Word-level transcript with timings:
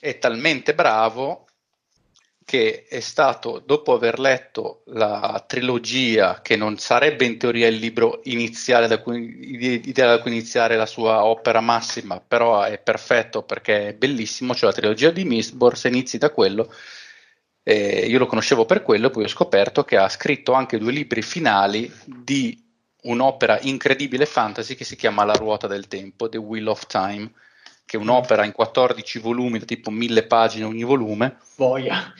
è 0.00 0.18
talmente 0.18 0.74
bravo 0.74 1.46
che 2.48 2.86
è 2.88 3.00
stato, 3.00 3.62
dopo 3.62 3.92
aver 3.92 4.18
letto 4.18 4.80
la 4.86 5.44
trilogia, 5.46 6.40
che 6.40 6.56
non 6.56 6.78
sarebbe 6.78 7.26
in 7.26 7.36
teoria 7.36 7.66
il 7.66 7.76
libro 7.76 8.20
iniziale 8.24 8.86
da 8.86 9.02
cui, 9.02 9.92
da 9.92 10.18
cui 10.18 10.30
iniziare 10.30 10.74
la 10.76 10.86
sua 10.86 11.26
opera 11.26 11.60
massima, 11.60 12.22
però 12.26 12.62
è 12.62 12.78
perfetto 12.78 13.42
perché 13.42 13.88
è 13.88 13.92
bellissimo, 13.92 14.54
cioè 14.54 14.70
la 14.70 14.74
trilogia 14.74 15.10
di 15.10 15.24
Mistborn, 15.24 15.76
se 15.76 15.88
inizi 15.88 16.16
da 16.16 16.30
quello, 16.30 16.72
eh, 17.62 18.06
io 18.06 18.18
lo 18.18 18.24
conoscevo 18.24 18.64
per 18.64 18.82
quello, 18.82 19.10
poi 19.10 19.24
ho 19.24 19.28
scoperto 19.28 19.84
che 19.84 19.98
ha 19.98 20.08
scritto 20.08 20.54
anche 20.54 20.78
due 20.78 20.92
libri 20.92 21.20
finali 21.20 21.92
di 22.06 22.58
un'opera 23.02 23.58
incredibile 23.60 24.24
fantasy 24.24 24.74
che 24.74 24.84
si 24.84 24.96
chiama 24.96 25.24
La 25.24 25.34
ruota 25.34 25.66
del 25.66 25.86
tempo, 25.86 26.30
The 26.30 26.38
Wheel 26.38 26.68
of 26.68 26.86
Time, 26.86 27.30
che 27.88 27.96
è 27.96 28.00
un'opera 28.00 28.44
in 28.44 28.52
14 28.52 29.18
volumi, 29.18 29.58
da 29.58 29.64
tipo 29.64 29.90
mille 29.90 30.24
pagine 30.24 30.66
ogni 30.66 30.84
volume. 30.84 31.38
Boia 31.56 32.12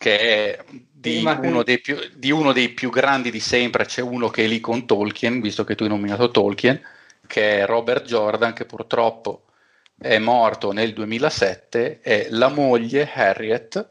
che 0.00 0.56
è 0.56 0.64
di, 0.90 1.22
uno 1.22 1.62
più, 1.62 1.98
di, 2.14 2.30
uno 2.30 2.52
dei 2.52 2.70
più 2.70 2.88
grandi 2.88 3.30
di 3.30 3.38
sempre, 3.38 3.84
c'è 3.84 4.00
uno 4.00 4.30
che 4.30 4.44
è 4.44 4.46
lì 4.46 4.58
con 4.58 4.86
Tolkien, 4.86 5.42
visto 5.42 5.62
che 5.62 5.74
tu 5.74 5.82
hai 5.82 5.90
nominato 5.90 6.30
Tolkien, 6.30 6.80
che 7.26 7.58
è 7.58 7.66
Robert 7.66 8.06
Jordan, 8.06 8.54
che 8.54 8.64
purtroppo 8.64 9.44
è 9.98 10.16
morto 10.16 10.72
nel 10.72 10.94
2007, 10.94 12.00
e 12.00 12.28
la 12.30 12.48
moglie 12.48 13.10
Harriet, 13.12 13.90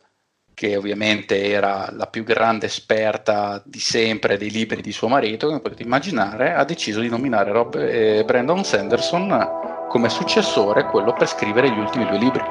che 0.55 0.75
ovviamente 0.75 1.43
era 1.43 1.91
la 1.91 2.07
più 2.07 2.23
grande 2.23 2.65
esperta 2.65 3.61
di 3.63 3.79
sempre 3.79 4.37
dei 4.37 4.49
libri 4.49 4.81
di 4.81 4.91
suo 4.91 5.09
marito, 5.09 5.45
come 5.45 5.59
potete 5.59 5.83
immaginare, 5.83 6.53
ha 6.55 6.63
deciso 6.63 7.01
di 7.01 7.09
nominare 7.09 7.51
Rob, 7.51 7.75
eh, 7.75 8.23
Brandon 8.25 8.63
Sanderson 8.63 9.78
come 9.89 10.07
successore, 10.07 10.85
quello 10.85 11.11
per 11.13 11.27
scrivere 11.27 11.69
gli 11.69 11.79
ultimi 11.79 12.05
due 12.05 12.17
libri. 12.17 12.43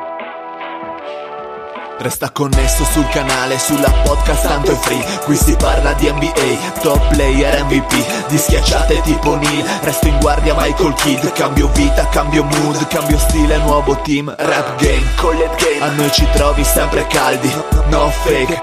Resta 1.98 2.30
connesso 2.30 2.84
sul 2.84 3.08
canale, 3.08 3.58
sulla 3.58 3.90
podcast 4.04 4.46
tanto 4.46 4.72
è 4.72 4.74
free. 4.74 5.04
Qui 5.24 5.34
si 5.34 5.56
parla 5.56 5.92
di 5.94 6.08
NBA, 6.08 6.80
top 6.80 7.08
player 7.08 7.64
MVP 7.64 8.28
Di 8.28 8.38
schiacciate 8.38 9.00
tipo 9.00 9.34
Neil, 9.34 9.64
resto 9.82 10.06
in 10.06 10.16
guardia 10.20 10.54
Michael 10.56 10.94
Kidd 10.94 11.26
Cambio 11.32 11.68
vita, 11.72 12.06
cambio 12.08 12.44
mood, 12.44 12.86
cambio 12.86 13.18
stile, 13.18 13.58
nuovo 13.58 13.96
team 14.02 14.32
Rap 14.36 14.80
game, 14.80 15.04
collet 15.16 15.54
game. 15.60 15.80
A 15.80 15.90
noi 15.90 16.12
ci 16.12 16.24
trovi 16.34 16.62
sempre 16.62 17.04
caldi, 17.08 17.52
no 17.88 18.08
fake 18.10 18.62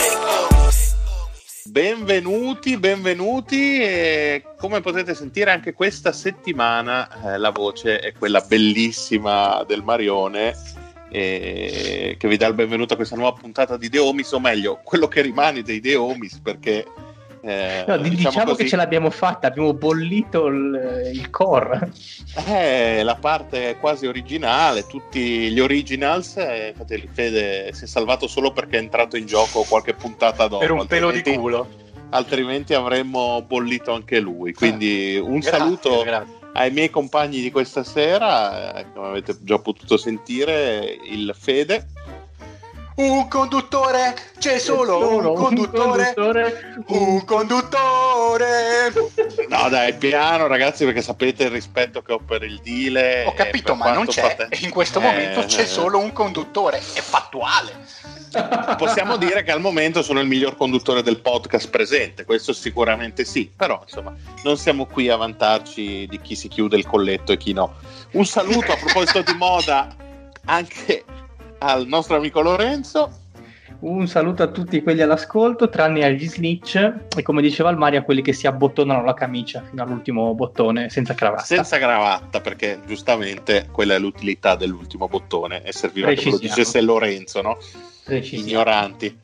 Benvenuti, 1.71 2.77
benvenuti 2.77 3.81
e 3.81 4.43
come 4.57 4.81
potete 4.81 5.13
sentire 5.15 5.51
anche 5.51 5.71
questa 5.71 6.11
settimana 6.11 7.07
eh, 7.33 7.37
la 7.37 7.51
voce 7.51 7.99
è 7.99 8.11
quella 8.11 8.41
bellissima 8.41 9.63
del 9.65 9.81
Marione 9.81 10.53
eh, 11.09 12.17
che 12.19 12.27
vi 12.27 12.35
dà 12.35 12.47
il 12.47 12.55
benvenuto 12.55 12.91
a 12.91 12.97
questa 12.97 13.15
nuova 13.15 13.39
puntata 13.39 13.77
di 13.77 13.87
The 13.87 13.99
Omis, 13.99 14.33
o 14.33 14.41
meglio, 14.41 14.81
quello 14.83 15.07
che 15.07 15.21
rimane 15.21 15.61
dei 15.61 15.79
The 15.79 15.95
Omis 15.95 16.39
perché 16.39 16.85
eh, 17.43 17.85
no, 17.87 17.97
diciamo, 17.97 18.29
diciamo 18.29 18.53
che 18.53 18.67
ce 18.67 18.75
l'abbiamo 18.75 19.09
fatta, 19.09 19.47
abbiamo 19.47 19.73
bollito 19.73 20.45
il, 20.45 21.11
il, 21.13 21.29
core. 21.31 21.91
Eh, 22.47 23.01
la 23.01 23.15
parte 23.15 23.77
quasi 23.79 24.05
originale, 24.05 24.85
tutti 24.85 25.49
gli 25.49 25.59
originals, 25.59 26.37
eh, 26.37 26.67
infatti 26.69 26.93
il 26.93 27.09
Fede 27.11 27.73
si 27.73 27.85
è 27.85 27.87
salvato 27.87 28.27
solo 28.27 28.51
perché 28.51 28.77
è 28.77 28.81
entrato 28.81 29.17
in 29.17 29.25
gioco 29.25 29.63
qualche 29.63 29.93
puntata 29.93 30.47
dopo. 30.47 30.59
Per 30.59 30.71
un 30.71 30.85
pelo 30.85 31.11
di 31.11 31.23
culo. 31.23 31.67
Altrimenti 32.09 32.73
avremmo 32.73 33.41
bollito 33.41 33.93
anche 33.93 34.19
lui. 34.19 34.53
Quindi 34.53 35.17
un 35.17 35.39
grazie, 35.39 35.57
saluto 35.57 36.01
grazie. 36.03 36.35
ai 36.53 36.69
miei 36.69 36.89
compagni 36.89 37.41
di 37.41 37.49
questa 37.49 37.83
sera, 37.83 38.75
eh, 38.75 38.85
come 38.93 39.07
avete 39.07 39.37
già 39.41 39.57
potuto 39.57 39.97
sentire, 39.97 40.97
il 41.09 41.33
Fede 41.35 41.87
un 42.95 43.27
conduttore, 43.27 44.15
c'è 44.37 44.59
solo, 44.59 44.99
solo 44.99 45.31
un, 45.31 45.35
conduttore, 45.35 46.13
un 46.13 46.13
conduttore, 46.13 46.83
un 46.87 47.25
conduttore. 47.25 48.93
No, 49.47 49.69
dai, 49.69 49.93
piano, 49.95 50.47
ragazzi, 50.47 50.83
perché 50.83 51.01
sapete 51.01 51.43
il 51.45 51.51
rispetto 51.51 52.01
che 52.01 52.13
ho 52.13 52.19
per 52.19 52.43
il 52.43 52.59
Dile. 52.61 53.23
Ho 53.25 53.33
capito, 53.33 53.75
ma 53.75 53.93
non 53.93 54.07
c'è. 54.07 54.21
Fate... 54.21 54.49
In 54.61 54.71
questo 54.71 54.99
eh, 54.99 55.03
momento 55.03 55.45
c'è 55.45 55.65
solo 55.65 55.99
un 55.99 56.11
conduttore, 56.11 56.77
è 56.77 57.01
fattuale. 57.01 58.09
Possiamo 58.77 59.17
dire 59.17 59.43
che 59.43 59.51
al 59.51 59.59
momento 59.59 60.01
sono 60.01 60.21
il 60.21 60.27
miglior 60.27 60.55
conduttore 60.55 61.01
del 61.03 61.19
podcast 61.19 61.69
presente, 61.69 62.23
questo 62.23 62.53
sicuramente 62.53 63.25
sì, 63.25 63.51
però 63.53 63.81
insomma 63.83 64.15
non 64.43 64.57
siamo 64.57 64.85
qui 64.85 65.09
a 65.09 65.17
vantarci 65.17 66.07
di 66.07 66.21
chi 66.21 66.35
si 66.35 66.47
chiude 66.47 66.77
il 66.77 66.87
colletto 66.87 67.33
e 67.33 67.37
chi 67.37 67.51
no. 67.51 67.75
Un 68.11 68.25
saluto 68.25 68.71
a 68.71 68.77
proposito 68.77 69.21
di 69.21 69.33
moda 69.33 69.93
anche 70.45 71.03
al 71.63 71.87
nostro 71.87 72.15
amico 72.15 72.41
Lorenzo. 72.41 73.19
Un 73.79 74.07
saluto 74.07 74.43
a 74.43 74.47
tutti 74.47 74.83
quelli 74.83 75.01
all'ascolto, 75.01 75.69
tranne 75.69 76.05
agli 76.05 76.27
snitch 76.27 76.75
e 77.17 77.21
come 77.23 77.41
diceva 77.41 77.71
il 77.71 77.77
Mario, 77.77 77.99
a 77.99 78.03
quelli 78.03 78.21
che 78.21 78.31
si 78.31 78.45
abbottonano 78.45 79.03
la 79.03 79.15
camicia 79.15 79.63
fino 79.67 79.81
all'ultimo 79.81 80.35
bottone 80.35 80.89
senza 80.89 81.15
cravatta. 81.15 81.43
Senza 81.43 81.79
cravatta, 81.79 82.41
perché 82.41 82.79
giustamente 82.85 83.69
quella 83.71 83.95
è 83.95 83.99
l'utilità 83.99 84.55
dell'ultimo 84.55 85.07
bottone 85.07 85.63
e 85.63 85.71
serviva 85.71 86.13
che 86.13 86.29
lo 86.29 86.37
dicesse 86.37 86.79
Lorenzo, 86.81 87.41
no? 87.41 87.57
Ignoranti. 88.07 89.19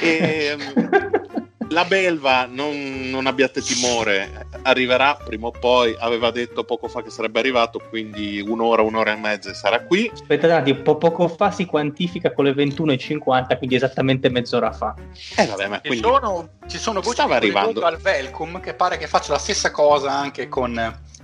E, 0.00 0.56
ehm, 0.60 1.41
la 1.72 1.84
belva, 1.84 2.46
non, 2.48 3.08
non, 3.10 3.26
abbiate 3.26 3.60
timore, 3.60 4.46
arriverà 4.62 5.16
prima 5.16 5.48
o 5.48 5.50
poi. 5.50 5.96
Aveva 5.98 6.30
detto 6.30 6.64
poco 6.64 6.88
fa 6.88 7.02
che 7.02 7.10
sarebbe 7.10 7.40
arrivato, 7.40 7.80
quindi 7.88 8.40
un'ora, 8.40 8.82
un'ora 8.82 9.12
e 9.12 9.16
mezza 9.16 9.52
sarà 9.54 9.82
qui. 9.82 10.10
Aspetta 10.12 10.46
un 10.46 10.52
attimo, 10.52 10.82
po- 10.82 10.96
poco 10.96 11.28
fa 11.28 11.50
si 11.50 11.64
quantifica 11.64 12.32
con 12.32 12.44
le 12.44 12.52
21.50, 12.52 13.58
quindi 13.58 13.76
esattamente 13.76 14.28
mezz'ora 14.28 14.72
fa. 14.72 14.94
Eh 15.36 15.46
vabbè, 15.46 15.68
ma 15.68 15.80
quindi... 15.80 15.98
Ci 15.98 16.02
sono, 16.04 16.48
ci 16.68 16.78
sono 16.78 17.00
voci 17.00 17.14
Stava 17.14 17.36
arrivando 17.36 17.80
al 17.80 17.96
Velcom 17.96 18.60
che 18.60 18.74
pare 18.74 18.98
che 18.98 19.06
faccia 19.06 19.32
la 19.32 19.38
stessa 19.38 19.70
cosa 19.70 20.12
anche 20.12 20.48
con 20.48 20.72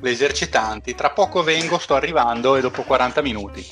le 0.00 0.10
esercitanti. 0.10 0.94
Tra 0.94 1.10
poco 1.10 1.42
vengo, 1.42 1.78
sto 1.78 1.94
arrivando 1.94 2.56
e 2.56 2.60
dopo 2.60 2.82
40 2.82 3.22
minuti. 3.22 3.66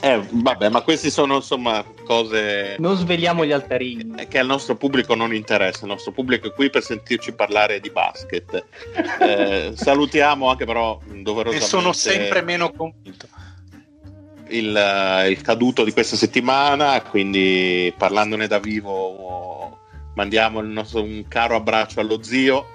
Eh, 0.00 0.20
vabbè, 0.30 0.68
ma 0.68 0.82
questi 0.82 1.10
sono 1.10 1.36
insomma 1.36 1.84
cose. 2.04 2.76
Non 2.78 2.96
sveliamo 2.96 3.44
gli 3.44 3.52
altarini. 3.52 4.26
Che 4.28 4.38
al 4.38 4.46
nostro 4.46 4.76
pubblico 4.76 5.14
non 5.14 5.34
interessa. 5.34 5.80
Il 5.82 5.90
nostro 5.90 6.12
pubblico 6.12 6.48
è 6.48 6.52
qui 6.52 6.70
per 6.70 6.82
sentirci 6.82 7.32
parlare 7.32 7.80
di 7.80 7.90
basket. 7.90 8.64
Eh, 9.20 9.72
salutiamo 9.76 10.48
anche, 10.48 10.66
però, 10.66 10.98
doverosamente. 11.06 11.64
E 11.64 11.68
sono 11.68 11.92
sempre 11.92 12.42
meno 12.42 12.70
convinto. 12.72 13.26
Il, 14.48 14.76
eh, 14.76 15.30
il, 15.30 15.40
caduto 15.40 15.82
di 15.82 15.92
questa 15.92 16.16
settimana, 16.16 17.00
quindi 17.02 17.92
parlandone 17.96 18.46
da 18.46 18.58
vivo, 18.58 19.78
mandiamo 20.14 20.60
nostro, 20.60 21.02
un 21.02 21.24
caro 21.26 21.56
abbraccio 21.56 22.00
allo 22.00 22.22
zio 22.22 22.74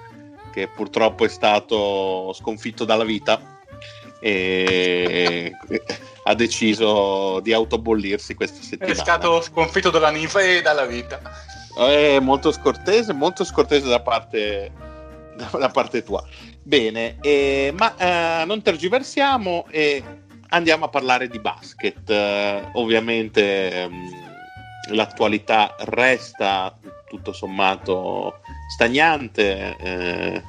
che 0.52 0.68
purtroppo 0.68 1.24
è 1.24 1.28
stato 1.28 2.32
sconfitto 2.34 2.84
dalla 2.84 3.04
vita. 3.04 3.60
E 4.20 5.52
ha 6.24 6.34
deciso 6.34 7.40
di 7.40 7.52
autobollirsi 7.52 8.34
questa 8.34 8.62
settimana. 8.62 8.92
È 8.92 8.94
stato 8.96 9.40
sconfitto 9.40 9.90
dalla 9.90 10.10
ninfa 10.10 10.40
e 10.40 10.62
dalla 10.62 10.84
vita. 10.84 11.20
È 11.76 12.18
molto 12.20 12.52
scortese, 12.52 13.12
molto 13.12 13.44
scortese 13.44 13.88
da 13.88 14.00
parte, 14.00 14.70
da, 15.36 15.50
da 15.58 15.68
parte 15.68 16.02
tua. 16.02 16.22
Bene, 16.62 17.16
eh, 17.20 17.72
ma 17.76 17.96
eh, 17.96 18.44
non 18.44 18.62
tergiversiamo 18.62 19.66
e 19.70 20.02
andiamo 20.50 20.84
a 20.84 20.88
parlare 20.88 21.28
di 21.28 21.40
basket. 21.40 22.08
Eh, 22.08 22.68
ovviamente 22.74 23.72
ehm, 23.72 24.10
l'attualità 24.90 25.74
resta 25.80 26.76
tutto 27.08 27.32
sommato 27.32 28.40
stagnante, 28.74 29.76
eh, 29.78 30.42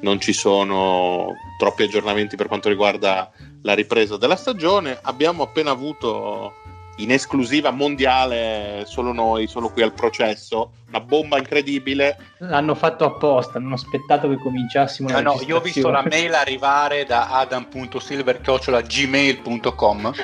non 0.00 0.20
ci 0.20 0.32
sono 0.32 1.34
troppi 1.58 1.84
aggiornamenti 1.84 2.36
per 2.36 2.48
quanto 2.48 2.68
riguarda 2.68 3.30
la 3.62 3.74
ripresa 3.74 4.16
della 4.16 4.36
stagione. 4.36 4.98
Abbiamo 5.02 5.42
appena 5.42 5.70
avuto 5.70 6.52
in 6.98 7.12
esclusiva 7.12 7.70
mondiale, 7.70 8.84
solo 8.86 9.12
noi, 9.12 9.46
solo 9.46 9.68
qui 9.68 9.82
al 9.82 9.92
processo, 9.92 10.70
una 10.88 11.00
bomba 11.00 11.36
incredibile. 11.38 12.16
L'hanno 12.38 12.74
fatto 12.74 13.04
apposta, 13.04 13.58
hanno 13.58 13.74
aspettato 13.74 14.26
che 14.28 14.38
cominciassimo 14.38 15.10
no, 15.10 15.20
no, 15.20 15.38
io 15.46 15.56
ho 15.56 15.60
visto 15.60 15.90
la 15.90 16.02
mail 16.08 16.32
arrivare 16.34 17.04
da 17.04 17.28
adam.silver.gmail.com 17.30 20.00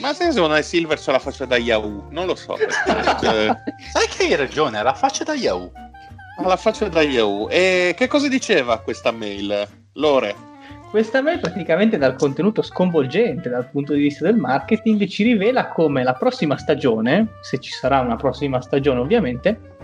Ma 0.00 0.12
se 0.12 0.32
secondo 0.32 0.54
me 0.54 0.62
Silver 0.62 0.98
se 0.98 1.12
la 1.12 1.18
faccia 1.18 1.46
da 1.46 1.56
Yahoo? 1.56 2.08
Non 2.10 2.26
lo 2.26 2.34
so. 2.34 2.56
cioè... 2.58 3.56
Sai 3.92 4.08
che 4.08 4.24
hai 4.24 4.34
ragione, 4.36 4.82
la 4.82 4.94
faccia 4.94 5.24
da 5.24 5.34
Yahoo. 5.34 5.70
La 6.42 6.56
faccia 6.56 6.88
da 6.88 7.02
Yahoo. 7.02 7.48
E 7.48 7.94
che 7.96 8.06
cosa 8.08 8.28
diceva 8.28 8.78
questa 8.80 9.10
mail? 9.10 9.66
Lore? 9.94 10.34
Questa 10.90 11.22
mail 11.22 11.40
praticamente 11.40 11.96
dal 11.96 12.14
contenuto 12.14 12.62
sconvolgente 12.62 13.48
dal 13.48 13.70
punto 13.70 13.94
di 13.94 14.02
vista 14.02 14.24
del 14.24 14.36
marketing 14.36 15.06
ci 15.06 15.24
rivela 15.24 15.68
come 15.68 16.02
la 16.02 16.12
prossima 16.12 16.56
stagione, 16.58 17.34
se 17.40 17.58
ci 17.58 17.70
sarà 17.70 18.00
una 18.00 18.16
prossima 18.16 18.60
stagione 18.60 19.00
ovviamente, 19.00 19.74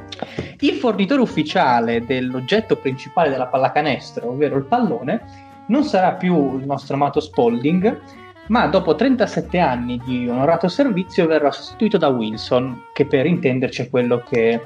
il 0.60 0.74
fornitore 0.74 1.22
ufficiale 1.22 2.04
dell'oggetto 2.04 2.76
principale 2.76 3.30
della 3.30 3.46
pallacanestro, 3.46 4.30
ovvero 4.30 4.56
il 4.56 4.64
pallone, 4.64 5.24
non 5.68 5.84
sarà 5.84 6.12
più 6.12 6.58
il 6.58 6.66
nostro 6.66 6.94
amato 6.94 7.18
Spalding, 7.18 8.00
ma 8.48 8.66
dopo 8.66 8.94
37 8.94 9.58
anni 9.58 10.00
di 10.04 10.28
onorato 10.28 10.68
servizio 10.68 11.26
verrà 11.26 11.50
sostituito 11.50 11.96
da 11.96 12.08
Wilson, 12.08 12.86
che 12.92 13.06
per 13.06 13.26
intenderci 13.26 13.82
è 13.82 13.90
quello 13.90 14.22
che 14.28 14.60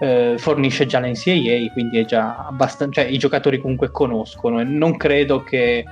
eh, 0.00 0.34
fornisce 0.38 0.86
già 0.86 0.98
l'NCAA, 0.98 1.72
quindi 1.72 1.98
è 1.98 2.04
già 2.06 2.46
abbastanza, 2.46 3.02
cioè, 3.02 3.10
i 3.10 3.18
giocatori 3.18 3.58
comunque 3.58 3.90
conoscono 3.90 4.58
e 4.58 4.64
non 4.64 4.96
credo 4.96 5.42
che 5.42 5.84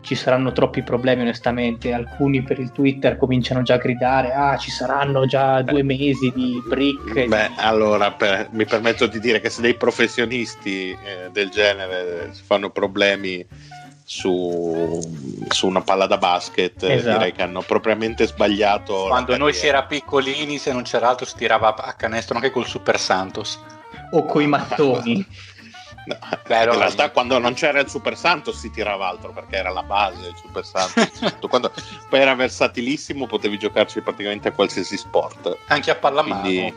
ci 0.00 0.14
saranno 0.14 0.52
troppi 0.52 0.82
problemi 0.82 1.22
onestamente, 1.22 1.92
alcuni 1.92 2.42
per 2.42 2.58
il 2.58 2.72
Twitter 2.72 3.16
cominciano 3.16 3.62
già 3.62 3.74
a 3.74 3.78
gridare 3.78 4.32
ah 4.34 4.56
ci 4.58 4.70
saranno 4.70 5.24
già 5.24 5.62
due 5.62 5.82
mesi 5.82 6.30
di 6.34 6.62
brick. 6.68 7.26
Beh 7.26 7.52
allora 7.56 8.10
per, 8.12 8.48
mi 8.50 8.66
permetto 8.66 9.06
di 9.06 9.18
dire 9.18 9.40
che 9.40 9.48
se 9.48 9.62
dei 9.62 9.74
professionisti 9.74 10.90
eh, 10.90 11.30
del 11.32 11.48
genere 11.48 12.32
fanno 12.32 12.68
problemi 12.68 13.46
su, 14.06 15.00
su, 15.48 15.66
una 15.66 15.80
palla 15.80 16.06
da 16.06 16.18
basket 16.18 16.82
esatto. 16.82 17.16
direi 17.16 17.32
che 17.32 17.40
hanno 17.42 17.62
propriamente 17.62 18.26
sbagliato 18.26 19.06
quando 19.08 19.34
noi 19.38 19.54
si 19.54 19.66
era 19.66 19.84
piccolini 19.84 20.58
se 20.58 20.72
non 20.72 20.82
c'era 20.82 21.08
altro 21.08 21.24
si 21.24 21.36
tirava 21.36 21.74
a 21.74 21.94
canestro 21.94 22.36
anche 22.36 22.50
col 22.50 22.66
Super 22.66 23.00
Santos. 23.00 23.58
O 24.10 24.24
coi 24.24 24.46
mattoni. 24.46 25.26
No, 26.06 26.18
Però, 26.46 26.74
in 26.74 26.78
realtà 26.80 27.10
quando 27.10 27.38
non 27.38 27.54
c'era 27.54 27.80
il 27.80 27.88
Super 27.88 28.14
Santos 28.14 28.58
si 28.58 28.70
tirava 28.70 29.08
altro 29.08 29.32
perché 29.32 29.56
era 29.56 29.70
la 29.70 29.82
base 29.82 30.20
del 30.20 30.34
Super 30.36 30.62
Santos 30.62 31.08
quando, 31.48 31.72
poi 32.10 32.20
era 32.20 32.34
versatilissimo 32.34 33.26
potevi 33.26 33.58
giocarci 33.58 34.02
praticamente 34.02 34.48
a 34.48 34.52
qualsiasi 34.52 34.98
sport. 34.98 35.56
Anche 35.68 35.90
a 35.90 35.94
pallamano. 35.94 36.42
Quindi, 36.42 36.74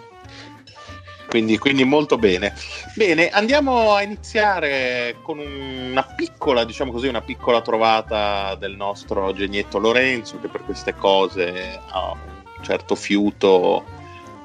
quindi, 1.28 1.58
quindi, 1.58 1.84
molto 1.84 2.18
bene. 2.18 2.54
Bene, 2.96 3.30
andiamo 3.30 3.94
a 3.94 4.02
iniziare 4.02 5.18
con 5.22 5.40
una 5.40 6.04
piccola, 6.04 6.64
diciamo 6.64 6.92
così, 6.92 7.08
una 7.08 7.22
piccola 7.22 7.62
trovata 7.62 8.56
del 8.56 8.76
nostro 8.76 9.34
genietto 9.34 9.78
Lorenzo, 9.78 10.40
che 10.40 10.48
per 10.48 10.64
queste 10.64 10.96
cose 10.96 11.80
ha 11.90 12.12
un 12.12 12.64
certo 12.64 12.96
fiuto 12.96 13.84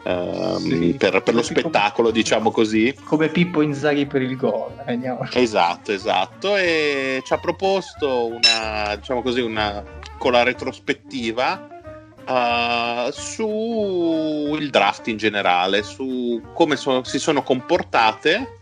ehm, 0.04 0.56
sì, 0.56 0.94
per, 0.98 1.22
per 1.22 1.34
lo 1.34 1.42
spettacolo, 1.42 2.08
come, 2.08 2.20
diciamo 2.20 2.50
così. 2.50 2.94
Come 3.04 3.28
Pippo 3.28 3.62
Inzaghi 3.62 4.06
per 4.06 4.22
il 4.22 4.36
gol. 4.36 4.82
Andiamo. 4.84 5.26
Esatto, 5.32 5.92
esatto. 5.92 6.56
E 6.56 7.22
ci 7.24 7.32
ha 7.32 7.38
proposto 7.38 8.26
una, 8.26 8.96
diciamo 8.96 9.22
così, 9.22 9.40
una 9.40 9.82
piccola 10.00 10.42
retrospettiva 10.42 11.81
uh, 12.26 13.10
sul 13.10 14.70
draft 14.70 15.08
in 15.08 15.16
generale, 15.16 15.82
su 15.82 16.40
come 16.54 16.76
so- 16.76 17.04
si 17.04 17.18
sono 17.18 17.42
comportate. 17.42 18.58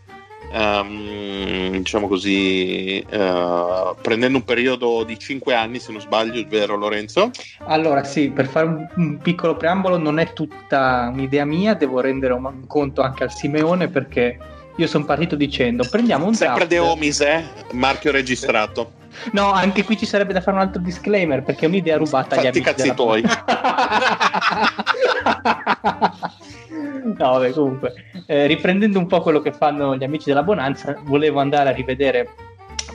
Um, 0.53 1.77
diciamo 1.77 2.09
così, 2.09 3.05
uh, 3.09 3.95
prendendo 4.01 4.39
un 4.39 4.43
periodo 4.43 5.03
di 5.05 5.17
5 5.17 5.53
anni, 5.53 5.79
se 5.79 5.93
non 5.93 6.01
sbaglio, 6.01 6.45
vero 6.47 6.75
Lorenzo? 6.75 7.31
Allora, 7.67 8.03
sì, 8.03 8.31
per 8.31 8.47
fare 8.47 8.65
un, 8.65 8.85
un, 8.95 9.17
piccolo 9.19 9.55
preambolo, 9.55 9.97
non 9.97 10.19
è 10.19 10.33
tutta 10.33 11.09
un'idea 11.13 11.45
mia, 11.45 11.73
devo 11.73 12.01
rendere 12.01 12.33
un 12.33 12.67
conto 12.67 13.01
anche 13.01 13.23
al 13.23 13.31
Simeone 13.31 13.87
perché 13.87 14.37
io 14.75 14.87
sono 14.87 15.05
partito 15.05 15.35
dicendo 15.35 15.87
prendiamo 15.89 16.25
un 16.25 16.33
Sempre 16.33 16.65
draft. 16.67 16.71
Sempre 16.71 16.85
De 16.85 16.91
Omis, 16.91 17.19
eh? 17.21 17.43
Marchio 17.71 18.11
registrato. 18.11 18.99
No, 19.31 19.51
anche 19.51 19.83
qui 19.83 19.97
ci 19.97 20.05
sarebbe 20.05 20.33
da 20.33 20.41
fare 20.41 20.57
un 20.57 20.63
altro 20.63 20.81
disclaimer 20.81 21.43
perché 21.43 21.65
è 21.65 21.67
un'idea 21.67 21.97
rubata 21.97 22.35
agli 22.35 22.47
amici 22.47 22.61
cazzi 22.61 22.93
tuoi. 22.93 23.21
no, 27.17 27.31
vabbè, 27.31 27.51
comunque, 27.51 27.93
eh, 28.25 28.47
riprendendo 28.47 28.97
un 28.99 29.07
po' 29.07 29.21
quello 29.21 29.41
che 29.41 29.51
fanno 29.51 29.95
gli 29.95 30.03
amici 30.03 30.25
della 30.25 30.43
Bonanza, 30.43 30.97
volevo 31.03 31.39
andare 31.39 31.69
a 31.69 31.73
rivedere 31.73 32.29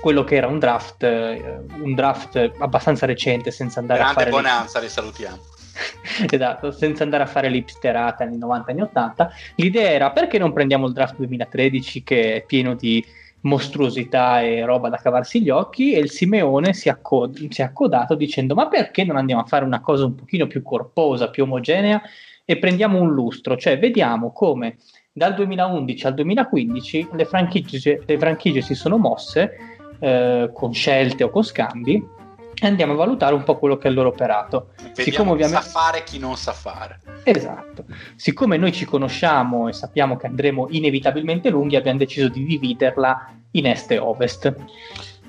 quello 0.01 0.25
che 0.25 0.37
era 0.37 0.47
un 0.47 0.59
draft, 0.59 1.03
eh, 1.03 1.65
un 1.81 1.95
draft 1.95 2.53
abbastanza 2.59 3.07
recente, 3.07 3.51
senza 3.51 3.81
andare 3.81 4.01
Grande 4.01 4.21
a 4.21 4.25
fare. 4.25 4.31
Bonanza, 4.31 4.81
li 4.81 4.89
salutiamo. 4.89 5.55
esatto, 6.31 6.71
senza 6.71 7.03
andare 7.03 7.23
a 7.23 7.27
fare 7.27 7.49
l'ipsterata 7.49 8.25
anni 8.25 8.39
90 8.39 8.71
anni 8.71 8.81
80. 8.83 9.31
L'idea 9.57 9.91
era 9.91 10.11
perché 10.11 10.39
non 10.39 10.53
prendiamo 10.53 10.87
il 10.87 10.93
draft 10.93 11.17
2013 11.17 12.03
che 12.03 12.35
è 12.37 12.45
pieno 12.45 12.75
di 12.75 13.05
mostruosità 13.47 14.43
e 14.43 14.65
roba 14.65 14.89
da 14.89 14.97
cavarsi 14.97 15.41
gli 15.41 15.49
occhi 15.49 15.93
e 15.93 16.01
il 16.01 16.11
Simeone 16.11 16.73
si, 16.75 16.89
accod- 16.89 17.49
si 17.51 17.61
è 17.61 17.65
accodato 17.65 18.15
dicendo 18.15 18.55
ma 18.55 18.69
perché 18.69 19.05
non 19.05 19.17
andiamo 19.17 19.43
a 19.43 19.47
fare 19.47 19.65
una 19.65 19.81
cosa 19.81 20.05
un 20.05 20.15
pochino 20.15 20.47
più 20.47 20.63
corposa, 20.63 21.31
più 21.31 21.45
omogenea 21.45 22.03
e 22.45 22.59
prendiamo 22.59 23.01
un 23.01 23.13
lustro, 23.13 23.57
cioè 23.57 23.79
vediamo 23.79 24.33
come 24.33 24.77
dal 25.13 25.35
2011 25.35 26.07
al 26.07 26.15
2015 26.15 27.09
le 27.13 27.25
franchigie, 27.25 28.03
le 28.05 28.19
franchigie 28.19 28.61
si 28.61 28.75
sono 28.75 28.99
mosse 28.99 29.57
eh, 29.99 30.51
con 30.53 30.73
scelte 30.75 31.25
o 31.25 31.31
con 31.31 31.43
scambi 31.43 32.15
e 32.59 32.67
andiamo 32.67 32.95
a 32.95 32.97
valutare 32.97 33.35
un 33.35 33.45
po' 33.45 33.59
quello 33.59 33.77
che 33.77 33.87
è 33.87 33.91
il 33.91 33.97
loro 33.97 34.09
operato. 34.09 34.71
Vediamo 34.77 35.03
Siccome 35.03 35.31
ovviamente... 35.33 35.63
sa 35.63 35.71
fare 35.71 36.05
chi 36.05 36.19
non 36.19 36.37
sa 36.37 36.53
fare. 36.53 37.01
Esatto. 37.23 37.85
Siccome 38.17 38.57
noi 38.57 38.73
ci 38.73 38.85
conosciamo 38.85 39.69
e 39.69 39.73
sappiamo 39.73 40.17
che 40.17 40.27
andremo 40.27 40.69
inevitabilmente 40.71 41.51
lunghi, 41.51 41.77
abbiamo 41.77 41.99
deciso 41.99 42.29
di 42.29 42.45
dividerla 42.45 43.35
in 43.53 43.67
est 43.67 43.91
e 43.91 43.99
ovest. 43.99 44.55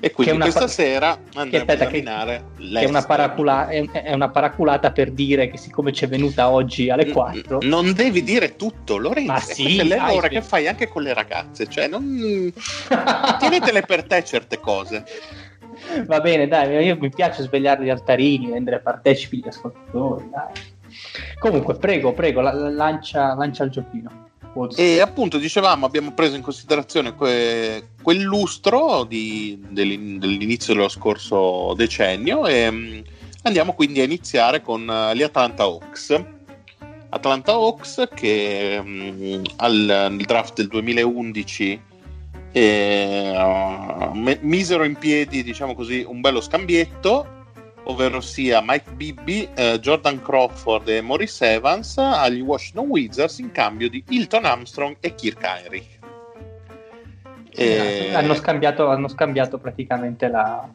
E 0.00 0.12
quindi 0.12 0.38
questa 0.38 0.60
pa- 0.60 0.68
sera 0.68 1.10
andremo 1.34 1.50
che, 1.50 1.56
aspetta, 1.56 1.84
a 1.84 1.88
esaminare 1.88 2.44
che, 2.56 2.78
è, 2.80 2.84
una 2.84 3.02
paracula- 3.02 3.66
è, 3.66 3.84
è, 3.90 4.14
una 4.14 4.28
paraculata 4.28 4.92
per 4.92 5.10
dire 5.10 5.50
che 5.50 5.56
siccome 5.56 5.92
ci 5.92 6.04
è 6.04 6.08
venuta 6.08 6.50
oggi 6.50 6.88
alle 6.88 7.10
4 7.10 7.58
non 7.62 7.92
devi 7.94 8.22
dire 8.22 8.54
tutto 8.54 8.96
Lorenzo 8.96 9.32
ma 9.32 9.40
sì, 9.40 9.78
è 9.78 9.82
l'ora 9.82 10.28
che 10.28 10.40
fai 10.40 10.68
anche 10.68 10.86
con 10.86 11.02
le 11.02 11.12
ragazze 11.12 11.66
cioè 11.66 11.88
non 11.88 12.06
tienitele 13.40 13.82
per 13.82 14.04
te 14.04 14.24
certe 14.24 14.60
cose 14.60 15.04
Va 16.06 16.20
bene, 16.20 16.46
dai, 16.48 16.84
io 16.84 16.96
mi 16.98 17.08
piace 17.08 17.42
svegliare 17.42 17.84
gli 17.84 17.90
altarini, 17.90 18.50
rendere 18.50 18.80
partecipi 18.80 19.38
gli 19.38 19.48
ascoltatori, 19.48 20.28
dai. 20.30 20.76
Comunque, 21.38 21.76
prego, 21.76 22.12
prego, 22.12 22.40
la, 22.40 22.52
la, 22.52 22.70
lancia, 22.70 23.34
lancia 23.34 23.64
il 23.64 23.70
giochino. 23.70 24.26
E 24.74 25.00
appunto 25.00 25.38
dicevamo, 25.38 25.86
abbiamo 25.86 26.12
preso 26.12 26.34
in 26.34 26.42
considerazione 26.42 27.14
que, 27.14 27.90
quel 28.02 28.20
lustro 28.20 29.04
di, 29.04 29.62
dell'inizio 29.68 30.74
dello 30.74 30.88
scorso 30.88 31.74
decennio 31.74 32.46
e 32.46 32.66
um, 32.66 33.02
andiamo 33.42 33.74
quindi 33.74 34.00
a 34.00 34.04
iniziare 34.04 34.60
con 34.60 34.88
uh, 34.88 35.14
gli 35.14 35.22
Atlanta 35.22 35.62
Hawks. 35.62 36.24
Atlanta 37.10 37.52
Hawks 37.52 38.08
che 38.14 38.80
um, 38.82 39.42
al, 39.56 40.08
nel 40.10 40.24
draft 40.24 40.56
del 40.56 40.66
2011 40.68 41.80
e, 42.52 43.34
uh, 43.36 44.12
misero 44.40 44.84
in 44.84 44.96
piedi, 44.96 45.42
diciamo 45.42 45.74
così, 45.74 46.04
un 46.06 46.20
bello 46.20 46.40
scambietto, 46.40 47.36
ovvero 47.84 48.20
sia 48.20 48.62
Mike 48.64 48.90
Bibby, 48.92 49.48
eh, 49.54 49.78
Jordan 49.80 50.20
Crawford 50.22 50.88
e 50.88 51.00
Maurice 51.00 51.52
Evans 51.52 51.96
agli 51.98 52.40
Washington 52.40 52.86
Wizards 52.88 53.38
in 53.38 53.50
cambio 53.50 53.88
di 53.88 54.02
Hilton 54.08 54.44
Armstrong 54.44 54.96
e 55.00 55.14
Kirk 55.14 55.42
Heinrich. 55.42 55.96
E... 57.50 58.12
Hanno, 58.14 58.34
scambiato, 58.34 58.88
hanno, 58.88 59.08
scambiato, 59.08 59.58
praticamente 59.58 60.28
la, 60.28 60.68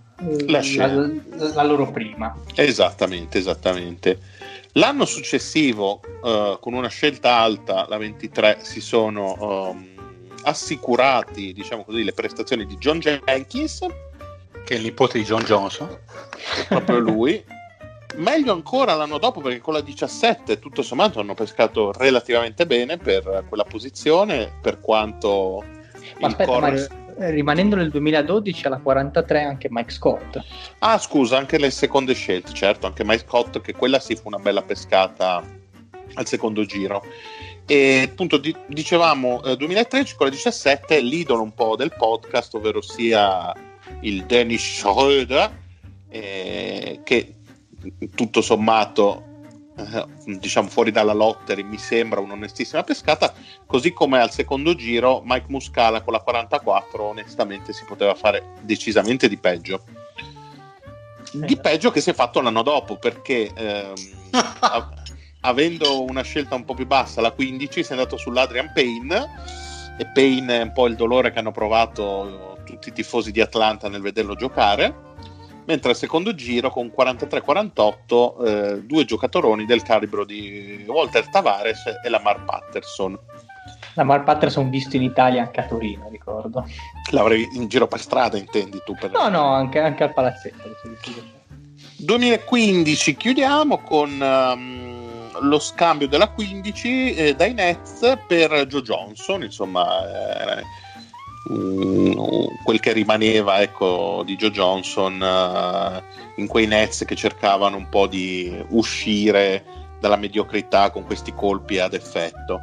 la, 0.47 0.61
la, 0.75 1.09
la, 1.53 1.63
loro 1.63 1.89
prima. 1.91 2.35
Esattamente, 2.55 3.37
esattamente. 3.37 4.19
L'anno 4.73 5.05
successivo, 5.05 6.01
uh, 6.23 6.59
con 6.59 6.73
una 6.73 6.89
scelta 6.89 7.37
alta, 7.37 7.85
la 7.87 7.97
23, 7.97 8.57
si 8.61 8.81
sono 8.81 9.69
um, 9.69 9.92
assicurati, 10.43 11.53
diciamo 11.53 11.83
così, 11.83 12.03
le 12.03 12.13
prestazioni 12.13 12.65
di 12.65 12.77
John 12.77 12.99
Jenkins, 12.99 13.85
che 14.63 14.73
è 14.73 14.77
il 14.77 14.83
nipote 14.83 15.17
di 15.17 15.23
John 15.23 15.43
Johnson, 15.43 15.97
proprio 16.67 16.99
lui, 16.99 17.43
meglio 18.15 18.53
ancora 18.53 18.93
l'anno 18.93 19.17
dopo 19.17 19.41
perché 19.41 19.59
con 19.59 19.73
la 19.73 19.81
17 19.81 20.59
tutto 20.59 20.81
sommato 20.81 21.19
hanno 21.19 21.33
pescato 21.33 21.91
relativamente 21.93 22.65
bene 22.65 22.97
per 22.97 23.45
quella 23.47 23.63
posizione, 23.63 24.51
per 24.61 24.79
quanto... 24.79 25.63
Ma 26.19 26.27
aspetta. 26.27 26.59
Mario, 26.59 26.87
eh, 27.17 27.31
rimanendo 27.31 27.75
nel 27.75 27.89
2012 27.89 28.67
alla 28.67 28.79
43 28.79 29.43
anche 29.43 29.67
Mike 29.69 29.91
Scott. 29.91 30.39
Ah 30.79 30.97
scusa, 30.97 31.37
anche 31.37 31.57
le 31.57 31.69
seconde 31.69 32.13
scelte, 32.13 32.53
certo, 32.53 32.87
anche 32.87 33.03
Mike 33.03 33.25
Scott 33.27 33.61
che 33.61 33.73
quella 33.73 33.99
sì 33.99 34.15
fu 34.15 34.27
una 34.27 34.39
bella 34.39 34.61
pescata 34.61 35.43
al 36.15 36.27
secondo 36.27 36.65
giro. 36.65 37.03
E 37.65 38.09
appunto 38.09 38.37
di, 38.37 38.55
dicevamo 38.67 39.41
eh, 39.43 39.55
2013 39.55 40.15
con 40.15 40.27
la 40.27 40.31
17 40.31 40.99
l'idolo 40.99 41.41
un 41.41 41.53
po' 41.53 41.75
del 41.75 41.93
podcast, 41.95 42.53
ovvero 42.55 42.81
sia 42.81 43.53
il 44.01 44.25
Dennis 44.25 44.81
Schröder, 44.81 45.51
eh, 46.09 46.99
che 47.03 47.35
tutto 48.15 48.41
sommato 48.41 49.31
eh, 49.75 50.05
diciamo 50.25 50.67
fuori 50.67 50.91
dalla 50.91 51.13
lottery 51.13 51.63
mi 51.63 51.79
sembra 51.79 52.19
un'onestissima 52.19 52.83
pescata 52.83 53.33
così 53.65 53.91
come 53.91 54.21
al 54.21 54.29
secondo 54.29 54.75
giro 54.75 55.21
Mike 55.25 55.47
Muscala 55.49 56.01
con 56.01 56.13
la 56.13 56.19
44 56.19 57.03
onestamente 57.03 57.73
si 57.73 57.83
poteva 57.85 58.13
fare 58.13 58.53
decisamente 58.61 59.27
di 59.27 59.37
peggio. 59.37 59.83
Di 61.31 61.57
peggio 61.57 61.89
che 61.89 61.99
si 61.99 62.11
è 62.11 62.13
fatto 62.13 62.39
l'anno 62.41 62.61
dopo 62.61 62.97
perché 62.97 63.51
ehm, 63.51 63.93
avendo 65.45 66.03
una 66.03 66.21
scelta 66.21 66.55
un 66.55 66.65
po' 66.65 66.73
più 66.73 66.85
bassa 66.85 67.21
la 67.21 67.31
15 67.31 67.83
si 67.83 67.89
è 67.91 67.95
andato 67.95 68.17
sull'Adrian 68.17 68.71
Payne 68.73 69.29
e 69.97 70.05
Payne 70.07 70.59
è 70.59 70.63
un 70.63 70.71
po' 70.71 70.87
il 70.87 70.95
dolore 70.95 71.31
che 71.31 71.39
hanno 71.39 71.51
provato 71.51 72.57
tutti 72.65 72.89
i 72.89 72.93
tifosi 72.93 73.31
di 73.31 73.41
Atlanta 73.41 73.89
nel 73.89 74.01
vederlo 74.01 74.35
giocare 74.35 75.11
mentre 75.65 75.91
al 75.91 75.95
secondo 75.95 76.33
giro 76.35 76.69
con 76.69 76.91
43-48 76.95 78.45
eh, 78.45 78.81
due 78.83 79.05
giocatoroni 79.05 79.65
del 79.65 79.81
calibro 79.81 80.25
di 80.25 80.83
Walter 80.87 81.29
Tavares 81.29 81.83
e 82.03 82.09
Lamar 82.09 82.43
Patterson. 82.43 83.17
Lamar 83.95 84.23
Patterson 84.23 84.69
visto 84.69 84.95
in 84.95 85.03
Italia 85.03 85.43
anche 85.43 85.59
a 85.61 85.65
Torino, 85.65 86.09
ricordo. 86.09 86.65
L'avrei 87.11 87.47
in 87.53 87.67
giro 87.67 87.87
per 87.87 87.99
strada, 87.99 88.37
intendi 88.37 88.81
tu? 88.83 88.93
Per 88.93 89.11
no, 89.11 89.29
no, 89.29 89.53
anche, 89.53 89.79
anche 89.79 90.03
al 90.03 90.13
palazzetto. 90.13 90.69
2015 91.97 93.15
chiudiamo 93.15 93.77
con 93.77 94.19
um, 94.19 94.92
lo 95.43 95.59
scambio 95.59 96.07
della 96.07 96.27
15 96.29 97.13
eh, 97.13 97.35
dai 97.35 97.53
Nets 97.53 98.17
per 98.27 98.65
Joe 98.67 98.81
Johnson, 98.81 99.43
insomma... 99.43 100.59
Eh, 100.59 100.63
quel 102.63 102.79
che 102.79 102.93
rimaneva 102.93 103.61
ecco, 103.61 104.23
di 104.25 104.37
Joe 104.37 104.51
Johnson 104.51 105.19
uh, 105.19 106.39
in 106.39 106.47
quei 106.47 106.67
Nets 106.67 107.03
che 107.05 107.15
cercavano 107.15 107.75
un 107.75 107.89
po' 107.89 108.07
di 108.07 108.63
uscire 108.69 109.65
dalla 109.99 110.15
mediocrità 110.15 110.89
con 110.89 111.05
questi 111.05 111.33
colpi 111.33 111.79
ad 111.79 111.93
effetto. 111.93 112.59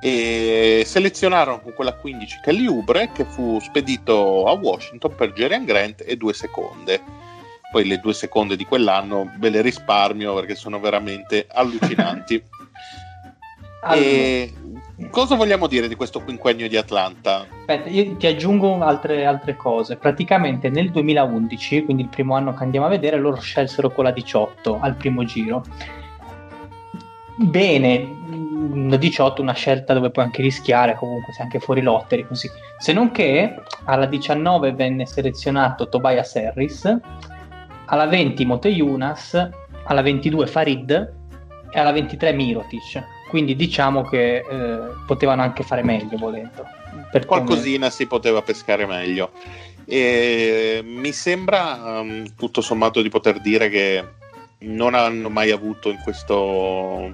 E 0.00 0.82
selezionarono 0.86 1.60
con 1.60 1.74
quella 1.74 1.92
15 1.92 2.40
Kelly 2.42 2.66
Ubre 2.66 3.10
che 3.12 3.24
fu 3.24 3.58
spedito 3.60 4.46
a 4.46 4.52
Washington 4.52 5.14
per 5.14 5.32
Jerian 5.32 5.64
Grant 5.64 6.02
e 6.06 6.16
due 6.16 6.32
seconde 6.32 7.02
poi 7.70 7.86
le 7.86 7.98
due 7.98 8.12
seconde 8.12 8.56
di 8.56 8.64
quell'anno 8.64 9.32
ve 9.38 9.50
le 9.50 9.62
risparmio 9.62 10.34
perché 10.34 10.54
sono 10.54 10.80
veramente 10.80 11.46
allucinanti 11.48 12.42
allora. 13.82 14.00
e 14.00 14.52
Cosa 15.08 15.34
vogliamo 15.34 15.66
dire 15.66 15.88
di 15.88 15.94
questo 15.94 16.20
quinquennio 16.20 16.68
di 16.68 16.76
Atlanta? 16.76 17.46
Aspetta, 17.60 17.88
io 17.88 18.14
ti 18.16 18.26
aggiungo 18.26 18.80
altre, 18.80 19.24
altre, 19.24 19.56
cose. 19.56 19.96
Praticamente 19.96 20.68
nel 20.68 20.90
2011, 20.90 21.84
quindi 21.84 22.02
il 22.02 22.08
primo 22.08 22.36
anno 22.36 22.52
che 22.52 22.62
andiamo 22.62 22.86
a 22.86 22.90
vedere, 22.90 23.18
loro 23.18 23.40
scelsero 23.40 23.90
con 23.90 24.04
la 24.04 24.12
18 24.12 24.78
al 24.78 24.94
primo 24.94 25.24
giro. 25.24 25.64
Bene, 27.34 28.08
la 28.88 28.96
18 28.96 29.40
una 29.40 29.54
scelta 29.54 29.94
dove 29.94 30.10
puoi 30.10 30.26
anche 30.26 30.42
rischiare, 30.42 30.94
comunque 30.94 31.32
sei 31.32 31.44
anche 31.44 31.60
fuori 31.60 31.80
lotteri 31.80 32.26
così. 32.26 32.48
Se 32.78 32.92
non 32.92 33.10
che 33.10 33.54
alla 33.84 34.06
19 34.06 34.72
venne 34.72 35.06
selezionato 35.06 35.88
Tobias 35.88 36.36
Harris, 36.36 36.98
alla 37.90 38.06
20 38.06 38.44
Mote 38.44 38.68
Yunas, 38.68 39.34
alla 39.84 40.02
22 40.02 40.46
Farid 40.46 41.12
e 41.70 41.78
alla 41.78 41.92
23 41.92 42.32
Mirotic 42.32 43.04
quindi 43.30 43.54
diciamo 43.54 44.02
che 44.02 44.38
eh, 44.38 44.78
potevano 45.06 45.42
anche 45.42 45.62
fare 45.62 45.84
meglio 45.84 46.18
volendo. 46.18 46.66
Per 47.12 47.24
Qualcosina 47.24 47.86
come... 47.86 47.90
si 47.90 48.06
poteva 48.08 48.42
pescare 48.42 48.86
meglio. 48.86 49.30
E 49.84 50.80
mi 50.84 51.12
sembra 51.12 52.00
um, 52.00 52.34
tutto 52.36 52.60
sommato 52.60 53.00
di 53.00 53.08
poter 53.08 53.40
dire 53.40 53.68
che 53.68 54.04
non 54.58 54.94
hanno 54.94 55.30
mai 55.30 55.52
avuto 55.52 55.90
in 55.90 55.98
questo, 56.02 57.08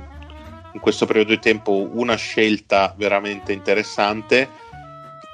in 0.73 0.81
questo 0.81 1.05
periodo 1.05 1.31
di 1.31 1.39
tempo 1.39 1.91
una 1.93 2.17
scelta 2.17 2.95
veramente 2.97 3.53
interessante, 3.53 4.49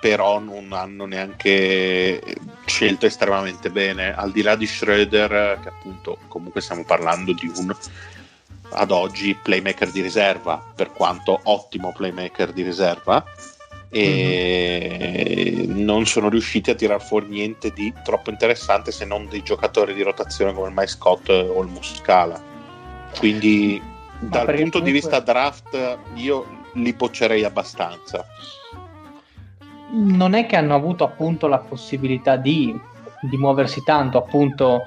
però 0.03 0.41
non 0.41 0.73
hanno 0.73 1.07
neanche 1.07 2.21
scelto 2.67 3.07
estremamente 3.07 3.71
bene. 3.71 4.13
Al 4.13 4.33
di 4.33 4.43
là 4.43 4.57
di 4.57 4.67
Schroeder, 4.67 5.61
che 5.63 5.69
appunto 5.69 6.19
comunque 6.27 6.61
stiamo 6.61 6.83
parlando 6.83 7.33
di 7.33 7.49
un 7.55 7.73
ad 8.73 8.91
oggi 8.91 9.39
playmaker 9.41 9.93
di 9.93 10.01
riserva, 10.01 10.61
per 10.75 10.91
quanto 10.91 11.39
ottimo 11.45 11.93
playmaker 11.93 12.53
di 12.53 12.63
riserva, 12.63 13.25
e 13.91 15.67
mm-hmm. 15.69 15.85
non 15.85 16.05
sono 16.05 16.29
riusciti 16.29 16.71
a 16.71 16.75
tirar 16.75 17.01
fuori 17.01 17.27
niente 17.29 17.71
di 17.71 17.93
troppo 18.03 18.31
interessante 18.31 18.91
se 18.91 19.05
non 19.05 19.29
dei 19.29 19.45
giocatori 19.45 19.95
di 19.95 20.03
rotazione 20.03 20.53
come 20.53 20.67
il 20.67 20.75
Mike 20.75 20.91
Scott 20.91 21.29
o 21.29 21.63
il 21.63 21.69
Muscala. 21.69 22.43
Quindi 23.17 23.81
Ma 23.81 24.29
dal 24.29 24.47
punto 24.47 24.81
comunque... 24.81 24.83
di 24.83 24.91
vista 24.91 25.21
draft 25.21 25.99
io 26.15 26.65
li 26.75 26.93
boccerei 26.93 27.45
abbastanza. 27.45 28.27
Non 29.93 30.35
è 30.35 30.47
che 30.47 30.57
hanno 30.57 30.75
avuto 30.75 31.05
appunto 31.05 31.47
la 31.47 31.59
possibilità 31.59 32.37
di, 32.37 32.79
di 33.21 33.37
muoversi 33.37 33.83
tanto, 33.83 34.19
appunto 34.19 34.85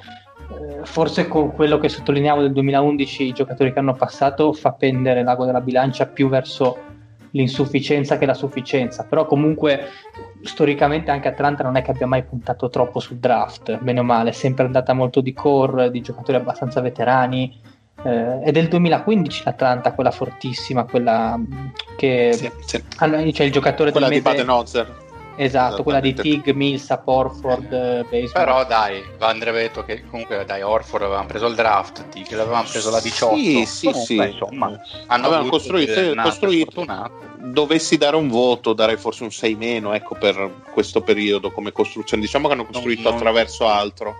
eh, 0.50 0.84
forse 0.84 1.28
con 1.28 1.52
quello 1.54 1.78
che 1.78 1.90
sottolineavo 1.90 2.42
del 2.42 2.54
2011 2.54 3.24
i 3.24 3.34
giocatori 3.34 3.72
che 3.72 3.80
hanno 3.80 3.94
passato 3.94 4.54
fa 4.54 4.74
pendere 4.74 5.24
l'ago 5.24 5.46
della 5.46 5.62
bilancia 5.62 6.06
più 6.06 6.28
verso 6.28 6.78
l'insufficienza 7.32 8.18
che 8.18 8.26
la 8.26 8.34
sufficienza. 8.34 9.04
Però 9.04 9.26
comunque 9.26 9.90
storicamente 10.42 11.12
anche 11.12 11.28
Atlanta 11.28 11.64
non 11.64 11.76
è 11.76 11.82
che 11.82 11.92
abbia 11.92 12.08
mai 12.08 12.24
puntato 12.24 12.70
troppo 12.70 13.00
sul 13.00 13.18
draft. 13.18 13.78
Bene 13.80 14.00
o 14.00 14.04
male 14.04 14.30
è 14.30 14.34
sempre 14.34 14.66
andata 14.66 14.94
molto 14.94 15.22
di 15.22 15.34
core 15.34 15.92
di 15.92 16.02
giocatori 16.02 16.38
abbastanza 16.38 16.82
veterani 16.82 17.62
eh, 18.04 18.42
è 18.42 18.52
del 18.52 18.68
2015 18.68 19.44
l'Atlanta 19.46 19.94
quella 19.94 20.12
fortissima 20.12 20.84
quella 20.86 21.40
che 21.96 22.34
sì, 22.34 22.52
sì. 22.66 22.84
Allora, 22.98 23.24
c'è 23.32 23.44
il 23.44 23.52
giocatore 23.52 23.92
quella 23.92 24.08
del 24.08 24.18
di 24.18 24.24
Baden-Holzer 24.24 25.04
Esatto, 25.38 25.84
quella 25.84 26.00
di 26.00 26.14
Tig, 26.14 26.52
Millsap, 26.52 27.06
Orford, 27.08 27.72
eh, 28.10 28.30
Però 28.32 28.66
dai, 28.66 29.04
va 29.18 29.28
andrebbe 29.28 29.64
detto 29.64 29.84
che 29.84 30.06
comunque 30.10 30.46
dai, 30.46 30.62
Orford 30.62 31.04
avevamo 31.04 31.28
preso 31.28 31.48
il 31.48 31.56
draft, 31.56 32.08
Tig 32.08 32.32
l'avevamo 32.32 32.68
preso 32.70 32.90
la 32.90 33.02
18. 33.02 33.36
Sì, 33.36 33.66
sì, 33.66 33.86
comunque, 33.88 34.06
sì. 34.06 34.16
Insomma, 34.16 34.82
hanno 35.08 35.25
avevano 35.25 35.50
costruito, 35.50 36.14
costruito 36.22 36.86
dovessi 37.38 37.98
dare 37.98 38.16
un 38.16 38.30
voto, 38.30 38.74
darei 38.74 38.98
forse 38.98 39.24
un 39.24 39.32
6 39.32 39.56
meno, 39.56 39.94
ecco, 39.94 40.16
per 40.16 40.62
questo 40.72 41.02
periodo 41.02 41.52
come 41.52 41.72
costruzione. 41.72 42.24
Diciamo 42.24 42.48
che 42.48 42.54
hanno 42.54 42.66
costruito 42.66 43.02
non, 43.02 43.12
non... 43.12 43.20
attraverso 43.20 43.68
altro. 43.68 44.16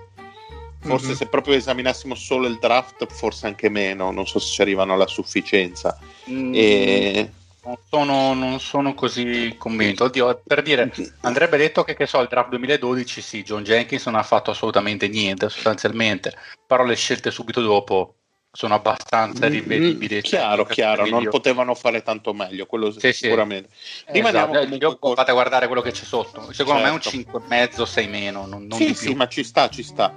Forse 0.86 1.08
mm-hmm. 1.08 1.16
se 1.16 1.28
proprio 1.28 1.56
esaminassimo 1.56 2.16
solo 2.16 2.48
il 2.48 2.58
draft, 2.60 3.06
forse 3.08 3.48
anche 3.48 3.70
meno, 3.70 4.12
non 4.12 4.28
so 4.28 4.40
se 4.40 4.52
ci 4.52 4.62
arrivano 4.62 4.94
alla 4.94 5.08
sufficienza. 5.08 5.98
Mm. 6.30 6.52
E 6.54 7.32
non 7.66 7.78
sono, 7.90 8.34
non 8.34 8.60
sono, 8.60 8.94
così 8.94 9.56
convinto. 9.58 10.06
Oddio, 10.06 10.42
per 10.46 10.62
dire, 10.62 10.92
andrebbe 11.22 11.58
detto 11.58 11.84
che, 11.84 11.96
che 11.96 12.06
so, 12.06 12.22
il 12.22 12.28
draft 12.30 12.50
2012 12.50 13.22
sì, 13.22 13.44
John 13.44 13.64
Jenkins 13.64 14.06
non 14.06 14.16
ha 14.16 14.24
fatto 14.24 14.52
assolutamente 14.52 15.08
niente 15.08 15.50
sostanzialmente, 15.50 16.38
però 16.66 16.84
le 16.84 16.96
scelte 16.96 17.32
subito 17.32 17.62
dopo 17.62 18.16
sono 18.56 18.74
abbastanza 18.74 19.48
mm, 19.48 19.52
rivedibili. 19.52 20.18
Mm, 20.18 20.22
chiaro, 20.22 20.66
chiaro, 20.66 21.06
non 21.08 21.28
potevano 21.30 21.76
fare 21.76 22.02
tanto 22.02 22.34
meglio, 22.34 22.66
quello 22.66 22.92
sì, 22.92 23.12
sicuramente. 23.14 23.70
Sì. 23.74 24.04
Rimaniamo 24.08 24.54
esatto. 24.54 24.66
comunque... 24.66 25.00
Cor- 25.00 25.16
fate 25.16 25.32
guardare 25.32 25.68
quello 25.68 25.82
che 25.82 25.92
c'è 25.92 26.06
sotto, 26.06 26.52
secondo 26.52 26.82
certo. 26.82 27.10
me 27.12 27.22
è 27.22 27.24
un 27.24 27.44
5,5, 27.44 27.50
certo. 27.50 27.86
6 27.86 28.08
meno, 28.08 28.46
non, 28.46 28.66
non 28.66 28.80
sì, 28.80 28.94
sì, 28.94 29.14
ma 29.14 29.28
ci 29.28 29.44
sta, 29.44 29.70
ci 29.70 29.84
sta. 29.84 30.14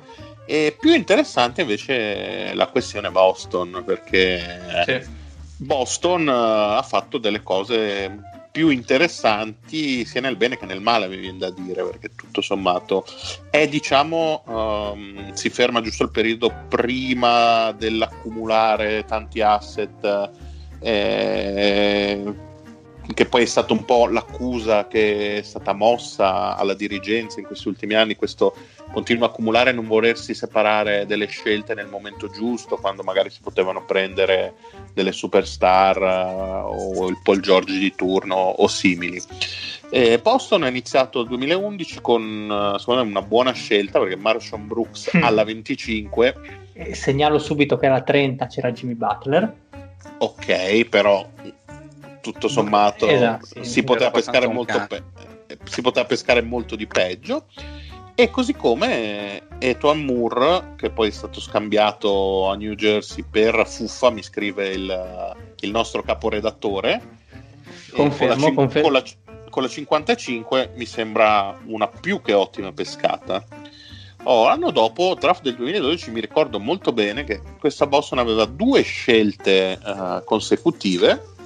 E 0.46 0.76
più 0.78 0.94
interessante 0.94 1.60
invece 1.60 2.54
la 2.54 2.66
questione 2.66 3.10
Boston, 3.10 3.82
perché... 3.84 4.84
Sì 4.84 5.26
Boston 5.60 6.28
uh, 6.28 6.76
ha 6.76 6.82
fatto 6.82 7.18
delle 7.18 7.42
cose 7.42 8.37
più 8.58 8.70
interessanti 8.70 10.04
sia 10.04 10.20
nel 10.20 10.34
bene 10.34 10.58
che 10.58 10.66
nel 10.66 10.80
male, 10.80 11.06
mi 11.06 11.16
viene 11.16 11.38
da 11.38 11.50
dire, 11.52 11.84
perché 11.84 12.10
tutto 12.16 12.40
sommato 12.40 13.04
è, 13.50 13.68
diciamo, 13.68 14.42
um, 14.46 15.32
si 15.32 15.48
ferma 15.48 15.80
giusto 15.80 16.02
il 16.02 16.10
periodo 16.10 16.52
prima 16.68 17.70
dell'accumulare 17.70 19.04
tanti 19.04 19.42
asset. 19.42 20.30
Eh, 20.80 22.34
che 23.14 23.24
poi 23.24 23.42
è 23.42 23.46
stata 23.46 23.72
un 23.72 23.84
po' 23.84 24.06
l'accusa 24.06 24.86
che 24.86 25.38
è 25.38 25.42
stata 25.42 25.72
mossa 25.72 26.56
alla 26.56 26.74
dirigenza 26.74 27.40
in 27.40 27.46
questi 27.46 27.68
ultimi 27.68 27.94
anni, 27.94 28.16
questo 28.16 28.54
continua 28.92 29.26
a 29.26 29.30
accumulare 29.30 29.70
e 29.70 29.72
non 29.72 29.86
volersi 29.86 30.34
separare 30.34 31.06
delle 31.06 31.26
scelte 31.26 31.74
nel 31.74 31.88
momento 31.88 32.28
giusto, 32.28 32.76
quando 32.76 33.02
magari 33.02 33.30
si 33.30 33.40
potevano 33.40 33.84
prendere 33.84 34.54
delle 34.92 35.12
superstar 35.12 35.96
uh, 36.00 37.00
o 37.00 37.08
il 37.08 37.18
Paul 37.22 37.40
George 37.40 37.78
di 37.78 37.94
turno 37.94 38.34
o 38.34 38.66
simili. 38.66 39.20
E 39.90 40.18
Boston 40.18 40.64
ha 40.64 40.68
iniziato 40.68 41.20
il 41.20 41.28
2011 41.28 42.00
con 42.02 42.72
uh, 42.74 42.78
secondo 42.78 43.04
me 43.04 43.10
una 43.10 43.22
buona 43.22 43.52
scelta 43.52 43.98
perché 43.98 44.16
Marshall 44.16 44.66
Brooks 44.66 45.16
mm. 45.16 45.22
alla 45.22 45.44
25 45.44 46.34
e 46.74 46.94
segnalo 46.94 47.38
subito 47.38 47.78
che 47.78 47.86
alla 47.86 48.02
30 48.02 48.46
c'era 48.48 48.70
Jimmy 48.70 48.92
Butler 48.92 49.50
ok 50.18 50.84
però 50.84 51.26
tutto 52.32 52.48
sommato 52.48 53.06
esatto, 53.06 53.46
sì, 53.46 53.64
si, 53.64 53.82
poteva 53.84 54.10
pescare 54.10 54.46
molto 54.46 54.84
pe- 54.88 55.02
si 55.64 55.80
poteva 55.80 56.06
pescare 56.06 56.42
molto 56.42 56.76
di 56.76 56.86
peggio. 56.86 57.46
E 58.14 58.30
così 58.30 58.52
come 58.54 59.42
Etoan 59.58 60.04
Moore 60.04 60.74
che 60.76 60.90
poi 60.90 61.08
è 61.08 61.12
stato 61.12 61.40
scambiato 61.40 62.48
a 62.48 62.56
New 62.56 62.74
Jersey 62.74 63.24
per 63.28 63.64
Fuffa 63.64 64.10
mi 64.10 64.22
scrive 64.22 64.70
il, 64.70 65.36
il 65.60 65.70
nostro 65.70 66.02
caporedattore. 66.02 67.16
Confermo, 67.92 68.34
con, 68.34 68.44
la, 68.44 68.54
confermo. 68.54 68.82
Con, 68.82 68.92
la, 68.92 69.04
con 69.48 69.62
la 69.62 69.68
55 69.68 70.72
mi 70.74 70.84
sembra 70.84 71.56
una 71.66 71.86
più 71.86 72.20
che 72.20 72.32
ottima 72.32 72.72
pescata. 72.72 73.44
Oh, 74.24 74.46
l'anno 74.46 74.72
dopo, 74.72 75.14
draft 75.14 75.42
del 75.42 75.54
2012, 75.54 76.10
mi 76.10 76.20
ricordo 76.20 76.58
molto 76.58 76.92
bene 76.92 77.22
che 77.22 77.40
questa 77.58 77.86
Boston 77.86 78.18
aveva 78.18 78.46
due 78.46 78.82
scelte 78.82 79.78
uh, 79.80 80.24
consecutive 80.24 81.36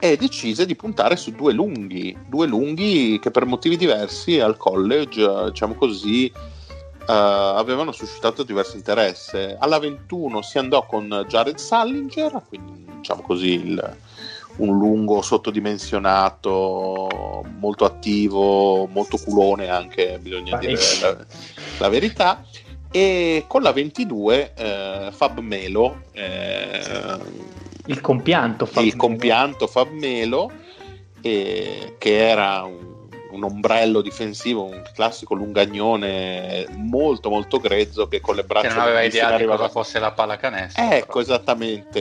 e 0.00 0.16
decise 0.16 0.64
di 0.64 0.74
puntare 0.74 1.16
su 1.16 1.32
due 1.32 1.52
lunghi, 1.52 2.16
due 2.26 2.46
lunghi 2.46 3.18
che 3.20 3.30
per 3.30 3.44
motivi 3.44 3.76
diversi 3.76 4.40
al 4.40 4.56
college, 4.56 5.50
diciamo 5.50 5.74
così, 5.74 6.32
uh, 6.34 7.02
avevano 7.06 7.92
suscitato 7.92 8.42
diverso 8.42 8.76
interesse. 8.76 9.58
Alla 9.60 9.78
21 9.78 10.40
si 10.40 10.56
andò 10.56 10.86
con 10.86 11.26
Jared 11.28 11.58
Sallinger, 11.58 12.42
quindi 12.48 12.86
diciamo 12.96 13.20
così 13.20 13.52
il, 13.52 13.96
un 14.56 14.78
lungo 14.78 15.20
sottodimensionato, 15.20 17.44
molto 17.58 17.84
attivo, 17.84 18.86
molto 18.86 19.18
culone 19.18 19.68
anche, 19.68 20.18
bisogna 20.18 20.56
dire 20.56 20.80
la, 21.02 21.26
la, 21.78 21.88
verità. 21.90 22.42
E 22.90 23.44
con 23.46 23.62
la 23.62 23.72
22 23.72 24.54
eh, 24.54 25.08
Fab 25.12 25.38
Melo 25.38 26.04
eh, 26.10 27.18
il 27.90 28.00
compianto 28.00 28.66
Fab 28.66 28.84
il 28.84 28.96
compianto 28.96 29.66
Fab 29.66 29.90
Melo 29.90 30.50
eh, 31.20 31.96
che 31.98 32.28
era 32.28 32.62
un, 32.62 33.08
un, 33.32 33.44
ombrello 33.44 34.00
difensivo 34.00 34.64
un 34.64 34.82
classico 34.94 35.34
lungagnone 35.34 36.66
molto 36.76 37.28
molto 37.28 37.58
grezzo 37.58 38.08
che 38.08 38.20
con 38.20 38.36
le 38.36 38.44
braccia 38.44 38.68
che 38.68 38.74
non 38.74 38.82
aveva 38.82 39.02
idea 39.02 39.36
di 39.36 39.44
cosa 39.44 39.68
fosse 39.68 39.98
la 39.98 40.12
pallacanestro 40.12 40.82
ecco 40.82 41.06
però. 41.06 41.20
esattamente. 41.20 42.00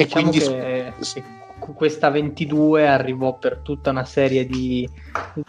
E 0.00 0.04
diciamo 0.04 0.28
quindi 0.28 0.46
che, 0.46 0.92
sì, 1.00 1.22
questa 1.58 2.10
22 2.10 2.86
arrivò 2.86 3.36
per 3.36 3.58
tutta 3.62 3.90
una 3.90 4.04
serie 4.04 4.46
di, 4.46 4.88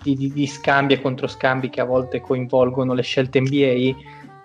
di, 0.01 0.15
di, 0.15 0.33
di 0.33 0.47
scambi 0.47 0.93
e 0.93 1.01
controscambi 1.01 1.69
che 1.69 1.81
a 1.81 1.85
volte 1.85 2.19
coinvolgono 2.19 2.93
le 2.93 3.03
scelte 3.03 3.39
NBA 3.39 3.95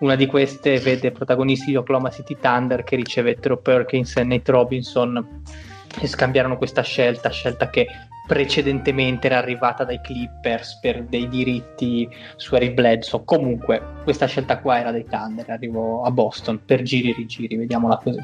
una 0.04 0.16
di 0.16 0.26
queste 0.26 0.78
vede 0.78 1.10
protagonisti 1.12 1.70
di 1.70 1.76
Oklahoma 1.76 2.10
City 2.10 2.36
Thunder 2.38 2.84
che 2.84 2.94
ricevettero 2.94 3.56
Perkins 3.56 4.16
e 4.16 4.24
Nate 4.24 4.52
Robinson 4.52 5.42
e 5.98 6.06
scambiarono 6.06 6.58
questa 6.58 6.82
scelta, 6.82 7.30
scelta 7.30 7.70
che 7.70 7.86
precedentemente 8.26 9.26
era 9.26 9.38
arrivata 9.38 9.84
dai 9.84 10.00
Clippers 10.02 10.78
per 10.80 11.04
dei 11.04 11.28
diritti 11.28 12.08
su 12.36 12.54
Eric 12.54 12.74
Bledsoe. 12.74 13.22
Comunque, 13.24 13.82
questa 14.02 14.26
scelta 14.26 14.58
qua 14.58 14.78
era 14.78 14.90
dei 14.90 15.04
Thunder, 15.04 15.48
arrivò 15.48 16.02
a 16.02 16.10
Boston 16.10 16.60
per 16.64 16.82
giri 16.82 17.10
e 17.10 17.14
rigiri, 17.14 17.56
vediamola 17.56 17.96
così. 17.96 18.20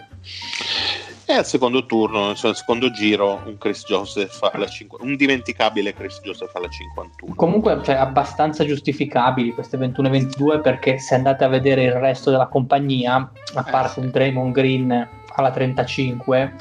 E 1.31 1.35
al 1.35 1.47
secondo 1.47 1.87
turno, 1.87 2.31
al 2.31 2.37
secondo 2.37 2.91
giro, 2.91 3.41
un 3.45 3.57
Chris 3.57 3.85
Joseph 3.87 4.43
alla 4.53 4.67
5, 4.67 4.99
un 5.03 5.15
dimenticabile 5.15 5.95
Chris 5.95 6.21
Joseph 6.25 6.53
alla 6.57 6.69
51. 6.69 7.37
Comunque, 7.37 7.81
cioè, 7.85 7.95
abbastanza 7.95 8.65
giustificabili 8.65 9.55
queste 9.55 9.77
21 9.77 10.09
e 10.09 10.11
22 10.11 10.59
perché 10.59 10.99
se 10.99 11.15
andate 11.15 11.45
a 11.45 11.49
vedere 11.49 11.85
il 11.85 11.93
resto 11.93 12.33
della 12.33 12.49
compagnia, 12.49 13.31
a 13.55 13.63
parte 13.63 14.01
eh, 14.01 14.03
un 14.03 14.11
Draymond 14.11 14.53
Green 14.53 15.09
alla 15.37 15.51
35 15.53 16.55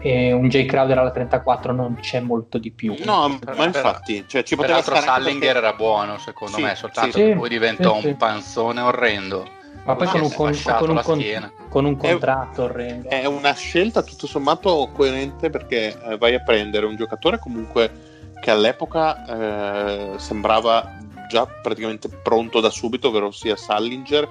e 0.00 0.32
un 0.32 0.48
Jay 0.48 0.64
Crowder 0.64 0.98
alla 0.98 1.12
34 1.12 1.72
non 1.72 1.96
c'è 2.00 2.18
molto 2.18 2.58
di 2.58 2.72
più. 2.72 2.96
No, 3.04 3.38
ma 3.56 3.64
infatti, 3.66 4.24
cioè, 4.26 4.42
ci 4.42 4.56
poteva 4.56 4.82
stare 4.82 5.00
Sallinger 5.00 5.52
perché... 5.52 5.58
era 5.58 5.72
buono 5.74 6.18
secondo 6.18 6.56
sì, 6.56 6.62
me, 6.62 6.74
soltanto 6.74 7.18
sì, 7.18 7.24
che 7.24 7.36
poi 7.36 7.48
diventò 7.48 8.00
sì, 8.00 8.08
un 8.08 8.16
panzone 8.16 8.80
orrendo. 8.80 9.57
Ma 9.88 9.96
poi 9.96 10.06
con 10.06 10.20
un, 10.20 10.32
con, 10.34 10.52
con, 10.78 10.90
un 10.90 11.00
con, 11.02 11.52
con 11.70 11.84
un, 11.86 11.96
contratto 11.96 12.64
orrendo. 12.64 13.08
È 13.08 13.24
una 13.24 13.54
scelta 13.54 14.02
tutto 14.02 14.26
sommato 14.26 14.90
coerente 14.92 15.48
perché 15.48 15.98
eh, 15.98 16.18
vai 16.18 16.34
a 16.34 16.40
prendere 16.40 16.84
un 16.84 16.94
giocatore 16.94 17.38
comunque 17.38 17.90
che 18.38 18.50
all'epoca 18.50 20.14
eh, 20.14 20.18
sembrava 20.18 20.98
già 21.28 21.46
praticamente 21.46 22.08
pronto 22.08 22.60
da 22.60 22.68
subito, 22.68 23.08
ovvero 23.08 23.30
sia 23.30 23.56
Sallinger, 23.56 24.28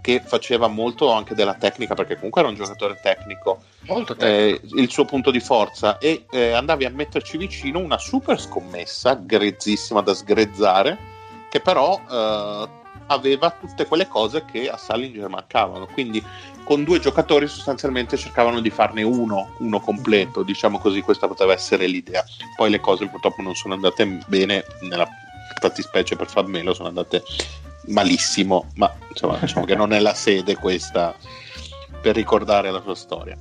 che 0.00 0.20
faceva 0.24 0.66
molto 0.66 1.12
anche 1.12 1.34
della 1.34 1.54
tecnica, 1.54 1.94
perché 1.94 2.16
comunque 2.16 2.40
era 2.40 2.50
un 2.50 2.56
giocatore 2.56 2.98
tecnico, 3.00 3.62
molto 3.82 4.16
tecnico. 4.16 4.64
Eh, 4.64 4.80
il 4.80 4.90
suo 4.90 5.04
punto 5.04 5.30
di 5.30 5.40
forza, 5.40 5.98
e 5.98 6.24
eh, 6.30 6.50
andavi 6.50 6.84
a 6.84 6.90
metterci 6.90 7.36
vicino 7.36 7.78
una 7.78 7.98
super 7.98 8.40
scommessa, 8.40 9.14
grezzissima 9.14 10.00
da 10.00 10.14
sgrezzare, 10.14 10.98
che 11.48 11.60
però 11.60 12.00
eh, 12.10 12.68
aveva 13.06 13.50
tutte 13.50 13.86
quelle 13.86 14.08
cose 14.08 14.44
che 14.44 14.68
a 14.68 14.76
Salinger 14.76 15.28
mancavano. 15.28 15.86
Quindi 15.86 16.22
con 16.64 16.84
due 16.84 16.98
giocatori 16.98 17.46
sostanzialmente 17.46 18.16
cercavano 18.16 18.60
di 18.60 18.70
farne 18.70 19.02
uno, 19.02 19.54
uno 19.58 19.80
completo, 19.80 20.42
diciamo 20.42 20.78
così, 20.78 21.00
questa 21.00 21.28
poteva 21.28 21.52
essere 21.52 21.86
l'idea. 21.86 22.24
Poi 22.56 22.70
le 22.70 22.80
cose 22.80 23.06
purtroppo 23.06 23.42
non 23.42 23.54
sono 23.54 23.74
andate 23.74 24.18
bene, 24.26 24.64
nella 24.80 25.08
fattispecie 25.60 26.16
per 26.16 26.28
Fabmelo 26.28 26.74
sono 26.74 26.88
andate 26.88 27.22
malissimo, 27.86 28.70
ma 28.74 28.92
insomma 29.08 29.38
diciamo 29.38 29.64
che 29.64 29.76
non 29.76 29.92
è 29.92 30.00
la 30.00 30.14
sede 30.14 30.56
questa 30.56 31.14
per 32.00 32.14
ricordare 32.14 32.70
la 32.70 32.80
sua 32.80 32.94
storia. 32.94 33.36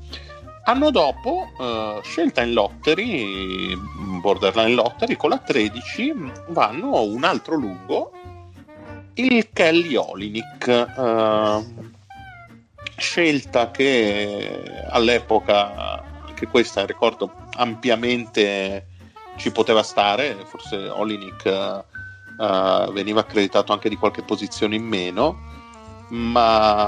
Anno 0.68 0.90
dopo, 0.90 1.52
uh, 1.58 2.02
scelta 2.02 2.42
in 2.42 2.54
lottery, 2.54 3.76
borderline 4.20 4.74
lottery, 4.74 5.16
con 5.16 5.30
la 5.30 5.38
13 5.38 6.14
vanno 6.48 7.04
un 7.04 7.24
altro 7.24 7.56
lungo 7.56 8.12
il 9.16 9.50
Kelly 9.54 9.96
Olinick, 9.96 10.68
uh, 10.98 11.92
scelta 12.98 13.72
che 13.72 14.84
all'epoca, 14.90 16.04
anche 16.28 16.48
questa 16.48 16.86
ricordo 16.86 17.32
ampiamente 17.56 18.88
ci 19.38 19.52
poteva 19.52 19.84
stare, 19.84 20.36
forse 20.46 20.90
Olinick 20.90 21.46
uh, 21.46 22.92
veniva 22.92 23.22
accreditato 23.22 23.72
anche 23.72 23.90
di 23.90 23.96
qualche 23.96 24.22
posizione 24.22 24.76
in 24.76 24.84
meno, 24.84 25.38
ma 26.10 26.86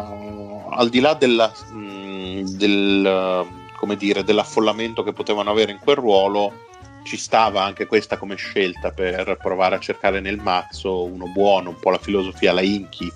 al 0.69 0.89
di 0.89 0.99
là 0.99 1.13
della, 1.13 1.51
mh, 1.71 1.77
mm, 1.77 2.41
del, 2.57 3.47
dire, 3.97 4.23
dell'affollamento 4.23 5.03
che 5.03 5.13
potevano 5.13 5.49
avere 5.49 5.71
in 5.71 5.79
quel 5.79 5.95
ruolo, 5.95 6.66
ci 7.07 7.15
stava 7.15 7.63
anche 7.63 7.87
questa 7.87 8.17
come 8.17 8.35
scelta 8.35 8.91
per 8.91 9.37
provare 9.41 9.75
a 9.75 9.79
cercare 9.79 10.19
nel 10.19 10.39
mazzo 10.39 11.05
uno 11.05 11.27
buono, 11.27 11.69
un 11.69 11.79
po' 11.79 11.89
la 11.89 11.97
filosofia 11.97 12.51
la 12.51 12.61
Inchi. 12.61 13.09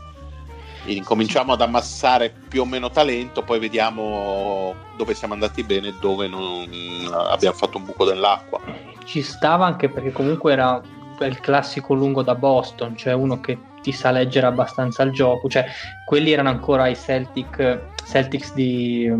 Incominciamo 0.86 1.54
ad 1.54 1.62
ammassare 1.62 2.34
più 2.48 2.62
o 2.62 2.66
meno 2.66 2.90
talento, 2.90 3.44
poi 3.44 3.60
vediamo 3.60 4.74
dove 4.96 5.14
siamo 5.14 5.34
andati 5.34 5.62
bene 5.64 5.90
e 5.90 5.94
dove 6.00 6.28
non 6.28 6.68
abbiamo 7.14 7.56
fatto 7.56 7.78
un 7.78 7.86
buco 7.86 8.06
dell'acqua. 8.06 8.62
Ci 9.04 9.22
stava 9.22 9.66
anche 9.66 9.90
perché 9.90 10.12
comunque 10.12 10.54
era 10.54 10.82
il 11.20 11.40
classico 11.42 11.94
lungo 11.94 12.24
da 12.24 12.34
Boston, 12.34 12.96
cioè 12.96 13.14
uno 13.14 13.42
che 13.42 13.60
ti 13.82 13.92
sa 13.92 14.10
leggere 14.10 14.48
abbastanza 14.48 15.04
il 15.04 15.12
gioco, 15.12 15.50
cioè 15.50 15.66
quelli 16.06 16.32
erano 16.32 16.50
ancora 16.50 16.88
i 16.88 16.96
Celtic, 16.96 17.80
Celtics 18.08 18.54
di, 18.54 19.12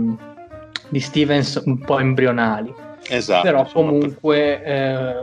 di 0.88 1.00
Stevens 1.00 1.62
un 1.66 1.78
po' 1.78 2.00
embrionali 2.00 2.90
Esatto, 3.16 3.44
però 3.44 3.68
comunque 3.72 4.64
eh, 4.64 5.14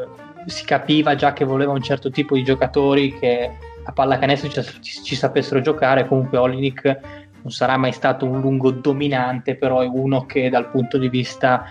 si 0.46 0.64
capiva 0.64 1.14
già 1.14 1.33
che 1.33 1.44
voleva 1.44 1.72
un 1.72 1.83
certo 1.83 2.11
tipo 2.11 2.35
di 2.35 2.44
giocatori 2.44 3.18
che 3.18 3.51
a 3.83 3.92
pallacanestro 3.92 4.51
ci, 4.51 4.62
ci, 4.81 5.03
ci 5.03 5.14
sapessero 5.14 5.61
giocare, 5.61 6.07
comunque 6.07 6.38
Olinik 6.38 7.01
non 7.40 7.53
sarà 7.53 7.77
mai 7.77 7.92
stato 7.92 8.27
un 8.27 8.40
lungo 8.40 8.70
dominante, 8.70 9.55
però 9.57 9.81
è 9.81 9.87
uno 9.87 10.27
che 10.27 10.51
dal 10.51 10.68
punto 10.70 10.98
di 10.98 11.09
vista 11.09 11.64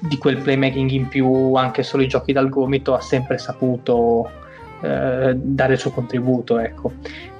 di 0.00 0.16
quel 0.16 0.38
playmaking 0.38 0.90
in 0.90 1.08
più, 1.08 1.54
anche 1.54 1.82
solo 1.82 2.02
i 2.02 2.08
giochi 2.08 2.32
dal 2.32 2.48
gomito, 2.48 2.94
ha 2.94 3.00
sempre 3.00 3.36
saputo 3.36 4.30
eh, 4.80 5.34
dare 5.34 5.72
il 5.72 5.78
suo 5.78 5.90
contributo. 5.90 6.58
Ecco. 6.58 6.92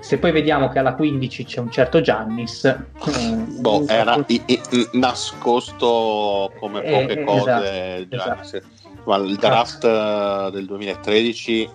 Se 0.09 0.16
poi 0.16 0.33
vediamo 0.33 0.71
che 0.71 0.79
alla 0.79 0.94
15 0.94 1.44
c'è 1.44 1.61
un 1.61 1.71
certo 1.71 2.01
Giannis, 2.01 2.64
eh, 2.64 3.35
boh, 3.61 3.87
era 3.87 4.25
i, 4.29 4.42
i, 4.47 4.88
nascosto 4.92 6.51
come 6.59 6.81
poche 6.81 7.21
eh, 7.21 7.25
cose. 7.25 8.09
Esatto, 8.11 8.57
esatto. 8.57 8.66
Ma 9.05 9.16
il 9.16 9.37
draft 9.37 9.85
uh, 9.85 10.51
del 10.51 10.64
2013, 10.64 11.68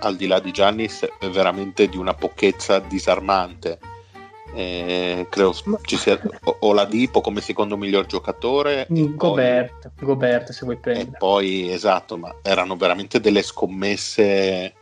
al 0.00 0.16
di 0.16 0.26
là 0.26 0.40
di 0.40 0.50
Giannis, 0.50 1.06
è 1.20 1.28
veramente 1.28 1.88
di 1.88 1.96
una 1.96 2.14
pochezza 2.14 2.80
disarmante. 2.80 3.78
Eh, 4.56 5.28
credo 5.30 5.54
ci 5.82 5.96
sia 5.96 6.20
Oladipo 6.60 7.20
come 7.20 7.40
secondo 7.40 7.76
miglior 7.76 8.06
giocatore 8.06 8.86
Gobert, 8.88 9.92
poi, 9.94 10.06
Gobert 10.06 10.50
se 10.50 10.64
vuoi 10.64 10.78
prendere 10.78 11.10
e 11.10 11.18
poi 11.18 11.70
esatto 11.70 12.16
ma 12.16 12.34
erano 12.40 12.74
veramente 12.74 13.20
delle 13.20 13.42
scommesse 13.42 14.72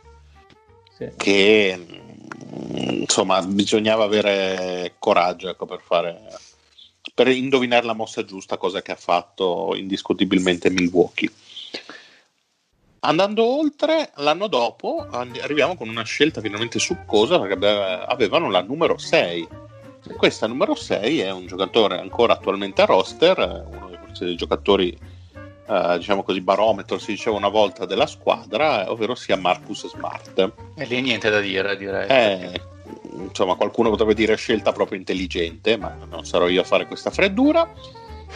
sì. 0.95 1.11
che 1.17 2.05
insomma 2.51 3.41
bisognava 3.41 4.03
avere 4.03 4.95
coraggio 4.99 5.49
ecco, 5.49 5.65
per 5.65 5.81
fare 5.81 6.21
per 7.13 7.29
indovinare 7.29 7.85
la 7.85 7.93
mossa 7.93 8.23
giusta, 8.23 8.57
cosa 8.57 8.81
che 8.81 8.91
ha 8.91 8.95
fatto 8.95 9.73
indiscutibilmente 9.75 10.69
Milwaukee. 10.69 11.31
Andando 12.99 13.43
oltre, 13.43 14.11
l'anno 14.17 14.47
dopo 14.47 15.07
arriviamo 15.09 15.75
con 15.75 15.89
una 15.89 16.03
scelta 16.03 16.41
finalmente 16.41 16.77
succosa 16.77 17.39
perché 17.39 17.65
avevano 17.65 18.51
la 18.51 18.61
numero 18.61 18.97
6. 18.97 19.47
Questa 20.15 20.45
numero 20.45 20.75
6 20.75 21.19
è 21.19 21.31
un 21.31 21.47
giocatore 21.47 21.99
ancora 21.99 22.33
attualmente 22.33 22.81
a 22.81 22.85
roster, 22.85 23.65
uno 23.67 23.97
dei 24.19 24.35
giocatori, 24.35 24.95
eh, 25.69 25.97
diciamo 25.97 26.23
così, 26.23 26.39
barometro, 26.41 26.97
si 26.97 27.11
diceva 27.11 27.35
una 27.35 27.49
volta, 27.49 27.85
della 27.85 28.07
squadra, 28.07 28.89
ovvero 28.89 29.15
sia 29.15 29.35
Marcus 29.35 29.87
Smart. 29.89 30.51
E 30.75 30.85
lì 30.85 31.01
niente 31.01 31.29
da 31.29 31.39
dire, 31.39 31.75
direi. 31.75 32.07
Eh, 32.07 32.61
insomma, 33.17 33.55
qualcuno 33.55 33.89
potrebbe 33.89 34.13
dire 34.13 34.35
scelta 34.35 34.71
proprio 34.71 34.97
intelligente, 34.97 35.77
ma 35.77 35.95
non 36.09 36.25
sarò 36.25 36.47
io 36.47 36.61
a 36.61 36.65
fare 36.65 36.87
questa 36.87 37.11
freddura. 37.11 37.69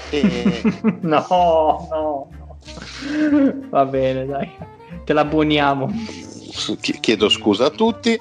E... 0.09 0.61
no, 1.01 1.25
no, 1.29 1.87
no. 1.89 2.29
Va 3.69 3.85
bene, 3.85 4.25
dai, 4.25 4.51
te 5.05 5.13
l'abboniamo. 5.13 5.89
Chiedo 6.79 7.29
scusa 7.29 7.67
a 7.67 7.69
tutti. 7.69 8.19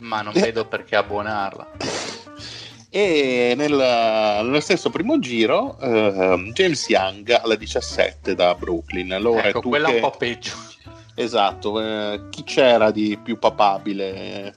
Ma 0.00 0.22
non 0.22 0.32
vedo 0.32 0.64
perché 0.66 0.96
abbonarla. 0.96 2.12
E 2.96 3.54
nel, 3.56 3.72
nello 3.72 4.60
stesso 4.60 4.88
primo 4.88 5.18
giro, 5.18 5.76
uh, 5.80 6.52
James 6.52 6.88
Young 6.88 7.28
alla 7.42 7.56
17 7.56 8.36
da 8.36 8.54
Brooklyn. 8.54 9.12
Allora, 9.12 9.48
ecco, 9.48 9.62
quella 9.62 9.88
che... 9.88 9.94
un 9.96 10.00
po' 10.00 10.14
peggio 10.16 10.52
Esatto, 11.16 11.80
eh, 11.80 12.22
chi 12.28 12.42
c'era 12.42 12.90
di 12.90 13.16
più 13.22 13.38
papabile? 13.38 14.52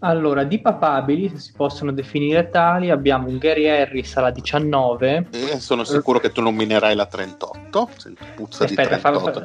Allora, 0.00 0.42
di 0.42 0.60
papabili, 0.60 1.28
se 1.28 1.38
si 1.38 1.52
possono 1.54 1.92
definire 1.92 2.50
tali, 2.50 2.90
abbiamo 2.90 3.28
un 3.28 3.38
Gary 3.38 3.68
Harris 3.68 4.16
alla 4.16 4.30
19. 4.30 5.28
Eh, 5.30 5.60
sono 5.60 5.84
sicuro 5.84 6.18
che 6.18 6.32
tu 6.32 6.40
nominerai 6.40 6.96
la 6.96 7.06
38, 7.06 7.90
puzza 8.34 8.64
Aspetta, 8.64 8.96
di 8.96 9.00
38. 9.00 9.40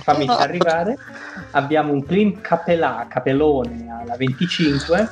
Fammi, 0.00 0.26
fammi 0.26 0.26
arrivare. 0.42 0.98
Abbiamo 1.52 1.92
un 1.92 2.04
Clint 2.04 2.40
Capelà, 2.40 3.06
Capellone 3.08 3.86
alla 4.02 4.16
25 4.16 5.10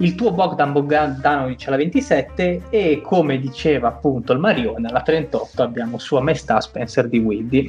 il 0.00 0.14
tuo 0.14 0.32
Bogdan 0.32 0.72
Bogdanovic 0.72 1.66
alla 1.66 1.76
27 1.76 2.62
e 2.68 3.00
come 3.02 3.38
diceva 3.38 3.88
appunto 3.88 4.32
il 4.32 4.38
Marione 4.38 4.88
alla 4.88 5.02
38 5.02 5.62
abbiamo 5.62 5.98
Sua 5.98 6.20
Maestà 6.20 6.60
Spencer 6.60 7.08
di 7.08 7.18
Widdy 7.18 7.66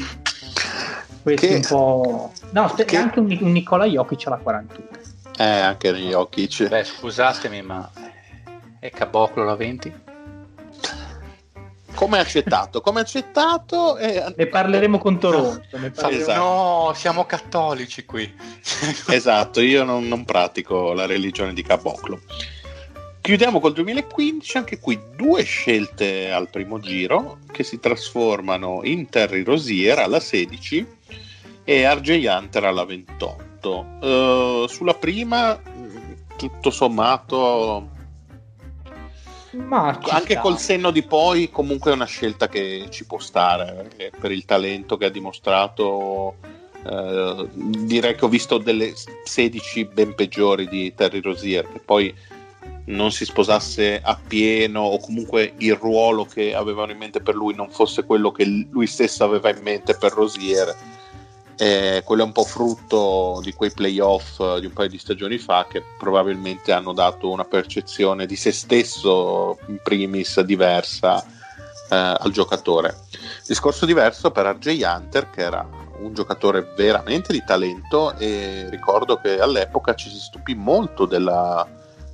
questo 1.22 1.48
che, 1.48 1.56
un 1.56 1.62
po'... 1.62 2.32
No, 2.52 2.74
che... 2.74 2.98
anche 2.98 3.20
un, 3.20 3.38
un 3.40 3.52
Nicola 3.52 3.86
Jokic 3.86 4.28
alla 4.28 4.38
41. 4.38 4.88
Eh, 5.38 5.44
anche 5.44 5.94
Jokic. 5.94 6.68
Beh, 6.68 6.84
scusatemi, 6.84 7.62
ma 7.62 7.90
è 8.80 8.90
Caboclo 8.90 9.44
la 9.44 9.56
20? 9.56 9.94
Come 11.94 12.20
accettato, 12.20 12.82
come 12.82 13.02
accettato 13.02 13.98
e... 13.98 14.34
ne 14.36 14.48
parleremo 14.48 14.98
con 14.98 15.20
Toronto. 15.20 15.62
Parleremo... 15.70 16.10
Esatto. 16.10 16.40
No, 16.40 16.92
siamo 16.96 17.26
cattolici 17.26 18.06
qui. 18.06 18.32
esatto, 19.10 19.62
io 19.62 19.84
non, 19.84 20.08
non, 20.08 20.26
pratico 20.26 20.94
la 20.94 21.06
religione 21.06 21.54
di 21.54 21.64
Caboclo. 21.64 22.20
Chiudiamo 23.22 23.60
col 23.60 23.74
2015, 23.74 24.58
anche 24.58 24.80
qui 24.80 25.00
due 25.16 25.44
scelte 25.44 26.32
al 26.32 26.50
primo 26.50 26.80
giro 26.80 27.38
che 27.52 27.64
si 27.64 27.80
trasformano 27.80 28.82
in 28.84 29.10
Terry 29.10 29.44
Rosier 29.44 30.00
alla 30.00 30.20
16 30.20 30.88
e 31.64 31.94
RJ 31.94 32.26
Hunter 32.28 32.64
alla 32.64 32.84
28. 32.84 33.70
Uh, 33.70 34.06
eh, 34.06 34.66
sulla 34.68 34.96
prima, 34.96 35.60
tutto 36.36 36.72
sommato, 36.72 37.90
anche 40.10 40.38
col 40.38 40.58
senno 40.58 40.92
di 40.92 41.04
poi, 41.04 41.50
comunque 41.50 41.92
è 41.92 41.94
una 41.94 42.06
scelta 42.06 42.48
che 42.48 42.88
ci 42.90 43.06
può 43.06 43.20
stare 43.20 43.90
per 44.18 44.32
il 44.32 44.46
talento 44.46 44.98
che 44.98 45.06
ha 45.06 45.10
dimostrato. 45.10 46.36
Uh, 46.84 47.48
direi 47.54 48.16
che 48.16 48.26
ho 48.26 48.28
visto 48.28 48.58
delle 48.58 48.94
16 49.24 49.86
ben 49.86 50.16
peggiori 50.16 50.68
di 50.68 50.94
Terry 50.96 51.22
Rosier, 51.22 51.72
che 51.72 51.80
poi 51.80 52.12
non 52.86 53.12
si 53.12 53.26
sposasse 53.26 54.02
appieno 54.04 54.82
o 54.82 55.00
comunque 55.00 55.54
il 55.58 55.76
ruolo 55.76 56.26
che 56.26 56.56
avevano 56.56 56.92
in 56.92 56.98
mente 56.98 57.22
per 57.22 57.36
lui 57.36 57.54
non 57.54 57.70
fosse 57.70 58.04
quello 58.04 58.32
che 58.32 58.46
lui 58.46 58.88
stesso 58.88 59.24
aveva 59.24 59.50
in 59.50 59.62
mente 59.62 59.96
per 59.96 60.12
Rosier. 60.14 60.76
Eh, 61.62 62.02
quello 62.04 62.24
è 62.24 62.26
un 62.26 62.32
po' 62.32 62.44
frutto 62.44 63.40
di 63.44 63.54
quei 63.54 63.70
playoff 63.70 64.58
di 64.58 64.66
un 64.66 64.74
paio 64.74 64.90
di 64.90 64.98
stagioni 64.98 65.38
fa 65.38 65.68
che 65.70 65.84
probabilmente 65.96 66.72
hanno 66.72 66.92
dato 66.92 67.30
una 67.30 67.44
percezione 67.44 68.26
di 68.26 68.36
se 68.36 68.52
stesso 68.52 69.60
in 69.68 69.78
primis 69.84 70.42
diversa 70.42 71.24
eh, 71.24 71.96
al 71.96 72.32
giocatore. 72.32 73.02
Discorso 73.46 73.86
diverso 73.86 74.32
per 74.32 74.48
RJ 74.48 74.82
Hunter 74.84 75.30
che 75.30 75.42
era 75.42 75.64
un 76.00 76.12
giocatore 76.16 76.74
veramente 76.76 77.32
di 77.32 77.44
talento 77.46 78.16
e 78.18 78.68
ricordo 78.72 79.18
che 79.18 79.40
all'epoca 79.40 79.94
ci 79.94 80.10
si 80.10 80.18
stupì 80.18 80.56
molto 80.56 81.06
della, 81.06 81.68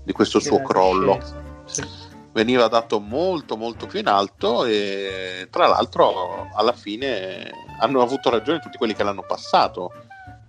di 0.03 0.11
questo 0.11 0.41
suo 0.41 0.61
crollo. 0.61 1.21
Sì. 1.63 2.06
Veniva 2.37 2.67
dato 2.67 2.99
molto 2.99 3.57
molto 3.57 3.87
più 3.87 3.97
in 3.97 4.05
alto 4.05 4.63
e 4.63 5.47
tra 5.49 5.65
l'altro 5.65 6.47
alla 6.53 6.71
fine 6.71 7.49
hanno 7.79 8.03
avuto 8.03 8.29
ragione 8.29 8.59
tutti 8.59 8.77
quelli 8.77 8.93
che 8.93 9.01
l'hanno 9.01 9.23
passato 9.23 9.91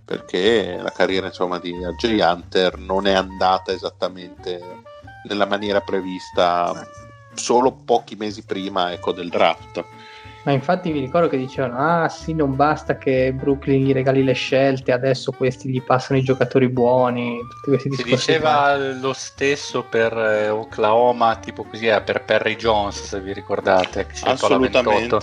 perché 0.05 0.77
la 0.79 0.91
carriera 0.91 1.25
insomma, 1.25 1.57
di 1.57 1.73
Jay 1.97 2.21
Hunter 2.21 2.77
non 2.77 3.07
è 3.07 3.13
andata 3.13 3.71
esattamente 3.71 4.61
nella 5.27 5.47
maniera 5.47 5.81
prevista 5.81 6.87
solo 7.33 7.71
pochi 7.71 8.15
mesi 8.15 8.43
prima 8.43 8.91
ecco, 8.91 9.11
del 9.11 9.29
draft. 9.29 9.83
Ma 10.49 10.55
infatti 10.55 10.91
mi 10.91 10.99
ricordo 10.99 11.27
che 11.27 11.37
dicevano: 11.37 11.77
Ah, 11.77 12.09
sì, 12.09 12.33
non 12.33 12.55
basta 12.55 12.97
che 12.97 13.31
Brooklyn 13.33 13.85
gli 13.85 13.93
regali 13.93 14.23
le 14.23 14.33
scelte, 14.33 14.91
adesso 14.91 15.31
questi 15.31 15.69
gli 15.69 15.79
passano 15.79 16.17
i 16.17 16.23
giocatori 16.23 16.67
buoni. 16.69 17.37
Tutti 17.47 17.69
questi 17.69 17.93
si 17.93 18.03
diceva 18.03 18.49
qua. 18.49 18.93
lo 18.99 19.13
stesso 19.13 19.83
per 19.83 20.11
eh, 20.17 20.49
Oklahoma, 20.49 21.35
tipo 21.35 21.63
così, 21.65 21.85
eh, 21.85 22.01
per 22.01 22.23
Perry 22.23 22.55
Jones, 22.55 22.99
se 22.99 23.21
vi 23.21 23.31
ricordate. 23.31 24.07
Che 24.07 24.27
Assolutamente. 24.27 25.17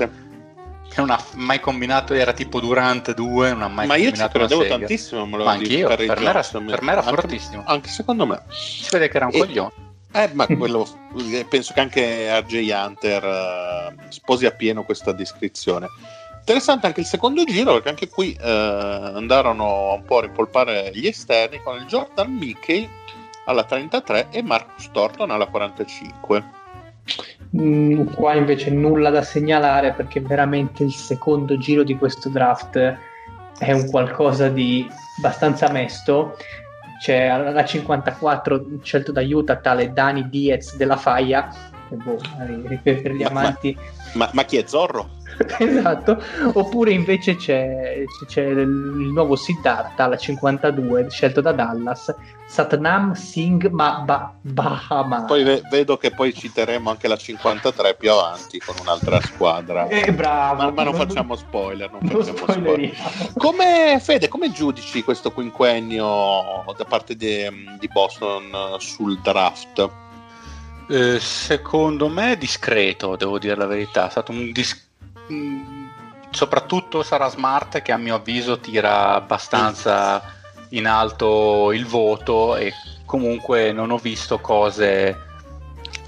Che 0.89 1.01
non 1.01 1.11
ha 1.11 1.21
mai 1.35 1.59
combinato, 1.59 2.15
era 2.15 2.33
tipo 2.33 2.61
Durante 2.61 3.13
2, 3.13 3.51
non 3.51 3.63
ha 3.63 3.69
mai 3.69 3.89
Ma 3.89 3.97
io 3.97 4.13
ci 4.13 4.29
credevo 4.29 4.65
tantissimo, 4.65 5.27
me 5.27 5.39
lo 5.39 5.45
Ma 5.45 5.51
anch'io, 5.51 5.89
per, 5.89 5.99
me 5.99 6.05
era, 6.25 6.41
per 6.41 6.83
me 6.83 6.93
era 6.93 7.01
anche, 7.01 7.21
fortissimo. 7.21 7.65
Anche 7.67 7.89
secondo 7.89 8.27
me. 8.27 8.43
Si 8.51 8.89
vede 8.93 9.09
che 9.09 9.17
era 9.17 9.27
un 9.27 9.35
e... 9.35 9.39
coglione. 9.39 9.86
Eh, 10.17 10.31
ma 10.33 10.47
quello, 10.47 10.87
penso 11.47 11.75
che 11.75 11.81
anche 11.81 12.41
RJ 12.41 12.71
Hunter 12.73 13.25
uh, 13.25 14.03
sposi 14.09 14.47
appieno 14.47 14.83
questa 14.83 15.13
descrizione. 15.13 15.89
Interessante 16.39 16.87
anche 16.87 17.01
il 17.01 17.07
secondo 17.07 17.45
giro, 17.45 17.75
perché 17.75 17.91
anche 17.91 18.09
qui 18.09 18.35
uh, 18.35 18.43
andarono 18.43 19.93
un 19.93 20.05
po' 20.05 20.19
a 20.19 20.23
rimpolpare 20.23 20.91
gli 20.95 21.07
esterni 21.07 21.61
con 21.63 21.77
il 21.77 21.85
Jordan 21.85 22.33
Mickey 22.33 22.89
alla 23.45 23.65
33 23.65 24.29
e 24.31 24.43
Marcus 24.43 24.91
Thornton 24.91 25.31
alla 25.31 25.49
45. 25.49 26.45
Mm, 27.55 28.07
qua 28.15 28.33
invece 28.33 28.71
nulla 28.71 29.11
da 29.11 29.23
segnalare 29.23 29.93
perché 29.93 30.21
veramente 30.21 30.83
il 30.83 30.95
secondo 30.95 31.59
giro 31.59 31.83
di 31.83 31.95
questo 31.95 32.31
draft 32.31 32.79
è 33.59 33.73
un 33.73 33.91
qualcosa 33.91 34.49
di 34.49 34.89
abbastanza 35.19 35.71
mesto 35.71 36.37
c'è 36.99 37.27
alla 37.27 37.65
54 37.65 38.65
scelto 38.83 39.13
da 39.13 39.23
Utah 39.23 39.57
tale 39.57 39.93
Dani 39.93 40.29
Diez 40.29 40.77
della 40.77 40.97
Faia 40.97 41.49
boh, 41.89 42.21
per 42.83 43.13
gli 43.13 43.23
amanti 43.23 43.77
ma, 44.15 44.25
ma, 44.27 44.31
ma 44.33 44.45
chi 44.45 44.57
è 44.57 44.65
Zorro? 44.67 45.16
esatto. 45.59 46.23
Oppure 46.55 46.93
invece 46.93 47.37
c'è, 47.37 48.03
c'è 48.27 48.43
il 48.43 48.69
nuovo 49.13 49.37
Siddhartha 49.37 50.05
alla 50.05 50.17
52 50.17 51.11
scelto 51.11 51.41
da 51.41 51.53
Dallas 51.53 52.15
Satnam 52.47 53.13
Singh 53.13 53.69
Ma 53.71 54.05
Bahama. 54.41 55.25
Poi 55.25 55.43
ve- 55.43 55.63
vedo 55.69 55.97
che 55.97 56.13
poi 56.13 56.33
citeremo 56.33 56.91
anche 56.91 57.09
la 57.09 57.17
53 57.17 57.97
più 57.97 58.13
avanti 58.13 58.59
con 58.59 58.77
un'altra 58.81 59.21
squadra. 59.21 59.89
Eh, 59.89 60.13
bravo. 60.13 60.63
Ma, 60.63 60.71
ma 60.71 60.83
non, 60.85 60.95
non 60.95 61.07
facciamo 61.07 61.35
spoiler 61.35 61.91
non, 61.91 62.01
non 62.03 62.23
facciamo 62.23 62.53
spoiler. 62.53 62.95
come 63.37 63.99
Fede 64.01 64.29
come 64.29 64.53
giudici 64.53 65.03
questo 65.03 65.33
quinquennio 65.33 66.65
da 66.77 66.85
parte 66.85 67.17
di, 67.17 67.45
di 67.79 67.89
Boston 67.93 68.77
sul 68.79 69.19
draft? 69.21 69.91
Eh, 70.89 71.19
secondo 71.19 72.09
me 72.09 72.37
discreto 72.39 73.17
devo 73.17 73.39
dire 73.39 73.57
la 73.57 73.67
verità. 73.67 74.07
È 74.07 74.11
stato 74.11 74.31
un 74.31 74.53
dis- 74.53 74.86
soprattutto 76.31 77.03
sarà 77.03 77.29
Smart 77.29 77.83
che 77.83 77.93
a 77.93 77.97
mio 77.97 78.17
avviso 78.17 78.59
tira 78.59 79.15
abbastanza 79.15 80.23
in 80.71 80.87
alto 80.87 81.73
il 81.73 81.87
voto 81.87 82.57
e 82.57 82.73
comunque 83.05 83.73
non 83.73 83.91
ho 83.91 83.99
visto 83.99 84.39
cose, 84.39 85.25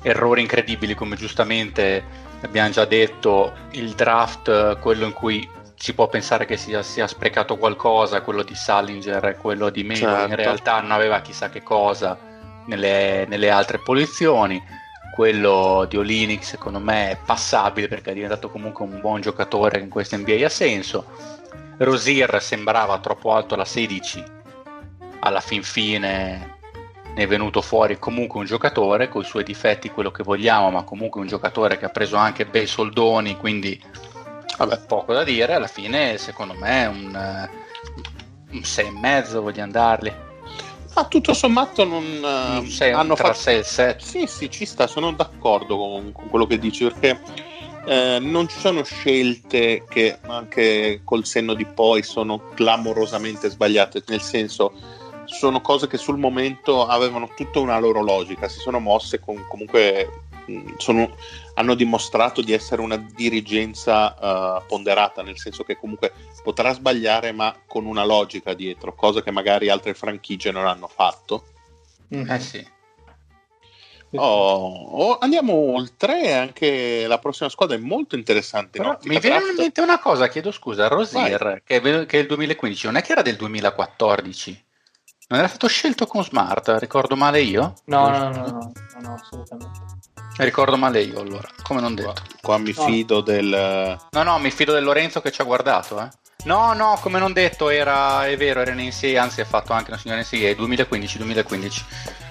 errori 0.03 0.41
incredibili 0.41 0.95
come 0.95 1.17
giustamente 1.17 2.27
abbiamo 2.43 2.71
già 2.71 2.85
detto, 2.85 3.53
il 3.73 3.93
draft, 3.93 4.79
quello 4.79 5.07
in 5.07 5.13
cui 5.13 5.49
si 5.75 5.95
può 5.95 6.09
pensare 6.09 6.45
che 6.45 6.57
sia, 6.57 6.83
sia 6.83 7.07
sprecato 7.07 7.57
qualcosa, 7.57 8.23
quello 8.23 8.43
di 8.43 8.55
Salinger 8.55 9.25
e 9.25 9.37
quello 9.37 9.71
di 9.71 9.85
Melo, 9.85 10.01
certo. 10.01 10.29
in 10.29 10.37
realtà 10.37 10.81
non 10.81 10.91
aveva 10.91 11.21
chissà 11.21 11.49
che 11.49 11.63
cosa 11.63 12.19
nelle, 12.67 13.27
nelle 13.29 13.51
altre 13.51 13.79
posizioni 13.79 14.63
quello 15.19 15.85
di 15.89 15.97
Olinic 15.97 16.45
secondo 16.45 16.79
me 16.79 17.11
è 17.11 17.19
passabile 17.19 17.89
perché 17.89 18.13
è 18.13 18.15
diventato 18.15 18.49
comunque 18.49 18.85
un 18.85 19.01
buon 19.01 19.21
giocatore 19.21 19.81
in 19.81 19.89
questo 19.89 20.17
NBA 20.17 20.45
ha 20.45 20.49
senso. 20.49 21.07
Rosier 21.79 22.41
sembrava 22.41 23.01
troppo 23.01 23.33
alto 23.33 23.55
alla 23.55 23.65
16 23.65 24.23
alla 25.19 25.41
fin 25.41 25.65
fine 25.65 26.59
ne 27.13 27.23
è 27.25 27.27
venuto 27.27 27.63
fuori 27.63 27.99
comunque 27.99 28.39
un 28.39 28.47
giocatore 28.47 29.09
con 29.09 29.23
i 29.23 29.25
suoi 29.25 29.43
difetti 29.43 29.91
quello 29.91 30.13
che 30.13 30.23
vogliamo 30.23 30.71
ma 30.71 30.85
comunque 30.85 31.21
un 31.21 31.27
giocatore 31.27 31.79
che 31.79 31.87
ha 31.87 31.91
preso 31.91 32.15
anche 32.15 32.47
bei 32.47 32.69
soldoni 32.69 33.37
quindi 33.37 33.83
vabbè, 34.57 34.83
poco 34.87 35.15
da 35.15 35.25
dire. 35.25 35.55
Alla 35.55 35.67
fine 35.67 36.17
secondo 36.17 36.55
me 36.55 36.87
un, 36.87 37.49
un 38.53 38.61
6,5 38.61 39.39
vogliamo 39.41 39.73
darli 39.73 40.27
ma 40.99 41.05
tutto 41.07 41.33
sommato 41.33 41.85
non 41.85 42.03
uh, 42.03 42.67
sei, 42.67 42.91
hanno 42.91 43.15
tra 43.15 43.29
fatto 43.29 43.39
6 43.39 43.59
e 43.59 43.63
7. 43.63 44.05
Sì, 44.05 44.27
sì, 44.27 44.51
ci 44.51 44.67
sta, 44.67 44.89
sono 44.89 45.13
d'accordo 45.13 45.77
con, 45.77 46.11
con 46.13 46.29
quello 46.29 46.47
che 46.47 46.59
dici 46.59 46.85
perché 46.85 47.21
eh, 47.87 48.19
non 48.21 48.49
ci 48.49 48.59
sono 48.59 48.83
scelte 48.83 49.85
che 49.89 50.19
anche 50.27 51.03
col 51.05 51.25
senno 51.25 51.55
di 51.55 51.65
poi 51.65 52.03
sono 52.03 52.51
clamorosamente 52.55 53.49
sbagliate, 53.49 54.03
nel 54.09 54.21
senso 54.21 54.73
sono 55.27 55.61
cose 55.61 55.87
che 55.87 55.99
sul 55.99 56.19
momento 56.19 56.87
avevano 56.87 57.31
tutta 57.37 57.61
una 57.61 57.79
loro 57.79 58.03
logica, 58.03 58.49
si 58.49 58.59
sono 58.59 58.81
mosse 58.81 59.21
con 59.21 59.45
comunque 59.49 60.28
sono, 60.77 61.15
hanno 61.55 61.75
dimostrato 61.75 62.41
di 62.41 62.53
essere 62.53 62.81
una 62.81 62.97
dirigenza 62.97 64.59
uh, 64.59 64.67
ponderata, 64.67 65.23
nel 65.23 65.39
senso 65.39 65.65
che 65.65 65.77
comunque 65.77 66.13
potrà 66.43 66.73
sbagliare 66.73 67.33
ma 67.33 67.55
con 67.67 67.87
una 67.87 68.05
logica 68.05 68.55
dietro, 68.55 68.95
cosa 68.95 69.23
che 69.23 69.31
magari 69.31 69.69
altre 69.69 69.95
franchigie 69.95 70.51
non 70.51 70.67
hanno 70.67 70.89
fatto. 70.89 71.45
Mm. 72.15 72.31
Eh 72.31 72.41
sì. 72.41 72.77
Oh, 74.13 74.87
oh, 74.91 75.19
andiamo 75.19 75.53
oltre, 75.53 76.33
anche 76.33 77.07
la 77.07 77.19
prossima 77.19 77.51
squadra 77.51 77.77
è 77.77 77.81
molto 77.81 78.17
interessante. 78.17 78.81
mi 79.03 79.19
viene 79.19 79.51
in 79.51 79.55
mente 79.57 79.83
una 79.83 79.99
cosa, 79.99 80.29
chiedo 80.29 80.51
scusa, 80.51 80.89
Rosier, 80.89 81.61
che 81.63 81.77
è, 81.77 82.07
che 82.07 82.19
è 82.19 82.21
il 82.21 82.27
2015, 82.27 82.87
non 82.87 82.97
è 82.97 83.03
che 83.03 83.13
era 83.13 83.21
del 83.21 83.37
2014? 83.37 84.65
Non 85.31 85.41
era 85.41 85.49
stato 85.49 85.69
scelto 85.69 86.07
con 86.07 86.25
Smart, 86.25 86.77
ricordo 86.79 87.15
male 87.15 87.43
io? 87.43 87.75
No, 87.85 88.09
no, 88.09 88.19
no, 88.19 88.31
no, 88.31 88.47
no, 88.47 88.73
no 89.03 89.15
assolutamente. 89.15 89.81
Ricordo 90.39 90.77
male 90.77 91.03
io 91.03 91.21
allora, 91.21 91.49
come 91.63 91.81
non 91.81 91.95
detto. 91.95 92.13
Qua, 92.13 92.23
qua 92.41 92.59
mi 92.59 92.73
no. 92.77 92.85
fido 92.85 93.21
del... 93.21 93.99
No, 94.11 94.23
no, 94.23 94.39
mi 94.39 94.51
fido 94.51 94.73
del 94.73 94.85
Lorenzo 94.85 95.21
che 95.21 95.33
ci 95.33 95.41
ha 95.41 95.45
guardato, 95.45 96.01
eh. 96.01 96.09
No, 96.45 96.73
no, 96.73 96.97
come 97.01 97.19
non 97.19 97.33
detto, 97.33 97.69
era, 97.69 98.27
è 98.27 98.37
vero, 98.37 98.61
era 98.61 98.71
in 98.71 98.87
NCA, 98.87 99.21
anzi 99.21 99.41
ha 99.41 99.45
fatto 99.45 99.73
anche 99.73 99.91
una 99.91 99.99
signora 99.99 100.21
NCA, 100.21 100.51
2015-2015. 100.63 101.83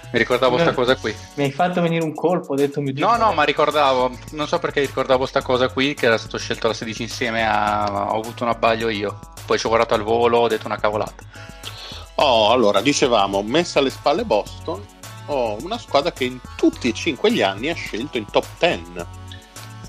Mi 0.09 0.19
ricordavo 0.19 0.53
questa 0.53 0.73
cosa 0.73 0.95
qui. 0.95 1.13
Mi 1.33 1.43
hai 1.43 1.51
fatto 1.51 1.81
venire 1.81 2.05
un 2.05 2.13
colpo, 2.13 2.53
ho 2.53 2.55
detto 2.55 2.79
Dio. 2.79 3.05
No, 3.05 3.17
no, 3.17 3.33
ma 3.33 3.43
ricordavo, 3.43 4.17
non 4.31 4.47
so 4.47 4.57
perché 4.59 4.79
ricordavo 4.79 5.19
questa 5.19 5.41
cosa 5.41 5.67
qui, 5.67 5.93
che 5.93 6.05
era 6.05 6.17
stato 6.17 6.37
scelto 6.37 6.67
la 6.67 6.73
16 6.73 7.01
insieme 7.01 7.45
a... 7.45 8.13
Ho 8.13 8.19
avuto 8.19 8.43
un 8.43 8.49
abbaglio 8.49 8.87
io. 8.87 9.19
Poi 9.45 9.59
ci 9.59 9.65
ho 9.65 9.69
guardato 9.69 9.95
al 9.95 10.03
volo, 10.03 10.37
ho 10.37 10.47
detto 10.47 10.65
una 10.65 10.77
cavolata. 10.77 11.25
Oh, 12.15 12.51
allora, 12.51 12.79
dicevamo, 12.79 13.43
messa 13.43 13.79
alle 13.79 13.89
spalle 13.89 14.23
Boston, 14.23 14.81
ho 15.27 15.57
una 15.61 15.77
squadra 15.77 16.11
che 16.11 16.25
in 16.25 16.39
tutti 16.55 16.89
e 16.89 16.93
cinque 16.93 17.31
gli 17.31 17.41
anni 17.41 17.69
ha 17.69 17.75
scelto 17.75 18.17
in 18.17 18.25
top 18.29 18.45
10, 18.59 18.81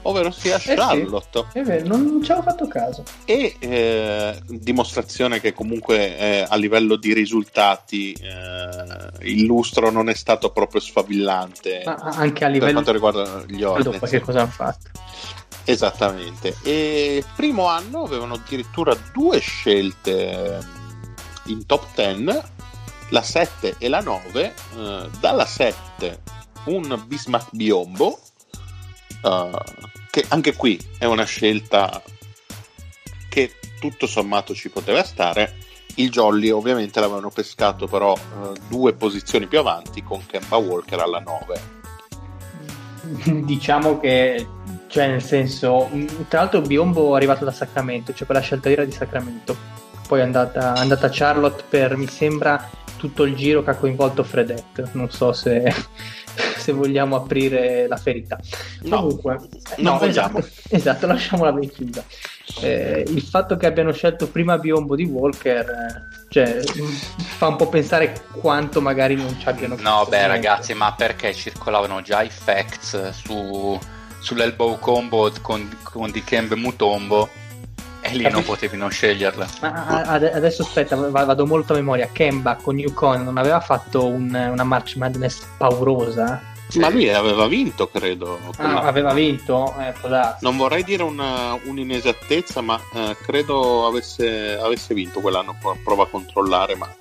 ovvero 0.02 0.30
sia 0.30 0.56
eh 0.56 0.74
Charlotte. 0.74 1.46
Sì, 1.52 1.62
vero, 1.62 1.86
non 1.86 2.22
ci 2.22 2.32
avevo 2.32 2.50
fatto 2.50 2.68
caso. 2.68 3.02
E 3.24 3.56
eh, 3.58 4.40
dimostrazione 4.46 5.40
che 5.40 5.52
comunque 5.52 6.18
eh, 6.18 6.46
a 6.48 6.56
livello 6.56 6.96
di 6.96 7.12
risultati 7.12 8.12
eh, 8.12 9.26
il 9.28 9.44
lustro 9.44 9.90
non 9.90 10.08
è 10.08 10.14
stato 10.14 10.50
proprio 10.50 10.80
sfavillante. 10.80 11.82
Ma 11.84 11.94
anche 11.94 12.44
a 12.44 12.48
livello... 12.48 12.82
Per 12.82 12.84
quanto 12.84 12.92
riguarda 12.92 13.44
gli. 13.46 13.60
Dopo 13.60 14.06
che 14.06 14.20
cosa 14.20 14.40
hanno 14.40 14.50
fatto. 14.50 14.90
Esattamente. 15.64 16.56
E 16.62 17.22
primo 17.36 17.66
anno 17.66 18.02
avevano 18.02 18.34
addirittura 18.34 18.96
due 19.12 19.38
scelte 19.38 20.58
in 21.46 21.66
top 21.66 21.86
10 21.94 22.56
la 23.10 23.22
7 23.22 23.76
e 23.78 23.88
la 23.88 24.00
9 24.00 24.54
eh, 24.76 25.08
dalla 25.20 25.46
7 25.46 26.22
un 26.64 27.02
Bismarck 27.06 27.48
Biombo 27.52 28.18
eh, 29.22 29.50
che 30.10 30.24
anche 30.28 30.54
qui 30.54 30.78
è 30.98 31.04
una 31.04 31.24
scelta 31.24 32.02
che 33.28 33.54
tutto 33.78 34.06
sommato 34.06 34.54
ci 34.54 34.68
poteva 34.70 35.02
stare. 35.04 35.56
Il 35.94 36.10
Jolly 36.10 36.50
ovviamente 36.50 37.00
l'avevano 37.00 37.30
pescato 37.30 37.86
però 37.86 38.14
eh, 38.14 38.58
due 38.68 38.94
posizioni 38.94 39.46
più 39.46 39.58
avanti 39.58 40.02
con 40.02 40.24
Kemba 40.24 40.56
Walker 40.56 41.00
alla 41.00 41.20
9 41.20 41.76
diciamo 43.44 43.98
che 43.98 44.46
cioè 44.88 45.08
nel 45.08 45.22
senso 45.22 45.88
tra 46.28 46.40
l'altro 46.40 46.60
Biombo 46.60 47.14
è 47.14 47.16
arrivato 47.16 47.44
da 47.44 47.50
Sacramento 47.50 48.12
cioè 48.12 48.26
quella 48.26 48.40
scelta 48.40 48.70
era 48.70 48.84
di 48.84 48.92
Sacramento 48.92 49.56
poi 50.08 50.20
è 50.20 50.22
andata, 50.22 50.74
è 50.74 50.78
andata 50.78 51.10
Charlotte 51.12 51.64
per, 51.68 51.96
mi 51.96 52.08
sembra, 52.08 52.68
tutto 52.96 53.24
il 53.24 53.36
giro 53.36 53.62
che 53.62 53.70
ha 53.70 53.76
coinvolto 53.76 54.24
Fredette. 54.24 54.88
Non 54.92 55.10
so 55.10 55.32
se, 55.32 55.70
se 56.56 56.72
vogliamo 56.72 57.14
aprire 57.14 57.86
la 57.86 57.98
ferita. 57.98 58.38
No, 58.82 59.02
Comunque, 59.02 59.38
no, 59.76 60.00
esatto, 60.00 60.42
esatto, 60.70 61.06
lasciamola 61.06 61.52
ben 61.52 61.70
chiusa. 61.70 62.02
Eh, 62.62 63.04
il 63.06 63.20
fatto 63.20 63.58
che 63.58 63.66
abbiano 63.66 63.92
scelto 63.92 64.28
prima 64.28 64.56
Biombo 64.56 64.96
di 64.96 65.04
Walker 65.04 65.68
eh, 65.68 66.24
cioè, 66.30 66.62
fa 66.62 67.48
un 67.48 67.56
po' 67.56 67.68
pensare 67.68 68.22
quanto 68.32 68.80
magari 68.80 69.16
non 69.16 69.38
ci 69.38 69.46
abbiano 69.46 69.76
no 69.78 70.06
beh 70.08 70.26
ragazzi 70.26 70.72
ma 70.72 70.94
perché 70.94 71.34
circolavano 71.34 72.00
già 72.00 72.22
i 72.22 72.30
facts 72.30 73.10
su, 73.10 73.78
sull'elbow 74.20 74.78
combo 74.78 75.30
con, 75.42 75.68
con 75.82 76.10
Dikembe 76.10 76.56
Mutombo 76.56 77.28
e 78.10 78.16
lì 78.16 78.28
non 78.30 78.44
potevi 78.44 78.76
non 78.76 78.90
sceglierla. 78.90 79.48
Ma 79.60 80.02
adesso 80.02 80.62
aspetta, 80.62 80.96
vado 80.96 81.46
molto 81.46 81.72
a 81.72 81.76
memoria. 81.76 82.08
Kemba 82.12 82.56
con 82.56 82.78
Yukon 82.78 83.24
non 83.24 83.38
aveva 83.38 83.60
fatto 83.60 84.06
un, 84.06 84.32
una 84.52 84.64
March 84.64 84.96
Madness 84.96 85.46
paurosa? 85.56 86.56
Sì. 86.68 86.80
Ma 86.80 86.90
lui 86.90 87.08
aveva 87.08 87.46
vinto, 87.46 87.88
credo. 87.88 88.38
Ah, 88.58 88.82
aveva 88.82 89.14
vinto? 89.14 89.74
Eh, 89.78 89.94
non 90.40 90.56
vorrei 90.58 90.84
dire 90.84 91.02
una, 91.02 91.58
un'inesattezza, 91.64 92.60
ma 92.60 92.78
eh, 92.92 93.16
credo 93.22 93.86
avesse, 93.86 94.58
avesse, 94.58 94.92
vinto 94.92 95.20
quell'anno. 95.20 95.56
Prova 95.82 96.02
a 96.02 96.06
controllare, 96.06 96.76
ma 96.76 96.94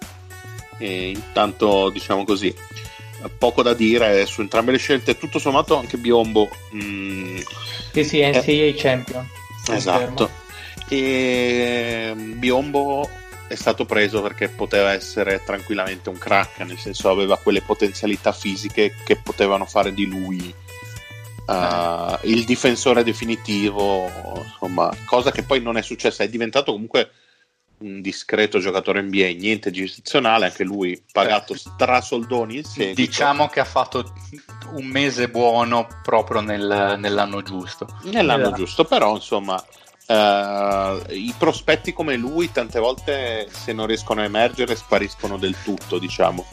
eh, 0.77 1.09
intanto 1.09 1.89
diciamo 1.89 2.23
così. 2.23 2.53
Poco 3.37 3.61
da 3.61 3.73
dire 3.73 4.25
su 4.25 4.39
entrambe 4.39 4.71
le 4.71 4.77
scelte. 4.77 5.17
Tutto 5.17 5.37
sommato, 5.37 5.77
anche 5.77 5.97
Biombo. 5.97 6.49
Mm, 6.73 7.39
sì, 7.91 8.03
sì, 8.05 8.25
NCAA 8.25 8.51
eh, 8.51 8.73
Champion. 8.77 9.27
Esatto 9.69 10.45
e 10.87 12.11
mm, 12.13 12.39
Biombo 12.39 13.09
è 13.47 13.55
stato 13.55 13.85
preso 13.85 14.21
perché 14.21 14.49
poteva 14.49 14.91
essere 14.91 15.41
tranquillamente 15.43 16.09
un 16.09 16.17
crack, 16.17 16.59
nel 16.59 16.77
senso 16.77 17.09
aveva 17.09 17.37
quelle 17.37 17.61
potenzialità 17.61 18.31
fisiche 18.31 18.93
che 19.05 19.15
potevano 19.15 19.65
fare 19.65 19.93
di 19.93 20.05
lui 20.05 20.53
uh, 21.47 22.17
il 22.23 22.43
difensore 22.43 23.03
definitivo, 23.03 24.11
insomma, 24.43 24.93
cosa 25.05 25.31
che 25.31 25.43
poi 25.43 25.61
non 25.61 25.77
è 25.77 25.81
successa, 25.81 26.23
è 26.23 26.29
diventato 26.29 26.73
comunque 26.73 27.11
un 27.79 28.01
discreto 28.01 28.59
giocatore 28.59 29.01
NBA, 29.01 29.33
niente 29.37 29.69
di 29.69 29.83
eccezionale, 29.83 30.45
anche 30.45 30.63
lui 30.63 31.01
pagato 31.11 31.53
eh. 31.53 31.57
strasoldoni 31.57 32.57
in 32.57 32.63
seguito. 32.63 33.01
Diciamo 33.01 33.47
che 33.47 33.59
ha 33.59 33.65
fatto 33.65 34.13
un 34.73 34.85
mese 34.85 35.29
buono 35.29 35.87
proprio 36.01 36.41
nel, 36.41 36.95
nell'anno 36.97 37.41
giusto. 37.43 37.87
Nell'anno 38.05 38.47
esatto. 38.47 38.57
giusto, 38.57 38.83
però 38.85 39.13
insomma 39.13 39.63
Uh, 40.07 41.03
I 41.11 41.33
prospetti 41.37 41.91
come 41.91 42.15
lui 42.15 42.49
tante 42.51 42.79
volte 42.79 43.49
se 43.51 43.73
non 43.73 43.87
riescono 43.87 44.21
a 44.21 44.23
emergere 44.23 44.75
spariscono 44.75 45.37
del 45.37 45.55
tutto, 45.63 45.99
diciamo. 45.99 46.45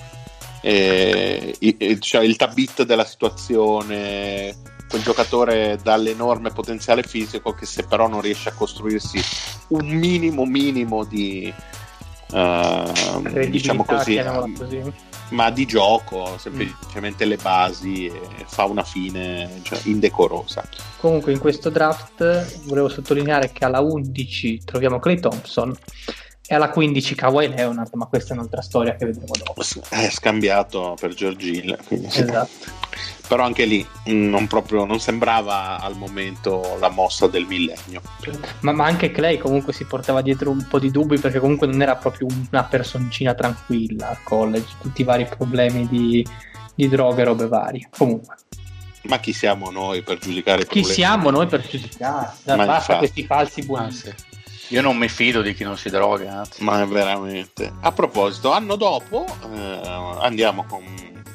E, 0.60 1.54
e, 1.58 1.98
cioè, 2.00 2.24
il 2.24 2.36
tabit 2.36 2.84
della 2.84 3.04
situazione, 3.04 4.56
quel 4.88 5.02
giocatore 5.02 5.78
dall'enorme 5.82 6.50
potenziale 6.50 7.02
fisico 7.02 7.52
che 7.52 7.66
se 7.66 7.84
però 7.84 8.08
non 8.08 8.20
riesce 8.20 8.48
a 8.48 8.54
costruirsi 8.54 9.20
un 9.68 9.86
minimo 9.86 10.44
minimo 10.44 11.04
di 11.04 11.52
uh, 12.30 13.48
diciamo 13.48 13.84
così, 13.84 14.22
così, 14.56 14.92
ma 15.34 15.50
di 15.50 15.66
gioco, 15.66 16.38
semplicemente 16.38 17.26
mm. 17.26 17.28
le 17.28 17.36
basi 17.36 18.12
fa 18.46 18.64
una 18.64 18.84
fine 18.84 19.60
cioè, 19.62 19.78
indecorosa. 19.84 20.66
Comunque 20.98 21.32
in 21.32 21.38
questo 21.38 21.68
draft 21.68 22.62
volevo 22.66 22.88
sottolineare 22.88 23.50
che 23.52 23.64
alla 23.64 23.80
11 23.80 24.62
troviamo 24.64 25.00
Clay 25.00 25.18
Thompson 25.18 25.76
e 26.46 26.54
alla 26.54 26.70
15 26.70 27.14
Kawhi 27.14 27.48
Leonard, 27.48 27.90
ma 27.94 28.06
questa 28.06 28.34
è 28.34 28.36
un'altra 28.36 28.62
storia 28.62 28.96
che 28.96 29.06
vedremo 29.06 29.32
dopo. 29.36 29.62
È 29.88 30.08
scambiato 30.10 30.96
per 30.98 31.12
George 31.14 31.48
Hill, 31.48 31.78
esatto. 31.88 32.48
Però 33.26 33.44
anche 33.44 33.64
lì 33.64 33.86
mm, 34.08 34.28
non, 34.28 34.46
proprio, 34.46 34.84
non 34.84 35.00
sembrava 35.00 35.80
al 35.80 35.96
momento 35.96 36.76
la 36.78 36.90
mossa 36.90 37.26
del 37.26 37.46
millennio. 37.46 38.02
Ma, 38.60 38.72
ma, 38.72 38.86
anche 38.86 39.10
Clay 39.10 39.38
comunque 39.38 39.72
si 39.72 39.84
portava 39.84 40.20
dietro 40.20 40.50
un 40.50 40.66
po' 40.68 40.78
di 40.78 40.90
dubbi 40.90 41.18
perché 41.18 41.38
comunque 41.38 41.66
non 41.66 41.80
era 41.80 41.96
proprio 41.96 42.28
una 42.50 42.64
personcina 42.64 43.34
tranquilla 43.34 44.10
al 44.10 44.22
college, 44.22 44.74
tutti 44.80 45.00
i 45.00 45.04
vari 45.04 45.26
problemi 45.26 45.88
di, 45.88 46.26
di 46.74 46.88
droga 46.88 47.22
e 47.22 47.24
robe 47.24 47.48
varie. 47.48 47.88
Comunque. 47.96 48.36
Ma 49.02 49.18
chi 49.18 49.32
siamo 49.32 49.70
noi 49.70 50.02
per 50.02 50.18
giudicare? 50.18 50.66
Chi 50.66 50.82
siamo 50.82 51.30
noi 51.30 51.46
per 51.46 51.66
giudicare? 51.66 52.32
Basta 52.44 52.64
infatti. 52.64 52.98
questi 52.98 53.24
falsi 53.24 53.64
buoni. 53.64 53.86
Ah, 53.86 53.90
sì. 53.90 54.14
Io 54.68 54.80
non 54.80 54.96
mi 54.96 55.08
fido 55.08 55.42
di 55.42 55.52
chi 55.52 55.62
non 55.62 55.76
si 55.76 55.90
droga. 55.90 56.38
Anzi. 56.38 56.62
Ma 56.62 56.82
veramente. 56.86 57.70
A 57.80 57.92
proposito, 57.92 58.50
anno 58.52 58.76
dopo 58.76 59.26
eh, 59.52 59.80
andiamo 60.20 60.64
con 60.64 60.82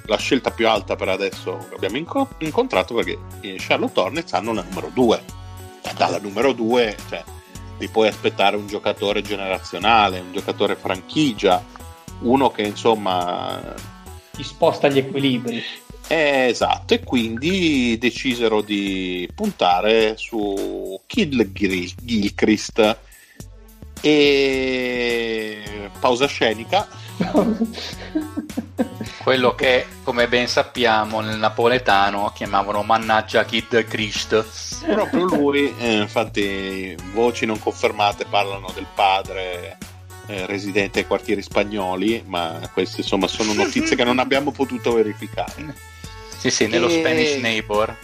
la 0.09 0.17
scelta 0.17 0.51
più 0.51 0.67
alta 0.67 0.95
per 0.95 1.09
adesso 1.09 1.57
che 1.69 1.75
abbiamo 1.75 1.97
inco- 1.97 2.29
incontrato 2.39 2.95
perché 2.95 3.17
in 3.41 3.55
Charlotte 3.57 3.99
Hornets 3.99 4.33
hanno 4.33 4.53
la 4.53 4.63
numero 4.63 4.89
2. 4.93 5.23
Dalla 5.95 6.19
numero 6.19 6.51
2 6.51 6.97
cioè, 7.07 7.23
ti 7.77 7.87
puoi 7.87 8.07
aspettare 8.07 8.55
un 8.55 8.67
giocatore 8.67 9.21
generazionale, 9.21 10.19
un 10.19 10.33
giocatore 10.33 10.75
franchigia, 10.75 11.63
uno 12.21 12.49
che 12.51 12.63
insomma 12.63 13.73
ti 14.31 14.43
sposta 14.43 14.89
gli 14.89 14.97
equilibri. 14.97 15.63
Eh, 16.07 16.47
esatto, 16.47 16.95
e 16.95 17.03
quindi 17.03 17.97
decisero 17.99 18.61
di 18.61 19.29
puntare 19.33 20.17
su 20.17 20.99
Kid 21.05 21.51
Gilchrist, 21.51 22.97
e 24.01 25.89
pausa 25.99 26.27
scenica. 26.27 26.87
Quello 29.21 29.53
che, 29.53 29.85
come 30.03 30.27
ben 30.27 30.47
sappiamo, 30.47 31.19
nel 31.19 31.37
napoletano 31.37 32.31
chiamavano 32.33 32.81
Mannaggia 32.83 33.43
Kid 33.45 33.85
Christ. 33.85 34.85
Proprio 34.85 35.25
lui, 35.25 35.73
eh, 35.77 35.97
infatti, 35.97 36.95
voci 37.13 37.45
non 37.45 37.59
confermate 37.59 38.25
parlano 38.25 38.71
del 38.73 38.87
padre 38.93 39.77
eh, 40.27 40.45
residente 40.45 40.99
ai 40.99 41.07
quartieri 41.07 41.41
spagnoli, 41.41 42.23
ma 42.25 42.59
queste 42.73 43.01
insomma 43.01 43.27
sono 43.27 43.53
notizie 43.53 43.95
che 43.95 44.03
non 44.03 44.19
abbiamo 44.19 44.51
potuto 44.51 44.93
verificare. 44.93 45.75
Sì, 46.37 46.49
sì, 46.49 46.67
nello 46.67 46.87
e... 46.87 46.99
Spanish 46.99 47.35
Neighbor 47.35 47.95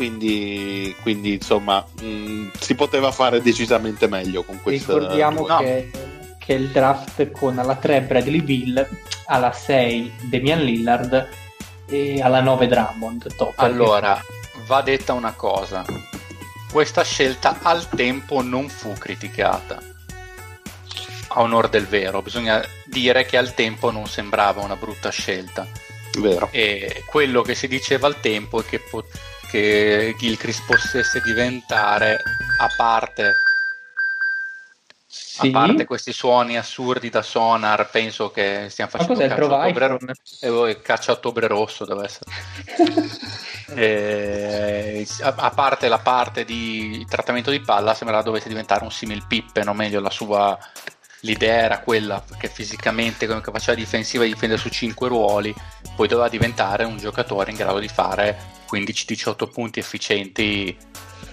quindi, 0.00 0.96
quindi 1.02 1.34
insomma 1.34 1.84
mh, 2.00 2.06
mm, 2.06 2.48
si 2.58 2.74
poteva 2.74 3.12
fare 3.12 3.42
decisamente 3.42 4.06
meglio 4.06 4.42
con 4.44 4.58
questo. 4.62 4.96
Ricordiamo 4.96 5.46
no. 5.46 5.58
che, 5.58 5.90
che, 6.38 6.54
il 6.54 6.70
draft 6.70 7.30
con 7.32 7.58
alla 7.58 7.74
3 7.74 8.00
Bradley 8.00 8.40
Bill, 8.40 8.88
alla 9.26 9.52
6 9.52 10.12
Damian 10.22 10.60
Lillard 10.60 11.28
e 11.86 12.22
alla 12.22 12.40
9 12.40 12.66
Drummond. 12.66 13.36
Top, 13.36 13.52
allora, 13.56 14.14
perché... 14.14 14.64
va 14.64 14.80
detta 14.80 15.12
una 15.12 15.34
cosa, 15.34 15.84
questa 16.72 17.04
scelta 17.04 17.58
al 17.60 17.86
tempo 17.90 18.40
non 18.40 18.70
fu 18.70 18.94
criticata. 18.94 19.82
A 21.32 21.42
onore 21.42 21.68
del 21.68 21.86
vero, 21.86 22.22
bisogna 22.22 22.64
dire 22.86 23.26
che 23.26 23.36
al 23.36 23.52
tempo 23.52 23.90
non 23.90 24.06
sembrava 24.06 24.62
una 24.62 24.76
brutta 24.76 25.10
scelta. 25.10 25.66
Vero. 26.18 26.48
E 26.52 27.04
quello 27.04 27.42
che 27.42 27.54
si 27.54 27.68
diceva 27.68 28.06
al 28.06 28.18
tempo 28.18 28.60
è 28.60 28.64
che 28.64 28.80
pot- 28.80 29.29
che 29.50 30.14
Gilchrist 30.18 30.64
potesse 30.66 31.20
diventare 31.20 32.22
a 32.58 32.68
parte 32.76 33.34
sì. 35.40 35.48
a 35.48 35.50
parte 35.50 35.84
questi 35.86 36.12
suoni 36.12 36.56
assurdi 36.56 37.08
da 37.08 37.22
sonar 37.22 37.90
penso 37.90 38.30
che 38.30 38.66
stiamo 38.68 38.90
facendo 38.90 39.18
caccia 39.18 39.44
ottobre, 39.44 39.98
e 40.40 40.80
caccia 40.82 41.12
ottobre 41.12 41.46
rosso 41.46 41.84
deve 41.84 42.04
essere. 42.04 42.30
E, 43.72 45.06
a, 45.22 45.32
a, 45.36 45.50
parte 45.50 45.86
la 45.86 46.00
parte 46.00 46.44
di 46.44 47.06
trattamento 47.08 47.52
di 47.52 47.60
palla 47.60 47.94
sembrava 47.94 48.24
dovesse 48.24 48.48
diventare 48.48 48.82
un 48.82 48.90
simil 48.90 49.24
pippe 49.28 49.62
o 49.64 49.72
meglio 49.72 50.00
la 50.00 50.10
sua 50.10 50.58
l'idea 51.20 51.62
era 51.62 51.78
quella 51.78 52.20
che 52.36 52.48
fisicamente 52.48 53.28
come 53.28 53.40
capacità 53.40 53.74
difensiva 53.74 54.24
di 54.24 54.32
difendere 54.32 54.60
su 54.60 54.70
5 54.70 55.06
ruoli 55.06 55.54
poi 55.94 56.08
doveva 56.08 56.28
diventare 56.28 56.82
un 56.82 56.96
giocatore 56.96 57.52
in 57.52 57.58
grado 57.58 57.78
di 57.78 57.86
fare 57.86 58.59
15-18 58.70 59.50
punti 59.50 59.78
efficienti 59.78 60.76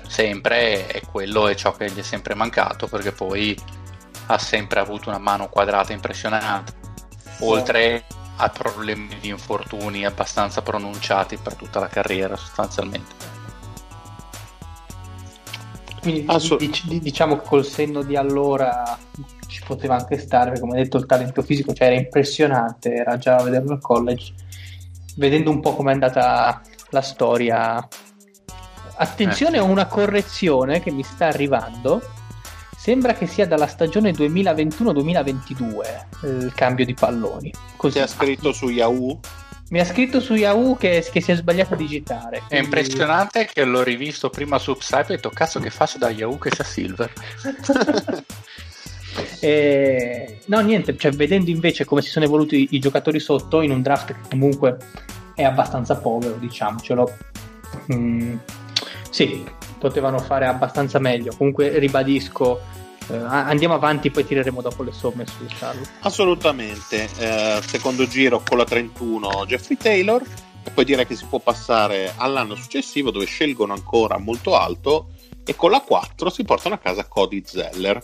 sempre 0.08 0.92
e 0.92 1.02
quello 1.10 1.48
è 1.48 1.56
ciò 1.56 1.74
che 1.74 1.92
gli 1.92 2.00
è 2.00 2.04
sempre 2.04 2.34
mancato 2.34 2.88
perché 2.88 3.12
poi 3.12 3.56
ha 4.28 4.38
sempre 4.38 4.80
avuto 4.80 5.10
una 5.10 5.20
mano 5.20 5.50
quadrata 5.50 5.94
impressionante. 5.94 6.74
Oltre 7.42 8.06
a 8.38 8.50
problemi 8.50 9.18
di 9.20 9.30
infortuni 9.30 10.06
abbastanza 10.06 10.62
pronunciati 10.62 11.38
per 11.38 11.56
tutta 11.56 11.80
la 11.80 11.88
carriera 11.88 12.36
sostanzialmente. 12.36 13.36
Quindi 16.02 16.26
dic- 16.58 16.86
diciamo 16.86 17.38
che 17.38 17.48
col 17.48 17.66
senno 17.66 18.02
di 18.02 18.16
allora 18.16 18.98
ci 19.48 19.62
poteva 19.66 19.96
anche 19.96 20.18
stare 20.18 20.52
perché 20.52 20.62
come 20.62 20.82
detto 20.82 20.98
il 20.98 21.06
talento 21.06 21.42
fisico 21.42 21.74
cioè 21.74 21.88
era 21.88 21.96
impressionante 21.96 22.94
era 22.94 23.18
già 23.18 23.38
a 23.38 23.44
vederlo 23.44 23.74
al 23.74 23.82
college. 23.82 24.34
Vedendo 25.16 25.50
un 25.50 25.60
po' 25.62 25.74
come 25.74 25.92
è 25.92 25.94
andata 25.94 26.62
la 26.90 27.02
storia. 27.02 27.88
Attenzione 29.00 29.58
a 29.58 29.64
una 29.64 29.86
correzione 29.86 30.82
che 30.82 30.92
mi 30.92 31.04
sta 31.04 31.28
arrivando. 31.28 32.02
Sembra 32.78 33.14
che 33.14 33.28
sia 33.28 33.46
dalla 33.48 33.68
stagione 33.68 34.12
2021-2022 34.12 35.84
eh, 36.24 36.28
il 36.28 36.54
cambio 36.56 36.86
di 36.86 36.94
palloni. 36.94 37.52
Così. 37.76 37.98
Ti 37.98 38.00
ha 38.00 38.08
scritto 38.08 38.54
su 38.54 38.70
Yahoo? 38.70 39.20
Mi 39.70 39.80
ha 39.82 39.86
scritto 39.86 40.22
su 40.22 40.34
Yahoo 40.36 40.76
che, 40.76 41.06
che 41.12 41.20
si 41.20 41.32
è 41.32 41.36
sbagliato 41.36 41.74
a 41.74 41.78
digitare. 41.78 42.44
Quindi... 42.48 42.56
È 42.56 42.60
impressionante 42.60 43.50
che 43.52 43.66
l'ho 43.66 43.84
rivisto 43.84 44.30
prima 44.30 44.58
su 44.58 44.74
Psype 44.78 45.02
e 45.02 45.02
ho 45.02 45.16
detto 45.16 45.30
cazzo 45.30 45.60
che 45.60 45.70
faccio 45.70 45.98
da 45.98 46.10
Yahoo 46.10 46.38
che 46.38 46.50
c'è 46.50 46.64
Silver. 46.64 47.12
e... 49.42 50.40
No, 50.46 50.60
niente, 50.62 50.96
cioè, 50.98 51.12
vedendo 51.12 51.50
invece 51.50 51.84
come 51.84 52.02
si 52.02 52.10
sono 52.10 52.24
evoluti 52.24 52.62
i, 52.62 52.68
i 52.72 52.80
giocatori 52.80 53.20
sotto 53.20 53.62
in 53.62 53.72
un 53.72 53.82
draft 53.82 54.14
che 54.14 54.16
comunque 54.30 54.78
è 55.38 55.44
abbastanza 55.44 55.96
povero, 55.98 56.34
diciamocelo. 56.38 57.16
Mm, 57.94 58.38
sì, 59.12 59.46
potevano 59.78 60.18
fare 60.18 60.48
abbastanza 60.48 60.98
meglio. 60.98 61.32
Comunque 61.38 61.78
ribadisco, 61.78 62.60
eh, 63.10 63.18
andiamo 63.18 63.76
avanti, 63.76 64.10
poi 64.10 64.26
tireremo 64.26 64.62
dopo 64.62 64.82
le 64.82 64.92
somme 64.92 65.28
su 65.28 65.46
Charlo. 65.48 65.86
Assolutamente. 66.00 67.08
Eh, 67.20 67.60
secondo 67.64 68.08
giro 68.08 68.42
con 68.44 68.58
la 68.58 68.66
31 68.66 69.46
Jeffrey 69.46 69.78
Taylor. 69.78 70.24
E 70.64 70.72
poi 70.72 70.86
direi 70.86 71.06
che 71.06 71.16
si 71.16 71.26
può 71.26 71.38
passare 71.38 72.14
all'anno 72.18 72.56
successivo 72.56 73.12
dove 73.12 73.26
scelgono 73.26 73.74
ancora 73.74 74.18
molto 74.18 74.58
alto 74.58 75.10
e 75.46 75.56
con 75.56 75.70
la 75.70 75.82
4 75.82 76.32
si 76.32 76.44
portano 76.46 76.74
a 76.74 76.80
casa 76.80 77.06
Cody 77.08 77.44
Zeller. 77.46 78.04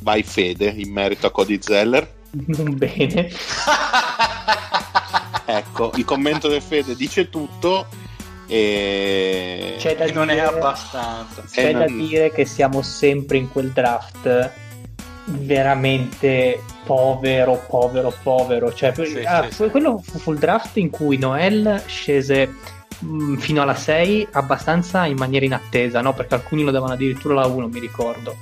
Vai 0.00 0.22
Fede 0.22 0.68
in 0.76 0.92
merito 0.92 1.26
a 1.26 1.32
Cody 1.32 1.60
Zeller. 1.60 2.08
Bene. 2.30 3.30
ecco, 5.48 5.92
il 5.96 6.04
commento 6.04 6.48
del 6.48 6.62
Fede 6.62 6.94
dice 6.94 7.30
tutto. 7.30 7.86
E... 8.46 9.76
C'è 9.78 9.96
da 9.96 10.04
e 10.04 10.12
non 10.12 10.26
dire, 10.26 10.38
è 10.38 10.44
abbastanza. 10.44 11.42
C'è 11.50 11.72
da 11.72 11.86
dire 11.86 12.30
che 12.30 12.44
siamo 12.44 12.82
sempre 12.82 13.38
in 13.38 13.50
quel 13.50 13.70
draft 13.70 14.52
veramente 15.24 16.62
povero, 16.84 17.64
povero, 17.66 18.12
povero. 18.22 18.72
Cioè, 18.72 18.92
sì, 18.94 19.22
ah, 19.24 19.50
sì, 19.50 19.68
quello 19.68 20.02
sì. 20.04 20.18
fu 20.18 20.32
il 20.32 20.38
draft 20.38 20.76
in 20.76 20.90
cui 20.90 21.18
Noel 21.18 21.82
scese 21.86 22.54
mh, 22.98 23.06
mm, 23.06 23.36
fino 23.36 23.62
alla 23.62 23.74
6 23.74 24.28
abbastanza 24.32 25.06
in 25.06 25.16
maniera 25.16 25.44
inattesa, 25.44 26.00
no? 26.00 26.14
Perché 26.14 26.34
alcuni 26.34 26.62
lo 26.62 26.70
davano 26.70 26.92
addirittura 26.92 27.34
la 27.34 27.46
1, 27.46 27.68
mi 27.68 27.80
ricordo. 27.80 28.36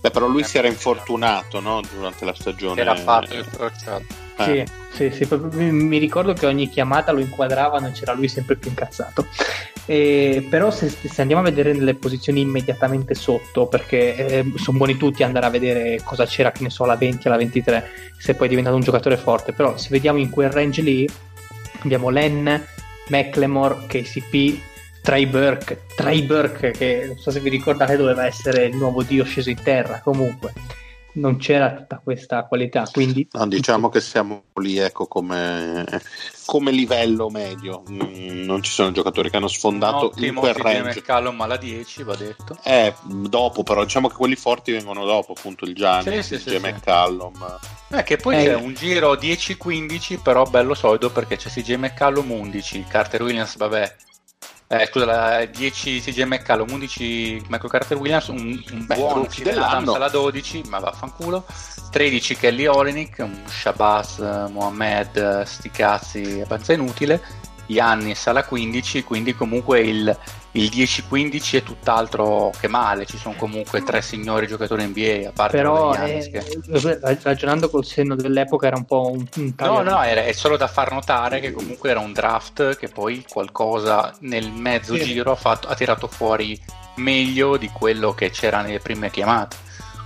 Beh, 0.00 0.10
però 0.10 0.26
lui 0.26 0.44
si 0.44 0.58
era 0.58 0.68
infortunato, 0.68 1.60
no? 1.60 1.80
Durante 1.92 2.24
la 2.24 2.34
stagione. 2.34 2.80
Era 2.80 2.94
fatto 2.94 3.34
il 3.34 3.46
crociato. 3.46 4.26
Sì, 4.44 5.10
sì, 5.10 5.10
sì, 5.10 5.34
mi 5.70 5.98
ricordo 5.98 6.32
che 6.32 6.46
ogni 6.46 6.68
chiamata 6.68 7.12
lo 7.12 7.20
inquadravano 7.20 7.88
e 7.88 7.92
c'era 7.92 8.12
lui 8.12 8.28
sempre 8.28 8.56
più 8.56 8.70
incazzato. 8.70 9.26
E, 9.84 10.46
però 10.50 10.70
se, 10.70 10.88
se, 10.90 11.20
andiamo 11.20 11.40
a 11.40 11.44
vedere 11.44 11.72
nelle 11.72 11.94
posizioni 11.94 12.40
immediatamente 12.40 13.14
sotto, 13.14 13.66
perché 13.66 14.14
eh, 14.14 14.52
sono 14.56 14.76
buoni 14.76 14.96
tutti 14.96 15.22
andare 15.22 15.46
a 15.46 15.50
vedere 15.50 16.00
cosa 16.04 16.26
c'era, 16.26 16.52
che 16.52 16.62
ne 16.62 16.70
so, 16.70 16.84
alla 16.84 16.96
20, 16.96 17.26
alla 17.26 17.36
23, 17.36 17.90
se 18.18 18.34
poi 18.34 18.46
è 18.46 18.50
diventato 18.50 18.76
un 18.76 18.82
giocatore 18.82 19.16
forte, 19.16 19.52
però 19.52 19.76
se 19.76 19.88
vediamo 19.90 20.18
in 20.18 20.30
quel 20.30 20.50
range 20.50 20.82
lì, 20.82 21.08
abbiamo 21.82 22.10
Len, 22.10 22.66
McLemore, 23.08 23.86
KCP, 23.86 24.60
Trey 25.02 25.26
Burke, 25.26 25.84
Trey 25.96 26.22
Burke 26.22 26.72
che 26.72 27.04
non 27.06 27.16
so 27.16 27.30
se 27.30 27.40
vi 27.40 27.48
ricordate 27.48 27.96
doveva 27.96 28.26
essere 28.26 28.66
il 28.66 28.76
nuovo 28.76 29.02
dio 29.02 29.24
sceso 29.24 29.48
in 29.48 29.62
terra, 29.62 30.00
comunque 30.04 30.52
non 31.18 31.36
c'era 31.36 31.72
tutta 31.72 32.00
questa 32.02 32.44
qualità. 32.44 32.88
Quindi... 32.90 33.28
No, 33.32 33.46
diciamo 33.46 33.88
che 33.88 34.00
siamo 34.00 34.44
lì 34.54 34.78
ecco, 34.78 35.06
come, 35.06 35.84
come 36.46 36.70
livello 36.70 37.28
medio. 37.28 37.82
Mm, 37.90 38.44
non 38.44 38.62
ci 38.62 38.70
sono 38.70 38.92
giocatori 38.92 39.30
che 39.30 39.36
hanno 39.36 39.48
sfondato 39.48 40.12
no, 40.14 40.24
il 40.24 40.32
quel 40.34 40.54
range. 40.54 41.02
Callum 41.02 41.40
alla 41.40 41.56
10, 41.56 42.02
va 42.02 42.16
detto. 42.16 42.56
Eh, 42.62 42.94
dopo 43.04 43.62
però, 43.62 43.82
diciamo 43.84 44.08
che 44.08 44.14
quelli 44.14 44.36
forti 44.36 44.72
vengono 44.72 45.04
dopo, 45.04 45.32
appunto 45.32 45.64
il 45.64 45.74
Gianni, 45.74 46.22
sì, 46.22 46.38
sì, 46.38 46.48
il 46.48 46.58
sì, 46.58 46.58
McCallum. 46.58 47.58
Eh, 47.90 48.02
che 48.02 48.16
poi 48.16 48.36
eh. 48.36 48.44
c'è 48.44 48.54
un 48.54 48.74
giro 48.74 49.14
10-15, 49.14 50.20
però 50.22 50.44
bello 50.44 50.74
solido 50.74 51.10
perché 51.10 51.36
c'è 51.36 51.48
CJ 51.48 51.74
McCallum 51.74 52.30
11, 52.30 52.84
Carter 52.88 53.22
Williams, 53.22 53.56
vabbè, 53.56 53.96
eh, 54.68 54.86
scusa, 54.86 55.06
la 55.06 55.44
10 55.46 56.00
CJ 56.00 56.22
McCallum, 56.24 56.70
11 56.70 57.44
Michael 57.48 57.70
Carter 57.70 57.96
Williams, 57.96 58.28
un, 58.28 58.36
un 58.36 58.86
Beh, 58.86 58.94
buon 58.96 59.26
dell'anno 59.42 59.94
alla 59.94 60.08
12, 60.08 60.64
ma 60.68 60.78
vaffanculo. 60.78 61.44
13 61.90 62.36
Kelly 62.36 62.66
Olenik, 62.66 63.16
un 63.20 63.44
Shabazz, 63.46 64.18
Mohamed, 64.50 65.42
sti 65.42 65.70
cazzi 65.70 66.22
abbastanza 66.34 66.74
inutile. 66.74 67.20
Yannis 67.68 68.26
alla 68.26 68.44
15, 68.44 69.04
quindi 69.04 69.34
comunque 69.34 69.80
il, 69.80 70.18
il 70.52 70.70
10-15 70.70 71.56
è 71.56 71.62
tutt'altro 71.62 72.50
che 72.58 72.68
male, 72.68 73.04
ci 73.04 73.18
sono 73.18 73.34
comunque 73.36 73.82
tre 73.82 74.00
signori 74.00 74.46
giocatori 74.46 74.84
NBA, 74.84 75.28
a 75.28 75.32
parte 75.32 75.56
Però 75.56 75.92
è, 75.92 76.30
che... 76.30 77.18
ragionando 77.22 77.68
col 77.68 77.84
senno 77.84 78.14
dell'epoca 78.16 78.66
era 78.66 78.76
un 78.76 78.84
po' 78.84 79.10
un, 79.10 79.26
un 79.36 79.54
No, 79.58 79.82
no, 79.82 80.02
era, 80.02 80.24
è 80.24 80.32
solo 80.32 80.56
da 80.56 80.66
far 80.66 80.92
notare 80.92 81.40
che 81.40 81.52
comunque 81.52 81.90
era 81.90 82.00
un 82.00 82.12
draft 82.12 82.76
che 82.76 82.88
poi 82.88 83.24
qualcosa 83.28 84.14
nel 84.20 84.50
mezzo 84.50 84.96
sì. 84.96 85.04
giro 85.04 85.32
ha, 85.32 85.36
fatto, 85.36 85.68
ha 85.68 85.74
tirato 85.74 86.08
fuori 86.08 86.58
meglio 86.96 87.56
di 87.56 87.68
quello 87.68 88.14
che 88.14 88.30
c'era 88.30 88.62
nelle 88.62 88.80
prime 88.80 89.10
chiamate. 89.10 89.56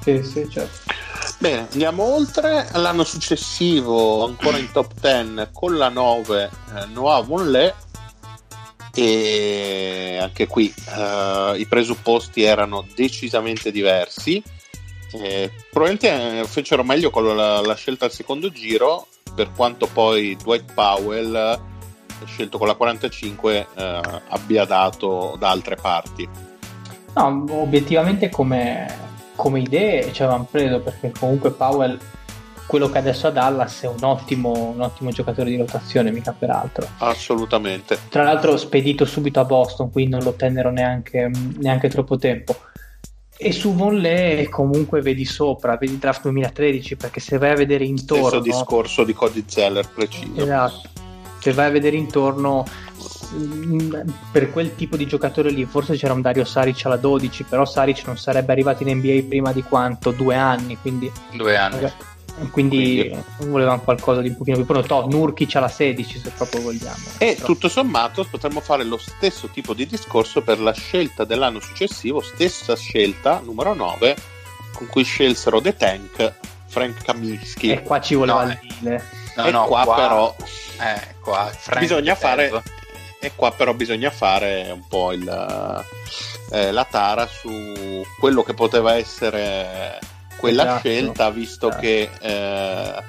Sì, 0.02 0.22
sì, 0.24 0.48
certo. 0.50 0.92
Bene, 1.38 1.68
andiamo 1.70 2.02
oltre. 2.02 2.68
L'anno 2.72 3.04
successivo, 3.04 4.24
ancora 4.24 4.58
in 4.58 4.70
top 4.72 4.92
10, 5.00 5.50
con 5.52 5.76
la 5.76 5.88
9, 5.88 6.50
eh, 6.74 6.86
Noah 6.92 7.20
Vonleh. 7.22 7.74
E 8.94 10.18
anche 10.20 10.46
qui 10.46 10.72
eh, 10.96 11.54
i 11.56 11.66
presupposti 11.66 12.42
erano 12.42 12.86
decisamente 12.94 13.70
diversi. 13.70 14.42
Eh, 15.12 15.50
probabilmente 15.70 16.40
eh, 16.40 16.44
fecero 16.44 16.82
meglio 16.84 17.10
con 17.10 17.36
la, 17.36 17.60
la, 17.60 17.74
scelta 17.74 18.06
al 18.06 18.12
secondo 18.12 18.50
giro, 18.50 19.08
per 19.34 19.50
quanto 19.54 19.86
poi 19.86 20.36
Dwight 20.36 20.72
Powell, 20.72 21.60
scelto 22.24 22.58
con 22.58 22.66
la 22.66 22.74
45, 22.74 23.66
eh, 23.74 24.00
abbia 24.28 24.64
dato 24.64 25.36
da 25.38 25.50
altre 25.50 25.76
parti. 25.76 26.28
No, 27.14 27.44
obiettivamente 27.50 28.30
come 28.30 29.10
come 29.34 29.60
idee 29.60 30.12
ci 30.12 30.22
avevamo 30.22 30.46
preso 30.50 30.80
perché 30.80 31.12
comunque 31.18 31.50
Powell 31.50 31.98
quello 32.72 32.88
che 32.88 32.96
adesso 32.96 33.26
ha 33.26 33.30
Dallas 33.30 33.82
è 33.82 33.86
un 33.86 34.02
ottimo, 34.02 34.70
un 34.70 34.80
ottimo 34.80 35.10
giocatore 35.10 35.50
di 35.50 35.58
rotazione, 35.58 36.10
mica 36.10 36.32
peraltro. 36.32 36.88
Assolutamente. 37.00 37.98
Tra 38.08 38.22
l'altro 38.22 38.56
spedito 38.56 39.04
subito 39.04 39.40
a 39.40 39.44
Boston, 39.44 39.90
quindi 39.90 40.12
non 40.12 40.22
lo 40.22 40.32
tennero 40.32 40.70
neanche, 40.70 41.30
neanche 41.58 41.90
troppo 41.90 42.16
tempo. 42.16 42.56
E 43.36 43.52
su 43.52 43.74
Vonleh 43.74 44.48
comunque 44.48 45.02
vedi 45.02 45.26
sopra, 45.26 45.76
vedi 45.76 45.98
draft 45.98 46.22
2013, 46.22 46.96
perché 46.96 47.20
se 47.20 47.36
vai 47.36 47.50
a 47.50 47.56
vedere 47.56 47.84
intorno... 47.84 48.28
Stesso 48.28 48.40
discorso 48.40 49.04
di 49.04 49.12
Cody 49.12 49.44
Zeller, 49.46 49.86
preciso. 49.94 50.40
Esatto. 50.40 50.88
Se 51.40 51.52
vai 51.52 51.66
a 51.66 51.70
vedere 51.70 51.96
intorno 51.96 52.64
per 54.30 54.50
quel 54.50 54.74
tipo 54.76 54.96
di 54.96 55.06
giocatore 55.06 55.50
lì 55.50 55.64
forse 55.64 55.96
c'era 55.96 56.12
un 56.12 56.20
Dario 56.20 56.44
Saric 56.44 56.84
alla 56.84 56.98
12 56.98 57.44
però 57.44 57.64
Saric 57.64 58.04
non 58.04 58.18
sarebbe 58.18 58.52
arrivato 58.52 58.86
in 58.86 58.94
NBA 58.98 59.24
prima 59.26 59.52
di 59.52 59.62
quanto? 59.62 60.10
due 60.10 60.34
anni 60.34 60.76
quindi 60.76 61.10
due 61.34 61.56
anni 61.56 61.90
quindi, 62.50 63.08
quindi 63.08 63.24
volevamo 63.38 63.80
qualcosa 63.80 64.20
di 64.20 64.28
un 64.28 64.36
pochino 64.36 64.56
più 64.56 64.66
pronto. 64.66 65.06
Nurkic 65.08 65.54
alla 65.56 65.68
16 65.68 66.18
se 66.18 66.30
proprio 66.30 66.62
vogliamo. 66.62 66.96
E 67.18 67.34
però. 67.34 67.46
tutto 67.46 67.68
sommato 67.68 68.26
potremmo 68.30 68.60
fare 68.60 68.84
lo 68.84 68.98
stesso 68.98 69.48
tipo 69.48 69.74
di 69.74 69.86
discorso 69.86 70.42
per 70.42 70.60
la 70.60 70.72
scelta 70.72 71.24
dell'anno 71.24 71.60
successivo 71.60 72.20
stessa 72.20 72.76
scelta 72.76 73.40
numero 73.44 73.74
9 73.74 74.16
con 74.74 74.86
cui 74.86 75.04
scelsero 75.04 75.60
The 75.60 75.76
Tank 75.76 76.34
Frank 76.66 77.04
Kaminsky 77.04 77.70
e 77.70 77.82
qua 77.82 78.00
ci 78.00 78.14
voleva 78.14 78.44
no, 78.44 78.50
il 78.50 78.58
deal 78.80 79.02
no, 79.36 79.44
e 79.44 79.50
no, 79.50 79.64
qua, 79.66 79.84
qua 79.84 79.94
però 79.94 80.36
eh, 80.80 81.14
qua 81.20 81.50
bisogna 81.78 82.14
fare 82.14 82.50
e 83.20 83.32
qua 83.36 83.52
però 83.52 83.72
bisogna 83.74 84.10
fare 84.10 84.70
un 84.72 84.82
po' 84.88 85.12
il, 85.12 85.84
eh, 86.50 86.72
la 86.72 86.84
tara 86.84 87.26
su 87.26 88.04
quello 88.18 88.42
che 88.42 88.52
poteva 88.52 88.96
essere 88.96 90.00
quella 90.42 90.62
esatto, 90.64 90.78
scelta, 90.80 91.30
visto 91.30 91.68
esatto. 91.68 91.82
che 91.82 92.10
eh, 92.20 93.04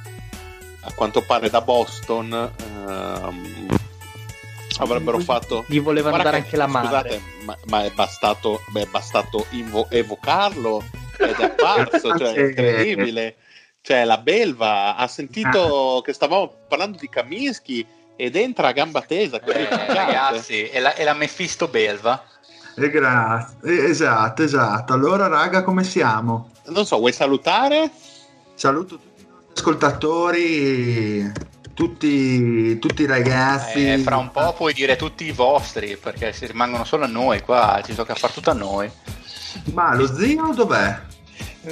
a 0.81 0.91
quanto 0.93 1.21
pare 1.21 1.49
da 1.49 1.61
Boston 1.61 2.31
eh, 2.31 3.77
avrebbero 4.77 5.17
fatto. 5.17 5.65
Gli 5.67 5.79
volevano 5.79 6.21
dare 6.21 6.37
anche 6.37 6.55
la 6.55 6.67
mano. 6.67 6.85
Scusate, 6.85 7.21
ma, 7.43 7.57
ma, 7.65 7.85
è 7.85 7.89
bastato, 7.89 8.61
beh, 8.67 8.83
è 8.83 8.85
bastato 8.85 9.47
invo- 9.49 9.89
evocarlo 9.89 10.83
ed 11.17 11.39
è 11.39 11.43
apparso, 11.43 12.13
cioè 12.17 12.33
è 12.33 12.45
incredibile. 12.45 13.37
Cioè, 13.81 14.03
la 14.03 14.19
belva 14.19 14.95
ha 14.95 15.07
sentito 15.07 15.97
ah. 15.97 16.01
che 16.03 16.13
stavamo 16.13 16.53
parlando 16.67 16.99
di 16.99 17.09
Kaminsky 17.09 17.83
ed 18.15 18.35
entra 18.35 18.67
a 18.67 18.73
gamba 18.73 19.01
tesa. 19.01 19.41
Eh, 19.41 19.67
ragazzi, 19.87 20.65
è 20.65 20.79
la, 20.79 20.93
è 20.93 21.03
la 21.03 21.15
Mephisto 21.15 21.67
Belva. 21.67 22.23
Eh, 22.75 22.89
grazie, 22.89 23.85
esatto, 23.87 24.43
esatto. 24.43 24.93
Allora, 24.93 25.27
raga, 25.27 25.63
come 25.63 25.83
siamo? 25.83 26.49
Non 26.67 26.85
so, 26.85 26.97
vuoi 26.97 27.13
salutare? 27.13 27.91
Saluto 28.55 28.95
tutti 28.95 29.21
i 29.21 29.27
nostri 29.27 29.53
ascoltatori, 29.55 31.31
tutti, 31.73 32.79
tutti 32.79 33.01
i 33.03 33.05
ragazzi. 33.05 33.91
Eh, 33.91 33.97
fra 33.99 34.17
un 34.17 34.31
po' 34.31 34.53
puoi 34.53 34.73
dire 34.73 34.95
tutti 34.95 35.25
i 35.25 35.31
vostri, 35.31 35.97
perché 35.97 36.33
si 36.33 36.47
rimangono 36.47 36.83
solo 36.83 37.03
a 37.03 37.07
noi 37.07 37.41
qua, 37.41 37.81
ci 37.85 37.93
tocca 37.93 38.15
far 38.15 38.31
tutto 38.31 38.49
a 38.49 38.53
noi. 38.53 38.89
Ma 39.73 39.93
lo 39.95 40.07
zio 40.07 40.51
dov'è? 40.53 41.11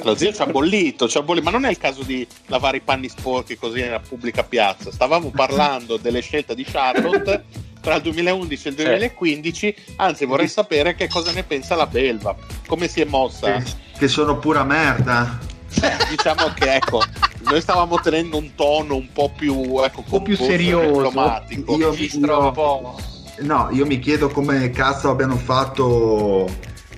Lo 0.03 0.15
zio 0.15 0.31
ci 0.31 0.41
ha 0.41 0.45
bollito, 0.45 1.09
ci 1.09 1.17
ha 1.17 1.21
bollito, 1.21 1.45
ma 1.45 1.51
non 1.51 1.65
è 1.65 1.69
il 1.69 1.77
caso 1.77 2.03
di 2.03 2.25
lavare 2.45 2.77
i 2.77 2.81
panni 2.81 3.09
sporchi 3.09 3.57
così 3.57 3.81
nella 3.81 3.99
pubblica 3.99 4.43
piazza. 4.43 4.91
Stavamo 4.91 5.31
parlando 5.31 5.97
delle 5.97 6.21
scelte 6.21 6.55
di 6.55 6.63
Charlotte 6.63 7.43
tra 7.81 7.95
il 7.95 8.01
2011 8.03 8.67
e 8.67 8.69
il 8.69 8.75
2015, 8.75 9.75
anzi 9.97 10.25
vorrei 10.25 10.47
sapere 10.47 10.95
che 10.95 11.09
cosa 11.09 11.31
ne 11.31 11.43
pensa 11.43 11.75
la 11.75 11.87
Belva, 11.87 12.35
come 12.67 12.87
si 12.87 13.01
è 13.01 13.05
mossa. 13.05 13.57
Che, 13.57 13.63
che 13.97 14.07
sono 14.07 14.37
pura 14.37 14.63
merda. 14.63 15.39
Eh, 15.81 16.09
diciamo 16.09 16.51
che 16.53 16.75
ecco, 16.75 17.01
noi 17.45 17.61
stavamo 17.61 17.99
tenendo 17.99 18.37
un 18.37 18.53
tono 18.55 18.95
un 18.95 19.11
po' 19.11 19.31
più, 19.35 19.81
ecco, 19.83 20.01
un 20.01 20.05
po 20.05 20.21
più 20.21 20.35
serioso, 20.35 20.87
diplomatico. 20.87 21.77
Io, 21.77 21.93
io, 21.93 22.95
no, 23.39 23.69
io 23.71 23.85
mi 23.85 23.99
chiedo 23.99 24.29
come 24.29 24.69
cazzo 24.69 25.09
abbiano 25.09 25.37
fatto 25.37 26.47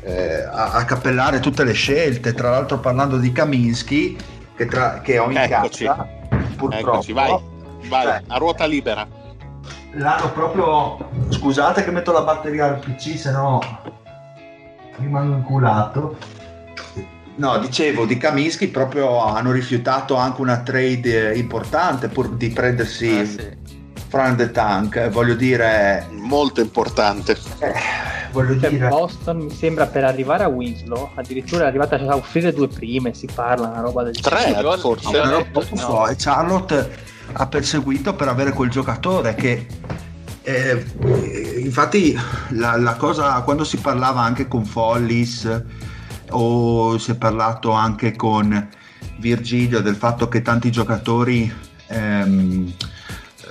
eh, 0.01 0.43
a, 0.43 0.71
a, 0.71 0.85
cappellare 0.85 1.39
tutte 1.39 1.63
le 1.63 1.73
scelte. 1.73 2.33
Tra 2.33 2.49
l'altro, 2.49 2.79
parlando 2.79 3.17
di 3.17 3.31
Kaminsky, 3.31 4.17
che, 4.55 4.65
tra, 4.65 5.01
che 5.01 5.19
ho 5.19 5.29
in 5.29 5.37
Eccoci. 5.37 5.85
casa, 5.85 6.07
purtroppo. 6.55 6.75
Eccoci, 6.75 7.13
vai, 7.13 7.39
vai 7.87 8.03
cioè, 8.03 8.21
a 8.27 8.37
ruota 8.37 8.65
libera. 8.65 9.07
L'hanno 9.93 10.31
proprio. 10.31 11.09
Scusate 11.29 11.83
che 11.83 11.91
metto 11.91 12.11
la 12.11 12.21
batteria 12.21 12.65
al 12.65 12.79
PC, 12.79 13.17
se 13.17 13.31
no 13.31 13.59
rimango 14.97 15.35
inculato. 15.35 16.17
No, 17.35 17.57
dicevo 17.57 18.05
di 18.05 18.17
Kaminsky 18.17 18.67
proprio 18.67 19.19
hanno 19.19 19.51
rifiutato 19.51 20.15
anche 20.15 20.41
una 20.41 20.61
trade 20.61 21.33
importante 21.35 22.07
pur 22.07 22.29
di 22.29 22.49
prendersi 22.49 23.09
ah, 23.09 23.25
sì. 23.25 23.57
Frank 24.07 24.37
the 24.37 24.51
Tank, 24.51 25.09
voglio 25.09 25.33
dire 25.33 26.05
molto 26.11 26.61
importante. 26.61 27.35
Eh, 27.57 27.73
voglio 28.31 28.59
cioè, 28.59 28.69
dire 28.69 28.87
Boston 28.87 29.37
mi 29.37 29.49
sembra 29.49 29.87
per 29.87 30.03
arrivare 30.03 30.43
a 30.43 30.47
Winslow, 30.47 31.09
addirittura 31.15 31.63
è 31.63 31.67
arrivata 31.67 31.95
a 31.95 32.15
offrire 32.15 32.53
due 32.53 32.67
prime, 32.67 33.15
si 33.15 33.27
parla 33.33 33.69
una 33.69 33.81
roba 33.81 34.03
del 34.03 34.13
genere. 34.13 34.53
Tre 34.61 34.77
forse. 34.77 35.11
No, 35.11 35.25
no, 35.25 35.87
no. 35.87 36.07
E 36.07 36.15
Charlotte 36.15 37.11
ha 37.33 37.47
perseguito 37.47 38.15
per 38.15 38.27
avere 38.27 38.51
quel 38.51 38.69
giocatore 38.69 39.35
che 39.35 39.65
eh, 40.43 40.85
infatti 41.59 42.17
la, 42.49 42.77
la, 42.77 42.95
cosa 42.95 43.41
quando 43.41 43.63
si 43.63 43.77
parlava 43.77 44.21
anche 44.21 44.47
con 44.47 44.65
Follis 44.65 45.63
o 46.31 46.97
si 46.97 47.11
è 47.11 47.15
parlato 47.15 47.71
anche 47.71 48.15
con 48.15 48.69
Virgilio 49.19 49.81
del 49.81 49.95
fatto 49.95 50.27
che 50.27 50.41
tanti 50.41 50.69
giocatori 50.69 51.51
ehm, 51.87 52.73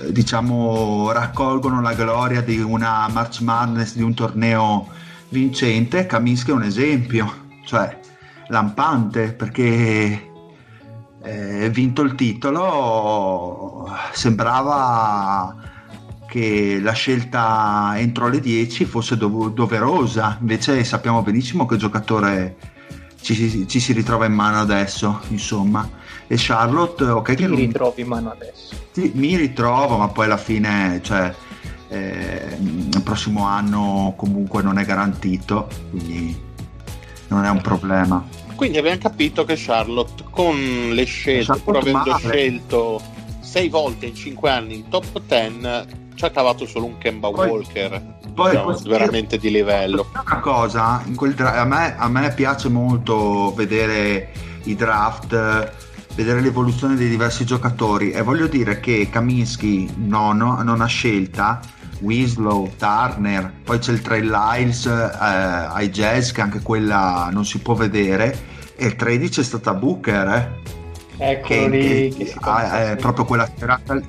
diciamo 0.09 1.11
raccolgono 1.11 1.81
la 1.81 1.93
gloria 1.93 2.41
di 2.41 2.59
una 2.59 3.07
March 3.09 3.41
Madness 3.41 3.95
di 3.95 4.03
un 4.03 4.13
torneo 4.13 4.87
vincente 5.29 6.05
Kaminsky 6.05 6.51
è 6.51 6.53
un 6.53 6.63
esempio 6.63 7.41
cioè 7.65 7.99
lampante 8.49 9.33
perché 9.33 10.31
eh, 11.23 11.69
vinto 11.69 12.01
il 12.01 12.15
titolo 12.15 13.89
sembrava 14.11 15.55
che 16.27 16.79
la 16.81 16.93
scelta 16.93 17.93
entro 17.95 18.27
le 18.27 18.39
10 18.39 18.85
fosse 18.85 19.17
dov- 19.17 19.53
doverosa 19.53 20.37
invece 20.39 20.83
sappiamo 20.83 21.21
benissimo 21.21 21.65
che 21.65 21.77
giocatore 21.77 22.55
ci, 23.23 23.65
ci, 23.67 23.79
si 23.79 23.93
ritrova 23.93 24.25
in 24.25 24.33
mano 24.33 24.59
adesso, 24.59 25.21
insomma. 25.29 25.89
E 26.27 26.35
Charlotte, 26.37 27.05
ok, 27.05 27.33
Ti 27.33 27.35
che 27.35 27.47
ritrovi 27.47 28.01
in 28.01 28.07
mano 28.07 28.31
adesso? 28.31 28.75
Sì, 28.91 29.11
mi 29.15 29.35
ritrovo, 29.37 29.97
ma 29.97 30.09
poi 30.09 30.25
alla 30.25 30.37
fine, 30.37 30.99
cioè, 31.01 31.33
eh, 31.87 32.57
il 32.59 33.01
prossimo 33.01 33.45
anno 33.45 34.13
comunque 34.17 34.61
non 34.61 34.77
è 34.77 34.85
garantito, 34.85 35.69
quindi 35.89 36.37
non 37.29 37.45
è 37.45 37.49
un 37.49 37.61
problema. 37.61 38.23
Quindi 38.55 38.77
abbiamo 38.77 38.99
capito 38.99 39.43
che 39.45 39.55
Charlotte 39.57 40.23
con 40.29 40.91
le 40.93 41.03
scelte, 41.05 41.59
pur 41.59 41.77
avendo 41.77 42.09
male. 42.11 42.19
scelto 42.19 43.01
sei 43.39 43.69
volte 43.69 44.07
in 44.07 44.15
cinque 44.15 44.49
anni 44.49 44.75
in 44.75 44.89
top 44.89 45.21
10, 45.27 46.01
ci 46.15 46.25
ha 46.25 46.29
cavato 46.31 46.65
solo 46.65 46.85
un 46.85 46.97
Kemba 46.97 47.29
poi, 47.29 47.49
Walker 47.49 48.01
poi, 48.33 48.49
diciamo, 48.51 48.77
veramente 48.85 49.37
di 49.37 49.51
livello 49.51 50.09
una 50.11 50.39
cosa 50.39 51.03
dra- 51.35 51.59
a, 51.59 51.65
me, 51.65 51.95
a, 51.97 52.07
me, 52.07 52.33
piace 52.33 52.69
molto 52.69 53.53
vedere 53.53 54.31
i 54.63 54.75
draft 54.75 55.71
vedere 56.15 56.41
l'evoluzione 56.41 56.95
dei 56.95 57.09
diversi 57.09 57.45
giocatori 57.45 58.11
e 58.11 58.21
voglio 58.21 58.47
dire 58.47 58.79
che 58.79 59.07
Kaminsky 59.11 59.89
nono, 59.97 60.61
non 60.61 60.81
ha 60.81 60.85
scelta 60.85 61.59
Winslow, 62.03 62.69
Turner 62.77 63.51
poi 63.63 63.79
c'è 63.79 63.91
il 63.91 64.01
Trey 64.01 64.21
Lyles 64.21 64.85
eh, 64.85 64.91
ai 64.91 65.89
Jazz 65.89 66.31
che 66.31 66.41
anche 66.41 66.61
quella 66.61 67.29
non 67.31 67.45
si 67.45 67.59
può 67.59 67.73
vedere 67.73 68.51
e 68.75 68.85
il 68.85 68.95
13 68.95 69.39
è 69.39 69.43
stata 69.43 69.73
Booker 69.73 70.27
eh? 70.27 70.71
Eccolo 71.15 71.67
lì, 71.67 72.09
che, 72.09 72.25
che 72.25 72.35
ah, 72.41 72.91
è 72.91 72.95
proprio 72.97 73.25
quella 73.25 73.49
serata 73.55 73.99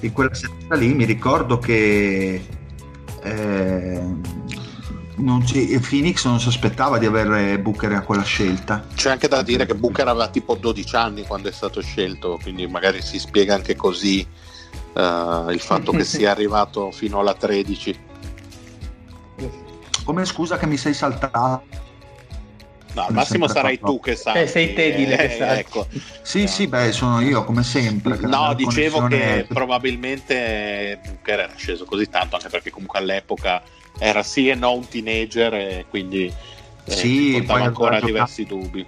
in 0.00 0.12
quella 0.12 0.34
serata 0.34 0.74
lì 0.74 0.92
mi 0.94 1.04
ricordo 1.04 1.58
che 1.58 2.44
eh, 3.22 4.00
non 5.16 5.46
ci, 5.46 5.78
Phoenix 5.88 6.24
non 6.24 6.40
si 6.40 6.48
aspettava 6.48 6.98
di 6.98 7.06
avere 7.06 7.58
Booker 7.58 7.92
a 7.92 8.02
quella 8.02 8.22
scelta. 8.22 8.86
C'è 8.94 9.10
anche 9.10 9.28
da 9.28 9.42
dire 9.42 9.66
che 9.66 9.74
Booker 9.74 10.08
aveva 10.08 10.28
tipo 10.28 10.54
12 10.54 10.96
anni 10.96 11.22
quando 11.22 11.48
è 11.48 11.52
stato 11.52 11.80
scelto, 11.80 12.38
quindi 12.42 12.66
magari 12.66 13.00
si 13.02 13.18
spiega 13.18 13.54
anche 13.54 13.76
così 13.76 14.26
uh, 14.96 15.50
il 15.50 15.60
fatto 15.60 15.92
che 15.92 16.04
sia 16.04 16.30
arrivato 16.32 16.90
fino 16.90 17.20
alla 17.20 17.34
13. 17.34 18.04
Come 20.04 20.24
scusa 20.24 20.56
che 20.56 20.66
mi 20.66 20.76
sei 20.76 20.94
saltato? 20.94 21.84
No, 22.94 23.02
al 23.02 23.12
massimo 23.12 23.46
sarai 23.46 23.78
tu 23.78 24.00
che 24.00 24.16
sai. 24.16 24.42
Eh, 24.42 24.46
sei 24.46 24.72
te 24.72 24.94
dire 24.94 25.34
eh, 25.34 25.36
sai. 25.36 25.58
Ecco. 25.58 25.86
Sì, 26.22 26.42
no. 26.42 26.46
sì, 26.46 26.66
beh, 26.66 26.92
sono 26.92 27.20
io 27.20 27.44
come 27.44 27.62
sempre. 27.62 28.16
No, 28.20 28.54
dicevo 28.54 29.06
che 29.06 29.44
probabilmente 29.46 30.98
Booker 31.04 31.40
era 31.40 31.52
sceso 31.56 31.84
così 31.84 32.08
tanto, 32.08 32.36
anche 32.36 32.48
perché 32.48 32.70
comunque 32.70 32.98
all'epoca 32.98 33.62
era 33.98 34.22
sì 34.22 34.48
e 34.48 34.54
no 34.54 34.72
un 34.72 34.88
teenager 34.88 35.54
e 35.54 35.86
quindi 35.90 36.24
eh, 36.84 36.90
sì, 36.90 37.42
poi 37.46 37.62
ancora 37.62 38.00
diversi 38.00 38.44
dubbi. 38.44 38.86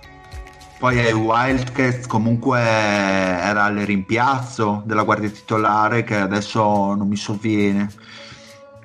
Poi 0.79 0.99
ai 1.01 1.12
Wildcats 1.12 2.07
comunque 2.07 2.61
era 2.61 3.66
il 3.68 3.85
rimpiazzo 3.85 4.83
della 4.85 5.03
guardia 5.03 5.29
titolare 5.29 6.05
che 6.05 6.14
adesso 6.14 6.95
non 6.95 7.09
mi 7.09 7.16
sovviene 7.16 7.91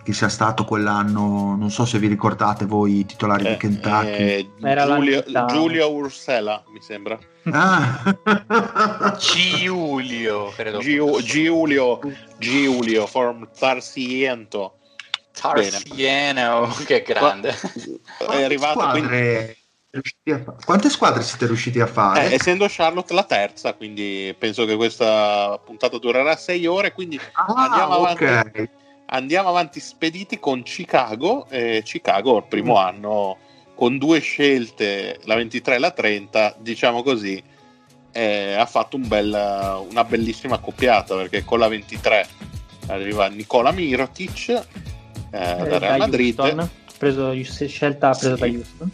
che 0.03 0.11
sia 0.11 0.27
stato 0.27 0.65
quell'anno, 0.65 1.55
non 1.55 1.71
so 1.71 1.85
se 1.85 1.97
vi 1.97 2.07
ricordate 2.07 2.65
voi 2.65 2.99
i 2.99 3.05
titolari 3.05 3.45
eh, 3.45 3.49
di 3.51 3.57
Kentucky. 3.57 4.09
Eh, 4.09 4.49
Giulio, 4.59 5.23
Giulio 5.47 5.91
Ursela, 5.91 6.63
mi 6.73 6.81
sembra. 6.81 7.17
Ah. 7.51 8.17
Giulio, 9.17 10.49
credo. 10.49 10.79
Giulio, 10.79 11.21
Giulio, 11.21 11.99
Giulio 12.37 13.07
from 13.07 13.47
Tarsiento. 13.57 14.79
Tarsieno, 15.31 16.75
che 16.85 17.01
grande. 17.01 17.55
È 18.17 18.43
arrivato 18.43 18.79
squadre... 18.79 19.57
quindi... 20.01 20.45
Quante 20.65 20.89
squadre 20.89 21.21
siete 21.21 21.45
riusciti 21.47 21.79
a 21.79 21.87
fare? 21.87 22.29
Eh, 22.29 22.33
essendo 22.35 22.65
Charlotte 22.69 23.13
la 23.13 23.23
terza, 23.23 23.73
quindi 23.73 24.35
penso 24.37 24.65
che 24.65 24.75
questa 24.75 25.59
puntata 25.63 25.97
durerà 25.97 26.35
sei 26.35 26.65
ore, 26.65 26.93
quindi 26.93 27.19
ah, 27.33 27.45
andiamo 27.55 27.93
avanti. 27.93 28.23
Okay 28.23 28.69
andiamo 29.13 29.49
avanti 29.49 29.79
spediti 29.79 30.39
con 30.39 30.63
Chicago. 30.63 31.47
Eh, 31.49 31.81
Chicago 31.83 32.37
il 32.37 32.45
primo 32.47 32.73
mm. 32.73 32.77
anno 32.77 33.37
con 33.75 33.97
due 33.97 34.19
scelte, 34.19 35.19
la 35.23 35.35
23 35.35 35.75
e 35.75 35.79
la 35.79 35.91
30, 35.91 36.57
diciamo 36.59 37.01
così, 37.01 37.41
eh, 38.11 38.53
ha 38.53 38.65
fatto 38.65 38.97
un 38.97 39.07
bel, 39.07 39.85
una 39.89 40.03
bellissima 40.03 40.55
accoppiata 40.55 41.15
perché 41.15 41.43
con 41.43 41.59
la 41.59 41.67
23 41.67 42.27
arriva 42.87 43.27
Nicola 43.27 43.71
Mirotic 43.71 44.49
eh, 44.49 44.61
eh, 45.31 45.67
da 45.67 45.77
Real 45.79 45.97
Madrid. 45.97 46.37
Houston, 46.37 46.69
preso, 46.97 47.33
scelta 47.43 48.11
presa 48.11 48.35
sì. 48.35 48.39
da 48.39 48.45
Houston. 48.45 48.91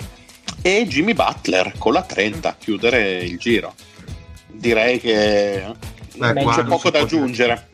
E 0.62 0.86
Jimmy 0.88 1.14
Butler 1.14 1.74
con 1.78 1.94
la 1.94 2.04
30 2.04 2.50
a 2.50 2.56
chiudere 2.58 3.20
il 3.20 3.38
giro. 3.38 3.74
Direi 4.48 5.00
che 5.00 5.74
Beh, 6.16 6.34
c'è 6.34 6.64
poco 6.66 6.90
da 6.90 7.00
aggiungere. 7.00 7.70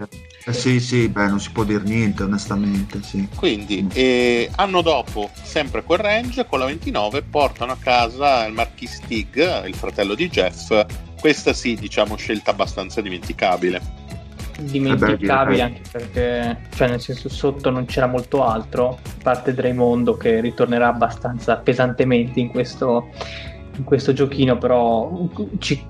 Eh 0.47 0.53
sì, 0.53 0.79
sì, 0.79 1.09
beh, 1.09 1.25
non 1.25 1.39
si 1.39 1.49
può 1.49 1.63
dire 1.63 1.81
niente, 1.83 2.21
onestamente. 2.21 3.01
Sì. 3.01 3.27
Quindi, 3.35 3.81
mm. 3.81 3.89
eh, 3.93 4.51
anno 4.57 4.81
dopo, 4.81 5.31
sempre 5.41 5.81
quel 5.81 5.97
range, 5.97 6.45
con 6.45 6.59
la 6.59 6.65
29, 6.65 7.23
portano 7.23 7.71
a 7.71 7.77
casa 7.79 8.45
il 8.45 8.53
Marquis 8.53 8.93
Stig, 8.93 9.65
il 9.65 9.73
fratello 9.73 10.13
di 10.13 10.29
Jeff. 10.29 10.85
Questa 11.19 11.51
sì, 11.53 11.73
diciamo, 11.73 12.15
scelta 12.15 12.51
abbastanza 12.51 13.01
dimenticabile. 13.01 13.81
Dimenticabile 14.59 15.61
anche 15.61 15.81
perché, 15.91 16.57
cioè, 16.75 16.89
nel 16.89 17.01
senso, 17.01 17.29
sotto 17.29 17.69
non 17.69 17.85
c'era 17.85 18.07
molto 18.07 18.43
altro, 18.43 18.89
a 18.89 19.11
parte 19.21 19.53
Draimondo 19.53 20.15
che 20.15 20.39
ritornerà 20.39 20.87
abbastanza 20.87 21.57
pesantemente 21.57 22.39
in 22.39 22.49
questo 22.49 23.09
in 23.77 23.83
questo 23.83 24.13
giochino, 24.13 24.57
però 24.57 25.27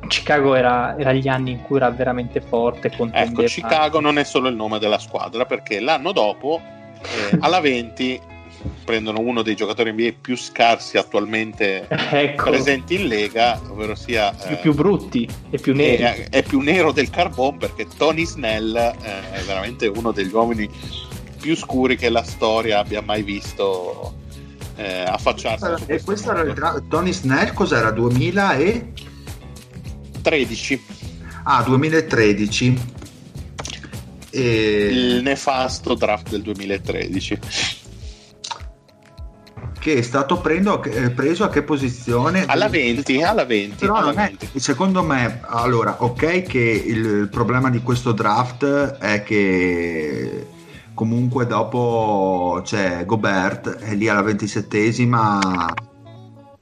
Chicago 0.08 0.56
era, 0.56 0.98
era, 0.98 1.14
gli 1.14 1.28
anni 1.28 1.52
in 1.52 1.62
cui 1.62 1.78
era 1.78 1.90
veramente 1.92 2.42
forte. 2.42 2.92
Ecco, 3.12 3.44
Chicago 3.44 4.00
non 4.00 4.18
è 4.18 4.24
solo 4.24 4.50
il 4.50 4.56
nome 4.56 4.80
della 4.80 4.98
squadra, 4.98 5.46
perché 5.46 5.80
l'anno 5.80 6.12
dopo, 6.12 6.60
eh, 7.02 7.38
alla 7.40 7.60
20, 7.60 8.20
prendono 8.84 9.20
uno 9.20 9.42
dei 9.42 9.56
giocatori 9.56 9.92
NBA 9.92 10.14
più 10.22 10.38
scarsi 10.38 10.98
attualmente 10.98 11.88
ecco. 11.90 12.50
presenti 12.50 13.02
in 13.02 13.08
Lega, 13.08 13.60
ovvero 13.70 13.96
sia 13.96 14.36
eh, 14.48 14.58
più 14.58 14.74
brutti 14.74 15.28
e 15.50 15.58
più 15.58 15.74
neri. 15.74 16.04
È, 16.04 16.30
è, 16.30 16.44
più 16.44 16.60
nero 16.60 16.92
del 16.92 17.10
carbone 17.10 17.58
perché 17.58 17.88
Tony 17.98 18.26
Snell 18.26 18.76
eh, 18.76 19.32
è 19.32 19.42
veramente 19.46 19.88
uno 19.88 20.12
degli 20.12 20.34
uomini 20.34 20.70
più 21.40 21.56
scuri 21.56 21.96
che 21.96 22.10
la 22.10 22.24
storia 22.24 22.80
abbia 22.80 23.02
mai 23.02 23.24
visto 23.24 24.16
eh, 24.76 25.02
affacciarsi. 25.02 25.86
E 25.88 26.04
questo 26.04 26.32
era 26.32 26.42
il 26.42 26.54
dra- 26.54 26.84
Tony 26.88 27.14
Snell, 27.14 27.54
cos'era? 27.54 27.92
2013. 27.92 30.84
Ah, 31.44 31.64
2013. 31.64 32.94
E... 34.32 34.90
Il 34.92 35.22
nefasto 35.24 35.94
draft 35.94 36.30
del 36.30 36.42
2013 36.42 37.84
che 39.86 39.98
è 39.98 40.02
stato 40.02 40.42
prendo, 40.42 40.82
eh, 40.82 41.12
preso 41.12 41.44
a 41.44 41.50
che 41.50 41.62
posizione? 41.62 42.46
Alla 42.48 42.70
20, 42.70 43.22
alla 43.22 43.46
20. 43.46 43.76
Però 43.76 43.94
alla 43.94 44.14
20. 44.14 44.50
È, 44.54 44.58
secondo 44.58 45.04
me, 45.04 45.42
allora, 45.44 45.98
ok 46.00 46.42
che 46.42 46.60
il, 46.60 47.06
il, 47.06 47.30
problema 47.30 47.70
di 47.70 47.84
questo 47.84 48.12
draft 48.12 48.66
è 48.98 49.22
che 49.22 50.48
comunque 50.96 51.46
dopo 51.46 52.62
c'è 52.64 53.06
Gobert 53.06 53.78
e 53.80 53.94
lì 53.94 54.10
alla 54.10 54.24
ventisettesima 54.24 55.72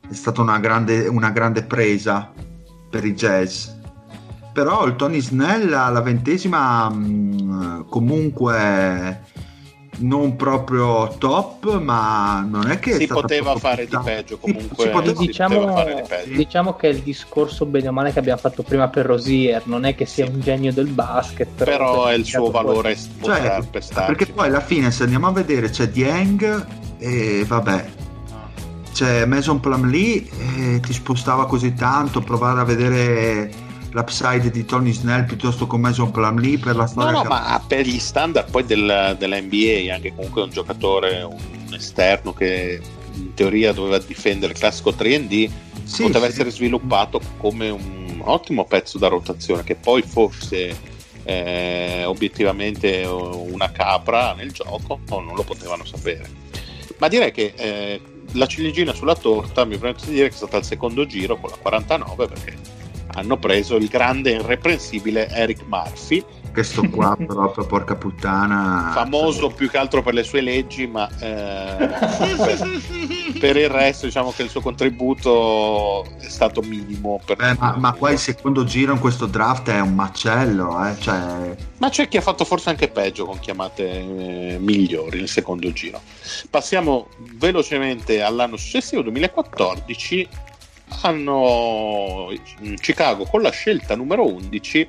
è 0.09 0.13
stata 0.13 0.41
una 0.41 0.59
grande, 0.59 1.07
una 1.07 1.29
grande 1.29 1.63
presa 1.63 2.29
per 2.89 3.05
i 3.05 3.13
jazz 3.13 3.69
però 4.51 4.85
il 4.85 4.95
Tony 4.95 5.19
Snell 5.19 5.73
alla 5.73 6.01
ventesima 6.01 6.87
mm, 6.89 7.81
comunque 7.89 9.21
non 9.97 10.35
proprio 10.35 11.15
top, 11.17 11.79
ma 11.79 12.45
non 12.47 12.69
è 12.69 12.79
che 12.79 12.93
si 12.93 13.07
poteva 13.07 13.55
fare 13.55 13.85
di 13.85 13.97
peggio 14.03 14.37
comunque. 14.37 14.85
Si, 14.85 14.89
poteva, 14.89 15.19
diciamo, 15.19 15.83
di 15.83 16.01
peggio. 16.07 16.35
diciamo, 16.35 16.75
che 16.75 16.87
il 16.87 16.99
discorso 16.99 17.65
bene 17.65 17.89
o 17.89 17.91
male 17.91 18.11
che 18.11 18.19
abbiamo 18.19 18.39
fatto 18.39 18.63
prima 18.63 18.87
per 18.87 19.05
Rosier 19.05 19.61
non 19.65 19.85
è 19.85 19.95
che 19.95 20.05
sia 20.05 20.25
sì. 20.25 20.31
un 20.31 20.39
genio 20.41 20.73
del 20.73 20.87
basket, 20.87 21.49
però, 21.55 21.77
però 21.77 22.05
è 22.07 22.13
il 22.15 22.25
suo 22.25 22.49
valore 22.49 22.97
cioè, 23.21 23.59
perché 23.69 24.25
poi 24.27 24.47
alla 24.47 24.61
fine 24.61 24.91
se 24.91 25.03
andiamo 25.03 25.27
a 25.27 25.31
vedere 25.31 25.69
c'è 25.69 25.87
Dieng 25.87 26.65
e 26.97 27.43
vabbè 27.47 27.85
c'è 28.93 29.25
Mason 29.25 29.59
Plumlee 29.59 30.27
e 30.75 30.79
ti 30.79 30.93
spostava 30.93 31.47
così 31.47 31.73
tanto 31.73 32.21
provare 32.21 32.61
a 32.61 32.63
vedere 32.63 33.51
l'upside 33.93 34.49
di 34.49 34.65
Tony 34.65 34.91
Snell 34.91 35.25
piuttosto 35.25 35.65
che 35.67 35.77
Mason 35.77 36.11
Plumlee 36.11 36.57
per 36.57 36.75
la 36.75 36.85
storia. 36.85 37.11
No, 37.11 37.23
no, 37.23 37.29
ma 37.29 37.63
per 37.65 37.85
gli 37.85 37.99
standard 37.99 38.49
poi 38.49 38.65
del, 38.65 39.15
della 39.17 39.39
NBA, 39.39 39.93
anche 39.93 40.13
comunque 40.13 40.41
un 40.41 40.49
giocatore, 40.49 41.21
un 41.21 41.73
esterno 41.73 42.33
che 42.33 42.81
in 43.13 43.33
teoria 43.33 43.71
doveva 43.71 43.99
difendere 43.99 44.53
il 44.53 44.59
classico 44.59 44.91
3D, 44.91 45.49
sì, 45.83 46.03
poteva 46.03 46.25
sì. 46.25 46.31
essere 46.31 46.51
sviluppato 46.51 47.21
come 47.37 47.69
un 47.69 48.21
ottimo 48.25 48.65
pezzo 48.65 48.97
da 48.97 49.07
rotazione 49.07 49.63
che 49.63 49.75
poi 49.75 50.01
fosse 50.01 50.91
eh, 51.23 52.03
obiettivamente 52.05 53.05
una 53.05 53.71
capra 53.71 54.33
nel 54.33 54.51
gioco 54.51 54.99
non 55.07 55.33
lo 55.35 55.43
potevano 55.43 55.85
sapere. 55.85 56.41
Ma 56.97 57.07
direi 57.07 57.31
che 57.31 57.53
eh, 57.55 58.01
la 58.31 58.47
ciliegina 58.47 58.93
sulla 58.93 59.15
torta 59.15 59.65
mi 59.65 59.77
permetto 59.77 60.05
di 60.05 60.13
dire 60.13 60.27
che 60.29 60.33
è 60.33 60.37
stata 60.37 60.57
al 60.57 60.65
secondo 60.65 61.05
giro 61.05 61.37
con 61.37 61.49
la 61.49 61.57
49 61.57 62.27
perché 62.27 62.57
hanno 63.13 63.37
preso 63.37 63.75
il 63.75 63.87
grande 63.87 64.31
e 64.31 64.35
irreprensibile 64.35 65.29
Eric 65.29 65.63
Murphy 65.67 66.23
questo 66.53 66.87
qua 66.87 67.17
proprio 67.25 67.65
porca 67.65 67.95
puttana. 67.95 68.91
famoso 68.93 69.49
più 69.49 69.69
che 69.69 69.77
altro 69.77 70.03
per 70.03 70.13
le 70.13 70.23
sue 70.23 70.41
leggi 70.41 70.85
ma 70.85 71.09
eh, 71.19 71.75
per, 72.37 72.81
per, 73.39 73.57
il 73.57 73.69
resto 73.69 74.05
diciamo 74.05 74.31
che 74.31 74.43
il 74.43 74.49
suo 74.49 74.61
contributo 74.61 76.03
è 76.19 76.29
stato 76.29 76.61
minimo 76.61 77.19
eh, 77.25 77.55
ma, 77.57 77.75
ma, 77.77 77.93
poi 77.93 78.13
il 78.13 78.19
secondo 78.19 78.63
giro 78.63 78.93
in 78.93 78.99
questo 78.99 79.25
draft 79.25 79.69
è 79.69 79.79
un 79.79 79.95
macello 79.95 80.85
eh? 80.85 80.95
cioè... 80.99 81.55
ma 81.77 81.89
c'è 81.89 82.07
chi 82.07 82.17
ha 82.17 82.21
fatto 82.21 82.45
forse 82.45 82.69
anche 82.69 82.87
peggio 82.87 83.25
con 83.25 83.39
chiamate 83.39 83.89
eh, 83.89 84.57
migliori 84.59 85.17
nel 85.17 85.27
secondo 85.27 85.71
giro. 85.73 86.01
Passiamo 86.49 87.07
velocemente 87.37 88.21
all'anno 88.21 88.57
successivo 88.57 89.01
2014 89.01 90.27
hanno 91.01 92.31
Chicago 92.79 93.25
con 93.25 93.41
la 93.41 93.51
scelta 93.51 93.95
numero 93.95 94.25
11 94.25 94.87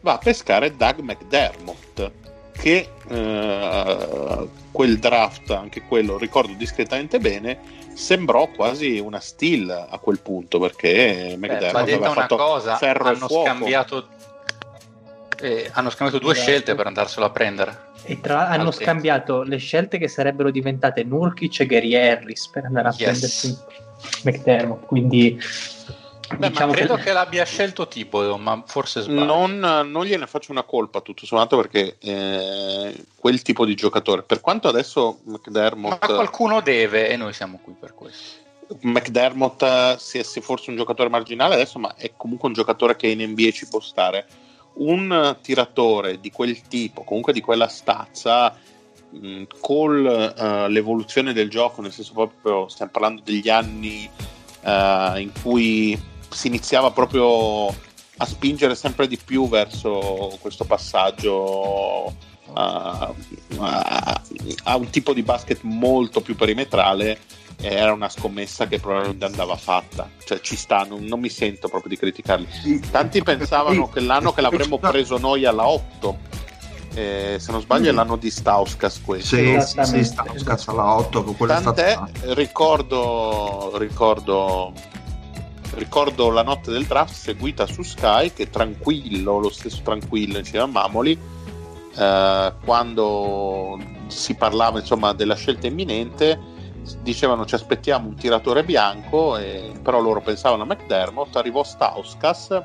va 0.00 0.14
a 0.14 0.18
pescare 0.18 0.76
Doug 0.76 1.00
McDermott 1.00 2.10
che 2.52 2.90
eh, 3.08 4.48
quel 4.70 4.98
draft, 4.98 5.50
anche 5.50 5.82
quello 5.82 6.18
ricordo 6.18 6.52
discretamente 6.52 7.18
bene, 7.18 7.58
sembrò 7.94 8.48
quasi 8.50 8.98
una 8.98 9.18
steal 9.18 9.70
a 9.70 9.98
quel 9.98 10.20
punto 10.20 10.58
perché 10.58 11.36
McDermott 11.38 11.84
Beh, 11.84 11.92
aveva 11.94 12.10
fatto 12.10 12.36
cosa, 12.36 12.76
ferro 12.76 13.08
hanno 13.08 13.28
scambiato, 13.28 14.08
eh, 15.40 15.70
hanno 15.72 15.90
scambiato 15.90 16.22
due 16.22 16.32
esatto. 16.32 16.48
scelte 16.48 16.74
per 16.74 16.86
andarselo 16.86 17.26
a 17.26 17.30
prendere. 17.30 17.88
E 18.02 18.20
tra 18.20 18.34
l'altro 18.34 18.60
hanno 18.60 18.70
scambiato 18.70 19.42
le 19.42 19.56
scelte 19.56 19.98
che 19.98 20.08
sarebbero 20.08 20.50
diventate 20.50 21.02
Nurkic 21.02 21.60
e 21.60 21.66
Gary 21.66 21.94
Harris 21.94 22.48
per 22.48 22.64
andare 22.64 22.88
a 22.88 22.94
yes. 22.96 23.02
prendersi 23.02 23.58
McDermott, 24.24 24.86
quindi 24.86 25.38
Beh, 26.36 26.50
diciamo 26.50 26.72
credo 26.72 26.94
che... 26.94 27.02
che... 27.04 27.12
l'abbia 27.12 27.44
scelto 27.44 27.88
tipo, 27.88 28.36
ma 28.36 28.62
forse 28.66 29.00
sbaglio. 29.00 29.24
Non, 29.24 29.58
non 29.58 30.04
gliene 30.04 30.26
faccio 30.26 30.52
una 30.52 30.62
colpa 30.62 31.00
tutto 31.00 31.26
sommato 31.26 31.56
perché 31.56 31.96
eh, 31.98 32.94
quel 33.16 33.42
tipo 33.42 33.64
di 33.64 33.74
giocatore, 33.74 34.22
per 34.22 34.40
quanto 34.40 34.68
adesso 34.68 35.18
McDermott... 35.24 36.06
Ma 36.06 36.14
qualcuno 36.14 36.60
deve 36.60 37.08
e 37.08 37.16
noi 37.16 37.32
siamo 37.32 37.58
qui 37.62 37.74
per 37.78 37.94
questo. 37.94 38.48
McDermott 38.82 39.96
sia, 39.96 40.22
sia 40.22 40.40
forse 40.40 40.70
un 40.70 40.76
giocatore 40.76 41.08
marginale 41.08 41.54
adesso, 41.54 41.80
ma 41.80 41.94
è 41.96 42.12
comunque 42.16 42.46
un 42.46 42.54
giocatore 42.54 42.94
che 42.94 43.08
in 43.08 43.20
NBA 43.30 43.50
ci 43.50 43.66
può 43.66 43.80
stare. 43.80 44.26
Un 44.72 45.36
tiratore 45.42 46.20
di 46.20 46.30
quel 46.30 46.62
tipo, 46.62 47.02
comunque 47.02 47.32
di 47.32 47.40
quella 47.40 47.66
stazza, 47.66 48.56
mh, 49.10 49.42
con 49.60 49.90
uh, 49.90 50.68
l'evoluzione 50.68 51.32
del 51.32 51.50
gioco, 51.50 51.82
nel 51.82 51.92
senso 51.92 52.12
proprio 52.12 52.68
stiamo 52.68 52.90
parlando 52.90 53.22
degli 53.24 53.48
anni 53.48 54.08
uh, 54.62 55.16
in 55.18 55.30
cui 55.42 56.00
si 56.28 56.46
iniziava 56.46 56.90
proprio 56.90 57.66
a 57.68 58.26
spingere 58.26 58.74
sempre 58.74 59.06
di 59.06 59.16
più 59.16 59.48
verso 59.48 60.36
questo 60.40 60.64
passaggio 60.64 62.14
a, 62.52 63.14
a, 63.58 64.22
a 64.64 64.76
un 64.76 64.90
tipo 64.90 65.12
di 65.14 65.22
basket 65.22 65.60
molto 65.62 66.20
più 66.20 66.36
perimetrale 66.36 67.18
era 67.62 67.92
una 67.92 68.08
scommessa 68.08 68.66
che 68.66 68.78
probabilmente 68.78 69.26
andava 69.26 69.56
fatta. 69.56 70.08
Cioè 70.24 70.40
ci 70.40 70.56
sta, 70.56 70.84
non, 70.84 71.04
non 71.04 71.20
mi 71.20 71.28
sento 71.28 71.68
proprio 71.68 71.90
di 71.90 71.98
criticarli. 71.98 72.46
Tanti 72.90 73.22
pensavano 73.22 73.88
che 73.88 74.00
l'anno 74.00 74.32
che 74.32 74.40
l'avremmo 74.40 74.78
preso 74.78 75.18
noi 75.18 75.44
alla 75.44 75.68
8 75.68 76.18
eh, 76.94 77.36
se 77.38 77.52
non 77.52 77.60
sbaglio 77.60 77.90
è 77.90 77.92
l'anno 77.92 78.16
di 78.16 78.30
Stauskas 78.30 79.00
questo. 79.02 79.36
Sì, 79.36 79.60
sì, 79.60 79.84
sì 79.84 80.04
Stauskas 80.04 80.68
alla 80.68 80.94
8 80.94 81.34
tant'è 81.46 81.98
ricordo 82.34 83.72
ricordo 83.76 84.72
ricordo 85.74 86.30
la 86.30 86.42
notte 86.42 86.72
del 86.72 86.84
draft 86.84 87.14
seguita 87.14 87.66
su 87.66 87.82
Sky 87.82 88.32
che 88.32 88.50
tranquillo, 88.50 89.38
lo 89.38 89.50
stesso 89.50 89.82
tranquillo 89.82 90.38
insieme 90.38 90.64
a 90.64 90.68
Mamoli 90.68 91.18
eh, 91.96 92.52
quando 92.64 93.78
si 94.08 94.34
parlava 94.34 94.80
insomma 94.80 95.12
della 95.12 95.36
scelta 95.36 95.68
imminente 95.68 96.38
dicevano 97.02 97.44
ci 97.44 97.54
aspettiamo 97.54 98.08
un 98.08 98.16
tiratore 98.16 98.64
bianco 98.64 99.36
e, 99.36 99.72
però 99.82 100.00
loro 100.00 100.20
pensavano 100.20 100.62
a 100.64 100.66
McDermott 100.66 101.36
arrivò 101.36 101.62
Stauskas 101.62 102.60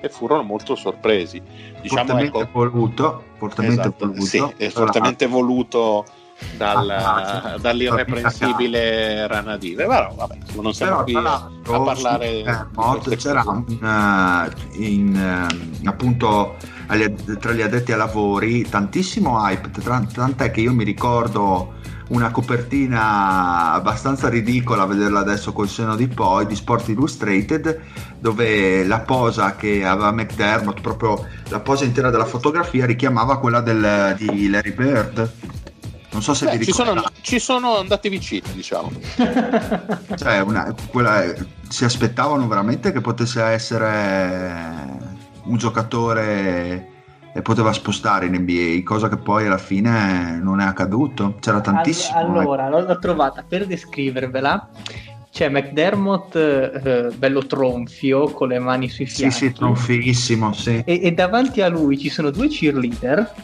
e 0.00 0.08
furono 0.08 0.42
molto 0.42 0.74
sorpresi. 0.74 1.40
Diciamo, 1.80 2.06
fortemente 2.06 2.38
ecco, 2.38 2.50
voluto 2.52 3.22
fortemente 3.38 3.80
esatto, 3.80 4.06
voluto. 4.06 4.24
sì, 4.24 4.70
fortemente 4.70 5.26
voluto 5.26 6.04
dal, 6.56 6.88
ah, 6.88 7.56
dall'irreprensibile 7.60 9.26
Ranadive. 9.26 9.86
Però 9.86 10.12
vabbè, 10.14 10.36
non 10.60 10.74
siamo 10.74 11.04
Però, 11.04 11.50
qui 11.62 11.74
a 11.74 11.80
parlare 11.80 12.42
eh, 12.42 13.16
c'era 13.16 13.42
un, 13.46 13.64
uh, 13.80 14.80
in, 14.80 15.48
uh, 15.82 15.88
appunto 15.88 16.56
tra 17.38 17.52
gli 17.52 17.62
addetti 17.62 17.92
ai 17.92 17.98
lavori 17.98 18.62
tantissimo 18.68 19.38
hype, 19.38 19.70
tant'è 20.12 20.50
che 20.50 20.60
io 20.60 20.72
mi 20.72 20.84
ricordo 20.84 21.74
una 22.08 22.30
copertina 22.30 23.72
abbastanza 23.72 24.28
ridicola 24.28 24.82
a 24.82 24.86
vederla 24.86 25.20
adesso 25.20 25.52
col 25.52 25.68
seno 25.68 25.94
di 25.94 26.08
poi 26.08 26.46
di 26.46 26.54
Sport 26.54 26.88
Illustrated 26.88 27.80
dove 28.18 28.84
la 28.84 29.00
posa 29.00 29.56
che 29.56 29.84
aveva 29.84 30.12
McDermott 30.12 30.80
proprio 30.80 31.26
la 31.48 31.60
posa 31.60 31.84
intera 31.84 32.10
della 32.10 32.24
fotografia 32.24 32.86
richiamava 32.86 33.38
quella 33.38 33.60
del, 33.60 34.14
di 34.16 34.48
Larry 34.48 34.72
Bird 34.72 35.32
non 36.10 36.22
so 36.22 36.32
se 36.32 36.46
Beh, 36.46 36.58
vi 36.58 36.64
ci 36.64 36.72
sono, 36.72 37.02
ci 37.20 37.38
sono 37.38 37.76
andati 37.76 38.08
vicini, 38.08 38.50
diciamo. 38.52 38.90
cioè, 40.16 40.40
una, 40.40 40.74
quella, 40.88 41.22
si 41.68 41.84
aspettavano 41.84 42.48
veramente 42.48 42.92
che 42.92 43.00
potesse 43.00 43.42
essere 43.42 44.98
un 45.44 45.56
giocatore 45.58 46.97
e 47.32 47.42
poteva 47.42 47.72
spostare 47.72 48.26
in 48.26 48.34
NBA, 48.34 48.82
cosa 48.84 49.08
che 49.08 49.16
poi 49.16 49.46
alla 49.46 49.58
fine 49.58 50.38
non 50.42 50.60
è 50.60 50.64
accaduto. 50.64 51.36
C'era 51.40 51.60
tantissimo. 51.60 52.18
Allora, 52.18 52.68
l'ho 52.68 52.98
trovata 52.98 53.44
per 53.46 53.66
descrivervela. 53.66 54.68
C'è 55.30 55.48
McDermott 55.48 56.34
eh, 56.34 57.10
bello 57.14 57.46
tronfio 57.46 58.30
con 58.30 58.48
le 58.48 58.58
mani 58.58 58.88
sui 58.88 59.06
fianchi. 59.06 59.36
Sì, 59.36 59.46
sì, 59.46 59.52
tronfissimo, 59.52 60.52
sì. 60.52 60.82
E, 60.84 61.00
e 61.02 61.12
davanti 61.12 61.60
a 61.60 61.68
lui 61.68 61.98
ci 61.98 62.08
sono 62.08 62.30
due 62.30 62.48
cheerleader 62.48 63.34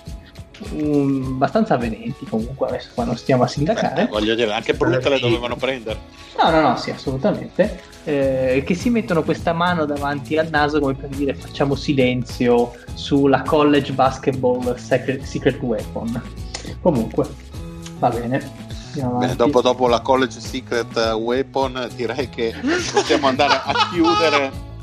um, 0.73 1.33
abbastanza 1.35 1.75
avvenenti 1.75 2.27
comunque 2.27 2.69
adesso 2.69 2.91
qua 2.95 3.05
non 3.05 3.17
stiamo 3.17 3.43
a 3.43 3.47
sindacare. 3.47 4.05
Beh, 4.05 4.11
voglio 4.11 4.35
dire 4.35 4.53
anche 4.53 4.75
brutte 4.75 5.09
le 5.09 5.19
dovevano 5.19 5.57
prendere. 5.57 5.99
No 6.43 6.51
no 6.51 6.61
no 6.61 6.77
sì 6.77 6.91
assolutamente. 6.91 7.93
Eh, 8.05 8.63
che 8.67 8.75
si 8.75 8.91
mettono 8.91 9.23
questa 9.23 9.53
mano 9.53 9.87
davanti 9.87 10.37
al 10.37 10.49
naso 10.51 10.79
come 10.79 10.95
per 10.95 11.09
dire 11.09 11.35
facciamo 11.35 11.75
silenzio 11.75 12.75
sulla 12.93 13.43
college 13.43 13.93
basketball 13.93 14.75
secret, 14.77 15.23
secret 15.23 15.61
weapon. 15.61 16.23
Comunque 16.81 17.27
va 17.99 18.11
bene. 18.11 18.63
Beh, 18.95 19.35
dopo, 19.35 19.61
dopo 19.61 19.89
la 19.89 20.01
college 20.01 20.39
secret 20.39 20.97
weapon 21.17 21.89
direi 21.97 22.29
che 22.29 22.55
possiamo 22.93 23.27
andare 23.27 23.61
a 23.65 23.89
chiudere 23.91 24.53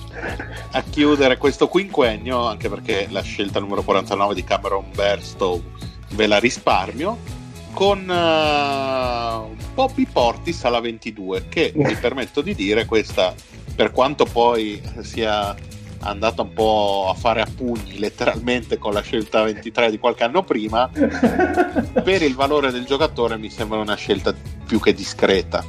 a 0.71 0.81
chiudere 0.83 1.37
questo 1.37 1.67
quinquennio, 1.67 2.47
anche 2.47 2.69
perché 2.69 3.07
la 3.09 3.21
scelta 3.21 3.59
numero 3.59 3.83
49 3.83 4.33
di 4.33 4.43
Cameron 4.43 4.85
Berstow 4.93 5.61
ve 6.11 6.27
la 6.27 6.39
risparmio, 6.39 7.17
con 7.73 7.99
uh, 8.01 9.55
Bobby 9.73 10.05
Portis 10.05 10.63
alla 10.65 10.79
22, 10.79 11.47
che 11.49 11.71
mi 11.75 11.95
permetto 11.95 12.41
di 12.41 12.53
dire 12.53 12.85
questa, 12.85 13.33
per 13.75 13.91
quanto 13.91 14.25
poi 14.25 14.81
sia 15.01 15.55
andata 16.03 16.41
un 16.41 16.53
po' 16.53 17.07
a 17.09 17.13
fare 17.13 17.41
a 17.41 17.47
pugni 17.55 17.99
letteralmente 17.99 18.77
con 18.77 18.93
la 18.93 19.01
scelta 19.01 19.43
23 19.43 19.91
di 19.91 19.99
qualche 19.99 20.23
anno 20.23 20.43
prima, 20.43 20.89
per 20.91 22.21
il 22.21 22.35
valore 22.35 22.71
del 22.71 22.85
giocatore 22.85 23.37
mi 23.37 23.49
sembra 23.49 23.79
una 23.79 23.95
scelta 23.95 24.33
più 24.65 24.79
che 24.79 24.93
discreta. 24.93 25.63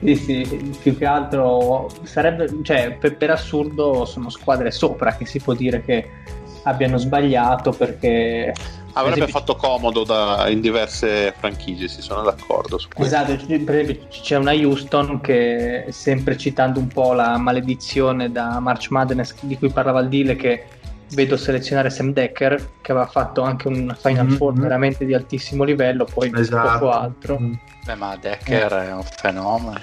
Sì, 0.00 0.14
sì, 0.14 0.76
più 0.80 0.96
che 0.96 1.04
altro 1.04 1.90
sarebbe, 2.02 2.48
cioè, 2.62 2.96
per, 2.98 3.16
per, 3.16 3.30
assurdo 3.30 4.04
sono 4.04 4.30
squadre 4.30 4.70
sopra 4.70 5.16
che 5.16 5.26
si 5.26 5.40
può 5.40 5.54
dire 5.54 5.82
che 5.82 6.08
abbiano 6.62 6.98
sbagliato 6.98 7.72
perché... 7.72 8.54
Avrebbe 8.92 9.16
esempio, 9.16 9.38
fatto 9.38 9.56
comodo 9.56 10.02
da, 10.04 10.48
in 10.48 10.60
diverse 10.60 11.32
franchigie, 11.38 11.88
si 11.88 12.00
sono 12.00 12.22
d'accordo 12.22 12.78
su 12.78 12.88
questo. 12.88 13.14
Esatto, 13.14 13.46
per 13.64 13.76
esempio 13.76 14.06
c'è 14.08 14.36
una 14.36 14.52
Houston 14.52 15.20
che, 15.20 15.86
sempre 15.90 16.36
citando 16.36 16.80
un 16.80 16.88
po' 16.88 17.12
la 17.12 17.36
maledizione 17.36 18.32
da 18.32 18.58
March 18.60 18.90
Madness 18.90 19.34
di 19.40 19.56
cui 19.56 19.70
parlava 19.70 20.00
il 20.00 20.08
Dile, 20.08 20.36
che 20.36 20.64
vedo 21.12 21.36
selezionare 21.36 21.90
Sam 21.90 22.12
Decker, 22.12 22.70
che 22.80 22.92
aveva 22.92 23.06
fatto 23.06 23.42
anche 23.42 23.68
un 23.68 23.94
Final 23.98 24.26
mm-hmm. 24.26 24.36
Four 24.36 24.54
veramente 24.54 25.04
di 25.04 25.14
altissimo 25.14 25.64
livello, 25.64 26.04
poi 26.04 26.30
esatto. 26.34 26.78
poco 26.78 26.90
altro. 26.90 27.38
Mm 27.40 27.54
Beh, 27.88 27.94
ma 27.94 28.14
Decker 28.16 28.70
eh. 28.70 28.88
è 28.88 28.92
un 28.92 29.02
fenomeno. 29.02 29.80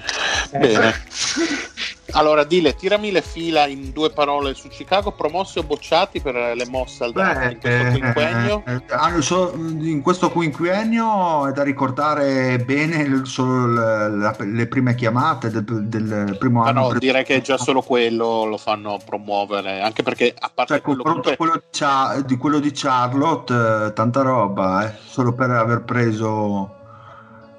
Eh. 0.52 0.58
Bene. 0.58 0.94
Allora, 2.12 2.44
Dile, 2.44 2.74
tirami 2.74 3.10
le 3.10 3.20
fila 3.20 3.66
in 3.66 3.92
due 3.92 4.10
parole 4.10 4.54
su 4.54 4.68
Chicago, 4.68 5.12
promossi 5.12 5.58
o 5.58 5.62
bocciati 5.62 6.20
per 6.20 6.34
le 6.34 6.66
mosse 6.66 7.04
al 7.04 7.12
Beh, 7.12 7.50
in 7.50 7.58
questo 7.60 7.68
eh, 7.68 7.90
quinquennio? 7.90 8.62
Eh, 8.66 8.72
eh, 8.74 9.88
in 9.88 10.02
questo 10.02 10.30
quinquennio 10.30 11.48
è 11.48 11.52
da 11.52 11.62
ricordare 11.62 12.58
bene 12.58 13.24
solo 13.24 13.66
le, 13.66 14.66
prime 14.66 14.94
chiamate 14.94 15.50
del, 15.50 15.64
del 15.64 16.36
primo 16.38 16.62
Ma 16.62 16.68
anno. 16.68 16.92
No, 16.92 16.98
direi 16.98 17.24
che 17.24 17.40
già 17.42 17.58
solo 17.58 17.82
quello 17.82 18.44
lo 18.44 18.56
fanno 18.56 18.98
promuovere, 19.04 19.80
anche 19.80 20.02
perché 20.02 20.34
a 20.38 20.50
parte 20.52 20.74
cioè, 20.74 20.82
quello, 20.82 21.02
comunque... 21.02 21.36
quello, 21.36 21.54
di, 21.54 21.62
Char- 21.70 22.24
di, 22.24 22.36
quello 22.36 22.60
di 22.60 22.70
Charlotte, 22.72 23.92
tanta 23.94 24.22
roba, 24.22 24.86
eh, 24.86 24.94
solo 25.04 25.32
per 25.32 25.50
aver 25.50 25.82
preso... 25.82 26.74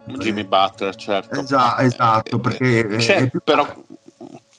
Jimmy 0.05 0.45
Butler, 0.45 0.95
certo. 0.95 1.37
Esatto, 1.41 1.81
esatto 1.81 2.39
perché... 2.39 2.95
C'è, 2.95 3.29
più... 3.29 3.41
però 3.43 3.67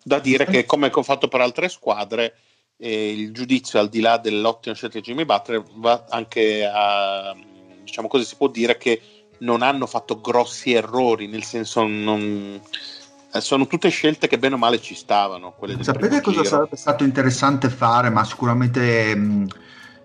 da 0.08 0.18
dire 0.18 0.46
che 0.46 0.64
come 0.64 0.90
ho 0.92 1.02
fatto 1.04 1.28
per 1.28 1.40
altre 1.40 1.68
squadre 1.68 2.34
eh, 2.78 3.12
il 3.12 3.32
giudizio 3.32 3.78
al 3.78 3.88
di 3.88 4.00
là 4.00 4.18
dell'ottima 4.18 4.74
scelta 4.74 4.98
di 4.98 5.04
Jimmy 5.04 5.24
Butler 5.24 5.62
va 5.74 6.06
anche 6.08 6.64
a 6.64 7.36
diciamo 7.82 8.08
così 8.08 8.24
si 8.24 8.34
può 8.36 8.48
dire 8.48 8.76
che 8.76 9.00
non 9.38 9.62
hanno 9.62 9.86
fatto 9.86 10.20
grossi 10.20 10.72
errori 10.72 11.28
nel 11.28 11.44
senso 11.44 11.86
non 11.86 12.60
eh, 13.32 13.40
sono 13.40 13.66
tutte 13.66 13.88
scelte 13.90 14.26
che 14.26 14.38
bene 14.38 14.54
o 14.54 14.58
male 14.58 14.80
ci 14.80 14.94
stavano 14.94 15.54
sapete 15.82 16.20
cosa 16.20 16.38
giro. 16.38 16.48
sarebbe 16.48 16.76
stato 16.76 17.04
interessante 17.04 17.68
fare 17.68 18.10
ma 18.10 18.24
sicuramente 18.24 19.14
mh, 19.14 19.46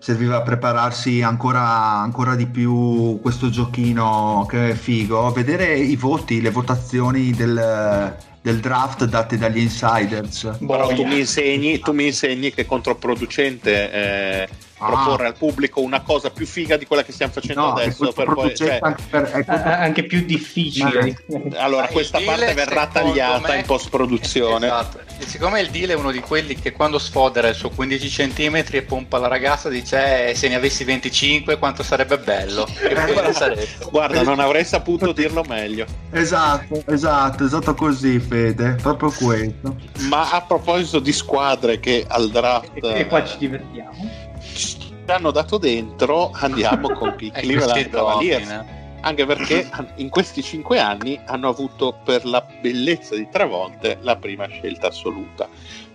serviva 0.04 0.36
a 0.36 0.42
prepararsi 0.42 1.22
ancora, 1.22 1.62
ancora 1.62 2.34
di 2.34 2.44
più 2.44 3.18
questo 3.22 3.48
giochino 3.48 4.44
che 4.46 4.72
è 4.72 4.74
figo 4.74 5.32
vedere 5.32 5.78
i 5.78 5.96
voti 5.96 6.42
le 6.42 6.50
votazioni 6.50 7.30
del 7.30 8.14
del 8.44 8.60
draft 8.60 9.06
date 9.06 9.38
dagli 9.38 9.60
insiders. 9.60 10.58
Però 10.58 10.88
tu 10.88 11.06
mi 11.06 11.20
insegni, 11.20 11.78
tu 11.78 11.92
mi 11.92 12.04
insegni 12.04 12.52
che 12.52 12.60
è 12.60 12.66
controproducente 12.66 13.90
eh, 13.90 14.48
ah. 14.84 14.88
proporre 14.88 15.26
al 15.26 15.36
pubblico 15.36 15.80
una 15.80 16.00
cosa 16.00 16.30
più 16.30 16.46
figa 16.46 16.76
di 16.76 16.86
quella 16.86 17.02
che 17.02 17.12
stiamo 17.12 17.32
facendo 17.32 17.60
no, 17.62 17.72
adesso. 17.72 18.12
Per 18.12 18.32
poi, 18.32 18.54
cioè... 18.54 18.78
anche, 18.80 19.02
per, 19.08 19.22
è 19.24 19.44
contro... 19.44 19.70
anche, 19.70 20.04
più 20.04 20.24
difficile. 20.24 21.24
Allora, 21.56 21.88
questa 21.88 22.20
parte 22.20 22.52
verrà 22.54 22.86
tagliata 22.86 23.52
me... 23.52 23.58
in 23.58 23.64
post 23.64 23.88
produzione. 23.90 24.66
Esatto. 24.66 25.00
E 25.18 25.26
siccome 25.26 25.60
il 25.60 25.70
deal 25.70 25.90
è 25.90 25.94
uno 25.94 26.10
di 26.10 26.20
quelli 26.20 26.54
che 26.56 26.72
quando 26.72 26.98
sfodera 26.98 27.48
il 27.48 27.54
suo 27.54 27.70
15 27.70 28.08
cm 28.08 28.64
e 28.70 28.82
pompa 28.82 29.18
la 29.18 29.28
ragazza 29.28 29.68
dice 29.68 30.30
eh, 30.30 30.34
se 30.34 30.48
ne 30.48 30.56
avessi 30.56 30.84
25 30.84 31.58
quanto 31.58 31.82
sarebbe 31.82 32.18
bello. 32.18 32.66
Eh, 32.66 33.32
sarebbe. 33.32 33.68
Guarda, 33.90 34.22
non 34.22 34.40
avrei 34.40 34.64
saputo 34.64 35.12
dirlo 35.12 35.44
meglio. 35.46 35.86
Esatto, 36.10 36.82
esatto, 36.86 37.44
esatto 37.44 37.74
così 37.74 38.18
Fede, 38.18 38.76
proprio 38.80 39.10
questo. 39.10 39.76
Ma 40.08 40.30
a 40.30 40.42
proposito 40.42 40.98
di 40.98 41.12
squadre 41.12 41.80
che 41.80 42.04
al 42.06 42.30
draft... 42.30 42.82
E, 42.82 43.00
e 43.00 43.06
qua 43.06 43.24
ci 43.24 43.38
divertiamo 43.38 44.32
ci 44.52 44.78
hanno 45.06 45.30
dato 45.30 45.58
dentro, 45.58 46.30
andiamo 46.32 46.90
con 46.90 47.14
i 47.20 47.30
Cleveland 47.30 47.90
Cavaliers. 47.90 48.64
Anche 49.00 49.26
perché 49.26 49.68
in 49.96 50.08
questi 50.08 50.42
cinque 50.42 50.78
anni 50.78 51.20
hanno 51.26 51.48
avuto 51.48 51.98
per 52.04 52.24
la 52.24 52.42
bellezza 52.62 53.14
di 53.14 53.28
tre 53.30 53.46
volte 53.46 53.98
la 54.00 54.16
prima 54.16 54.46
scelta 54.46 54.86
assoluta. 54.86 55.46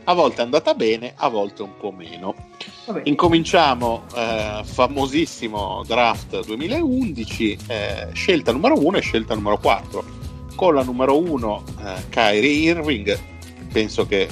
A 0.04 0.14
volte 0.14 0.42
è 0.42 0.44
andata 0.44 0.76
bene, 0.76 1.14
a 1.16 1.28
volte 1.28 1.64
un 1.64 1.76
po' 1.76 1.92
meno. 1.92 2.36
Vabbè. 2.86 3.02
Incominciamo, 3.06 4.04
eh, 4.16 4.62
famosissimo 4.64 5.84
draft 5.88 6.46
2011, 6.46 7.58
eh, 7.68 8.08
scelta 8.14 8.52
numero 8.52 8.80
1 8.80 8.98
e 8.98 9.02
scelta 9.02 9.34
numero 9.34 9.58
4. 9.58 10.04
Con 10.56 10.76
la 10.76 10.84
numero 10.84 11.18
1 11.18 11.64
eh, 11.84 12.10
Kyrie 12.10 12.72
Irving, 12.72 13.20
penso 13.72 14.06
che 14.06 14.28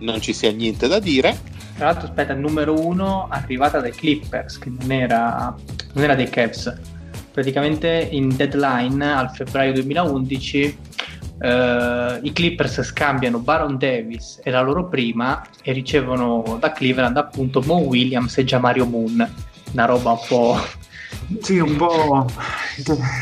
non 0.00 0.20
ci 0.20 0.32
sia 0.32 0.50
niente 0.50 0.88
da 0.88 0.98
dire 0.98 1.57
tra 1.78 1.86
l'altro, 1.86 2.08
aspetta, 2.08 2.34
numero 2.34 2.84
uno 2.84 3.28
arrivata 3.30 3.78
dai 3.78 3.92
Clippers, 3.92 4.58
che 4.58 4.68
non 4.68 4.90
era, 4.90 5.54
non 5.92 6.02
era 6.02 6.16
dei 6.16 6.28
Cavs. 6.28 6.76
Praticamente 7.30 8.08
in 8.10 8.34
deadline 8.34 9.14
al 9.14 9.30
febbraio 9.30 9.72
2011 9.72 10.86
Uh, 11.38 12.18
i 12.22 12.32
Clippers 12.32 12.82
scambiano 12.82 13.38
Baron 13.38 13.78
Davis 13.78 14.40
e 14.42 14.50
la 14.50 14.60
loro 14.60 14.88
prima 14.88 15.40
e 15.62 15.70
ricevono 15.70 16.56
da 16.58 16.72
Cleveland 16.72 17.16
appunto 17.16 17.62
Mo 17.64 17.76
Williams 17.76 18.38
e 18.38 18.42
già 18.42 18.58
Mario 18.58 18.86
Moon 18.86 19.34
una 19.70 19.84
roba 19.84 20.10
un 20.10 20.18
po' 20.26 20.58
sì 21.40 21.60
un 21.60 21.76
po' 21.76 22.26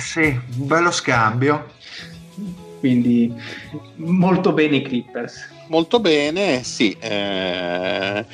sì 0.00 0.28
un 0.56 0.66
bello 0.66 0.90
scambio 0.90 1.74
quindi 2.86 3.34
molto 3.96 4.52
bene 4.52 4.76
i 4.76 4.82
Clippers 4.82 5.54
molto 5.68 6.00
bene, 6.00 6.62
sì. 6.62 6.96
Eh, 6.98 8.24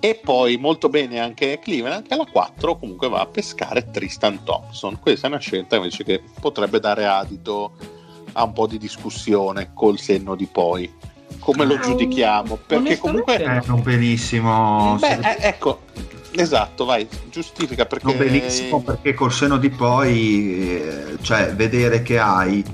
e 0.00 0.20
poi 0.22 0.56
molto 0.56 0.88
bene 0.88 1.20
anche 1.20 1.58
Cleveland 1.62 2.06
che 2.06 2.14
alla 2.14 2.26
4 2.30 2.76
comunque 2.76 3.08
va 3.08 3.20
a 3.20 3.26
pescare 3.26 3.90
Tristan 3.90 4.44
Thompson. 4.44 4.98
Questa 5.00 5.26
è 5.26 5.30
una 5.30 5.38
scelta 5.38 5.76
invece 5.76 6.04
che 6.04 6.22
potrebbe 6.40 6.80
dare 6.80 7.06
adito 7.06 7.72
a 8.32 8.44
un 8.44 8.52
po' 8.52 8.66
di 8.66 8.78
discussione 8.78 9.70
col 9.74 9.98
senno 9.98 10.34
di 10.34 10.46
poi. 10.46 10.92
Come 11.38 11.64
lo 11.64 11.78
giudichiamo? 11.78 12.56
Perché 12.66 12.98
comunque... 12.98 13.42
Eh, 13.42 13.62
non 13.66 13.82
benissimo. 13.82 14.96
Beh, 15.00 15.18
eh, 15.18 15.36
ecco, 15.40 15.80
Esatto, 16.34 16.86
vai, 16.86 17.06
giustifica 17.30 17.84
perché... 17.84 18.06
Non 18.06 18.16
benissimo 18.16 18.80
perché 18.80 19.12
col 19.12 19.32
seno 19.32 19.58
di 19.58 19.68
poi, 19.68 20.80
eh, 20.80 21.16
cioè 21.20 21.54
vedere 21.54 22.02
che 22.02 22.18
hai 22.18 22.64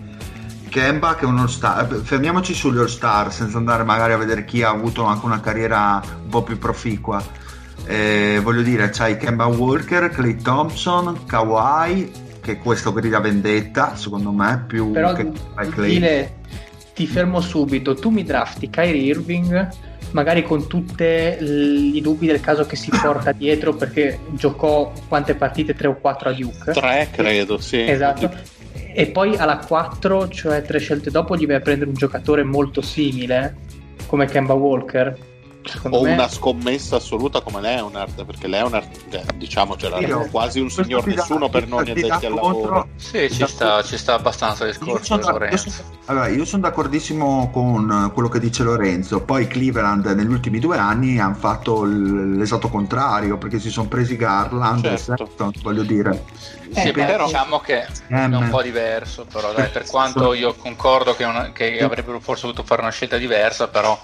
Kemba 0.68 1.14
che 1.14 1.24
è 1.24 1.26
un 1.26 1.38
all 1.38 1.46
star 1.46 1.86
fermiamoci 2.02 2.54
sugli 2.54 2.78
all 2.78 2.86
star 2.86 3.32
senza 3.32 3.58
andare 3.58 3.84
magari 3.84 4.12
a 4.12 4.16
vedere 4.16 4.44
chi 4.44 4.62
ha 4.62 4.70
avuto 4.70 5.04
anche 5.04 5.26
una 5.26 5.40
carriera 5.40 6.00
un 6.22 6.28
po' 6.28 6.42
più 6.42 6.58
proficua. 6.58 7.22
Eh, 7.84 8.40
voglio 8.42 8.62
dire 8.62 8.90
c'hai 8.90 9.16
Kemba 9.16 9.46
Walker 9.46 10.10
Clay 10.10 10.36
Thompson 10.36 11.24
Kawhi 11.24 12.10
che 12.40 12.52
è 12.52 12.58
questo 12.58 12.92
grida 12.92 13.20
vendetta 13.20 13.96
secondo 13.96 14.30
me 14.30 14.64
più 14.66 14.90
Però 14.90 15.12
che 15.12 15.30
Clay 15.70 15.90
Dile, 15.90 16.36
ti 16.94 17.06
fermo 17.06 17.40
subito. 17.40 17.94
Tu 17.94 18.10
mi 18.10 18.24
drafti 18.24 18.68
Kyrie 18.68 19.02
Irving 19.02 19.68
magari 20.10 20.42
con 20.42 20.66
tutti 20.66 21.04
i 21.04 22.00
dubbi 22.00 22.26
del 22.26 22.40
caso 22.40 22.64
che 22.64 22.76
si 22.76 22.90
porta 22.90 23.32
dietro 23.32 23.74
perché 23.74 24.20
giocò 24.30 24.92
quante 25.06 25.34
partite? 25.34 25.74
3 25.74 25.88
o 25.88 25.96
4 25.96 26.28
a 26.28 26.32
Duke? 26.32 26.72
3 26.72 27.08
credo 27.12 27.58
sì. 27.58 27.86
Esatto 27.86 28.56
e 28.98 29.06
poi 29.06 29.36
alla 29.36 29.58
4, 29.58 30.26
cioè 30.28 30.60
tre 30.62 30.80
scelte 30.80 31.12
dopo, 31.12 31.36
gli 31.36 31.46
vai 31.46 31.54
a 31.54 31.60
prendere 31.60 31.88
un 31.88 31.94
giocatore 31.94 32.42
molto 32.42 32.80
simile 32.80 33.54
come 34.06 34.26
Kemba 34.26 34.54
Walker. 34.54 35.16
O 35.90 36.02
me... 36.02 36.12
una 36.12 36.28
scommessa 36.28 36.96
assoluta 36.96 37.40
come 37.40 37.60
Leonard, 37.60 38.24
perché 38.24 38.46
Leonard, 38.46 39.34
diciamo, 39.34 39.74
c'era 39.74 39.98
Io, 39.98 40.26
quasi 40.30 40.60
un 40.60 40.70
signor 40.70 41.06
nessuno 41.06 41.48
per 41.48 41.66
non 41.66 41.80
addetti 41.80 42.26
al 42.26 42.34
lavoro. 42.34 42.88
Sì, 42.96 43.30
ci 43.30 43.46
sta, 43.46 43.82
ci 43.82 43.98
sta 43.98 44.14
abbastanza 44.14 44.64
il 44.64 44.70
discorso. 44.70 45.14
Io 45.14 45.22
sono, 45.22 45.44
io 45.44 45.56
sono, 45.56 45.74
allora, 46.06 46.28
io 46.28 46.44
sono 46.44 46.62
d'accordissimo 46.62 47.50
con 47.52 48.10
quello 48.14 48.28
che 48.28 48.38
dice 48.40 48.62
Lorenzo. 48.62 49.20
Poi 49.20 49.46
Cleveland 49.46 50.06
negli 50.06 50.30
ultimi 50.30 50.58
due 50.58 50.78
anni 50.78 51.18
hanno 51.18 51.34
fatto 51.34 51.84
l'esatto 51.84 52.68
contrario, 52.68 53.36
perché 53.36 53.58
si 53.58 53.70
sono 53.70 53.88
presi 53.88 54.16
Garland 54.16 54.84
certo. 54.84 55.12
e 55.12 55.16
Sexton, 55.16 55.52
voglio 55.62 55.82
dire. 55.82 56.24
Sì, 56.70 56.88
eh, 56.88 56.92
però 56.92 57.26
diciamo 57.26 57.58
che 57.60 57.86
è 58.06 58.24
un 58.24 58.48
po' 58.50 58.62
diverso, 58.62 59.26
però 59.30 59.52
dai, 59.52 59.68
per 59.68 59.84
quanto 59.84 60.32
io 60.32 60.54
concordo 60.54 61.14
che, 61.14 61.24
una, 61.24 61.50
che 61.52 61.78
avrebbero 61.80 62.20
forse 62.20 62.42
dovuto 62.42 62.62
fare 62.62 62.82
una 62.82 62.90
scelta 62.90 63.16
diversa, 63.16 63.68
però 63.68 63.98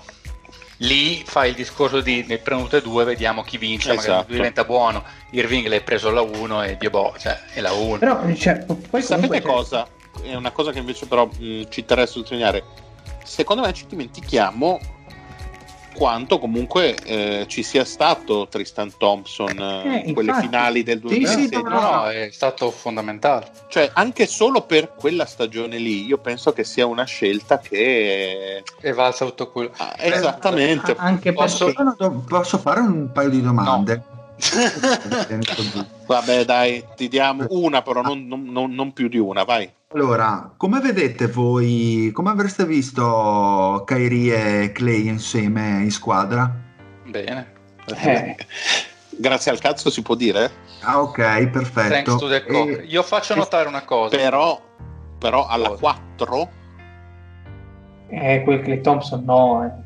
lì 0.78 1.22
fai 1.24 1.50
il 1.50 1.54
discorso 1.54 2.00
di 2.00 2.24
ne 2.26 2.38
prendo 2.38 2.64
tutte 2.64 2.78
e 2.78 2.82
due, 2.82 3.04
vediamo 3.04 3.42
chi 3.42 3.58
vince, 3.58 3.92
esatto. 3.92 4.10
magari 4.10 4.32
diventa 4.32 4.64
buono. 4.64 5.04
Irving 5.30 5.66
l'hai 5.66 5.82
preso 5.82 6.10
la 6.10 6.22
1 6.22 6.62
e 6.62 6.76
Dio 6.76 6.90
boh, 6.90 7.14
cioè 7.18 7.38
è 7.52 7.60
la 7.60 7.72
1. 7.72 7.98
Però 7.98 8.34
cioè, 8.34 8.64
poi 8.90 9.02
sapete 9.02 9.40
cosa? 9.42 9.86
È 10.22 10.34
una 10.34 10.50
cosa 10.50 10.70
che 10.72 10.78
invece 10.78 11.06
però 11.06 11.26
mh, 11.26 11.68
ci 11.68 11.80
interessa 11.80 12.12
sottolineare. 12.12 12.62
Secondo 13.24 13.62
me 13.62 13.72
ci 13.72 13.86
dimentichiamo 13.86 14.78
quanto 15.94 16.38
comunque 16.38 16.94
eh, 17.04 17.44
ci 17.48 17.62
sia 17.62 17.84
stato 17.84 18.48
Tristan 18.48 18.92
Thompson 18.98 19.58
eh, 19.58 20.02
in 20.04 20.12
quelle 20.12 20.34
finali 20.34 20.82
del 20.82 20.98
2016. 20.98 21.48
Sì, 21.48 21.54
sì, 21.54 21.62
no, 21.62 21.80
no, 21.80 22.06
è 22.08 22.28
stato 22.32 22.70
fondamentale. 22.70 23.50
Cioè, 23.68 23.90
anche 23.94 24.26
solo 24.26 24.62
per 24.62 24.94
quella 24.94 25.24
stagione 25.24 25.78
lì, 25.78 26.04
io 26.04 26.18
penso 26.18 26.52
che 26.52 26.64
sia 26.64 26.86
una 26.86 27.04
scelta 27.04 27.58
che 27.58 28.62
è 28.80 28.92
valsa 28.92 29.24
tutto 29.24 29.50
quello. 29.50 29.70
Ah, 29.76 29.94
esattamente. 29.98 30.92
Ah, 30.92 31.04
anche 31.04 31.32
posso... 31.32 31.72
posso 32.26 32.58
fare 32.58 32.80
un 32.80 33.10
paio 33.12 33.30
di 33.30 33.40
domande? 33.40 34.02
No. 34.06 34.22
Vabbè, 36.06 36.44
dai, 36.44 36.84
ti 36.96 37.08
diamo 37.08 37.46
una, 37.50 37.82
però 37.82 38.02
non, 38.02 38.26
non, 38.26 38.74
non 38.74 38.92
più 38.92 39.08
di 39.08 39.18
una, 39.18 39.44
vai. 39.44 39.70
Allora, 39.94 40.52
come 40.56 40.80
vedete 40.80 41.28
voi, 41.28 42.10
come 42.12 42.30
avreste 42.30 42.66
visto 42.66 43.84
Kyrie 43.86 44.62
e 44.62 44.72
Clay 44.72 45.06
insieme 45.06 45.82
in 45.82 45.92
squadra? 45.92 46.52
Bene. 47.04 47.52
Eh. 47.86 48.36
Grazie 49.10 49.52
al 49.52 49.60
cazzo 49.60 49.90
si 49.90 50.02
può 50.02 50.16
dire? 50.16 50.50
Ah, 50.80 51.00
ok, 51.00 51.46
perfetto. 51.46 52.28
E... 52.28 52.84
Io 52.88 53.04
faccio 53.04 53.36
notare 53.36 53.68
una 53.68 53.84
cosa. 53.84 54.16
Però, 54.16 54.60
però 55.16 55.46
alla 55.46 55.68
4 55.68 56.50
Eh, 58.08 58.42
quel 58.42 58.62
Clay 58.62 58.80
Thompson 58.80 59.22
no. 59.24 59.64
Eh. 59.64 59.82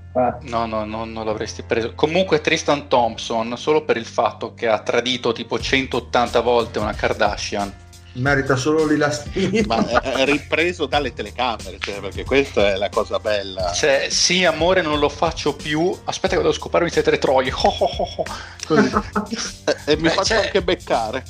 No, 0.48 0.64
no, 0.64 0.86
no, 0.86 1.04
non 1.04 1.26
l'avresti 1.26 1.62
preso. 1.62 1.92
Comunque 1.94 2.40
Tristan 2.40 2.88
Thompson, 2.88 3.58
solo 3.58 3.84
per 3.84 3.98
il 3.98 4.06
fatto 4.06 4.54
che 4.54 4.68
ha 4.68 4.78
tradito 4.78 5.32
tipo 5.32 5.58
180 5.58 6.40
volte 6.40 6.78
una 6.78 6.94
Kardashian, 6.94 7.72
merita 8.18 8.56
solo 8.56 8.84
l'elastino. 8.84 9.62
Ma 9.66 10.00
è 10.00 10.24
ripreso 10.24 10.86
dalle 10.86 11.12
telecamere, 11.12 11.78
cioè, 11.78 12.00
perché 12.00 12.24
questa 12.24 12.72
è 12.72 12.76
la 12.76 12.88
cosa 12.88 13.18
bella. 13.18 13.72
Cioè, 13.72 14.08
sì, 14.10 14.44
amore, 14.44 14.82
non 14.82 14.98
lo 14.98 15.08
faccio 15.08 15.54
più. 15.54 15.96
Aspetta 16.04 16.36
che 16.36 16.42
devo 16.42 16.52
scopare 16.52 16.84
mi 16.84 16.90
siete 16.90 17.10
le 17.10 17.18
troie. 17.18 17.52
Oh, 17.52 17.76
oh, 17.78 18.08
oh. 18.16 18.24
e, 18.74 19.92
e 19.92 19.96
mi 19.96 20.02
Beh, 20.02 20.10
faccio 20.10 20.34
cioè... 20.34 20.44
anche 20.44 20.62
beccare. 20.62 21.24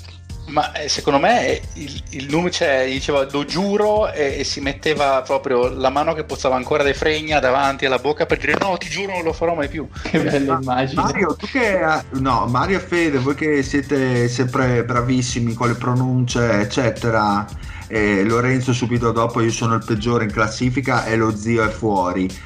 Ma 0.48 0.72
eh, 0.72 0.88
secondo 0.88 1.18
me 1.18 1.60
il, 1.74 2.02
il 2.10 2.26
numero, 2.30 2.50
cioè, 2.50 2.86
diceva 2.86 3.26
lo 3.30 3.44
giuro 3.44 4.10
e, 4.10 4.38
e, 4.38 4.44
si 4.44 4.60
metteva 4.60 5.22
proprio 5.22 5.68
la 5.68 5.90
mano 5.90 6.14
che 6.14 6.24
pozzava 6.24 6.56
ancora 6.56 6.82
dei 6.82 6.94
fregna 6.94 7.38
davanti 7.38 7.84
alla 7.84 7.98
bocca 7.98 8.24
per 8.24 8.38
dire 8.38 8.56
no, 8.58 8.76
ti 8.78 8.88
giuro 8.88 9.12
non 9.12 9.24
lo 9.24 9.32
farò 9.32 9.54
mai 9.54 9.68
più. 9.68 9.86
Che 10.02 10.20
bella 10.20 10.58
immagine. 10.60 11.02
Mario, 11.02 11.36
tu 11.36 11.46
che 11.46 11.78
no, 12.12 12.46
Mario 12.46 12.78
e 12.78 12.80
Fede, 12.80 13.18
voi 13.18 13.34
che 13.34 13.62
siete 13.62 14.28
sempre 14.28 14.84
bravissimi 14.84 15.52
con 15.52 15.68
le 15.68 15.74
pronunce, 15.74 16.60
eccetera. 16.60 17.46
E 17.90 18.22
Lorenzo 18.22 18.72
subito 18.74 19.12
dopo 19.12 19.40
io 19.40 19.50
sono 19.50 19.74
il 19.74 19.82
peggiore 19.84 20.24
in 20.24 20.30
classifica 20.30 21.04
e 21.06 21.16
lo 21.16 21.34
zio 21.34 21.64
è 21.64 21.68
fuori. 21.68 22.28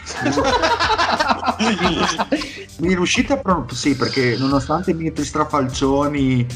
mi 2.78 2.94
riuscite 2.94 3.32
a 3.32 3.36
pronunciare? 3.38 3.74
Sì, 3.74 3.96
perché 3.96 4.36
nonostante 4.38 4.92
i 4.92 4.94
miei 4.94 5.12
strafalcioni 5.16 6.46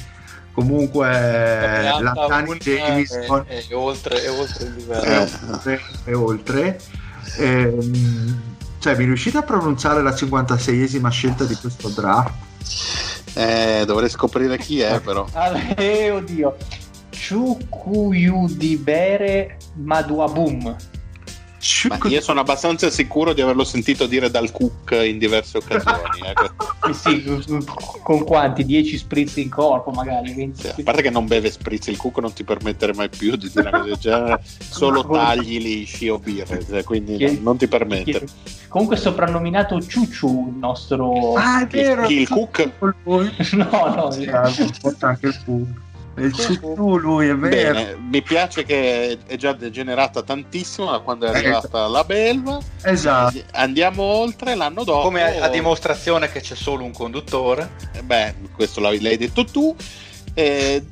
comunque 0.56 1.06
la 1.06 2.26
Tani 2.26 2.56
Jameson 2.56 3.44
è, 3.46 3.66
è, 3.68 3.74
oltre, 3.74 4.24
è 4.24 4.30
oltre 4.30 4.64
il 4.64 4.74
livello. 4.74 5.02
È, 5.02 5.28
è 6.04 6.14
oltre. 6.14 6.80
Ehm, 7.38 8.40
cioè 8.78 8.96
mi 8.96 9.04
riuscite 9.04 9.36
a 9.36 9.42
pronunciare 9.42 10.02
la 10.02 10.12
56esima 10.12 11.10
scelta 11.10 11.44
di 11.44 11.54
questo 11.56 11.90
draft? 11.90 12.32
Eh, 13.34 13.84
dovrei 13.86 14.08
scoprire 14.08 14.56
chi 14.56 14.80
è 14.80 14.98
però. 15.00 15.26
Eh, 15.76 16.10
oddio. 16.10 16.56
Chukuyudibere 17.28 19.58
Maduabum 19.74 20.74
ma 21.88 21.98
io 22.08 22.20
sono 22.20 22.40
abbastanza 22.40 22.90
sicuro 22.90 23.32
di 23.32 23.40
averlo 23.40 23.64
sentito 23.64 24.06
dire 24.06 24.30
dal 24.30 24.50
Cook 24.52 24.98
in 25.04 25.18
diverse 25.18 25.58
occasioni. 25.58 26.20
Eh. 26.88 26.92
sì, 26.94 27.24
con 28.02 28.24
quanti? 28.24 28.64
10 28.64 28.98
spritz 28.98 29.36
in 29.36 29.48
corpo, 29.48 29.90
magari. 29.90 30.52
Sì, 30.54 30.68
a 30.68 30.74
parte 30.82 31.02
che 31.02 31.10
non 31.10 31.26
beve 31.26 31.50
spritz, 31.50 31.88
il 31.88 31.96
Cook 31.96 32.18
non 32.18 32.32
ti 32.32 32.44
permettere 32.44 32.94
mai 32.94 33.08
più 33.08 33.36
di 33.36 33.50
dire 33.52 33.68
una 33.68 33.78
cosa 33.78 33.84
del 33.84 33.96
genere, 33.98 34.42
solo 34.44 35.06
tagli 35.06 35.60
lisci 35.60 36.08
o 36.08 36.18
birre, 36.18 36.64
cioè, 36.64 36.84
quindi 36.84 37.16
Chied- 37.16 37.42
non 37.42 37.56
ti 37.56 37.66
permette. 37.66 38.26
Comunque 38.68 38.96
è 38.96 39.00
soprannominato 39.00 39.80
Ciuciu 39.80 40.48
il 40.52 40.58
nostro... 40.58 41.34
Ah, 41.34 41.62
è 41.62 41.66
vero! 41.66 42.06
Il, 42.08 42.20
il 42.20 42.28
Cook? 42.28 42.70
no, 42.80 43.94
no, 43.94 44.10
sì, 44.10 44.26
anche 44.26 44.62
il 44.62 45.42
Cook. 45.44 45.84
Il 46.18 46.32
Cthulhu, 46.32 46.96
lui 46.96 47.28
è 47.28 47.36
vero. 47.36 47.74
Bene, 47.74 47.96
mi 47.96 48.22
piace 48.22 48.64
che 48.64 49.18
è 49.26 49.36
già 49.36 49.52
degenerata 49.52 50.22
tantissimo 50.22 50.90
da 50.90 51.00
quando 51.00 51.26
è 51.26 51.34
eh, 51.34 51.38
arrivata 51.38 51.86
la 51.88 52.04
belva. 52.04 52.58
Esatto. 52.82 53.38
Andiamo 53.52 54.02
oltre 54.02 54.54
l'anno 54.54 54.82
dopo. 54.84 55.02
Come 55.02 55.40
a, 55.40 55.48
dimostrazione 55.48 56.30
che 56.30 56.40
c'è 56.40 56.54
solo 56.54 56.84
un 56.84 56.92
conduttore. 56.92 57.70
Eh, 57.92 58.02
beh, 58.02 58.34
questo 58.54 58.80
l'hai 58.80 58.98
detto 58.98 59.44
tu. 59.44 59.74
Eh, 60.32 60.82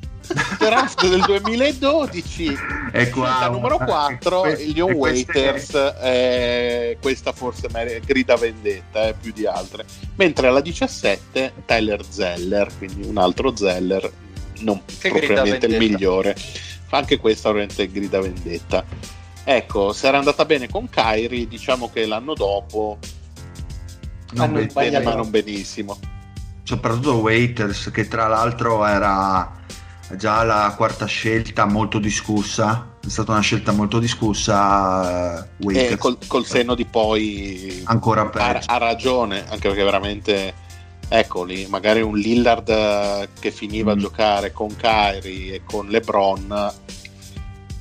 draft 0.57 1.05
del 1.07 1.21
2012 1.21 2.57
e 2.91 3.09
qua 3.09 3.47
numero 3.47 3.77
4 3.77 4.41
que- 4.41 4.65
gli 4.65 4.79
Waiters 4.79 5.73
eh, 6.01 6.97
questa 6.99 7.31
forse 7.31 7.67
grida 8.03 8.35
vendetta 8.35 9.09
eh, 9.09 9.15
più 9.19 9.31
di 9.31 9.45
altre 9.45 9.85
mentre 10.15 10.47
alla 10.47 10.61
17 10.61 11.53
Tyler 11.65 12.03
Zeller 12.07 12.71
quindi 12.77 13.07
un 13.07 13.17
altro 13.17 13.55
Zeller 13.55 14.11
non 14.59 14.81
che 14.85 15.09
propriamente 15.09 15.65
il 15.65 15.77
migliore. 15.77 16.35
Anche 16.89 17.17
questa 17.17 17.49
ovviamente 17.49 17.89
grida 17.91 18.21
vendetta. 18.21 18.83
Ecco, 19.43 19.93
se 19.93 20.07
era 20.07 20.17
andata 20.17 20.45
bene 20.45 20.69
con 20.69 20.89
Kairi, 20.89 21.47
diciamo 21.47 21.89
che 21.91 22.05
l'anno 22.05 22.33
dopo 22.33 22.97
non 24.33 24.53
bene, 24.53 24.67
bene 24.67 24.99
ma 25.01 25.13
non 25.15 25.29
benissimo. 25.29 25.97
Soprattutto 26.63 27.17
Waiters, 27.17 27.91
che 27.91 28.07
tra 28.07 28.27
l'altro 28.27 28.85
era 28.85 29.51
già 30.17 30.43
la 30.43 30.73
quarta 30.75 31.05
scelta 31.05 31.65
molto 31.65 31.99
discussa. 31.99 32.93
È 32.99 33.09
stata 33.09 33.31
una 33.31 33.41
scelta 33.41 33.71
molto 33.71 33.99
discussa. 33.99 35.47
Uh, 35.57 35.69
e 35.71 35.95
col, 35.97 36.17
col, 36.27 36.45
senno 36.45 36.73
di 36.75 36.85
poi 36.85 37.83
ancora 37.85 38.27
peggio. 38.27 38.45
Ha, 38.45 38.75
ha 38.75 38.77
ragione, 38.77 39.45
anche 39.47 39.67
perché 39.67 39.83
veramente 39.83 40.53
eccoli, 41.07 41.67
magari 41.67 42.01
un 42.01 42.15
Lillard 42.17 42.69
eh, 42.69 43.29
che 43.39 43.51
finiva 43.51 43.93
mm. 43.93 43.97
a 43.97 43.99
giocare 43.99 44.51
con 44.51 44.75
Kyrie 44.75 45.55
e 45.55 45.61
con 45.63 45.87
LeBron. 45.87 46.71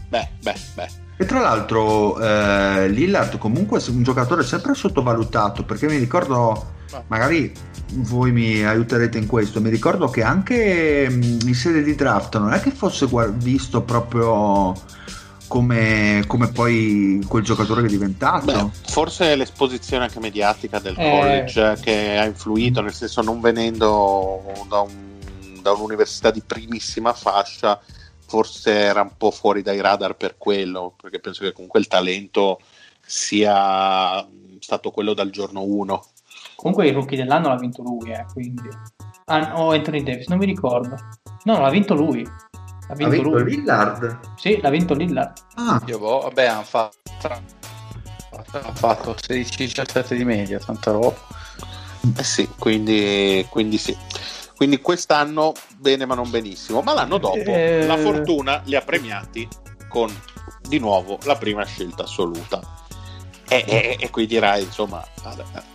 Beh, 0.09 0.29
beh, 0.41 0.55
beh. 0.75 0.89
E 1.17 1.27
tra 1.27 1.41
l'altro 1.41 2.21
eh, 2.21 2.89
Lillard 2.89 3.39
comunque 3.39 3.81
è 3.81 3.91
un 3.91 4.03
giocatore 4.03 4.43
sempre 4.43 4.75
sottovalutato 4.75 5.65
perché 5.65 5.87
mi 5.87 5.97
ricordo, 5.97 6.73
magari 7.07 7.53
voi 7.95 8.33
mi 8.33 8.65
aiuterete 8.65 9.19
in 9.19 9.27
questo, 9.27 9.61
mi 9.61 9.71
ricordo 9.71 10.09
che 10.09 10.23
anche 10.23 11.09
mm, 11.09 11.47
in 11.47 11.55
sede 11.55 11.85
di 11.85 11.95
draft 11.95 12.37
non 12.39 12.53
è 12.53 12.61
che 12.61 12.73
fosse 12.73 13.07
visto 13.37 13.83
proprio 13.83 14.75
come, 15.55 16.25
come, 16.27 16.51
poi 16.51 17.25
quel 17.29 17.45
giocatore 17.45 17.83
che 17.83 17.87
è 17.87 17.91
diventato. 17.91 18.47
Beh, 18.47 18.71
forse 18.91 19.37
l'esposizione 19.37 20.03
anche 20.03 20.19
mediatica 20.19 20.81
del 20.81 20.99
eh. 20.99 21.09
college 21.09 21.79
che 21.81 22.19
ha 22.19 22.25
influito, 22.25 22.81
nel 22.81 22.93
senso 22.93 23.23
non 23.23 23.41
venendo 23.41 24.43
da, 24.69 24.81
un, 24.81 25.61
da, 25.63 25.71
un'università 25.71 26.33
di 26.33 26.43
primissima 26.45 27.13
fascia, 27.13 27.81
forse 28.27 28.73
era 28.73 29.03
un 29.03 29.13
po' 29.17 29.31
fuori 29.31 29.63
dai 29.63 29.81
radar 29.81 30.17
per 30.17 30.35
quello, 30.39 30.97
perché 31.01 31.21
penso 31.21 31.45
che 31.45 31.53
comunque 31.53 31.79
il 31.79 31.87
talento 31.87 32.59
sia 33.07 34.27
stato 34.59 34.91
quello 34.91 35.15
dal 35.15 35.31
giorno 35.31 35.63
1. 35.63 36.05
Comunque 36.57 36.89
il 36.89 36.95
rookie 36.95 37.17
dell'anno 37.17 37.47
l'ha 37.47 37.59
vinto 37.59 37.81
lui, 37.83 38.11
eh, 38.11 38.27
quindi... 38.33 38.69
Ah, 39.27 39.53
o 39.63 39.71
Anthony 39.71 40.03
Davis, 40.03 40.27
non 40.27 40.39
mi 40.39 40.47
ricordo. 40.47 40.97
No, 41.45 41.61
l'ha 41.61 41.71
vinto 41.71 41.95
lui. 41.95 42.29
Ha 42.89 42.95
vinto, 42.95 43.15
ha 43.15 43.19
vinto. 43.19 43.39
Lillard? 43.39 44.19
Sì, 44.37 44.61
l'ha 44.61 44.71
vinto 44.71 44.95
Lillard. 44.95 45.39
Ah. 45.55 45.81
Io 45.87 45.99
boh, 45.99 46.21
vabbè, 46.21 46.47
hanno 46.47 46.63
fatto, 46.63 46.99
hanno 48.53 48.75
fatto 48.75 49.15
16-17 49.15 50.15
di 50.15 50.25
media, 50.25 50.59
tanta 50.59 50.91
roba. 50.91 51.15
Eh 52.19 52.23
sì, 52.23 52.49
quindi, 52.59 53.47
quindi 53.49 53.79
sì. 53.79 53.97
Quindi 54.55 54.81
quest'anno 54.81 55.53
bene 55.77 56.05
ma 56.05 56.15
non 56.15 56.31
benissimo, 56.31 56.81
ma 56.83 56.95
l'anno 56.95 57.19
dopo 57.19 57.37
eh... 57.37 57.85
la 57.87 57.97
fortuna 57.97 58.63
li 58.65 58.77
ha 58.77 58.83
premiati 58.83 59.49
con 59.89 60.15
di 60.61 60.79
nuovo 60.79 61.19
la 61.25 61.37
prima 61.37 61.65
scelta 61.65 62.05
assoluta. 62.05 62.61
E, 63.49 63.65
e, 63.67 63.97
e 63.99 64.11
qui 64.11 64.27
dirai, 64.27 64.63
insomma, 64.63 65.05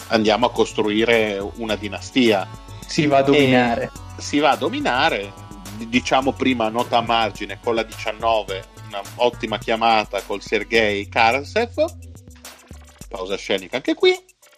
andiamo 0.08 0.48
a 0.48 0.52
costruire 0.52 1.40
una 1.58 1.76
dinastia. 1.76 2.48
Si 2.86 3.06
va 3.06 3.18
a 3.18 3.22
dominare. 3.24 3.92
E 4.18 4.22
si 4.22 4.40
va 4.40 4.52
a 4.52 4.56
dominare, 4.56 5.32
diciamo 5.88 6.34
prima 6.34 6.70
nota 6.70 6.98
a 6.98 7.02
margine 7.02 7.60
con 7.62 7.76
la 7.76 7.84
19 7.84 8.78
una 8.90 9.02
ottima 9.16 9.58
chiamata 9.58 10.22
col 10.24 10.42
Sergei 10.42 11.08
Karasev. 11.08 11.86
Pausa 13.08 13.38
scenica 13.38 13.78
anche 13.78 13.94
qui. 13.94 14.16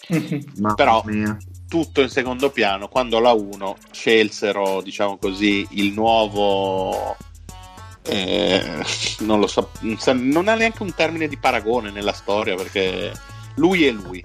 Però 0.76 1.04
mia. 1.06 1.38
tutto 1.68 2.02
in 2.02 2.10
secondo 2.10 2.50
piano 2.50 2.88
quando 2.88 3.20
la 3.20 3.32
1 3.32 3.78
scelsero 3.92 4.82
diciamo 4.82 5.18
così 5.18 5.66
il 5.72 5.94
nuovo 5.94 7.16
eh, 8.02 8.84
non 9.20 9.40
lo 9.40 9.48
so 9.48 9.70
non 10.14 10.48
ha 10.48 10.56
neanche 10.56 10.82
un 10.82 10.94
termine 10.94 11.28
di 11.28 11.38
paragone 11.38 11.92
nella 11.92 12.14
storia 12.14 12.56
perché 12.56 13.14
lui 13.56 13.86
è 13.86 13.92
lui. 13.92 14.24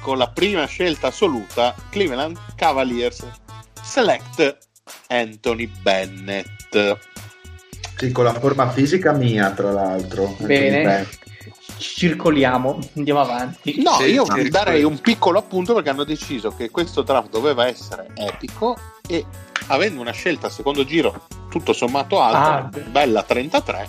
Con 0.00 0.16
la 0.16 0.30
prima 0.30 0.64
scelta 0.64 1.08
assoluta 1.08 1.74
Cleveland 1.90 2.38
Cavaliers 2.56 3.28
select 3.82 4.69
Anthony 5.08 5.66
Bennett. 5.66 6.98
Sì, 7.96 8.12
con 8.12 8.24
la 8.24 8.32
forma 8.32 8.70
fisica 8.70 9.12
mia, 9.12 9.50
tra 9.50 9.70
l'altro. 9.72 10.36
Bene. 10.38 11.06
Circoliamo, 11.76 12.78
andiamo 12.96 13.20
avanti. 13.20 13.82
No, 13.82 13.92
sì, 13.92 14.12
io 14.12 14.24
no, 14.26 14.48
darei 14.48 14.84
un 14.84 15.00
piccolo 15.00 15.38
appunto 15.38 15.74
perché 15.74 15.90
hanno 15.90 16.04
deciso 16.04 16.54
che 16.54 16.70
questo 16.70 17.02
draft 17.02 17.30
doveva 17.30 17.66
essere 17.66 18.08
epico 18.14 18.76
e 19.06 19.24
avendo 19.68 20.00
una 20.00 20.12
scelta 20.12 20.48
a 20.48 20.50
secondo 20.50 20.84
giro 20.84 21.26
tutto 21.48 21.72
sommato 21.72 22.20
alta, 22.20 22.54
ah, 22.56 22.80
bella 22.90 23.22
33, 23.22 23.88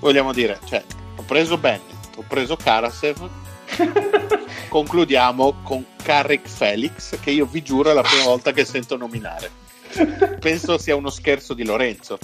vogliamo 0.00 0.32
dire, 0.32 0.58
cioè, 0.64 0.82
ho 1.16 1.22
preso 1.22 1.58
Bennett, 1.58 2.16
ho 2.16 2.24
preso 2.26 2.56
Karasev, 2.56 3.28
concludiamo 4.68 5.60
con 5.62 5.84
Carrick 6.02 6.48
Felix, 6.48 7.18
che 7.20 7.30
io 7.30 7.46
vi 7.46 7.62
giuro 7.62 7.90
è 7.90 7.94
la 7.94 8.02
prima 8.02 8.24
volta 8.24 8.52
che 8.52 8.64
sento 8.64 8.96
nominare. 8.96 9.64
penso 10.40 10.78
sia 10.78 10.96
uno 10.96 11.10
scherzo 11.10 11.54
di 11.54 11.64
Lorenzo. 11.64 12.18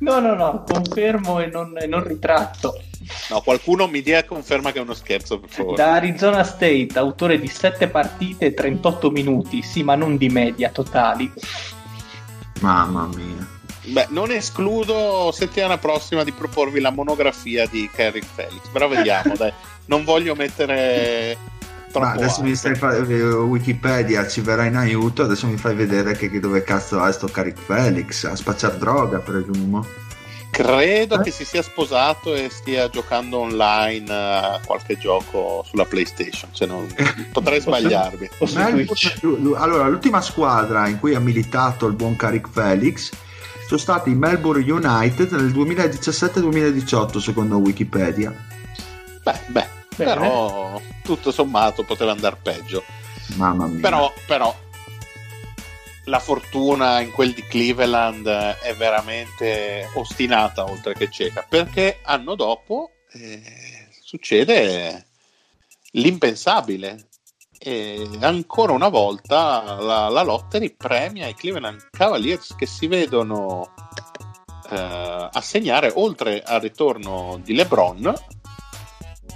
No, 0.00 0.20
no, 0.20 0.34
no, 0.34 0.64
confermo 0.70 1.40
e 1.40 1.46
non, 1.46 1.76
e 1.78 1.86
non 1.86 2.04
ritratto. 2.04 2.80
No, 3.30 3.40
qualcuno 3.40 3.86
mi 3.86 4.02
dia 4.02 4.24
conferma 4.24 4.70
che 4.70 4.78
è 4.78 4.82
uno 4.82 4.94
scherzo, 4.94 5.40
per 5.40 5.48
favore. 5.48 5.76
Da 5.76 5.92
Arizona 5.94 6.44
State, 6.44 6.90
autore 6.94 7.40
di 7.40 7.48
7 7.48 7.88
partite 7.88 8.46
e 8.46 8.54
38 8.54 9.10
minuti, 9.10 9.62
sì, 9.62 9.82
ma 9.82 9.94
non 9.94 10.16
di 10.16 10.28
media 10.28 10.70
totali. 10.70 11.32
Mamma 12.60 13.08
mia. 13.14 13.56
Beh, 13.84 14.06
non 14.10 14.30
escludo 14.30 15.30
settimana 15.32 15.78
prossima 15.78 16.22
di 16.22 16.32
proporvi 16.32 16.80
la 16.80 16.90
monografia 16.90 17.66
di 17.66 17.88
Kerry 17.92 18.20
Felix, 18.20 18.68
però 18.70 18.88
vediamo, 18.88 19.34
dai. 19.38 19.52
Non 19.86 20.04
voglio 20.04 20.34
mettere 20.34 21.36
ma 21.94 22.12
adesso 22.12 22.42
mi 22.42 22.54
stai 22.54 22.74
fa- 22.74 22.96
eh, 22.96 23.22
Wikipedia 23.22 24.26
ci 24.28 24.40
verrà 24.40 24.64
in 24.64 24.76
aiuto 24.76 25.22
adesso 25.22 25.46
mi 25.46 25.56
fai 25.56 25.74
vedere 25.74 26.14
che, 26.14 26.38
dove 26.38 26.62
cazzo 26.62 27.02
è 27.04 27.12
sto 27.12 27.26
Caric 27.26 27.58
Felix 27.58 28.24
a 28.24 28.36
spacciare 28.36 28.78
droga 28.78 29.18
presumo. 29.18 29.86
Credo 30.50 31.20
eh? 31.20 31.22
che 31.22 31.30
si 31.30 31.44
sia 31.44 31.62
sposato 31.62 32.34
e 32.34 32.48
stia 32.50 32.88
giocando 32.88 33.38
online 33.38 34.12
a 34.12 34.60
qualche 34.64 34.98
gioco 34.98 35.62
sulla 35.68 35.84
PlayStation 35.84 36.50
cioè 36.52 36.66
non... 36.66 36.86
potrei 37.32 37.60
sbagliarmi. 37.60 38.28
allora 39.56 39.86
l'ultima 39.88 40.20
squadra 40.20 40.88
in 40.88 40.98
cui 40.98 41.14
ha 41.14 41.20
militato 41.20 41.86
il 41.86 41.94
buon 41.94 42.16
Caric 42.16 42.48
Felix 42.50 43.10
sono 43.68 43.78
stati 43.78 44.10
i 44.10 44.14
Melbourne 44.14 44.64
United 44.70 45.30
nel 45.32 45.52
2017-2018 45.52 47.18
secondo 47.18 47.58
Wikipedia. 47.58 48.34
Beh 49.22 49.40
beh 49.48 49.66
Bene. 49.94 50.14
però 50.14 50.80
tutto 51.08 51.32
sommato 51.32 51.84
poteva 51.84 52.12
andare 52.12 52.36
peggio. 52.42 52.84
Mamma 53.36 53.66
mia. 53.66 53.80
Però, 53.80 54.12
però 54.26 54.54
la 56.04 56.18
fortuna 56.18 57.00
in 57.00 57.10
quel 57.12 57.32
di 57.32 57.42
Cleveland 57.42 58.26
è 58.26 58.74
veramente 58.74 59.88
ostinata 59.94 60.68
oltre 60.68 60.92
che 60.92 61.10
cieca 61.10 61.46
perché 61.48 62.00
anno 62.02 62.34
dopo 62.34 62.90
eh, 63.12 63.88
succede 64.02 65.06
l'impensabile 65.92 67.08
e 67.58 68.06
ancora 68.20 68.72
una 68.72 68.88
volta 68.88 69.78
la, 69.80 70.08
la 70.08 70.22
lottery 70.22 70.74
premia 70.74 71.26
i 71.26 71.34
Cleveland 71.34 71.88
Cavaliers 71.90 72.54
che 72.54 72.66
si 72.66 72.86
vedono 72.86 73.74
eh, 74.70 75.28
assegnare 75.32 75.90
oltre 75.94 76.42
al 76.42 76.60
ritorno 76.60 77.40
di 77.42 77.54
LeBron 77.54 78.14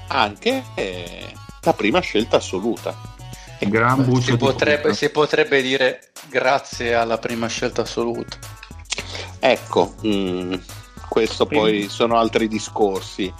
anche 0.09 0.64
eh, 0.75 1.33
la 1.63 1.73
prima 1.73 2.01
scelta 2.01 2.37
assoluta. 2.37 3.11
Gran 3.59 4.21
si, 4.21 4.37
potrebbe, 4.37 4.93
si 4.93 5.09
potrebbe 5.11 5.63
dire 5.63 6.11
grazie 6.29 6.95
alla 6.95 7.19
prima 7.19 7.47
scelta 7.47 7.83
assoluta. 7.83 8.37
Ecco, 9.39 9.95
mh, 10.01 10.09
mm, 10.09 10.55
questo 11.09 11.47
poi 11.47 11.89
sono 11.89 12.17
altri 12.17 12.49
discorsi, 12.49 13.33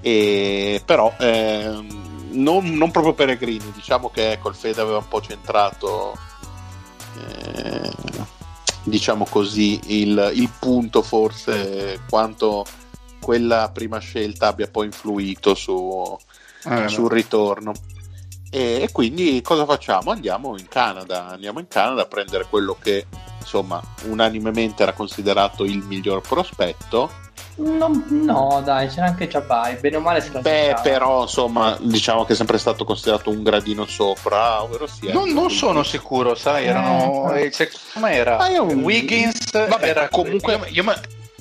e, 0.00 0.80
però 0.84 1.12
eh, 1.18 1.84
non, 2.30 2.66
non, 2.74 2.90
proprio 2.92 3.14
peregrini, 3.14 3.72
diciamo 3.72 4.10
che 4.10 4.32
ecco, 4.32 4.48
il 4.50 4.54
Fede 4.54 4.80
aveva 4.80 4.98
un 4.98 5.08
po' 5.08 5.20
centrato, 5.20 6.16
eh, 7.18 7.90
diciamo 8.84 9.26
così, 9.28 9.80
il, 9.86 10.32
il 10.34 10.50
punto 10.56 11.02
forse 11.02 12.00
quanto 12.08 12.64
quella 13.20 13.70
prima 13.72 13.98
scelta 13.98 14.48
abbia 14.48 14.68
poi 14.68 14.86
influito 14.86 15.54
su, 15.54 16.16
eh, 16.64 16.88
sul 16.88 17.10
ritorno. 17.10 17.72
E, 18.50 18.82
e, 18.82 18.92
quindi 18.92 19.40
cosa 19.42 19.64
facciamo? 19.64 20.10
Andiamo 20.12 20.56
in 20.56 20.68
Canada, 20.68 21.28
andiamo 21.28 21.58
in 21.58 21.68
Canada 21.68 22.02
a 22.02 22.06
prendere 22.06 22.46
quello 22.48 22.76
che 22.80 23.06
insomma 23.40 23.82
unanimemente 24.04 24.82
era 24.82 24.92
considerato 24.92 25.64
il 25.64 25.78
miglior 25.78 26.20
prospetto. 26.20 27.22
No, 27.56 28.04
no 28.08 28.62
dai, 28.64 28.88
c'era 28.88 29.06
anche 29.06 29.28
Jabai, 29.28 29.76
bene 29.76 29.96
o 29.96 30.00
male 30.00 30.20
si 30.20 30.30
Beh, 30.30 30.76
però 30.82 31.22
insomma, 31.22 31.76
diciamo 31.80 32.24
che 32.24 32.32
è 32.32 32.36
sempre 32.36 32.58
stato 32.58 32.84
considerato 32.84 33.30
un 33.30 33.44
gradino 33.44 33.86
sopra, 33.86 34.60
ovvero 34.62 34.88
sia. 34.88 35.12
Non, 35.12 35.30
non 35.30 35.50
sono 35.50 35.84
sicuro, 35.84 36.34
sai, 36.34 36.66
erano. 36.66 37.32
Eh, 37.32 37.52
secondo 37.52 38.06
me 38.08 38.14
era 38.14 38.38
ah, 38.38 38.60
un... 38.60 38.82
Wiggins. 38.82 39.52
Vabbè, 39.52 39.86
era 39.86 40.08
comunque. 40.08 40.54
Io, 40.54 40.82
io, 40.82 40.84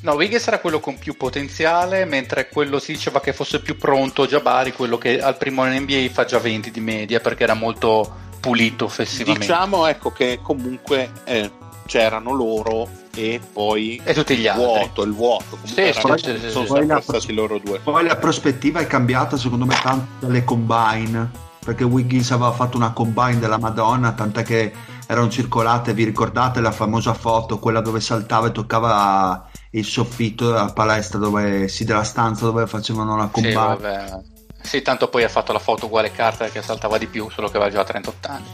No, 0.03 0.15
Wiggins 0.15 0.45
era 0.47 0.59
quello 0.59 0.81
con 0.81 0.97
più 0.97 1.15
potenziale, 1.15 2.03
mentre 2.03 2.49
quello 2.49 2.77
si 2.77 2.91
diceva 2.91 3.21
che 3.21 3.31
fosse 3.31 3.61
più 3.61 3.77
pronto 3.77 4.27
Jabari, 4.27 4.73
quello 4.73 4.97
che 4.97 5.21
al 5.21 5.37
primo 5.37 5.63
NBA 5.65 6.09
fa 6.11 6.25
già 6.25 6.39
20 6.39 6.71
di 6.71 6.81
media 6.81 7.21
perché 7.21 7.43
era 7.43 7.53
molto 7.53 8.13
pulito 8.41 8.83
offensivamente. 8.83 9.47
Diciamo 9.47 9.87
ecco 9.87 10.11
che 10.11 10.39
comunque 10.43 11.09
eh, 11.23 11.49
c'erano 11.85 12.33
loro 12.33 12.89
e 13.15 13.39
poi 13.53 14.01
e 14.03 14.13
tutti 14.13 14.35
gli 14.35 14.45
altri. 14.45 14.65
Vuoto, 14.65 15.03
il 15.03 15.13
vuoto. 15.13 15.57
Sì, 15.63 15.93
poi, 16.01 16.19
sì, 16.19 16.37
sì, 16.37 16.49
sono 16.49 16.65
sì, 16.65 17.01
stati 17.01 17.33
loro 17.33 17.57
due. 17.59 17.79
Poi 17.79 18.05
la 18.05 18.17
prospettiva 18.17 18.81
è 18.81 18.87
cambiata 18.87 19.37
secondo 19.37 19.63
me 19.63 19.79
tanto 19.81 20.25
dalle 20.25 20.43
combine, 20.43 21.31
perché 21.63 21.85
Wiggins 21.85 22.29
aveva 22.31 22.51
fatto 22.51 22.75
una 22.75 22.91
combine 22.91 23.39
della 23.39 23.57
Madonna, 23.57 24.11
tant'è 24.11 24.43
che 24.43 24.73
erano 25.07 25.29
circolate, 25.29 25.93
vi 25.93 26.03
ricordate 26.03 26.59
la 26.59 26.71
famosa 26.71 27.13
foto, 27.13 27.57
quella 27.57 27.79
dove 27.79 28.01
saltava 28.01 28.47
e 28.47 28.51
toccava 28.51 29.49
il 29.75 29.85
soffitto 29.85 30.47
della 30.47 30.71
palestra 30.71 31.17
dove 31.17 31.67
sì, 31.67 31.83
della 31.83 32.03
stanza 32.03 32.45
dove 32.45 32.67
facevano 32.67 33.17
la 33.17 33.27
combatta. 33.27 34.21
Sì, 34.61 34.67
sì, 34.69 34.81
tanto 34.81 35.07
poi 35.09 35.23
ha 35.23 35.29
fatto 35.29 35.51
la 35.51 35.59
foto 35.59 35.85
uguale 35.85 36.11
carta 36.11 36.47
che 36.49 36.61
saltava 36.61 36.97
di 36.97 37.07
più, 37.07 37.29
solo 37.29 37.49
che 37.49 37.57
aveva 37.57 37.71
già 37.71 37.83
38 37.83 38.27
anni. 38.27 38.47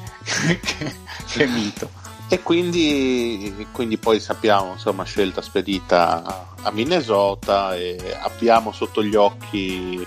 che, 0.61 0.95
che 1.28 1.47
mito. 1.47 1.89
E 2.32 2.41
quindi, 2.41 3.67
quindi, 3.72 3.97
poi 3.97 4.20
sappiamo, 4.20 4.74
insomma, 4.74 5.03
scelta 5.03 5.41
spedita 5.41 6.53
a 6.61 6.72
Minnesota 6.72 7.76
e 7.76 8.15
abbiamo 8.22 8.72
sotto 8.72 9.03
gli 9.03 9.15
occhi 9.15 10.05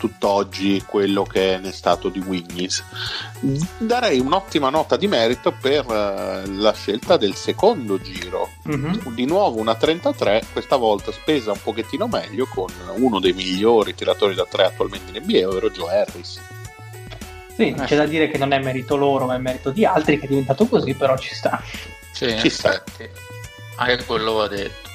tutt'oggi 0.00 0.82
quello 0.86 1.24
che 1.24 1.58
ne 1.60 1.68
è 1.68 1.72
stato 1.72 2.08
di 2.08 2.20
Wiggins. 2.20 2.82
Darei 3.76 4.18
un'ottima 4.18 4.70
nota 4.70 4.96
di 4.96 5.06
merito 5.06 5.52
per 5.52 5.84
uh, 5.84 6.58
la 6.58 6.72
scelta 6.72 7.18
del 7.18 7.34
secondo 7.34 8.00
giro. 8.00 8.48
Mm-hmm. 8.66 9.14
Di 9.14 9.26
nuovo 9.26 9.60
una 9.60 9.74
33, 9.74 10.44
questa 10.52 10.76
volta 10.76 11.12
spesa 11.12 11.52
un 11.52 11.60
pochettino 11.62 12.08
meglio 12.08 12.46
con 12.46 12.70
uno 12.96 13.20
dei 13.20 13.34
migliori 13.34 13.94
tiratori 13.94 14.34
da 14.34 14.46
tre 14.48 14.64
attualmente 14.64 15.16
in 15.16 15.22
NBA, 15.22 15.46
ovvero 15.46 15.68
Joe 15.68 15.94
Harris. 15.94 16.40
Sì, 17.54 17.68
eh. 17.68 17.84
c'è 17.84 17.96
da 17.96 18.06
dire 18.06 18.30
che 18.30 18.38
non 18.38 18.52
è 18.52 18.58
merito 18.58 18.96
loro, 18.96 19.26
ma 19.26 19.34
è 19.34 19.38
merito 19.38 19.70
di 19.70 19.84
altri 19.84 20.18
che 20.18 20.24
è 20.24 20.28
diventato 20.28 20.64
così, 20.64 20.94
però 20.94 21.18
ci 21.18 21.34
sta. 21.34 21.62
Sì, 22.10 22.38
ci 22.38 22.48
sta. 22.48 22.82
Anche 23.76 24.04
quello 24.06 24.32
va 24.32 24.48
detto. 24.48 24.89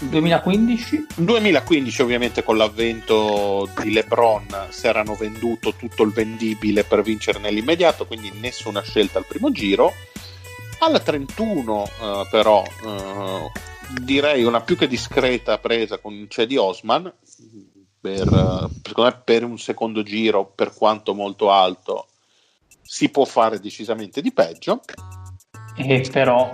2015? 0.00 1.06
2015 1.16 2.02
ovviamente 2.02 2.42
con 2.42 2.56
l'avvento 2.56 3.68
di 3.82 3.92
LeBron 3.92 4.68
si 4.70 4.86
erano 4.86 5.14
venduto 5.14 5.74
tutto 5.74 6.02
il 6.02 6.12
vendibile 6.12 6.84
per 6.84 7.02
vincere 7.02 7.38
nell'immediato, 7.38 8.06
quindi 8.06 8.32
nessuna 8.40 8.80
scelta 8.80 9.18
al 9.18 9.26
primo 9.26 9.50
giro. 9.50 9.92
Alla 10.78 11.00
31 11.00 11.82
uh, 11.82 11.88
però 12.30 12.62
uh, 12.62 13.50
direi 14.02 14.42
una 14.44 14.62
più 14.62 14.76
che 14.76 14.88
discreta 14.88 15.58
presa 15.58 15.98
con 15.98 16.26
Cedi 16.28 16.56
Osman 16.56 17.12
per, 18.00 18.68
secondo 18.82 19.10
me 19.10 19.20
per 19.22 19.44
un 19.44 19.58
secondo 19.58 20.02
giro 20.02 20.46
per 20.46 20.72
quanto 20.72 21.14
molto 21.14 21.50
alto 21.50 22.06
si 22.80 23.10
può 23.10 23.26
fare 23.26 23.60
decisamente 23.60 24.22
di 24.22 24.32
peggio. 24.32 24.80
E 25.76 26.08
però 26.10 26.50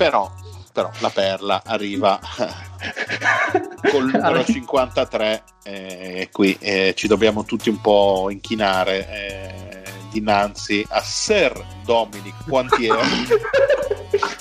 però 0.00 0.32
però 0.72 0.90
la 0.98 1.10
perla 1.10 1.62
arriva 1.64 2.18
col 3.90 4.10
numero 4.12 4.44
53 4.44 5.44
e 5.62 6.28
qui 6.32 6.56
eh, 6.60 6.94
ci 6.96 7.06
dobbiamo 7.06 7.44
tutti 7.44 7.68
un 7.68 7.80
po' 7.80 8.28
inchinare 8.30 9.08
eh, 9.08 9.82
dinanzi 10.10 10.84
a 10.88 11.00
Sir 11.00 11.64
Dominic 11.84 12.34
Quantier. 12.46 12.98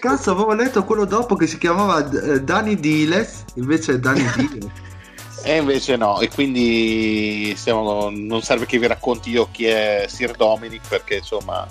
Cazzo 0.00 0.30
avevo 0.30 0.54
letto 0.54 0.84
quello 0.84 1.04
dopo 1.04 1.36
che 1.36 1.46
si 1.46 1.58
chiamava 1.58 2.08
eh, 2.08 2.40
Dani 2.42 2.76
Diles 2.76 3.44
invece 3.54 3.94
è 3.94 3.98
Dani 3.98 4.24
Diles. 4.36 4.70
E 5.42 5.56
invece 5.56 5.96
no, 5.96 6.20
e 6.20 6.28
quindi 6.28 7.54
stiamo, 7.56 8.10
non 8.10 8.42
serve 8.42 8.66
che 8.66 8.78
vi 8.78 8.86
racconti 8.86 9.30
io 9.30 9.48
chi 9.50 9.64
è 9.66 10.04
Sir 10.06 10.32
Dominic 10.32 10.86
perché 10.86 11.16
insomma 11.16 11.66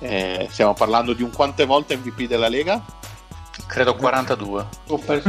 eh, 0.00 0.46
stiamo 0.50 0.74
parlando 0.74 1.12
di 1.12 1.22
un 1.22 1.30
quante 1.30 1.64
volte 1.64 1.96
MVP 1.96 2.22
della 2.26 2.48
Lega? 2.48 2.82
Credo 3.66 3.94
42. 3.96 4.66
Eh, 4.86 5.22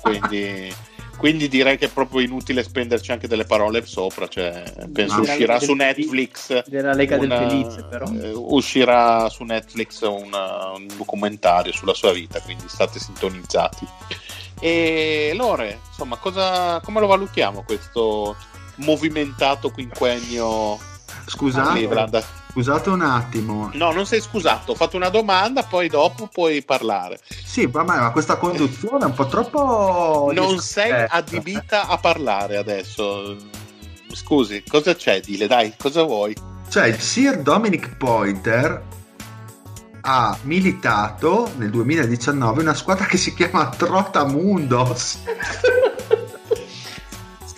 quindi, 0.00 0.74
quindi, 1.16 1.48
direi 1.48 1.76
che 1.76 1.86
è 1.86 1.90
proprio 1.90 2.20
inutile 2.20 2.62
spenderci 2.62 3.12
anche 3.12 3.28
delle 3.28 3.44
parole 3.44 3.84
sopra. 3.84 4.26
Cioè, 4.26 4.62
penso 4.92 5.16
no, 5.16 5.22
uscirà 5.22 5.60
su 5.60 5.74
Netflix. 5.74 6.64
Della 6.66 6.94
Lega 6.94 7.16
una, 7.16 7.38
del 7.38 7.48
Felice, 7.48 7.84
però. 7.84 8.06
Eh, 8.06 8.32
uscirà 8.32 9.28
su 9.28 9.44
Netflix 9.44 10.00
una, 10.02 10.70
un 10.70 10.86
documentario 10.96 11.72
sulla 11.72 11.94
sua 11.94 12.12
vita, 12.12 12.40
quindi 12.40 12.64
state 12.68 12.98
sintonizzati. 12.98 13.86
E 14.60 15.32
Lore, 15.34 15.80
insomma, 15.88 16.16
cosa, 16.16 16.80
come 16.80 17.00
lo 17.00 17.06
valutiamo 17.06 17.64
questo 17.64 18.34
movimentato 18.76 19.70
quinquennio 19.70 20.78
Scusa, 21.26 21.72
Scusate 22.54 22.88
un 22.88 23.02
attimo. 23.02 23.68
No, 23.72 23.90
non 23.90 24.06
sei 24.06 24.20
scusato, 24.20 24.70
ho 24.70 24.74
fatto 24.76 24.94
una 24.94 25.08
domanda, 25.08 25.64
poi 25.64 25.88
dopo 25.88 26.28
puoi 26.28 26.62
parlare. 26.62 27.18
Sì, 27.44 27.66
vabbè, 27.66 27.98
ma 27.98 28.12
questa 28.12 28.36
conduzione 28.36 29.02
è 29.02 29.06
un 29.06 29.12
po' 29.14 29.26
troppo... 29.26 30.30
Non 30.32 30.60
sei 30.60 31.04
adibita 31.08 31.88
a 31.88 31.98
parlare 31.98 32.56
adesso. 32.56 33.36
Scusi, 34.12 34.62
cosa 34.68 34.94
c'è? 34.94 35.18
Dile, 35.18 35.48
dai, 35.48 35.74
cosa 35.76 36.04
vuoi? 36.04 36.36
Cioè, 36.68 36.86
il 36.86 37.00
Sir 37.00 37.42
Dominic 37.42 37.96
Pointer 37.96 38.82
ha 40.02 40.38
militato 40.42 41.50
nel 41.56 41.70
2019 41.70 42.60
una 42.60 42.74
squadra 42.74 43.06
che 43.06 43.16
si 43.16 43.34
chiama 43.34 43.68
Trotamundos. 43.70 45.18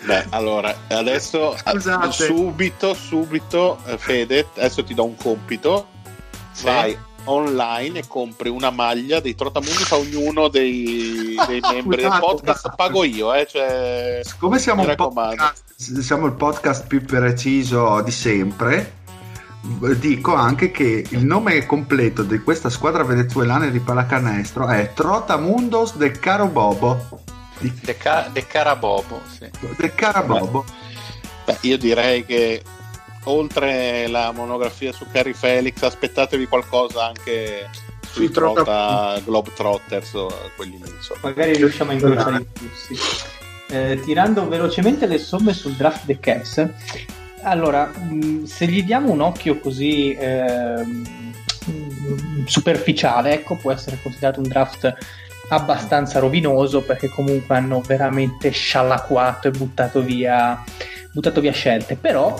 Beh, 0.06 0.26
allora, 0.30 0.72
adesso 0.88 1.56
Scusate. 1.56 2.12
subito, 2.12 2.94
subito, 2.94 3.78
eh, 3.86 3.98
Fede, 3.98 4.46
adesso 4.54 4.84
ti 4.84 4.94
do 4.94 5.04
un 5.04 5.16
compito. 5.16 5.88
Sì. 6.52 6.64
Vai 6.64 6.96
online 7.24 7.98
e 7.98 8.04
compri 8.06 8.48
una 8.48 8.70
maglia 8.70 9.18
dei 9.18 9.34
Trotamundos 9.34 9.90
a 9.90 9.96
ognuno 9.96 10.46
dei, 10.46 11.34
dei 11.48 11.60
membri 11.72 12.02
del 12.02 12.16
podcast. 12.20 12.72
Pago 12.76 13.02
io, 13.02 13.34
eh, 13.34 13.48
cioè, 13.50 14.20
Siccome 14.22 14.60
siamo, 14.60 14.84
podcast, 14.94 15.98
siamo 15.98 16.26
il 16.26 16.34
podcast 16.34 16.86
più 16.86 17.04
preciso 17.04 18.00
di 18.02 18.12
sempre, 18.12 18.98
dico 19.98 20.34
anche 20.34 20.70
che 20.70 21.04
il 21.08 21.24
nome 21.24 21.66
completo 21.66 22.22
di 22.22 22.38
questa 22.38 22.70
squadra 22.70 23.02
venezuelana 23.02 23.66
di 23.66 23.80
pallacanestro 23.80 24.68
è 24.68 24.92
Trotamundos 24.94 25.96
de 25.96 26.12
Caro 26.12 26.46
Bobo. 26.46 27.24
De, 27.58 27.96
ca- 27.96 28.28
de 28.32 28.46
Carabobo, 28.46 29.22
sì. 29.38 29.48
De 29.76 29.94
Carabobo. 29.94 30.64
Beh, 31.44 31.58
io 31.62 31.78
direi 31.78 32.24
che 32.24 32.62
oltre 33.24 34.06
la 34.08 34.32
monografia 34.32 34.92
su 34.92 35.06
Carrie 35.10 35.34
Felix, 35.34 35.82
aspettatevi 35.82 36.46
qualcosa 36.46 37.06
anche 37.06 37.68
sui 38.10 38.30
Trota 38.30 39.20
Globetrotters 39.24 40.14
o 40.14 40.28
quelli 40.56 40.80
lì. 40.82 40.90
Insomma. 40.90 41.20
Magari 41.22 41.56
riusciamo 41.56 41.90
a 41.90 41.94
incrociare 41.94 42.36
i 42.36 42.46
flussi. 42.52 43.24
Eh, 43.68 44.00
tirando 44.04 44.46
velocemente 44.48 45.06
le 45.06 45.18
somme 45.18 45.52
sul 45.52 45.72
draft 45.72 46.06
The 46.06 46.18
Cass, 46.20 46.68
allora, 47.42 47.92
mm, 47.96 48.44
se 48.44 48.66
gli 48.66 48.82
diamo 48.82 49.10
un 49.10 49.20
occhio 49.20 49.58
così 49.58 50.12
eh, 50.12 50.84
superficiale, 52.44 53.34
ecco, 53.34 53.56
può 53.56 53.72
essere 53.72 53.98
considerato 54.02 54.40
un 54.40 54.48
draft 54.48 54.94
abbastanza 55.48 56.18
rovinoso 56.18 56.82
perché 56.82 57.08
comunque 57.08 57.56
hanno 57.56 57.80
veramente 57.80 58.50
sciallacquato 58.50 59.48
e 59.48 59.50
buttato 59.52 60.02
via, 60.02 60.62
buttato 61.12 61.40
via 61.40 61.52
scelte. 61.52 61.96
Però, 61.96 62.34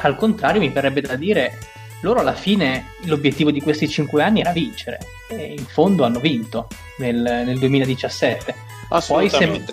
al 0.00 0.16
contrario, 0.16 0.60
mi 0.60 0.68
verrebbe 0.68 1.00
da 1.00 1.16
dire 1.16 1.58
loro 2.02 2.20
alla 2.20 2.34
fine 2.34 2.88
l'obiettivo 3.04 3.50
di 3.50 3.60
questi 3.60 3.88
cinque 3.88 4.22
anni 4.22 4.40
era 4.40 4.52
vincere 4.52 4.98
e 5.28 5.54
in 5.56 5.64
fondo 5.64 6.04
hanno 6.04 6.20
vinto 6.20 6.68
nel, 6.98 7.16
nel 7.16 7.58
2017. 7.58 8.72
Poi 9.06 9.28
se, 9.30 9.64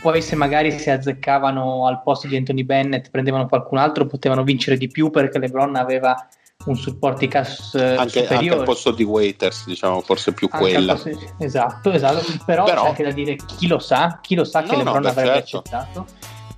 poi 0.00 0.22
se, 0.22 0.36
magari 0.36 0.78
si 0.78 0.90
azzeccavano 0.90 1.86
al 1.86 2.02
posto 2.02 2.28
di 2.28 2.36
Anthony 2.36 2.62
Bennett, 2.62 3.10
prendevano 3.10 3.48
qualcun 3.48 3.78
altro, 3.78 4.06
potevano 4.06 4.44
vincere 4.44 4.76
di 4.76 4.88
più 4.88 5.10
perché 5.10 5.38
LeBron 5.38 5.74
aveva 5.76 6.28
un 6.66 6.76
supporti 6.76 7.26
cast 7.26 7.74
eh, 7.74 7.96
anche, 7.96 8.26
anche, 8.26 8.50
al 8.50 8.64
posto 8.64 8.90
di 8.90 9.02
waiters 9.02 9.64
diciamo 9.64 10.02
forse 10.02 10.32
più 10.32 10.48
anche 10.50 10.72
quella. 10.72 10.92
posto, 10.94 11.10
esatto 11.38 11.90
esatto. 11.90 12.22
Però, 12.44 12.64
però, 12.64 12.82
c'è 12.82 12.88
anche 12.88 13.02
da 13.02 13.12
dire 13.12 13.36
chi 13.36 13.66
lo 13.66 13.78
sa 13.78 14.18
chi 14.20 14.34
lo 14.34 14.44
sa 14.44 14.60
no, 14.60 14.66
che 14.66 14.76
LeBron 14.76 15.02
no, 15.02 15.08
avrebbe 15.08 15.44
certo. 15.44 15.58
accettato. 15.58 16.06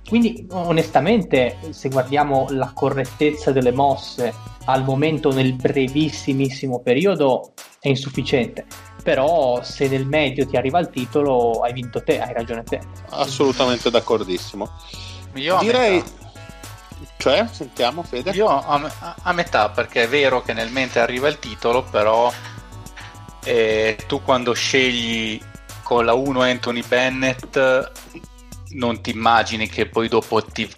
Quindi 0.07 0.45
onestamente 0.51 1.57
se 1.69 1.89
guardiamo 1.89 2.47
la 2.49 2.71
correttezza 2.73 3.51
delle 3.51 3.71
mosse 3.71 4.33
al 4.65 4.83
momento 4.83 5.31
nel 5.31 5.53
brevissimissimo 5.53 6.81
periodo 6.81 7.53
è 7.79 7.87
insufficiente. 7.87 8.65
Però 9.01 9.63
se 9.63 9.87
nel 9.87 10.05
medio 10.05 10.45
ti 10.45 10.57
arriva 10.57 10.79
il 10.79 10.89
titolo 10.89 11.61
hai 11.61 11.73
vinto 11.73 12.03
te 12.03 12.19
hai 12.19 12.33
ragione 12.33 12.63
te. 12.63 12.81
Assolutamente 13.09 13.89
d'accordissimo. 13.89 14.69
Io 15.35 15.57
direi 15.59 16.03
cioè, 17.23 17.47
sentiamo 17.49 18.03
Fede. 18.03 18.31
Io 18.31 18.49
a, 18.49 19.15
a, 19.21 19.31
metà, 19.31 19.69
perché 19.69 20.03
è 20.03 20.09
vero 20.09 20.41
che 20.41 20.51
nel 20.51 20.69
mente 20.69 20.99
arriva 20.99 21.29
il 21.29 21.39
titolo, 21.39 21.81
però 21.81 22.29
eh, 23.45 23.97
tu 24.07 24.21
quando 24.21 24.51
scegli 24.51 25.41
con 25.83 26.03
la 26.03 26.11
1 26.15 26.41
Anthony 26.41 26.83
Bennett 26.85 27.91
non 28.71 28.99
ti 28.99 29.11
immagini 29.11 29.69
che 29.69 29.87
poi 29.87 30.09
dopo 30.09 30.43
ti, 30.43 30.69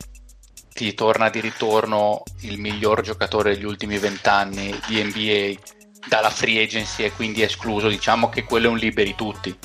ti 0.72 0.94
torna 0.94 1.30
di 1.30 1.40
ritorno 1.40 2.22
il 2.42 2.60
miglior 2.60 3.02
giocatore 3.02 3.56
degli 3.56 3.66
ultimi 3.66 3.98
vent'anni 3.98 4.80
di 4.86 5.02
NBA 5.02 5.60
dalla 6.08 6.30
free 6.30 6.62
agency 6.62 7.06
e 7.06 7.12
quindi 7.12 7.42
escluso, 7.42 7.88
diciamo 7.88 8.30
che 8.30 8.44
quello 8.44 8.68
è 8.68 8.70
un 8.70 8.78
liberi 8.78 9.16
tutti. 9.16 9.58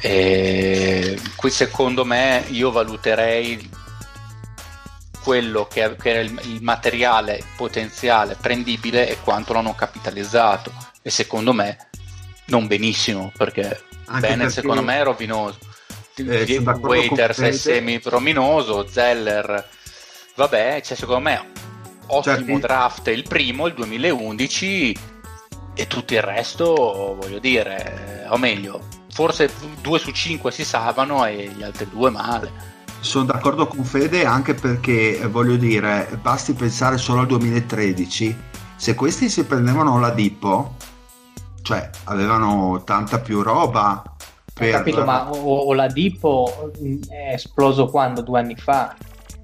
E 0.00 1.18
qui 1.34 1.50
secondo 1.50 2.04
me 2.04 2.44
io 2.50 2.70
valuterei 2.70 3.82
quello 5.24 5.66
che, 5.66 5.96
che 5.96 6.10
era 6.10 6.20
il, 6.20 6.38
il, 6.44 6.62
materiale 6.62 7.42
potenziale 7.56 8.36
prendibile 8.38 9.08
e 9.08 9.16
quanto 9.22 9.54
l'hanno 9.54 9.74
capitalizzato. 9.74 10.70
E 11.00 11.08
secondo 11.10 11.54
me 11.54 11.88
non 12.46 12.66
benissimo 12.66 13.32
perché 13.36 13.82
Anche 14.06 14.20
Bennett 14.20 14.38
perché... 14.38 14.52
secondo 14.52 14.82
me 14.82 14.98
è 14.98 15.02
rovinoso. 15.02 15.58
Eh, 16.16 16.62
Waiters 16.80 17.40
è 17.40 17.50
semi-rominoso 17.50 18.86
Zeller 18.86 19.68
vabbè 20.36 20.80
cioè 20.80 20.96
secondo 20.96 21.28
me 21.28 21.50
ottimo 22.06 22.36
cioè, 22.36 22.58
draft 22.60 23.08
il 23.08 23.24
primo 23.24 23.66
il 23.66 23.74
2011 23.74 24.96
e 25.74 25.86
tutto 25.88 26.14
il 26.14 26.22
resto 26.22 27.16
voglio 27.18 27.40
dire 27.40 28.26
o 28.28 28.36
meglio 28.36 28.80
forse 29.10 29.50
due 29.80 29.98
su 29.98 30.12
cinque 30.12 30.52
si 30.52 30.64
salvano 30.64 31.26
e 31.26 31.48
gli 31.48 31.64
altri 31.64 31.88
due 31.88 32.10
male 32.10 32.73
sono 33.04 33.26
d'accordo 33.26 33.66
con 33.66 33.84
Fede 33.84 34.24
anche 34.24 34.54
perché 34.54 35.20
eh, 35.20 35.26
voglio 35.26 35.56
dire, 35.56 36.18
basti 36.20 36.54
pensare 36.54 36.96
solo 36.96 37.20
al 37.20 37.26
2013, 37.26 38.36
se 38.76 38.94
questi 38.94 39.28
si 39.28 39.44
prendevano 39.44 40.00
la 40.00 40.10
Dippo, 40.10 40.74
cioè 41.62 41.90
avevano 42.04 42.82
tanta 42.84 43.20
più 43.20 43.42
roba. 43.42 44.02
Per... 44.52 44.68
Ho 44.68 44.78
capito, 44.78 45.04
ma 45.04 45.30
o, 45.30 45.36
o 45.36 45.74
la 45.74 45.86
Dippo 45.86 46.72
mm, 46.80 47.02
è 47.10 47.34
esploso 47.34 47.86
quando? 47.86 48.22
Due 48.22 48.38
anni 48.38 48.56
fa? 48.56 48.96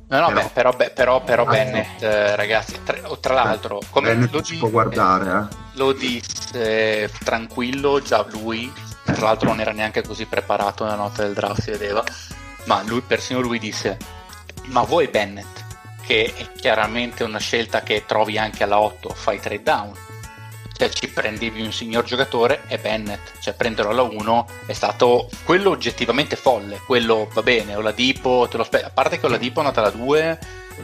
No, 0.09 0.21
no, 0.21 0.27
però, 0.27 0.41
beh, 0.41 0.51
però, 0.53 0.71
beh, 0.73 0.91
però, 0.91 1.23
però 1.23 1.45
ah, 1.45 1.51
Bennett, 1.51 2.03
eh, 2.03 2.35
ragazzi, 2.35 2.79
tra, 2.83 2.97
tra 3.21 3.35
l'altro, 3.35 3.81
come 3.91 4.09
Bennett 4.09 4.33
lo 4.33 4.43
si 4.43 4.57
può 4.57 4.69
guardare, 4.71 5.31
eh. 5.31 5.57
lo 5.75 5.93
disse 5.93 7.03
eh, 7.03 7.11
tranquillo 7.23 8.01
già 8.01 8.27
lui, 8.31 8.73
tra 9.05 9.27
l'altro 9.27 9.51
non 9.51 9.61
era 9.61 9.73
neanche 9.73 10.03
così 10.03 10.25
preparato 10.25 10.83
nella 10.83 10.97
notte 10.97 11.23
del 11.23 11.35
draft, 11.35 11.61
si 11.61 11.71
vedeva 11.71 12.03
ma 12.65 12.83
lui, 12.83 13.01
persino 13.01 13.41
lui 13.41 13.59
disse, 13.59 13.97
ma 14.67 14.83
vuoi 14.83 15.09
Bennett, 15.09 15.65
che 16.05 16.33
è 16.35 16.53
chiaramente 16.53 17.25
una 17.25 17.39
scelta 17.39 17.83
che 17.83 18.05
trovi 18.07 18.39
anche 18.39 18.63
alla 18.63 18.81
8, 18.81 19.09
fai 19.11 19.41
trade 19.41 19.63
down, 19.63 19.93
cioè 20.77 20.89
ci 20.89 21.09
prendevi 21.09 21.61
un 21.63 21.73
signor 21.73 22.05
giocatore 22.05 22.63
e 22.69 22.79
Bennett, 22.79 23.39
cioè 23.41 23.55
prenderlo 23.55 23.91
alla 23.91 24.03
1 24.03 24.47
è 24.67 24.73
stato 24.73 25.29
quello 25.45 25.71
oggettivamente 25.71 26.37
folle, 26.37 26.81
quello 26.87 27.29
va 27.33 27.43
bene, 27.43 27.77
o 27.77 27.81
la 27.81 27.93
Dipo, 27.93 28.47
te 28.51 28.57
lo 28.57 28.65
spe- 28.65 28.85
a 28.85 28.91
parte 28.91 29.21
che 29.21 29.29
la 29.29 29.37
Dipo 29.37 29.61
è 29.61 29.65
nata 29.65 29.81
alla 29.81 29.91
2 29.91 30.39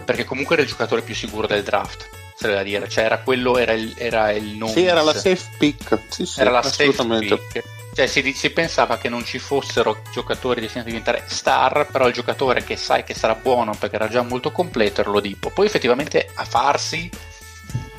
perché 0.05 0.25
comunque 0.25 0.55
era 0.55 0.65
il 0.65 0.69
giocatore 0.69 1.01
più 1.01 1.15
sicuro 1.15 1.47
del 1.47 1.63
draft 1.63 2.26
se 2.37 2.53
da 2.53 2.63
dire, 2.63 2.89
cioè 2.89 3.05
era 3.05 3.19
quello, 3.21 3.57
era 3.57 3.73
il, 3.73 3.95
era 3.97 4.31
il 4.31 4.57
non 4.57 4.69
Sì, 4.69 4.85
era 4.85 5.03
la 5.03 5.15
safe 5.15 5.49
pick, 5.59 5.99
sì, 6.09 6.27
sì, 6.27 6.41
era 6.41 6.51
la 6.51 6.63
safe 6.63 7.05
pick 7.19 7.65
cioè 7.97 8.07
si, 8.09 8.35
si, 8.35 8.51
pensava 8.51 8.99
che 8.99 9.09
non 9.09 9.25
ci 9.25 9.39
fossero 9.39 10.03
giocatori 10.13 10.61
destinati 10.61 10.91
a 10.91 10.93
diventare 10.93 11.25
star, 11.29 11.89
però 11.91 12.07
il 12.07 12.13
giocatore 12.13 12.63
che 12.63 12.77
sai 12.77 13.05
che 13.05 13.15
sarà 13.15 13.35
buono 13.35 13.75
perché 13.75 13.97
era 13.97 14.09
già 14.09 14.21
molto 14.21 14.53
completo 14.53 15.01
era 15.01 15.09
l'Odipo. 15.09 15.49
Poi 15.49 15.65
effettivamente 15.65 16.29
a 16.35 16.45
farsi 16.45 17.11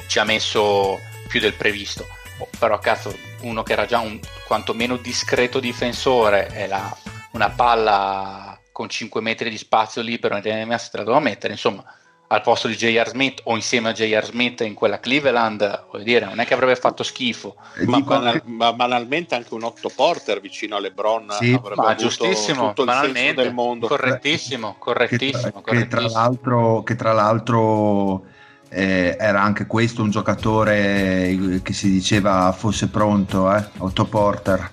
ci 0.05 0.19
ha 0.19 0.23
messo 0.23 0.99
più 1.27 1.39
del 1.39 1.55
previsto. 1.55 2.05
Oh, 2.38 2.47
però 2.59 2.77
cazzo, 2.77 3.17
uno 3.41 3.63
che 3.63 3.73
era 3.73 3.88
già 3.88 3.97
un 3.97 4.19
quantomeno 4.45 4.97
discreto 4.97 5.59
difensore 5.59 6.49
e 6.53 6.68
la, 6.68 6.95
una 7.31 7.49
palla 7.49 8.55
con 8.72 8.88
5 8.88 9.19
metri 9.19 9.49
di 9.49 9.57
spazio 9.57 10.03
libero 10.03 10.38
NMA 10.38 10.77
se 10.77 10.89
la 10.91 11.03
doveva 11.03 11.23
mettere, 11.23 11.53
insomma 11.53 11.84
al 12.29 12.41
posto 12.41 12.67
di 12.67 12.75
J.R. 12.75 13.07
Smith 13.07 13.41
o 13.43 13.55
insieme 13.55 13.89
a 13.89 13.91
J.R. 13.93 14.25
Smith 14.25 14.61
in 14.61 14.73
quella 14.73 14.99
Cleveland, 14.99 15.85
voglio 15.89 16.03
dire, 16.03 16.25
non 16.25 16.39
è 16.39 16.45
che 16.45 16.53
avrebbe 16.53 16.75
fatto 16.75 17.03
schifo. 17.03 17.55
Ma, 17.85 18.01
banal, 18.01 18.41
ma 18.45 18.73
banalmente 18.73 19.35
anche 19.35 19.53
un 19.53 19.63
Otto 19.63 19.89
Porter 19.93 20.41
vicino 20.41 20.75
a 20.75 20.79
LeBron 20.79 21.31
sì, 21.39 21.53
avrebbe 21.53 21.81
ma 21.81 21.95
giustissimo, 21.95 22.73
tutto 22.73 22.91
il 22.91 23.33
del 23.33 23.53
mondo. 23.53 23.87
Correttissimo, 23.87 24.75
correttissimo. 24.77 25.61
Che, 25.61 25.61
correttissimo. 25.61 26.01
Che 26.01 26.09
tra 26.09 26.19
l'altro, 26.19 26.83
che 26.83 26.95
tra 26.95 27.13
l'altro 27.13 28.25
eh, 28.69 29.15
era 29.17 29.41
anche 29.41 29.65
questo 29.65 30.01
un 30.01 30.09
giocatore 30.09 31.61
che 31.63 31.73
si 31.73 31.89
diceva 31.89 32.51
fosse 32.51 32.89
pronto, 32.89 33.53
eh? 33.53 33.63
Otto 33.77 34.05
Porter 34.05 34.69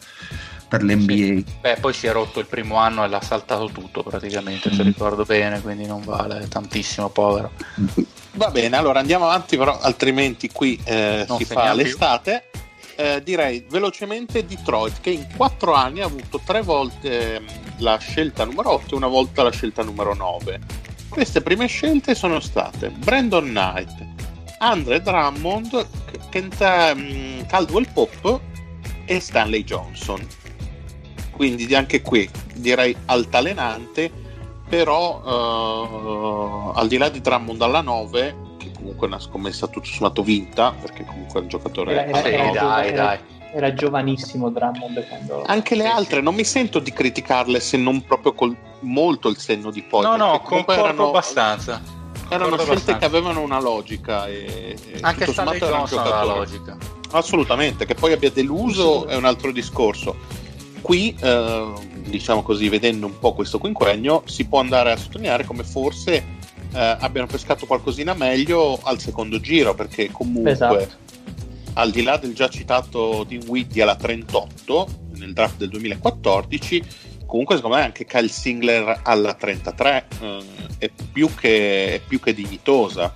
per 0.74 0.82
l'NBA. 0.82 1.14
Sì. 1.14 1.44
Beh, 1.60 1.76
poi 1.76 1.92
si 1.92 2.06
è 2.06 2.12
rotto 2.12 2.40
il 2.40 2.46
primo 2.46 2.76
anno 2.76 3.04
e 3.04 3.08
l'ha 3.08 3.20
saltato 3.20 3.66
tutto 3.66 4.02
praticamente, 4.02 4.70
mm. 4.70 4.74
se 4.74 4.82
ricordo 4.82 5.24
bene, 5.24 5.60
quindi 5.60 5.86
non 5.86 6.02
vale 6.02 6.48
tantissimo, 6.48 7.08
povero. 7.10 7.52
Va 8.32 8.50
bene, 8.50 8.76
allora 8.76 8.98
andiamo 8.98 9.26
avanti, 9.26 9.56
però 9.56 9.78
altrimenti 9.78 10.50
qui 10.50 10.80
eh, 10.84 11.24
si 11.36 11.44
fa 11.44 11.72
l'estate. 11.72 12.50
Eh, 12.96 13.22
direi 13.24 13.64
velocemente 13.68 14.46
Detroit 14.46 15.00
che 15.00 15.10
in 15.10 15.26
quattro 15.36 15.72
anni 15.72 16.00
ha 16.00 16.04
avuto 16.04 16.40
tre 16.44 16.62
volte 16.62 17.34
ehm, 17.34 17.44
la 17.78 17.98
scelta 17.98 18.44
numero 18.44 18.70
8 18.70 18.94
e 18.94 18.96
una 18.96 19.08
volta 19.08 19.42
la 19.42 19.50
scelta 19.50 19.82
numero 19.82 20.14
9. 20.14 20.60
Queste 21.08 21.40
prime 21.40 21.66
scelte 21.66 22.14
sono 22.14 22.38
state 22.38 22.90
Brandon 22.90 23.44
Knight, 23.44 24.06
Andre 24.58 25.02
Drummond, 25.02 25.86
Kenta, 26.30 26.92
um, 26.94 27.44
Caldwell 27.46 27.86
Pop 27.92 28.40
e 29.06 29.20
Stanley 29.20 29.64
Johnson. 29.64 30.24
Quindi 31.34 31.72
anche 31.74 32.00
qui 32.00 32.28
direi 32.54 32.96
altalenante, 33.06 34.10
però 34.68 35.20
uh, 35.20 36.72
al 36.74 36.86
di 36.86 36.96
là 36.96 37.08
di 37.08 37.20
Drummond 37.20 37.60
alla 37.60 37.80
9, 37.80 38.36
che 38.58 38.70
comunque 38.74 39.06
è 39.06 39.10
una 39.10 39.18
scommessa 39.18 39.66
tutto 39.66 39.86
sommato 39.86 40.22
vinta, 40.22 40.72
perché 40.80 41.04
comunque 41.04 41.40
è 41.40 41.42
un 41.42 41.48
giocatore... 41.48 41.92
Era, 41.92 42.18
era, 42.18 42.28
era, 42.28 42.50
dai, 42.52 42.92
dai. 42.92 43.18
era 43.52 43.74
giovanissimo 43.74 44.50
Drummond 44.50 45.06
quando... 45.08 45.42
Anche 45.46 45.74
le 45.74 45.86
altre, 45.86 46.20
non 46.20 46.34
mi 46.34 46.44
sento 46.44 46.78
di 46.78 46.92
criticarle 46.92 47.58
se 47.58 47.76
non 47.76 48.04
proprio 48.04 48.32
col 48.32 48.56
molto 48.84 49.28
il 49.28 49.38
senno 49.38 49.70
di 49.70 49.82
poi. 49.82 50.02
No, 50.02 50.16
no, 50.16 50.40
concordo 50.40 50.84
erano, 50.84 51.08
abbastanza. 51.08 51.82
Erano 52.28 52.56
scelte 52.56 52.62
abbastanza. 52.70 52.98
che 52.98 53.04
avevano 53.04 53.40
una 53.40 53.60
logica 53.60 54.26
e, 54.28 54.76
e 54.92 54.98
anche 55.00 55.26
Stanley 55.26 55.58
Johnson 55.58 55.98
aveva 55.98 56.24
logica. 56.24 56.76
Assolutamente, 57.10 57.84
che 57.86 57.94
poi 57.94 58.12
abbia 58.12 58.30
deluso 58.30 59.06
è 59.06 59.16
un 59.16 59.24
altro 59.24 59.50
discorso. 59.52 60.42
Qui, 60.84 61.16
eh, 61.18 61.72
diciamo 62.08 62.42
così, 62.42 62.68
vedendo 62.68 63.06
un 63.06 63.18
po' 63.18 63.32
questo 63.32 63.58
quinquennio, 63.58 64.24
si 64.26 64.44
può 64.44 64.60
andare 64.60 64.92
a 64.92 64.96
sottolineare 64.98 65.44
come 65.44 65.64
forse 65.64 66.12
eh, 66.74 66.96
abbiano 67.00 67.26
pescato 67.26 67.64
qualcosina 67.64 68.12
meglio 68.12 68.78
al 68.82 69.00
secondo 69.00 69.40
giro, 69.40 69.72
perché 69.74 70.10
comunque, 70.12 70.50
esatto. 70.50 70.86
al 71.72 71.90
di 71.90 72.02
là 72.02 72.18
del 72.18 72.34
già 72.34 72.50
citato 72.50 73.24
Dinwiddie 73.24 73.82
alla 73.82 73.96
38 73.96 74.88
nel 75.14 75.32
draft 75.32 75.56
del 75.56 75.70
2014, 75.70 76.82
comunque 77.24 77.56
secondo 77.56 77.76
me 77.76 77.82
anche 77.82 78.04
Kyle 78.04 78.28
Singler 78.28 79.00
alla 79.04 79.32
33 79.32 80.06
eh, 80.20 80.42
è, 80.76 80.90
più 81.10 81.34
che, 81.34 81.94
è, 81.94 82.00
più 82.06 82.20
che, 82.20 82.34
dignitosa 82.34 83.14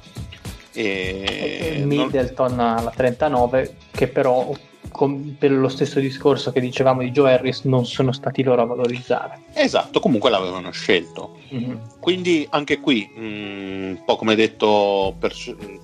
e, 0.73 1.77
e 1.81 1.85
Middleton 1.85 2.55
non... 2.55 2.78
alla 2.78 2.93
39 2.97 3.77
che 3.90 4.09
però 4.09 4.55
con, 4.90 5.36
per 5.39 5.52
lo 5.52 5.69
stesso 5.69 6.01
discorso 6.01 6.52
che 6.52 6.60
dicevamo 6.60 7.02
di 7.02 7.10
Joe 7.10 7.32
Harris 7.32 7.62
non 7.65 7.86
sono 7.86 8.12
stati 8.12 8.43
loro 8.43 8.62
a 8.62 8.66
valorizzare 8.66 9.40
esatto 9.52 10.01
comunque 10.01 10.31
l'avevano 10.31 10.70
scelto 10.70 11.39
mm-hmm. 11.52 11.77
quindi 12.01 12.47
anche 12.51 12.81
qui 12.81 13.10
mh, 13.15 13.20
mm, 13.20 13.89
un 13.90 14.02
po' 14.05 14.16
come 14.16 14.35
detto 14.35 15.15
per, 15.19 15.35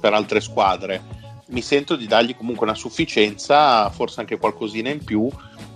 per 0.00 0.12
altre 0.12 0.40
squadre 0.40 1.22
mi 1.46 1.60
sento 1.60 1.96
di 1.96 2.06
dargli 2.06 2.36
comunque 2.36 2.66
una 2.66 2.74
sufficienza 2.74 3.90
forse 3.90 4.20
anche 4.20 4.38
qualcosina 4.38 4.90
in 4.90 5.04
più 5.04 5.30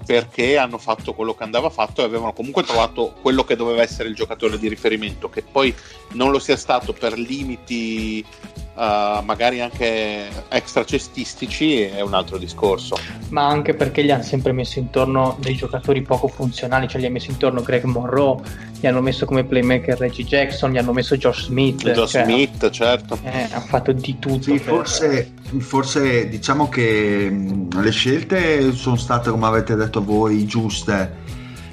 perché 0.09 0.57
hanno 0.57 0.79
fatto 0.79 1.13
quello 1.13 1.35
che 1.35 1.43
andava 1.43 1.69
fatto 1.69 2.01
e 2.01 2.05
avevano 2.05 2.33
comunque 2.33 2.63
trovato 2.63 3.13
quello 3.21 3.45
che 3.45 3.57
doveva 3.57 3.83
essere 3.83 4.09
il 4.09 4.15
giocatore 4.15 4.59
di 4.59 4.67
riferimento, 4.67 5.29
che 5.29 5.43
poi 5.43 5.75
non 6.13 6.31
lo 6.31 6.39
sia 6.39 6.57
stato 6.57 6.95
per 6.95 7.19
limiti 7.19 8.25
uh, 8.79 9.25
magari 9.25 9.61
anche 9.61 10.29
extra 10.49 10.85
cestistici 10.85 11.83
è 11.83 12.01
un 12.01 12.15
altro 12.15 12.39
discorso. 12.39 12.97
Ma 13.31 13.47
anche 13.47 13.75
perché 13.75 14.05
gli 14.05 14.11
hanno 14.11 14.23
sempre 14.23 14.53
messo 14.53 14.79
intorno 14.79 15.37
dei 15.41 15.57
giocatori 15.57 16.03
poco 16.03 16.29
funzionali, 16.29 16.87
cioè 16.87 17.01
gli 17.01 17.05
hanno 17.05 17.15
messo 17.15 17.31
intorno 17.31 17.61
Greg 17.63 17.85
Monroe, 17.85 18.41
gli 18.79 18.87
hanno 18.87 19.01
messo 19.01 19.27
come 19.27 19.45
playmaker 19.45 19.99
Reggie 19.99 20.25
Jackson, 20.25 20.71
gli 20.71 20.79
hanno 20.79 20.93
messo 20.93 21.17
Josh 21.17 21.47
Smith. 21.47 21.91
Josh 21.91 22.13
cioè, 22.13 22.25
Smith, 22.25 22.71
certo. 22.71 23.19
Eh, 23.23 23.49
hanno 23.51 23.67
fatto 23.67 23.93
di 23.93 24.19
tutto. 24.19 24.43
Sì, 24.43 24.53
per... 24.53 24.61
forse, 24.61 25.33
forse 25.59 26.29
diciamo 26.29 26.69
che 26.69 27.29
mh, 27.29 27.81
le 27.83 27.91
scelte 27.91 28.73
sono 28.73 28.97
state, 28.97 29.31
come 29.31 29.47
avete 29.47 29.75
detto 29.75 30.03
voi, 30.05 30.47
giuste. 30.47 31.27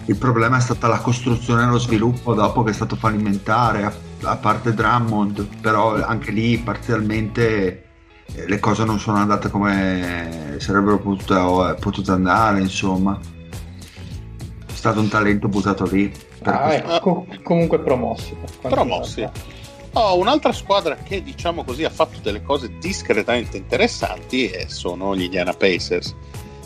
Il 0.08 0.18
problema 0.18 0.58
è 0.58 0.62
stata 0.62 0.88
la 0.88 1.00
costruzione 1.00 1.64
e 1.64 1.66
lo 1.66 1.80
sviluppo 1.80 2.36
dopo 2.36 2.62
che 2.62 2.70
è 2.70 2.74
stato 2.74 2.96
fallimentare 2.96 4.14
a 4.26 4.36
parte 4.38 4.74
Drummond, 4.74 5.48
però 5.62 5.96
anche 6.04 6.32
lì 6.32 6.58
parzialmente 6.58 7.86
eh, 8.34 8.48
le 8.48 8.60
cose 8.60 8.84
non 8.84 9.00
sono 9.00 9.18
andate 9.18 9.50
come 9.50 10.56
sarebbero 10.60 11.00
potute, 11.00 11.76
potute 11.80 12.12
andare, 12.12 12.62
insomma. 12.62 13.20
È 14.66 14.74
stato 14.74 15.00
un 15.00 15.08
talento 15.08 15.48
buttato 15.48 15.86
lì. 15.86 16.12
Ah, 16.44 16.74
ecco, 16.74 17.26
comunque 17.44 17.80
promossi. 17.80 18.36
Promossi. 18.62 19.28
Oh, 19.94 20.18
un'altra 20.18 20.52
squadra 20.52 20.96
che 20.96 21.24
diciamo 21.24 21.64
così 21.64 21.86
ha 21.86 21.90
fatto 21.90 22.20
delle 22.22 22.44
cose 22.44 22.78
discretamente 22.80 23.56
interessanti 23.56 24.52
sono 24.68 25.16
gli 25.16 25.24
Indiana 25.24 25.54
Pacers. 25.54 26.14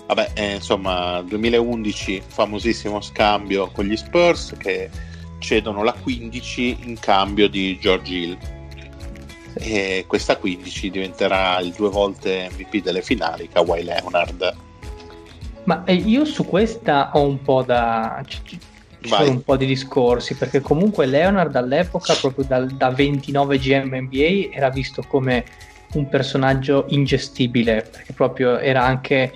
Vabbè, 0.07 0.31
eh, 0.34 0.56
insomma, 0.56 1.22
2011 1.22 2.23
famosissimo 2.26 2.99
scambio 2.99 3.69
con 3.72 3.86
gli 3.86 3.95
Spurs 3.95 4.56
che 4.57 4.90
cedono 5.39 5.83
la 5.83 5.93
15 5.93 6.77
in 6.81 6.99
cambio 6.99 7.49
di 7.49 7.77
George 7.79 8.13
Hill. 8.13 8.37
E 9.55 10.05
questa 10.07 10.37
15 10.37 10.89
diventerà 10.91 11.59
il 11.59 11.73
due 11.73 11.89
volte 11.89 12.49
MVP 12.53 12.83
delle 12.83 13.01
finali, 13.01 13.49
Kawhi 13.49 13.83
Leonard. 13.83 14.55
Ma 15.63 15.83
eh, 15.85 15.93
io 15.93 16.25
su 16.25 16.45
questa 16.45 17.11
ho 17.13 17.25
un 17.25 17.41
po' 17.41 17.63
da. 17.63 18.23
Ci 18.25 18.59
sono 19.01 19.29
un 19.29 19.43
po' 19.43 19.55
di 19.55 19.65
discorsi 19.65 20.35
perché 20.35 20.59
comunque 20.59 21.05
Leonard 21.05 21.55
all'epoca, 21.55 22.13
proprio 22.15 22.45
dal, 22.45 22.67
da 22.67 22.89
29 22.89 23.57
GM 23.57 23.95
NBA, 23.95 24.49
era 24.51 24.69
visto 24.69 25.03
come 25.07 25.45
un 25.93 26.07
personaggio 26.07 26.85
ingestibile 26.89 27.87
perché 27.89 28.13
proprio 28.13 28.59
era 28.59 28.83
anche 28.83 29.33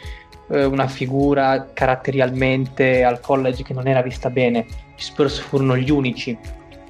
eh, 0.49 0.65
una 0.65 0.88
figura 0.88 1.70
caratterialmente 1.74 3.03
al 3.03 3.20
college 3.20 3.64
che 3.64 3.74
non 3.74 3.88
era 3.88 4.02
vista 4.02 4.30
bene. 4.30 4.65
Gli 4.95 5.02
Spurs 5.02 5.40
furono 5.40 5.78
gli 5.78 5.90
unici 5.90 6.38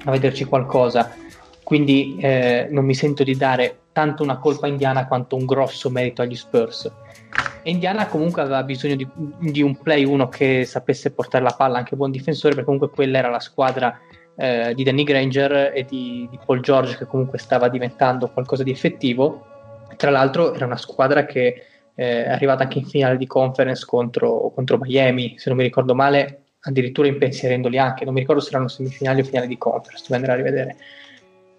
a 0.04 0.10
vederci 0.10 0.44
qualcosa, 0.44 1.14
quindi 1.62 2.16
eh, 2.20 2.68
non 2.70 2.84
mi 2.84 2.94
sento 2.94 3.24
di 3.24 3.36
dare 3.36 3.78
tanto 3.92 4.22
una 4.22 4.38
colpa 4.38 4.66
Indiana 4.66 5.06
quanto 5.06 5.36
un 5.36 5.46
grosso 5.46 5.88
merito 5.90 6.22
agli 6.22 6.36
Spurs. 6.36 6.90
Indiana 7.62 8.06
comunque 8.06 8.42
aveva 8.42 8.62
bisogno 8.62 8.96
di, 8.96 9.08
di, 9.38 9.62
un 9.62 9.76
play 9.78 10.04
uno 10.04 10.28
che 10.28 10.64
sapesse 10.66 11.12
portare 11.12 11.42
la 11.42 11.54
palla, 11.56 11.78
anche 11.78 11.96
buon 11.96 12.10
difensore, 12.10 12.50
perché 12.50 12.64
comunque 12.64 12.90
quella 12.90 13.18
era 13.18 13.30
la 13.30 13.40
squadra 13.40 13.98
eh, 14.36 14.74
di 14.74 14.82
Danny 14.82 15.04
Granger 15.04 15.72
e 15.74 15.86
di, 15.88 16.28
di 16.30 16.38
Paul 16.44 16.60
George 16.60 16.96
che 16.96 17.06
comunque 17.06 17.38
stava 17.38 17.68
diventando 17.68 18.28
qualcosa 18.28 18.62
di 18.62 18.70
effettivo. 18.70 19.46
Tra 19.96 20.10
l'altro 20.10 20.52
era 20.52 20.66
una 20.66 20.76
squadra 20.76 21.24
che 21.24 21.66
è 21.94 22.28
arrivata 22.28 22.64
anche 22.64 22.78
in 22.78 22.86
finale 22.86 23.16
di 23.16 23.26
conference 23.26 23.84
contro, 23.86 24.50
contro 24.54 24.78
Miami, 24.78 25.34
se 25.38 25.48
non 25.48 25.58
mi 25.58 25.64
ricordo 25.64 25.94
male, 25.94 26.40
addirittura 26.60 27.08
impensierendoli 27.08 27.78
anche, 27.78 28.04
non 28.04 28.14
mi 28.14 28.20
ricordo 28.20 28.40
se 28.40 28.48
erano 28.50 28.68
semifinali 28.68 29.20
o 29.20 29.24
finali 29.24 29.46
di 29.46 29.58
conference, 29.58 30.02
devo 30.02 30.14
andare 30.14 30.32
a 30.32 30.36
rivedere. 30.36 30.76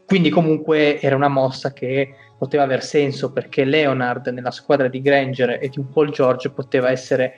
Quindi 0.05 0.29
comunque 0.29 0.99
era 0.99 1.15
una 1.15 1.29
mossa 1.29 1.73
che 1.73 2.13
poteva 2.37 2.63
aver 2.63 2.83
senso 2.83 3.31
perché 3.31 3.63
Leonard 3.63 4.27
nella 4.27 4.51
squadra 4.51 4.87
di 4.87 5.01
Granger 5.01 5.57
e 5.61 5.69
di 5.69 5.79
un 5.79 5.89
Paul 5.89 6.11
George 6.11 6.49
poteva 6.49 6.91
essere 6.91 7.37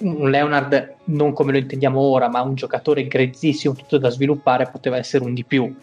un 0.00 0.28
Leonard 0.30 0.96
non 1.04 1.32
come 1.32 1.52
lo 1.52 1.58
intendiamo 1.58 1.98
ora, 1.98 2.28
ma 2.28 2.42
un 2.42 2.54
giocatore 2.54 3.06
grezzissimo, 3.06 3.74
tutto 3.74 3.98
da 3.98 4.10
sviluppare, 4.10 4.68
poteva 4.70 4.98
essere 4.98 5.24
un 5.24 5.32
di 5.32 5.44
più. 5.44 5.74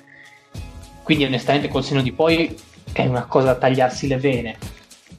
Quindi 1.02 1.26
onestamente 1.26 1.68
col 1.68 1.84
seno 1.84 2.02
di 2.02 2.12
poi 2.12 2.56
è 2.94 3.06
una 3.06 3.26
cosa 3.26 3.48
da 3.48 3.56
tagliarsi 3.56 4.08
le 4.08 4.18
vene 4.18 4.56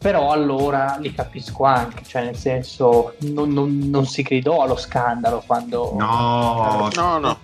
però 0.04 0.32
allora 0.32 0.98
li 1.00 1.14
capisco 1.14 1.64
anche, 1.64 2.02
cioè 2.04 2.24
nel 2.24 2.36
senso 2.36 3.14
non, 3.20 3.48
non, 3.54 3.78
non 3.84 4.04
si 4.04 4.20
gridò 4.20 4.60
allo 4.60 4.76
scandalo 4.76 5.42
quando... 5.46 5.94
No, 5.96 6.90
no, 6.94 7.18
no, 7.18 7.38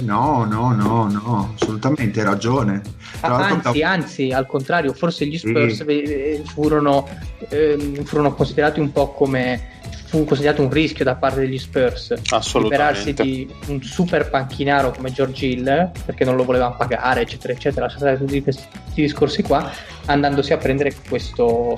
no, 0.00 0.44
no, 0.44 0.72
no, 0.74 1.08
no 1.08 1.52
assolutamente 1.54 2.18
hai 2.18 2.26
ragione. 2.26 2.82
Tra 3.20 3.36
anzi, 3.36 3.82
anzi, 3.82 4.32
al 4.32 4.46
contrario, 4.46 4.92
forse 4.92 5.24
gli 5.24 5.38
Spurs 5.38 5.86
sì. 5.86 6.42
furono, 6.46 7.06
eh, 7.48 8.02
furono 8.04 8.34
considerati 8.34 8.80
un 8.80 8.90
po' 8.90 9.12
come 9.12 9.78
fu 10.10 10.24
considerato 10.24 10.62
un 10.62 10.70
rischio 10.70 11.04
da 11.04 11.14
parte 11.14 11.38
degli 11.38 11.56
Spurs 11.56 12.12
liberarsi 12.54 13.12
di 13.12 13.48
un 13.68 13.80
super 13.80 14.28
panchinaro 14.28 14.90
come 14.90 15.12
George 15.12 15.46
Hill 15.46 15.92
perché 16.04 16.24
non 16.24 16.34
lo 16.34 16.44
volevano 16.44 16.74
pagare 16.76 17.20
eccetera 17.20 17.52
eccetera 17.52 17.86
lasciate 17.86 18.18
tutti 18.18 18.42
questi 18.42 18.66
discorsi 18.92 19.42
qua 19.42 19.70
andandosi 20.06 20.52
a 20.52 20.56
prendere 20.56 20.92
questo 21.08 21.76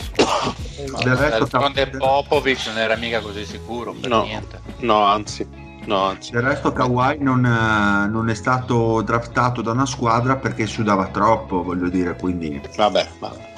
del 1.05 1.15
resto 1.15 1.39
D'altronde 1.39 1.89
Popovic 1.89 2.69
non 2.69 2.79
era 2.79 2.97
mica 2.97 3.21
così 3.21 3.45
sicuro 3.45 3.93
per 3.93 4.09
no, 4.09 4.23
niente 4.23 4.61
no 4.79 5.05
anzi 5.05 5.61
No, 5.85 6.05
anzi. 6.05 6.31
Del 6.31 6.43
resto 6.43 6.73
Kawhi 6.73 7.19
non, 7.19 7.41
non, 7.41 8.29
è 8.29 8.35
stato 8.35 9.03
draftato 9.03 9.63
da 9.63 9.73
una 9.73 9.85
squadra 9.85 10.37
perché 10.37 10.65
sudava 10.65 11.09
troppo, 11.09 11.65
voglio 11.65 11.89
dire, 11.89 12.15
quindi... 12.15 12.61
Vabbè, 12.77 13.09
vabbè. 13.19 13.51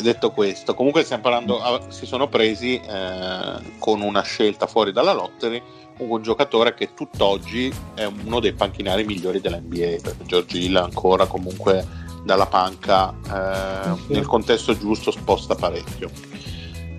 Detto 0.00 0.30
questo, 0.30 0.74
comunque 0.74 1.04
stiamo 1.04 1.22
parlando, 1.22 1.86
si 1.88 2.04
sono 2.04 2.28
presi 2.28 2.78
eh, 2.78 3.62
con 3.78 4.02
una 4.02 4.20
scelta 4.22 4.66
fuori 4.66 4.92
dalla 4.92 5.12
lottery 5.12 5.62
un 6.00 6.22
giocatore 6.22 6.74
che 6.74 6.94
tutt'oggi 6.94 7.72
è 7.94 8.04
uno 8.04 8.40
dei 8.40 8.52
panchinari 8.52 9.04
migliori 9.04 9.40
dell'NBA, 9.40 9.96
perché 10.02 10.24
George 10.24 10.58
Hill 10.58 10.76
ancora 10.76 11.26
comunque 11.26 11.86
dalla 12.24 12.46
panca 12.46 13.14
eh, 13.26 13.96
sì. 14.06 14.12
nel 14.12 14.26
contesto 14.26 14.76
giusto 14.76 15.10
sposta 15.10 15.54
parecchio. 15.54 16.10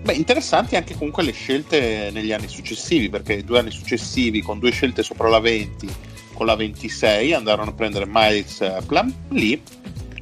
Beh, 0.02 0.14
interessanti 0.14 0.74
anche 0.74 0.94
comunque 0.94 1.22
le 1.22 1.32
scelte 1.32 2.10
negli 2.12 2.32
anni 2.32 2.48
successivi, 2.48 3.08
perché 3.08 3.44
due 3.44 3.60
anni 3.60 3.70
successivi 3.70 4.42
con 4.42 4.58
due 4.58 4.70
scelte 4.70 5.02
sopra 5.02 5.28
la 5.28 5.38
20, 5.38 5.88
con 6.34 6.46
la 6.46 6.56
26 6.56 7.32
andarono 7.32 7.70
a 7.70 7.74
prendere 7.74 8.06
Miles 8.08 8.64
Plumlee 8.86 9.60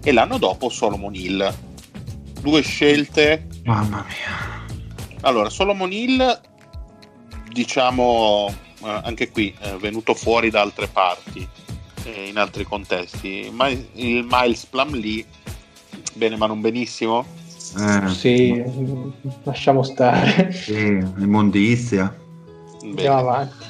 e 0.03 0.13
l'anno 0.13 0.39
dopo 0.39 0.69
Solomon 0.69 1.15
Hill. 1.15 1.69
Due 2.41 2.63
scelte. 2.63 3.47
Mamma 3.65 4.05
mia. 4.07 4.67
Allora, 5.23 5.51
Solomon 5.51 5.93
Hill, 5.93 6.41
diciamo, 7.53 8.53
eh, 8.83 9.01
anche 9.05 9.31
qui 9.31 9.55
è 9.59 9.75
venuto 9.77 10.15
fuori 10.15 10.51
da 10.51 10.61
altre 10.63 10.89
parti, 10.89 11.47
eh, 12.05 12.29
in 12.29 12.39
altri 12.39 12.65
contesti. 12.65 13.51
Ma 13.53 13.69
il 13.69 14.27
Miles 14.29 14.65
Plumlee, 14.67 15.25
bene 16.15 16.37
ma 16.37 16.47
non 16.47 16.61
benissimo 16.61 17.39
eh. 17.79 18.09
Sì, 18.09 18.63
lasciamo 19.45 19.83
stare. 19.83 20.51
Sì, 20.53 20.75
immondizia. 21.19 22.15
Andiamo 22.83 23.19
avanti. 23.19 23.65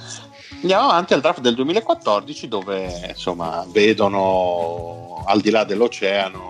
Andiamo 0.63 0.89
avanti 0.89 1.15
al 1.15 1.21
draft 1.21 1.41
del 1.41 1.55
2014 1.55 2.49
dove 2.49 3.09
insomma 3.09 3.65
vedono 3.71 5.23
al 5.27 5.41
di 5.41 5.51
là 5.51 5.65
dell'oceano 5.65 6.50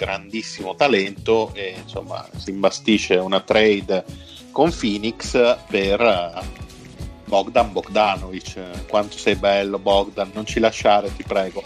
grandissimo 0.00 0.74
talento 0.74 1.50
e 1.52 1.74
insomma 1.82 2.26
si 2.34 2.48
imbastisce 2.48 3.16
una 3.16 3.40
trade 3.40 4.02
con 4.50 4.72
Phoenix 4.74 5.32
per 5.68 6.00
eh, 6.00 6.40
Bogdan 7.26 7.70
Bogdanovic. 7.70 8.86
Quanto 8.88 9.18
sei 9.18 9.34
bello 9.34 9.78
Bogdan, 9.78 10.30
non 10.32 10.46
ci 10.46 10.58
lasciare 10.58 11.14
ti 11.14 11.22
prego. 11.22 11.62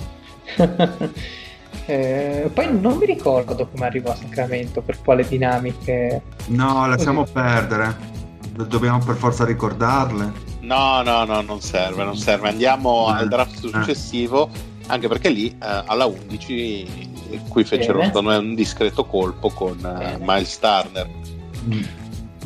Eh, 1.86 2.48
poi 2.54 2.80
non 2.80 2.96
mi 2.96 3.04
ricordo 3.04 3.68
come 3.68 3.84
arrivò 3.84 4.12
a 4.12 4.14
Sacramento, 4.14 4.80
per 4.80 5.02
quale 5.02 5.26
dinamiche. 5.26 6.22
No, 6.46 6.86
lasciamo 6.86 7.22
Così. 7.22 7.32
perdere. 7.32 7.96
Dobbiamo 8.52 9.00
per 9.00 9.16
forza 9.16 9.44
ricordarle. 9.44 10.32
No, 10.60 11.02
no, 11.02 11.24
no, 11.24 11.42
non 11.42 11.60
serve, 11.60 12.04
non 12.04 12.16
serve. 12.16 12.48
Andiamo 12.48 13.08
eh. 13.10 13.18
al 13.18 13.28
draft 13.28 13.56
eh. 13.56 13.68
successivo, 13.68 14.48
eh. 14.48 14.58
anche 14.86 15.08
perché 15.08 15.28
lì 15.28 15.50
eh, 15.50 15.82
alla 15.84 16.06
11 16.06 17.13
qui 17.48 17.64
fecero 17.64 18.02
secondo 18.02 18.30
me 18.30 18.36
un 18.36 18.54
discreto 18.54 19.04
colpo 19.04 19.50
con 19.50 19.76
uh, 19.78 20.22
Miles 20.22 20.58
Turner. 20.58 21.08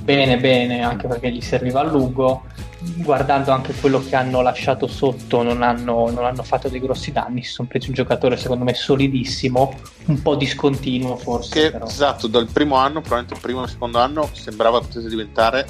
Bene, 0.00 0.38
bene, 0.38 0.82
anche 0.82 1.06
perché 1.06 1.30
gli 1.30 1.40
serviva 1.40 1.80
a 1.80 1.84
lungo 1.84 2.42
guardando 2.80 3.50
anche 3.50 3.74
quello 3.74 4.02
che 4.02 4.14
hanno 4.14 4.40
lasciato 4.40 4.86
sotto, 4.86 5.42
non 5.42 5.62
hanno, 5.62 6.10
non 6.10 6.24
hanno 6.24 6.42
fatto 6.42 6.68
dei 6.68 6.80
grossi 6.80 7.12
danni. 7.12 7.42
Si 7.42 7.52
sono 7.52 7.68
presi 7.68 7.88
un 7.88 7.94
giocatore, 7.94 8.36
secondo 8.36 8.64
me, 8.64 8.74
solidissimo, 8.74 9.74
un 10.06 10.22
po' 10.22 10.36
discontinuo 10.36 11.16
forse. 11.16 11.60
Che, 11.60 11.70
però. 11.72 11.86
Esatto, 11.86 12.26
dal 12.26 12.46
primo 12.46 12.76
anno, 12.76 13.00
probabilmente 13.00 13.34
il 13.34 13.40
primo 13.40 13.60
e 13.60 13.64
il 13.64 13.70
secondo 13.70 13.98
anno, 13.98 14.28
sembrava 14.32 14.80
potesse 14.80 15.08
diventare, 15.08 15.66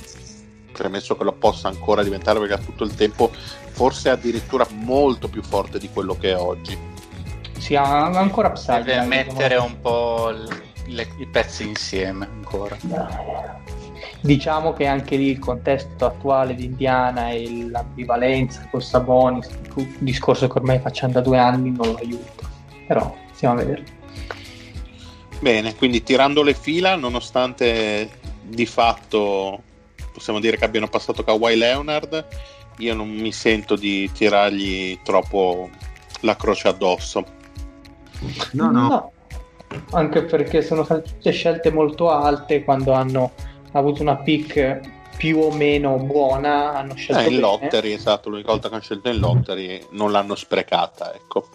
premesso 0.72 1.16
che 1.16 1.24
lo 1.24 1.32
possa 1.32 1.68
ancora 1.68 2.02
diventare 2.02 2.38
perché 2.38 2.54
ha 2.54 2.58
tutto 2.58 2.84
il 2.84 2.94
tempo, 2.94 3.30
forse 3.32 4.10
addirittura 4.10 4.66
molto 4.70 5.28
più 5.28 5.42
forte 5.42 5.78
di 5.78 5.88
quello 5.90 6.16
che 6.16 6.30
è 6.30 6.36
oggi. 6.36 6.96
Sì, 7.58 7.74
ha 7.74 8.06
ancora 8.06 8.48
upside. 8.48 8.82
Deve 8.82 9.06
mettere 9.06 9.56
un 9.56 9.80
po' 9.80 10.30
le, 10.86 11.08
i 11.18 11.26
pezzi 11.26 11.66
insieme 11.66 12.26
ancora. 12.26 12.76
Diciamo 14.20 14.72
che 14.72 14.86
anche 14.86 15.16
lì 15.16 15.30
il 15.30 15.38
contesto 15.38 16.06
attuale 16.06 16.54
di 16.54 16.64
Indiana 16.64 17.30
e 17.30 17.68
l'ambivalenza 17.70 18.66
con 18.70 18.80
Sabonis, 18.80 19.48
un 19.74 19.86
discorso 19.98 20.48
che 20.48 20.58
ormai 20.58 20.78
facciamo 20.80 21.12
da 21.12 21.20
due 21.20 21.38
anni, 21.38 21.70
non 21.70 21.88
lo 21.88 21.96
aiuta. 21.96 22.48
Però 22.86 23.14
stiamo 23.32 23.54
a 23.54 23.58
vedere. 23.58 23.84
Bene, 25.40 25.74
quindi 25.76 26.02
tirando 26.02 26.42
le 26.42 26.54
fila, 26.54 26.96
nonostante 26.96 28.10
di 28.42 28.66
fatto 28.66 29.62
possiamo 30.12 30.40
dire 30.40 30.56
che 30.56 30.64
abbiano 30.64 30.88
passato 30.88 31.22
Kawhi 31.22 31.56
Leonard, 31.56 32.26
io 32.78 32.94
non 32.94 33.08
mi 33.08 33.30
sento 33.30 33.76
di 33.76 34.10
tirargli 34.10 34.98
troppo 35.04 35.70
la 36.20 36.34
croce 36.34 36.66
addosso. 36.66 37.24
No, 38.52 38.70
no. 38.70 38.88
no. 38.88 39.12
Anche 39.92 40.22
perché 40.22 40.62
sono 40.62 40.84
state 40.84 41.02
tutte 41.02 41.30
scelte 41.30 41.70
molto 41.70 42.10
alte 42.10 42.64
quando 42.64 42.92
hanno 42.92 43.32
ha 43.72 43.78
avuto 43.78 44.02
una 44.02 44.16
pick 44.16 44.80
più 45.16 45.38
o 45.38 45.50
meno 45.50 45.96
buona, 45.96 46.74
hanno 46.74 46.94
scelto 46.94 47.28
eh, 47.28 47.32
in 47.32 47.40
lottery, 47.40 47.92
esatto, 47.92 48.30
l'unica 48.30 48.52
volta 48.52 48.68
che 48.68 48.74
hanno 48.74 48.82
scelto 48.82 49.08
in 49.08 49.18
lottery 49.18 49.86
non 49.90 50.12
l'hanno 50.12 50.36
sprecata, 50.36 51.12
ecco. 51.12 51.48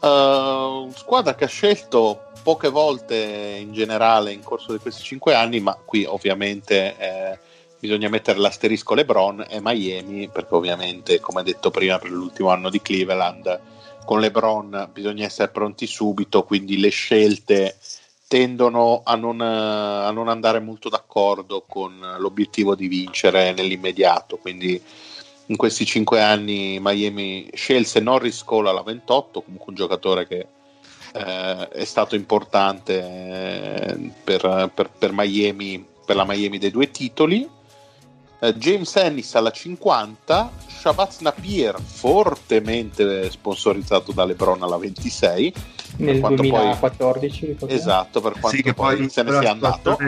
Uh, 0.00 0.90
squadra 0.94 1.34
che 1.34 1.44
ha 1.44 1.48
scelto 1.48 2.30
poche 2.42 2.70
volte 2.70 3.58
in 3.60 3.74
generale 3.74 4.32
in 4.32 4.42
corso 4.42 4.72
di 4.72 4.78
questi 4.78 5.02
cinque 5.02 5.34
anni, 5.34 5.60
ma 5.60 5.78
qui 5.84 6.06
ovviamente 6.06 6.96
eh, 6.96 7.38
bisogna 7.78 8.08
mettere 8.08 8.38
l'asterisco 8.38 8.94
LeBron 8.94 9.44
e 9.46 9.60
Miami, 9.60 10.28
perché 10.28 10.54
ovviamente, 10.54 11.20
come 11.20 11.42
detto 11.42 11.70
prima, 11.70 11.98
per 11.98 12.10
l'ultimo 12.10 12.48
anno 12.48 12.70
di 12.70 12.80
Cleveland, 12.80 13.60
con 14.10 14.18
LeBron 14.18 14.88
bisogna 14.92 15.24
essere 15.24 15.52
pronti 15.52 15.86
subito, 15.86 16.42
quindi 16.42 16.80
le 16.80 16.88
scelte 16.88 17.76
tendono 18.26 19.02
a 19.04 19.14
non, 19.14 19.40
a 19.40 20.10
non, 20.10 20.26
andare 20.26 20.58
molto 20.58 20.88
d'accordo 20.88 21.62
con 21.64 22.16
l'obiettivo 22.18 22.74
di 22.74 22.88
vincere 22.88 23.52
nell'immediato. 23.52 24.36
Quindi 24.38 24.82
in 25.46 25.56
questi 25.56 25.86
cinque 25.86 26.20
anni 26.20 26.78
Miami 26.80 27.50
scelse 27.54 28.00
Norris 28.00 28.42
Cole 28.42 28.70
alla 28.70 28.82
28, 28.82 29.42
comunque 29.42 29.68
un 29.68 29.76
giocatore 29.76 30.26
che 30.26 30.46
eh, 31.12 31.68
è 31.68 31.84
stato 31.84 32.16
importante 32.16 32.98
eh, 32.98 34.10
per, 34.24 34.72
per, 34.74 34.90
per, 34.90 35.12
Miami, 35.12 35.86
per 36.04 36.16
la 36.16 36.24
Miami 36.24 36.58
dei 36.58 36.72
due 36.72 36.90
titoli. 36.90 37.48
Eh, 38.40 38.54
James 38.56 38.96
Ennis 38.96 39.36
alla 39.36 39.52
50, 39.52 40.50
Shabazz 40.80 41.18
Napier 41.18 41.76
fortemente 41.78 43.30
sponsorizzato 43.30 44.12
da 44.12 44.24
LeBron 44.24 44.62
alla 44.62 44.78
26 44.78 45.54
nel 45.96 46.20
2014 46.20 47.46
poi... 47.58 47.70
esatto 47.70 48.22
per 48.22 48.32
quanto 48.32 48.56
sì, 48.56 48.62
che 48.62 48.72
poi, 48.72 48.96
poi 48.96 49.10
se 49.10 49.22
ne 49.22 49.38
sia 49.38 49.50
andato 49.50 49.98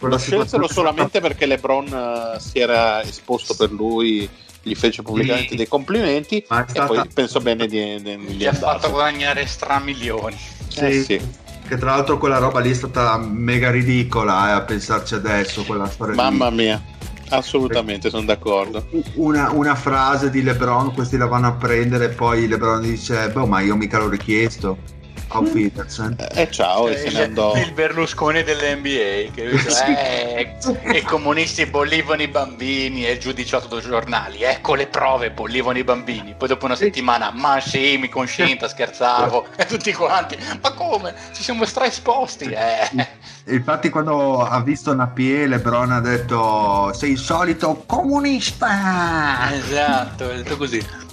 lo 0.00 0.18
scelsero 0.18 0.68
solamente 0.68 1.20
perché 1.20 1.46
LeBron 1.46 1.86
uh, 1.86 2.38
si 2.38 2.58
era 2.58 3.02
esposto 3.02 3.54
per 3.54 3.72
lui 3.72 4.28
gli 4.60 4.74
fece 4.74 5.02
pubblicamente 5.02 5.50
sì. 5.50 5.56
dei 5.56 5.68
complimenti 5.68 6.36
e 6.36 6.44
stata... 6.44 6.84
poi 6.84 7.08
penso 7.12 7.40
bene 7.40 7.66
di, 7.66 8.02
di, 8.02 8.16
di 8.18 8.34
gli 8.34 8.46
ha 8.46 8.52
fatto 8.52 8.90
guadagnare 8.90 9.46
stramilioni 9.46 10.36
sì, 10.68 10.80
eh, 10.80 11.02
sì. 11.02 11.20
che 11.66 11.78
tra 11.78 11.92
l'altro 11.92 12.18
quella 12.18 12.36
roba 12.36 12.60
lì 12.60 12.70
è 12.70 12.74
stata 12.74 13.16
mega 13.16 13.70
ridicola 13.70 14.50
eh, 14.50 14.52
a 14.52 14.60
pensarci 14.60 15.14
adesso 15.14 15.64
quella 15.64 15.88
storia 15.88 16.14
mamma 16.16 16.50
lì. 16.50 16.56
mia 16.56 16.91
Assolutamente, 17.32 18.10
sono 18.10 18.24
d'accordo. 18.24 18.86
Una, 19.14 19.50
una, 19.50 19.74
frase 19.74 20.30
di 20.30 20.42
LeBron, 20.42 20.92
questi 20.92 21.16
la 21.16 21.26
vanno 21.26 21.48
a 21.48 21.52
prendere, 21.52 22.06
e 22.06 22.08
poi 22.08 22.46
LeBron 22.46 22.80
dice: 22.80 23.30
Boh, 23.30 23.46
ma 23.46 23.60
io 23.60 23.76
mica 23.76 23.98
l'ho 23.98 24.08
richiesto. 24.08 25.00
Auf 25.32 25.54
Wiedersehen. 25.54 26.16
Eh, 26.34 26.50
ciao, 26.50 26.88
e 26.88 26.96
se 26.98 27.10
ne 27.10 27.22
andò. 27.22 27.54
Il 27.56 27.72
Berlusconi 27.72 28.42
dell'NBA 28.42 29.32
che 29.32 29.50
dice, 29.50 29.84
eh, 29.98 30.56
i 30.94 31.02
comunisti 31.02 31.64
bollivano 31.66 32.22
i 32.22 32.28
bambini 32.28 33.06
e 33.06 33.12
il 33.12 33.18
giudice 33.18 33.60
dei 33.68 33.80
giornali. 33.80 34.42
Ecco 34.42 34.74
le 34.74 34.86
prove, 34.86 35.30
bollivano 35.30 35.78
i 35.78 35.84
bambini. 35.84 36.34
Poi 36.36 36.48
dopo 36.48 36.66
una 36.66 36.76
settimana, 36.76 37.30
ma 37.32 37.60
sì, 37.60 37.96
mi 37.96 38.08
conscinta, 38.08 38.68
scherzavo. 38.68 39.46
E 39.62 39.66
tutti 39.66 39.92
quanti, 39.92 40.36
ma 40.60 40.72
come? 40.72 41.14
Ci 41.32 41.42
siamo 41.42 41.64
straesposti. 41.64 42.44
Eh. 42.44 43.06
Infatti 43.46 43.90
quando 43.90 44.44
ha 44.44 44.60
visto 44.60 44.94
Napier, 44.94 45.48
Lebron 45.48 45.92
ha 45.92 46.00
detto 46.00 46.92
sei 46.94 47.12
il 47.12 47.18
solito 47.18 47.84
comunista. 47.86 49.50
Esatto, 49.52 50.24
ha 50.24 50.34
detto 50.34 50.56
così. 50.56 51.10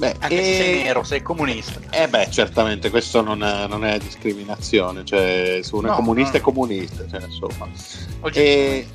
Beh, 0.00 0.16
Anche 0.18 0.40
e... 0.40 0.44
se 0.44 0.54
sei 0.54 0.82
nero, 0.82 1.02
sei 1.02 1.20
comunista. 1.20 1.78
Eh 1.90 2.08
beh, 2.08 2.30
certamente, 2.30 2.88
questo 2.88 3.20
non 3.20 3.44
è, 3.44 3.66
non 3.66 3.84
è 3.84 3.98
discriminazione, 3.98 5.04
cioè 5.04 5.60
se 5.62 5.74
uno 5.74 5.88
no, 5.88 5.92
è 5.92 5.96
comunista 5.96 6.32
no. 6.32 6.38
è 6.38 6.40
comunista, 6.40 7.04
cioè, 7.06 7.20
insomma. 7.22 7.68
E, 8.32 8.86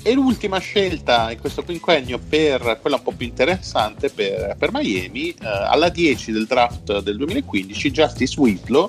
e, 0.00 0.12
l'ultima 0.12 0.58
scelta 0.58 1.32
in 1.32 1.40
questo 1.40 1.64
quinquennio 1.64 2.20
per 2.20 2.78
quella 2.80 2.94
un 2.94 3.02
po' 3.02 3.10
più 3.10 3.26
interessante 3.26 4.08
per, 4.08 4.54
per 4.56 4.70
Miami, 4.72 5.30
eh, 5.30 5.36
alla 5.40 5.88
10 5.88 6.30
del 6.30 6.46
draft 6.46 7.00
del 7.00 7.16
2015, 7.16 7.90
Justice 7.90 8.38
Whitlow, 8.38 8.88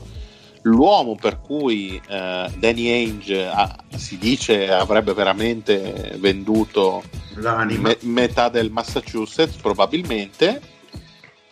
l'uomo 0.61 1.15
per 1.15 1.41
cui 1.41 1.99
eh, 2.07 2.51
Danny 2.55 2.87
Ainge 2.91 3.47
ha, 3.47 3.75
si 3.95 4.19
dice 4.19 4.71
avrebbe 4.71 5.13
veramente 5.15 6.17
venduto 6.19 7.01
me, 7.33 7.97
metà 8.01 8.49
del 8.49 8.69
Massachusetts, 8.69 9.55
probabilmente 9.55 10.75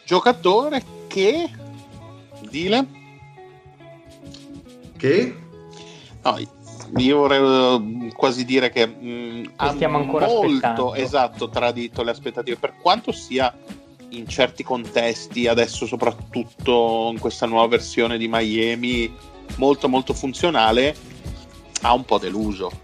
giocatore 0.06 0.84
che 1.08 1.50
Dile 2.50 2.88
che 4.98 5.36
no, 6.22 6.38
io 6.98 7.18
vorrei 7.18 7.40
uh, 7.42 8.10
quasi 8.16 8.46
dire 8.46 8.70
che 8.70 8.86
mh, 8.86 9.08
mm, 9.08 9.44
ha 9.58 9.72
stiamo 9.72 9.98
ancora 9.98 10.28
molto 10.28 10.48
aspettando. 10.48 10.94
esatto 10.96 11.50
tradito 11.50 12.04
le 12.04 12.12
aspettative 12.12 12.58
per 12.58 12.76
quanto 12.80 13.12
sia 13.12 13.54
in 14.10 14.28
certi 14.28 14.64
contesti, 14.64 15.48
adesso 15.48 15.86
soprattutto 15.86 17.10
in 17.12 17.20
questa 17.20 17.46
nuova 17.46 17.68
versione 17.68 18.18
di 18.18 18.28
Miami, 18.30 19.14
molto 19.58 19.90
molto 19.90 20.14
funzionale, 20.14 20.96
ha 21.82 21.94
un 21.94 22.06
po' 22.06 22.18
deluso. 22.18 22.84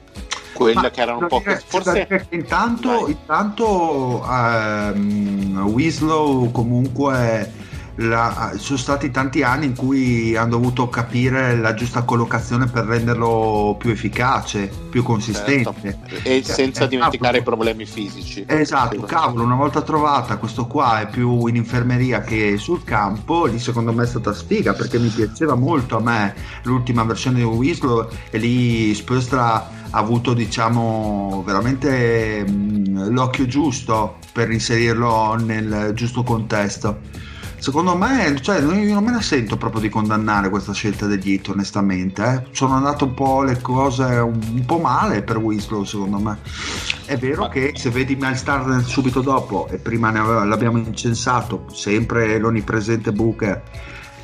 Quella 0.54 0.90
che 0.92 1.02
era 1.02 1.16
un 1.16 1.28
po' 1.28 1.40
dire, 1.40 1.62
forse 1.66 2.28
intanto, 2.30 3.08
intanto 3.08 4.24
um, 4.28 5.62
Winslow 5.72 6.52
comunque 6.52 7.52
la, 7.96 8.54
sono 8.58 8.78
stati 8.78 9.12
tanti 9.12 9.44
anni 9.44 9.66
in 9.66 9.76
cui 9.76 10.36
hanno 10.36 10.52
dovuto 10.52 10.90
capire 10.90 11.58
la 11.58 11.74
giusta 11.74 12.04
collocazione 12.04 12.68
per 12.68 12.86
renderlo 12.86 13.76
più 13.78 13.90
efficace, 13.90 14.72
più 14.90 15.04
consistente. 15.04 15.74
Certo. 15.82 16.28
E 16.28 16.44
cioè, 16.44 16.54
senza 16.54 16.86
dimenticare 16.86 17.40
i 17.40 17.44
problemi 17.44 17.86
fisici. 17.86 18.46
Esatto, 18.48 19.02
cavolo, 19.02 19.44
una 19.44 19.56
volta 19.56 19.82
trovata 19.82 20.38
questo 20.38 20.68
qua 20.68 21.02
è 21.02 21.08
più 21.10 21.46
in 21.48 21.56
infermeria 21.56 22.22
che 22.22 22.58
sul 22.58 22.84
campo, 22.84 23.46
lì 23.46 23.60
secondo 23.60 23.92
me 23.92 24.04
è 24.04 24.08
stata 24.08 24.34
sfiga 24.34 24.74
perché 24.74 24.98
mi 24.98 25.10
piaceva 25.10 25.56
molto 25.56 25.98
a 25.98 26.02
me 26.02 26.34
l'ultima 26.64 27.04
versione 27.04 27.38
di 27.38 27.44
Winslow 27.44 28.08
e 28.30 28.38
lì 28.38 28.94
Spöstra 28.94 29.80
ha 29.94 29.98
avuto 29.98 30.34
diciamo 30.34 31.44
veramente 31.46 32.46
mh, 32.48 33.12
l'occhio 33.12 33.46
giusto 33.46 34.18
per 34.32 34.50
inserirlo 34.50 35.36
nel 35.36 35.92
giusto 35.94 36.24
contesto 36.24 37.00
secondo 37.62 37.96
me, 37.96 38.40
cioè, 38.42 38.60
io 38.60 38.94
non 38.94 39.04
me 39.04 39.12
la 39.12 39.22
sento 39.22 39.56
proprio 39.56 39.82
di 39.82 39.90
condannare 39.90 40.50
questa 40.50 40.74
scelta 40.74 41.06
degli 41.06 41.34
hit, 41.34 41.50
onestamente. 41.50 42.24
Eh. 42.24 42.56
Sono 42.56 42.74
andate 42.74 43.04
un 43.04 43.14
po' 43.14 43.44
le 43.44 43.62
cose 43.62 44.04
un, 44.04 44.64
po' 44.66 44.80
male 44.80 45.22
per 45.22 45.38
Winslow, 45.38 45.84
secondo 45.84 46.18
me. 46.18 46.40
È 47.06 47.16
vero 47.18 47.44
Ma... 47.44 47.50
che 47.50 47.74
se 47.76 47.92
vedi 47.92 48.16
Milestar 48.16 48.84
subito 48.84 49.22
dopo, 49.22 49.68
e 49.70 49.78
prima 49.78 50.10
ne 50.10 50.46
l'abbiamo 50.46 50.78
incensato, 50.78 51.66
sempre 51.72 52.40
l'onnipresente 52.40 53.12
Booker 53.12 53.62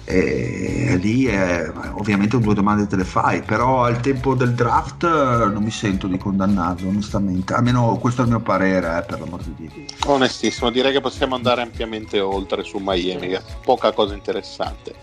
e 0.10 0.98
lì 1.02 1.26
è, 1.26 1.70
ovviamente 1.96 2.40
due 2.40 2.54
domande 2.54 2.88
te 2.88 2.96
le 2.96 3.04
fai, 3.04 3.42
però 3.42 3.84
al 3.84 4.00
tempo 4.00 4.36
del 4.36 4.54
draft 4.54 5.04
non 5.04 5.62
mi 5.62 5.70
sento 5.70 6.08
di 6.08 6.18
condannarlo 6.18 6.88
onestamente, 6.88 7.54
almeno 7.54 7.98
questo 7.98 8.22
è 8.22 8.24
il 8.24 8.30
mio 8.30 8.40
parere 8.40 9.00
eh, 9.00 9.04
per 9.04 9.20
l'amor 9.20 9.44
di 9.44 9.68
Dio. 9.68 9.86
Onestissimo, 10.06 10.70
direi 10.70 10.94
che 10.94 11.02
possiamo 11.02 11.36
andare 11.36 11.62
ampiamente 11.62 12.22
oltre 12.22 12.64
su 12.64 12.78
Miami, 12.80 13.28
che 13.28 13.42
poca 13.66 13.92
cosa 13.92 14.14
interessante. 14.14 14.96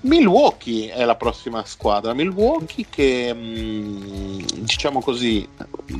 Milwaukee 0.00 0.90
è 0.90 1.04
la 1.04 1.14
prossima 1.14 1.62
squadra, 1.66 2.14
Milwaukee 2.14 2.86
che 2.88 3.34
mm, 3.34 4.38
diciamo 4.60 5.02
così 5.02 5.46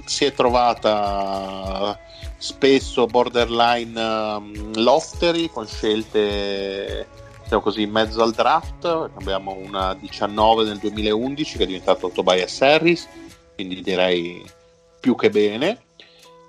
si 0.06 0.24
è 0.24 0.32
trovata 0.32 1.98
spesso 2.38 3.06
borderline 3.06 4.00
um, 4.00 4.72
lottery 4.76 5.50
con 5.50 5.66
scelte 5.66 7.06
siamo 7.52 7.66
così 7.66 7.82
in 7.82 7.90
mezzo 7.90 8.22
al 8.22 8.32
draft, 8.32 8.86
abbiamo 8.86 9.52
una 9.52 9.92
19 9.92 10.64
nel 10.64 10.78
2011 10.78 11.58
che 11.58 11.64
è 11.64 11.66
diventato 11.66 12.08
Tobias 12.08 12.62
Harris, 12.62 13.06
quindi 13.54 13.82
direi 13.82 14.42
più 14.98 15.14
che 15.14 15.28
bene. 15.28 15.82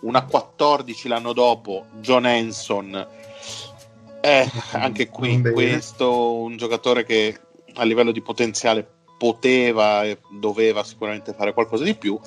Una 0.04 0.24
14 0.24 1.10
l'anno 1.10 1.34
dopo, 1.34 1.88
John 2.00 2.26
Henson, 2.26 3.06
eh, 4.22 4.50
anche 4.72 5.10
qui 5.10 5.42
questo 5.42 6.36
un 6.36 6.56
giocatore 6.56 7.04
che 7.04 7.38
a 7.74 7.84
livello 7.84 8.14
di 8.14 8.22
potenziale 8.22 8.88
poteva 9.18 10.06
e 10.06 10.20
doveva 10.32 10.86
sicuramente 10.86 11.34
fare 11.34 11.52
qualcosa 11.52 11.84
di 11.84 11.96
più. 11.96 12.18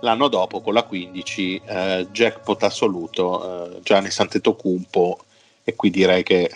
L'anno 0.00 0.26
dopo, 0.26 0.60
con 0.60 0.74
la 0.74 0.82
15, 0.82 1.62
eh, 1.64 2.08
jackpot 2.10 2.64
assoluto, 2.64 3.76
eh, 3.76 3.80
Gianni 3.82 4.10
Santetocumpo, 4.10 5.20
e 5.62 5.76
qui 5.76 5.90
direi 5.90 6.24
che 6.24 6.50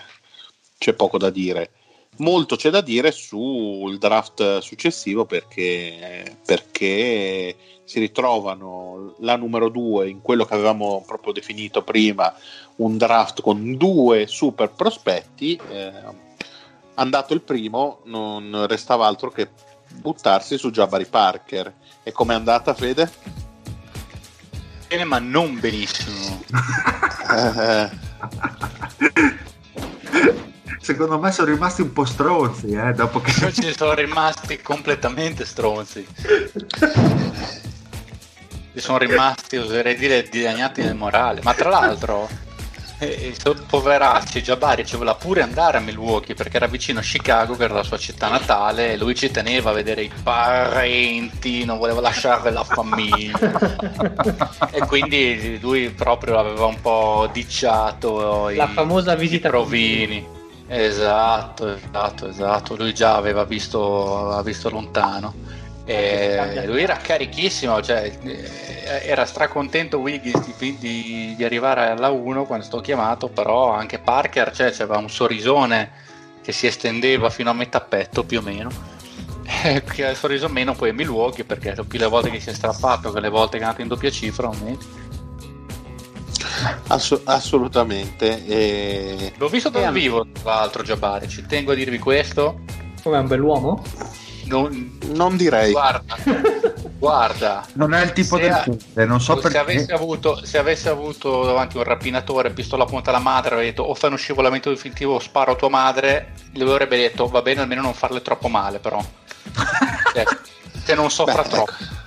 c'è 0.78 0.94
poco 0.94 1.18
da 1.18 1.30
dire. 1.30 1.70
Molto 2.18 2.56
c'è 2.56 2.70
da 2.70 2.80
dire 2.80 3.12
sul 3.12 3.98
draft 3.98 4.58
successivo 4.58 5.24
perché, 5.24 6.36
perché 6.44 7.56
si 7.84 8.00
ritrovano 8.00 9.14
la 9.20 9.36
numero 9.36 9.68
due 9.68 10.08
in 10.08 10.20
quello 10.20 10.44
che 10.44 10.54
avevamo 10.54 11.04
proprio 11.06 11.32
definito 11.32 11.82
prima, 11.82 12.34
un 12.76 12.96
draft 12.96 13.40
con 13.40 13.76
due 13.76 14.26
super 14.26 14.70
prospetti. 14.70 15.60
Eh, 15.70 16.26
andato 16.94 17.34
il 17.34 17.42
primo, 17.42 18.00
non 18.04 18.66
restava 18.66 19.06
altro 19.06 19.30
che 19.30 19.50
buttarsi 19.94 20.58
su 20.58 20.70
Jabari 20.70 21.06
Parker. 21.06 21.72
E 22.02 22.10
com'è 22.10 22.34
andata, 22.34 22.74
Fede? 22.74 23.10
Bene, 24.88 25.04
ma 25.04 25.18
non 25.18 25.60
benissimo. 25.60 26.42
secondo 30.80 31.18
me 31.18 31.32
sono 31.32 31.50
rimasti 31.52 31.82
un 31.82 31.92
po' 31.92 32.04
stronzi 32.04 32.68
eh, 32.68 32.92
dopo 32.92 33.20
che 33.20 33.32
Io 33.40 33.52
ci 33.52 33.74
sono 33.76 33.94
rimasti 33.94 34.60
completamente 34.60 35.44
stronzi. 35.44 36.06
Ci 38.72 38.84
sono 38.84 38.98
rimasti 38.98 39.56
oserei 39.56 39.96
dire 39.96 40.28
dilaniati 40.28 40.82
nel 40.82 40.94
morale. 40.94 41.40
Ma 41.42 41.52
tra 41.54 41.68
l'altro 41.68 42.28
eh, 43.00 43.34
poveracci 43.68 44.42
Jabari 44.42 44.84
ci 44.84 44.96
voleva 44.96 45.14
pure 45.16 45.42
andare 45.42 45.78
a 45.78 45.80
Milwaukee 45.80 46.34
perché 46.34 46.56
era 46.56 46.66
vicino 46.66 46.98
a 46.98 47.02
Chicago 47.02 47.56
che 47.56 47.64
era 47.64 47.74
la 47.74 47.82
sua 47.82 47.96
città 47.96 48.28
natale 48.28 48.92
e 48.92 48.96
lui 48.96 49.14
ci 49.14 49.30
teneva 49.30 49.70
a 49.70 49.72
vedere 49.72 50.02
i 50.02 50.10
parenti 50.22 51.64
non 51.64 51.78
voleva 51.78 52.00
lasciare 52.00 52.50
la 52.50 52.64
famiglia. 52.64 53.38
E 54.70 54.80
quindi 54.86 55.58
lui 55.60 55.90
proprio 55.90 56.38
aveva 56.38 56.66
un 56.66 56.80
po' 56.80 57.28
dicciato 57.32 58.48
la 58.50 58.64
i, 58.64 58.72
famosa 58.72 59.14
visita 59.14 59.48
i 59.48 59.50
provini 59.50 60.36
Esatto, 60.68 61.74
esatto, 61.74 62.28
esatto. 62.28 62.76
Lui 62.76 62.92
già 62.92 63.16
aveva 63.16 63.44
visto, 63.44 64.18
aveva 64.26 64.42
visto 64.42 64.68
lontano. 64.68 65.34
E 65.84 66.66
lui 66.66 66.82
era 66.82 66.96
carichissimo, 66.98 67.80
cioè, 67.80 68.18
eh, 68.22 69.00
era 69.04 69.24
stracontento 69.24 69.96
Wiggins 69.98 70.54
di, 70.58 70.76
di, 70.78 71.34
di, 71.34 71.44
arrivare 71.44 71.88
alla 71.88 72.10
1 72.10 72.44
quando 72.44 72.66
sto 72.66 72.80
chiamato, 72.82 73.28
però 73.28 73.72
anche 73.72 73.98
Parker 73.98 74.52
cioè, 74.52 74.66
aveva 74.66 74.98
un 74.98 75.08
sorrisone 75.08 75.90
che 76.42 76.52
si 76.52 76.66
estendeva 76.66 77.30
fino 77.30 77.48
a 77.48 77.54
metà 77.54 77.80
petto 77.80 78.22
più 78.24 78.40
o 78.40 78.42
meno. 78.42 78.70
E 79.64 79.82
che 79.82 80.04
il 80.04 80.14
sorriso 80.14 80.46
meno 80.50 80.74
poi 80.74 80.92
Milwaukee 80.92 81.42
perché 81.42 81.74
più 81.88 81.98
le 81.98 82.06
volte 82.06 82.30
che 82.30 82.38
si 82.38 82.50
è 82.50 82.52
strappato 82.52 83.10
che 83.10 83.18
le 83.18 83.30
volte 83.30 83.56
che 83.56 83.62
è 83.62 83.64
andato 83.64 83.80
in 83.80 83.88
doppia 83.88 84.10
cifra 84.10 84.46
aumenti. 84.46 84.86
Ass- 86.88 87.20
assolutamente. 87.24 88.46
E... 88.46 89.32
L'ho 89.36 89.48
visto 89.48 89.68
dal 89.68 89.92
vivo, 89.92 90.26
tra 90.42 90.54
l'altro, 90.56 90.82
Giabari. 90.82 91.28
Ci 91.28 91.46
tengo 91.46 91.72
a 91.72 91.74
dirvi 91.74 91.98
questo. 91.98 92.60
Come 93.02 93.16
è 93.16 93.20
un 93.20 93.26
bell'uomo? 93.26 93.82
Non, 94.44 94.98
non 95.12 95.36
direi. 95.36 95.72
Guarda, 95.72 96.16
guarda. 96.98 97.66
Non 97.74 97.92
è 97.92 98.02
il 98.02 98.12
tipo 98.12 98.38
del 98.38 98.50
a, 98.50 99.04
non 99.04 99.20
so 99.20 99.36
se 99.36 99.42
perché. 99.42 99.58
Avesse 99.58 99.92
avuto, 99.92 100.44
se 100.44 100.58
avesse 100.58 100.88
avuto 100.88 101.44
davanti 101.44 101.76
un 101.76 101.82
rapinatore, 101.82 102.50
pistola 102.50 102.84
a 102.84 102.86
punta 102.86 103.10
alla 103.10 103.18
madre, 103.18 103.50
avrebbe 103.54 103.70
detto 103.70 103.82
o 103.82 103.94
fai 103.94 104.08
uno 104.08 104.18
scivolamento 104.18 104.70
definitivo 104.70 105.14
o 105.14 105.18
sparo 105.18 105.52
a 105.52 105.56
tua 105.56 105.68
madre, 105.68 106.32
le 106.52 106.64
avrebbe 106.64 106.96
detto 106.96 107.26
va 107.28 107.42
bene, 107.42 107.60
almeno 107.60 107.82
non 107.82 107.94
farle 107.94 108.22
troppo 108.22 108.48
male, 108.48 108.78
però. 108.78 109.04
cioè, 110.14 110.24
se 110.82 110.94
non 110.94 111.10
soffra 111.10 111.42
Beh, 111.42 111.48
troppo. 111.48 111.72
Ecco. 111.72 111.97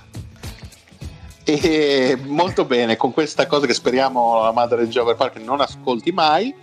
E 1.44 2.16
molto 2.24 2.64
bene, 2.64 2.96
con 2.96 3.12
questa 3.12 3.46
cosa 3.46 3.66
che 3.66 3.74
speriamo 3.74 4.42
la 4.42 4.52
madre 4.52 4.84
di 4.84 4.90
Jover 4.90 5.16
Park 5.16 5.38
non 5.38 5.60
ascolti 5.60 6.12
mai, 6.12 6.54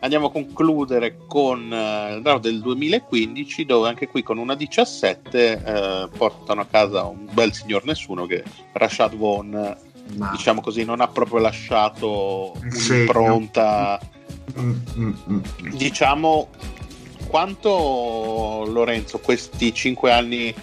andiamo 0.00 0.26
a 0.26 0.30
concludere 0.30 1.18
con 1.26 1.72
eh, 1.72 2.14
il 2.14 2.22
draft 2.22 2.42
del 2.42 2.60
2015 2.60 3.64
dove 3.64 3.88
anche 3.88 4.08
qui 4.08 4.22
con 4.22 4.38
una 4.38 4.54
17 4.54 5.62
eh, 5.64 6.08
portano 6.16 6.60
a 6.60 6.66
casa 6.66 7.04
un 7.04 7.28
bel 7.32 7.52
signor 7.52 7.84
nessuno 7.84 8.26
che 8.26 8.42
Rashad 8.72 9.16
Vaughn 9.16 9.76
Ma... 10.16 10.30
diciamo 10.30 10.60
così 10.60 10.84
non 10.84 11.00
ha 11.00 11.08
proprio 11.08 11.40
lasciato 11.40 12.52
un'impronta. 12.60 14.00
Mm, 14.58 14.72
mm, 14.96 15.12
mm, 15.30 15.40
diciamo 15.74 16.48
quanto 17.28 18.64
Lorenzo 18.66 19.18
questi 19.18 19.72
5 19.72 20.12
anni 20.12 20.54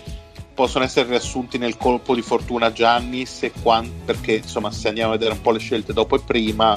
possono 0.57 0.85
essere 0.85 1.09
riassunti 1.09 1.59
nel 1.59 1.77
colpo 1.77 2.15
di 2.15 2.23
fortuna 2.23 2.71
Giannis 2.71 3.51
quant- 3.61 3.91
perché 4.05 4.37
insomma 4.37 4.71
se 4.71 4.87
andiamo 4.87 5.11
a 5.11 5.17
vedere 5.17 5.33
un 5.33 5.41
po' 5.41 5.51
le 5.51 5.59
scelte 5.59 5.93
dopo 5.93 6.15
e 6.15 6.19
prima 6.25 6.75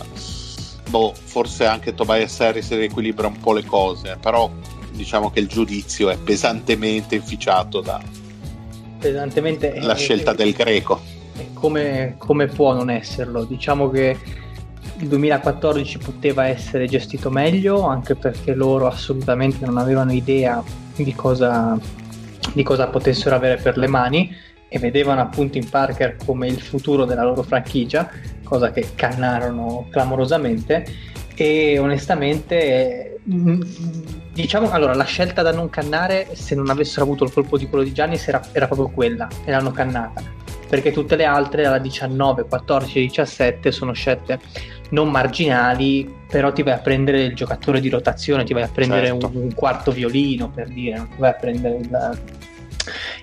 boh, 0.90 1.14
forse 1.14 1.64
anche 1.64 1.94
Tobias 1.94 2.38
Harris 2.40 2.68
riequilibra 2.76 3.26
un 3.26 3.40
po' 3.40 3.54
le 3.54 3.64
cose 3.64 4.18
però 4.20 4.50
diciamo 4.92 5.30
che 5.30 5.40
il 5.40 5.46
giudizio 5.46 6.10
è 6.10 6.18
pesantemente 6.18 7.14
inficiato 7.14 7.80
da 7.80 8.02
pesantemente 8.98 9.80
la 9.80 9.94
scelta 9.94 10.34
del 10.34 10.52
greco. 10.52 11.00
come, 11.54 12.16
come 12.18 12.46
può 12.46 12.74
non 12.74 12.90
esserlo. 12.90 13.44
Diciamo 13.44 13.88
che 13.88 14.14
il 14.98 15.08
2014 15.08 15.98
poteva 15.98 16.46
essere 16.46 16.86
gestito 16.86 17.30
meglio 17.30 17.86
anche 17.86 18.14
perché 18.14 18.52
loro 18.52 18.86
assolutamente 18.86 19.64
non 19.64 19.78
avevano 19.78 20.12
idea 20.12 20.62
di 20.94 21.14
cosa 21.14 21.78
di 22.52 22.62
cosa 22.62 22.88
potessero 22.88 23.34
avere 23.34 23.60
per 23.60 23.76
le 23.76 23.86
mani 23.86 24.34
e 24.68 24.78
vedevano 24.78 25.20
appunto 25.20 25.58
in 25.58 25.68
Parker 25.68 26.16
come 26.24 26.46
il 26.46 26.60
futuro 26.60 27.04
della 27.04 27.24
loro 27.24 27.42
franchigia, 27.42 28.08
cosa 28.44 28.70
che 28.70 28.90
cannarono 28.94 29.88
clamorosamente. 29.90 30.84
E 31.34 31.78
onestamente 31.78 33.18
mm, 33.28 33.62
diciamo 34.32 34.70
allora 34.70 34.94
la 34.94 35.04
scelta 35.04 35.42
da 35.42 35.52
non 35.52 35.70
cannare 35.70 36.28
se 36.32 36.54
non 36.54 36.68
avessero 36.68 37.04
avuto 37.04 37.24
il 37.24 37.32
colpo 37.32 37.56
di 37.56 37.68
quello 37.68 37.82
di 37.82 37.92
Giannis 37.92 38.28
era, 38.28 38.42
era 38.52 38.66
proprio 38.66 38.88
quella 38.88 39.26
e 39.44 39.50
l'hanno 39.50 39.70
cannata 39.70 40.39
perché 40.70 40.92
tutte 40.92 41.16
le 41.16 41.24
altre 41.24 41.66
alla 41.66 41.78
19, 41.78 42.44
14 42.44 43.00
17 43.00 43.72
sono 43.72 43.92
scelte 43.92 44.38
non 44.90 45.10
marginali 45.10 46.18
però 46.28 46.52
ti 46.52 46.62
vai 46.62 46.74
a 46.74 46.78
prendere 46.78 47.24
il 47.24 47.34
giocatore 47.34 47.80
di 47.80 47.88
rotazione 47.88 48.44
ti 48.44 48.52
vai 48.52 48.62
a 48.62 48.70
prendere 48.72 49.08
certo. 49.08 49.26
un, 49.26 49.36
un, 49.42 49.54
quarto 49.54 49.90
violino 49.90 50.48
per 50.48 50.68
dire 50.68 50.96
non 50.96 51.08
ti 51.08 51.16
vai 51.18 51.30
a 51.30 51.34
prendere 51.34 51.76
il, 51.76 52.18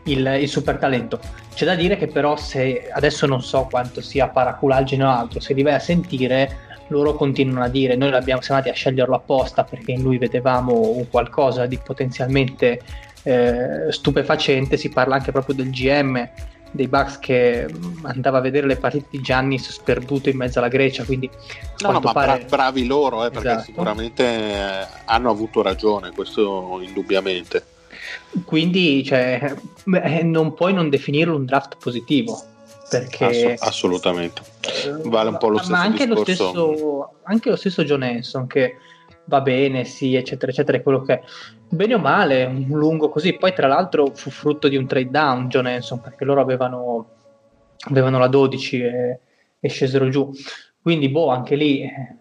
il, 0.03 0.37
il 0.41 0.49
super 0.49 0.77
talento 0.77 1.19
c'è 1.53 1.65
da 1.65 1.75
dire 1.75 1.97
che 1.97 2.07
però 2.07 2.35
se 2.35 2.89
adesso 2.91 3.25
non 3.25 3.41
so 3.41 3.67
quanto 3.69 4.01
sia 4.01 4.27
paraculagine 4.27 5.03
o 5.03 5.09
altro 5.09 5.39
se 5.39 5.53
li 5.53 5.63
vai 5.63 5.73
a 5.73 5.79
sentire 5.79 6.65
loro 6.89 7.15
continuano 7.15 7.65
a 7.65 7.69
dire 7.69 7.95
noi 7.95 8.11
l'abbiamo, 8.11 8.41
siamo 8.41 8.59
andati 8.59 8.75
a 8.75 8.77
sceglierlo 8.77 9.15
apposta 9.15 9.63
perché 9.63 9.93
in 9.93 10.01
lui 10.01 10.17
vedevamo 10.17 10.91
un 10.91 11.09
qualcosa 11.09 11.65
di 11.65 11.77
potenzialmente 11.83 12.79
eh, 13.23 13.87
stupefacente, 13.89 14.77
si 14.77 14.87
parla 14.87 15.15
anche 15.15 15.33
proprio 15.33 15.55
del 15.55 15.69
GM 15.69 16.29
dei 16.77 16.87
Bucks 16.87 17.19
che 17.19 17.67
andava 18.03 18.37
a 18.37 18.41
vedere 18.41 18.67
le 18.67 18.77
partite 18.77 19.07
di 19.09 19.19
Giannis 19.19 19.69
sperduto 19.69 20.29
in 20.29 20.37
mezzo 20.37 20.59
alla 20.59 20.69
Grecia 20.69 21.03
quindi 21.03 21.29
no, 21.79 21.91
no 21.91 21.99
ma 21.99 22.11
pare... 22.13 22.45
bravi 22.47 22.85
loro 22.85 23.25
eh, 23.25 23.31
perché 23.31 23.49
esatto. 23.49 23.63
sicuramente 23.63 24.23
eh, 24.23 24.87
hanno 25.05 25.29
avuto 25.29 25.61
ragione 25.61 26.11
questo 26.11 26.79
indubbiamente. 26.81 27.65
Quindi 28.45 29.03
cioè, 29.03 29.55
non 30.23 30.53
puoi 30.53 30.73
non 30.73 30.89
definirlo 30.89 31.35
un 31.35 31.45
draft 31.45 31.77
positivo 31.77 32.41
perché 32.89 33.53
Ass- 33.53 33.67
assolutamente. 33.67 34.41
Vale 35.03 35.29
un 35.29 35.37
po' 35.37 35.49
lo 35.49 35.57
stesso 35.57 35.71
ma 35.71 35.81
anche 35.81 36.05
lo 36.05 36.15
stesso 36.17 37.13
anche 37.23 37.49
lo 37.49 37.55
stesso 37.55 37.83
John 37.83 38.03
Henson 38.03 38.47
che 38.47 38.77
va 39.25 39.41
bene 39.41 39.83
sì 39.83 40.15
eccetera 40.15 40.51
eccetera 40.51 40.77
è 40.77 40.83
quello 40.83 41.01
che 41.01 41.13
è 41.13 41.23
bene 41.69 41.93
o 41.93 41.99
male 41.99 42.45
un 42.45 42.67
lungo 42.69 43.09
così. 43.09 43.33
Poi 43.33 43.53
tra 43.53 43.67
l'altro 43.67 44.11
fu 44.13 44.29
frutto 44.29 44.67
di 44.67 44.77
un 44.77 44.87
trade 44.87 45.09
down 45.09 45.47
John 45.47 45.67
Henson 45.67 46.01
perché 46.01 46.25
loro 46.25 46.41
avevano 46.41 47.09
avevano 47.89 48.17
la 48.17 48.27
12 48.27 48.81
e, 48.81 49.19
e 49.59 49.69
scesero 49.69 50.09
giù. 50.09 50.31
Quindi 50.81 51.09
boh 51.09 51.29
anche 51.29 51.55
lì 51.55 51.81
eh, 51.81 52.15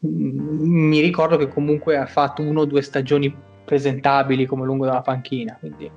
mi 0.00 1.00
ricordo 1.00 1.36
che 1.36 1.48
comunque 1.48 1.96
ha 1.96 2.06
fatto 2.06 2.42
uno 2.42 2.60
o 2.60 2.64
due 2.64 2.82
stagioni 2.82 3.34
presentabili 3.64 4.46
come 4.46 4.64
lungo 4.64 4.86
della 4.86 5.02
panchina 5.02 5.56
quindi 5.60 5.90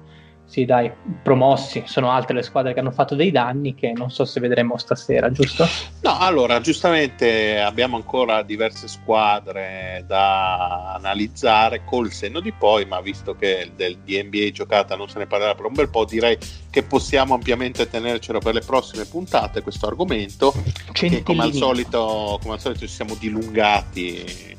sì, 0.54 0.66
dai, 0.66 0.92
promossi, 1.24 1.82
sono 1.88 2.12
altre 2.12 2.36
le 2.36 2.44
squadre 2.44 2.76
che 2.76 2.80
hanno 2.80 2.92
fatto 2.92 3.16
dei 3.16 3.32
danni 3.32 3.74
che 3.74 3.92
non 3.92 4.12
so 4.12 4.24
se 4.24 4.40
vedremo 4.40 4.78
stasera, 4.78 5.32
giusto? 5.32 5.66
No, 6.02 6.20
allora, 6.20 6.62
giustamente 6.62 7.60
abbiamo 7.60 7.96
ancora 7.96 8.44
diverse 8.44 8.88
squadre 8.88 10.04
da 10.06 10.94
analizzare 10.94 11.84
col 11.84 12.12
senno 12.12 12.40
di 12.40 12.52
poi, 12.52 12.86
ma 12.86 13.02
visto 13.02 13.36
che 13.36 13.72
del, 13.76 13.98
di 14.04 14.22
NBA 14.22 14.52
giocata 14.52 14.96
non 14.96 15.10
se 15.10 15.18
ne 15.18 15.26
parlerà 15.26 15.56
per 15.56 15.66
un 15.66 15.74
bel 15.74 15.90
po', 15.90 16.06
direi 16.06 16.38
che 16.70 16.84
possiamo 16.84 17.34
ampiamente 17.34 17.90
tenercelo 17.90 18.38
per 18.38 18.54
le 18.54 18.62
prossime 18.62 19.06
puntate 19.06 19.64
questo 19.64 19.88
argomento, 19.88 20.54
che 20.92 21.24
come 21.24 21.42
al, 21.42 21.54
solito, 21.54 22.38
come 22.44 22.54
al 22.54 22.60
solito 22.60 22.82
ci 22.82 22.94
siamo 22.94 23.16
dilungati, 23.16 24.56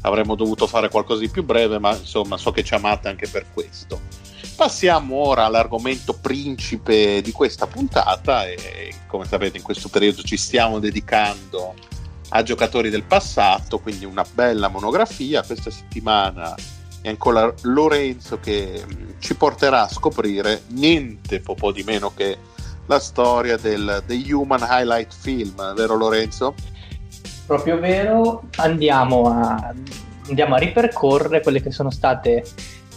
avremmo 0.00 0.34
dovuto 0.34 0.66
fare 0.66 0.88
qualcosa 0.88 1.20
di 1.20 1.28
più 1.28 1.44
breve, 1.44 1.78
ma 1.78 1.94
insomma 1.94 2.38
so 2.38 2.52
che 2.52 2.64
ci 2.64 2.72
amate 2.72 3.08
anche 3.08 3.28
per 3.28 3.44
questo. 3.52 4.15
Passiamo 4.56 5.16
ora 5.16 5.44
all'argomento 5.44 6.14
principe 6.14 7.20
di 7.20 7.30
questa 7.30 7.66
puntata 7.66 8.46
e 8.46 8.94
come 9.06 9.26
sapete 9.26 9.58
in 9.58 9.62
questo 9.62 9.90
periodo 9.90 10.22
ci 10.22 10.38
stiamo 10.38 10.78
dedicando 10.78 11.74
a 12.30 12.42
giocatori 12.42 12.88
del 12.88 13.02
passato, 13.02 13.78
quindi 13.78 14.06
una 14.06 14.24
bella 14.32 14.68
monografia. 14.68 15.42
Questa 15.42 15.70
settimana 15.70 16.54
è 17.02 17.08
ancora 17.10 17.52
Lorenzo 17.62 18.40
che 18.40 18.82
mm, 18.82 19.10
ci 19.18 19.36
porterà 19.36 19.82
a 19.82 19.88
scoprire 19.88 20.62
niente 20.68 21.40
po' 21.40 21.70
di 21.70 21.82
meno 21.82 22.14
che 22.14 22.38
la 22.86 22.98
storia 22.98 23.58
del 23.58 24.02
The 24.06 24.32
Human 24.32 24.66
Highlight 24.66 25.14
Film, 25.14 25.74
vero 25.74 25.96
Lorenzo? 25.96 26.54
Proprio 27.44 27.78
vero, 27.78 28.44
andiamo 28.56 29.28
a, 29.28 29.74
andiamo 30.26 30.54
a 30.54 30.58
ripercorrere 30.58 31.42
quelle 31.42 31.60
che 31.60 31.70
sono 31.70 31.90
state 31.90 32.42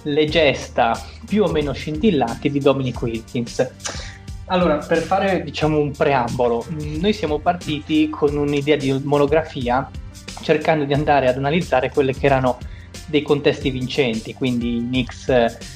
le 0.03 0.25
gesta 0.25 0.99
più 1.25 1.43
o 1.43 1.47
meno 1.49 1.73
scintillanti 1.73 2.49
di 2.49 2.59
Dominic 2.59 3.01
Wilkins. 3.01 3.67
Allora, 4.45 4.77
per 4.77 4.99
fare 4.99 5.43
diciamo 5.43 5.77
un 5.77 5.91
preambolo, 5.91 6.65
noi 6.69 7.13
siamo 7.13 7.39
partiti 7.39 8.09
con 8.09 8.35
un'idea 8.35 8.77
di 8.77 8.99
monografia 9.03 9.89
cercando 10.41 10.85
di 10.85 10.93
andare 10.93 11.27
ad 11.27 11.37
analizzare 11.37 11.91
quelle 11.91 12.13
che 12.13 12.25
erano 12.25 12.57
dei 13.05 13.21
contesti 13.21 13.69
vincenti, 13.69 14.33
quindi 14.33 14.77
i 14.77 14.79
Knicks 14.79 15.25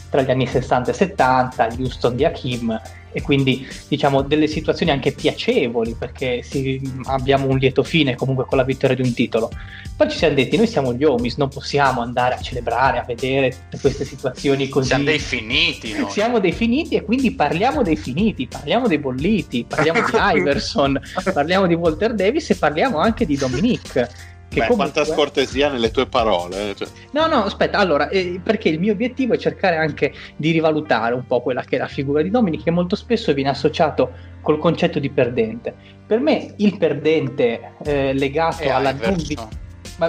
tra 0.10 0.22
gli 0.22 0.32
anni 0.32 0.48
60 0.48 0.92
e 0.92 0.94
70, 0.94 1.68
gli 1.70 1.82
Houston 1.82 2.16
di 2.16 2.26
Hakim 2.26 2.82
e 3.14 3.22
quindi 3.22 3.66
diciamo 3.88 4.22
delle 4.22 4.48
situazioni 4.48 4.92
anche 4.92 5.14
piacevoli 5.14 5.96
perché 5.98 6.42
si, 6.42 6.82
abbiamo 7.06 7.48
un 7.48 7.58
lieto 7.58 7.84
fine 7.84 8.16
comunque 8.16 8.46
con 8.46 8.58
la 8.58 8.64
vittoria 8.64 8.96
di 8.96 9.04
un 9.04 9.14
titolo. 9.14 9.50
Poi 9.96 10.10
ci 10.10 10.18
siamo 10.18 10.34
detti, 10.34 10.58
noi 10.58 10.68
siamo 10.68 10.94
gli 10.94 11.04
Omis, 11.04 11.38
non 11.38 11.50
possiamo 11.50 12.02
andare 12.02 12.36
a 12.36 12.40
celebrare, 12.40 12.98
a 12.98 13.04
vedere 13.04 13.52
tutte 13.52 13.80
queste 13.80 14.06
situazioni 14.06 14.68
così. 14.68 14.88
Siamo 14.88 15.04
dei 15.04 15.20
finiti. 15.20 15.94
Noi. 15.94 16.10
Siamo 16.10 16.40
dei 16.40 16.52
finiti 16.52 16.96
e 16.96 17.04
quindi 17.04 17.32
parliamo 17.32 17.84
dei 17.84 17.96
finiti, 17.96 18.48
parliamo 18.48 18.88
dei 18.88 18.98
bolliti, 18.98 19.66
parliamo 19.68 20.00
di 20.02 20.12
Iverson, 20.40 21.00
parliamo 21.32 21.68
di 21.68 21.76
Walter 21.76 22.14
Davis 22.14 22.50
e 22.50 22.56
parliamo 22.56 22.98
anche 22.98 23.26
di 23.26 23.38
Dominique 23.38 24.32
che 24.54 24.60
Beh, 24.60 24.68
comunque... 24.68 24.92
quanta 24.92 25.12
scortesia 25.12 25.70
nelle 25.70 25.92
tue 25.92 26.06
parole. 26.06 26.70
Eh, 26.70 26.76
cioè. 26.76 26.88
No, 27.12 27.26
no, 27.28 27.44
aspetta, 27.44 27.80
allora, 27.80 28.08
eh, 28.10 28.40
perché 28.42 28.70
il 28.70 28.80
mio 28.80 28.94
obiettivo 28.94 29.34
è 29.34 29.38
cercare 29.38 29.76
anche 29.78 30.14
di 30.36 30.52
rivalutare 30.52 31.16
un 31.16 31.26
po' 31.26 31.42
quella 31.42 31.64
che 31.64 31.76
è 31.76 31.80
la 31.80 31.88
figura 31.88 32.22
di 32.22 32.30
Dominic, 32.30 32.64
che 32.64 32.72
molto 32.72 32.96
spesso 32.96 33.34
viene 33.34 33.50
associato 33.50 34.12
col 34.42 34.60
concetto 34.60 35.00
di 35.00 35.10
perdente. 35.10 35.74
Per 36.06 36.20
me 36.20 36.54
il 36.58 36.78
perdente 36.78 37.74
eh, 37.84 38.14
legato 38.14 38.62
e 38.62 38.70
alla 38.70 38.92
non 38.92 39.16
vittoria... 39.16 39.62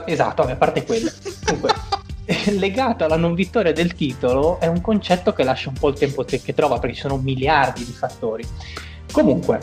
Esatto, 0.07 0.43
a 0.43 0.57
parte 0.57 0.85
quello. 0.85 1.11
Comunque, 1.45 1.73
legato 2.59 3.05
alla 3.05 3.16
non 3.16 3.35
vittoria 3.35 3.73
del 3.73 3.95
titolo 3.95 4.59
è 4.61 4.66
un 4.66 4.81
concetto 4.81 5.33
che 5.33 5.45
lascia 5.45 5.71
un 5.71 5.77
po' 5.79 5.89
il 5.89 5.95
tempo 5.99 6.25
che 6.25 6.55
trova, 6.55 6.79
perché 6.79 6.97
ci 6.97 7.03
sono 7.03 7.16
miliardi 7.16 7.85
di 7.85 7.93
fattori. 7.93 8.45
Comunque, 9.11 9.61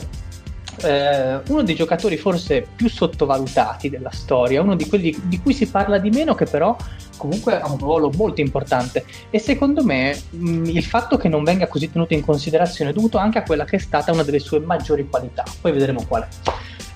eh, 0.83 1.39
uno 1.47 1.63
dei 1.63 1.75
giocatori 1.75 2.17
forse 2.17 2.65
più 2.75 2.89
sottovalutati 2.89 3.89
della 3.89 4.11
storia, 4.11 4.61
uno 4.61 4.75
di 4.75 4.87
quelli 4.87 5.17
di 5.23 5.39
cui 5.39 5.53
si 5.53 5.67
parla 5.67 5.97
di 5.97 6.09
meno, 6.09 6.35
che 6.35 6.45
però 6.45 6.75
comunque 7.17 7.59
ha 7.59 7.71
un 7.71 7.77
ruolo 7.77 8.11
molto 8.15 8.41
importante. 8.41 9.05
E 9.29 9.39
secondo 9.39 9.83
me 9.83 10.19
mh, 10.29 10.65
il 10.65 10.83
fatto 10.83 11.17
che 11.17 11.29
non 11.29 11.43
venga 11.43 11.67
così 11.67 11.91
tenuto 11.91 12.13
in 12.13 12.21
considerazione 12.21 12.91
è 12.91 12.93
dovuto 12.93 13.17
anche 13.17 13.37
a 13.37 13.43
quella 13.43 13.65
che 13.65 13.77
è 13.77 13.79
stata 13.79 14.11
una 14.11 14.23
delle 14.23 14.39
sue 14.39 14.59
maggiori 14.59 15.07
qualità. 15.07 15.43
Poi 15.59 15.71
vedremo 15.71 16.03
qual 16.07 16.23
è. 16.23 16.27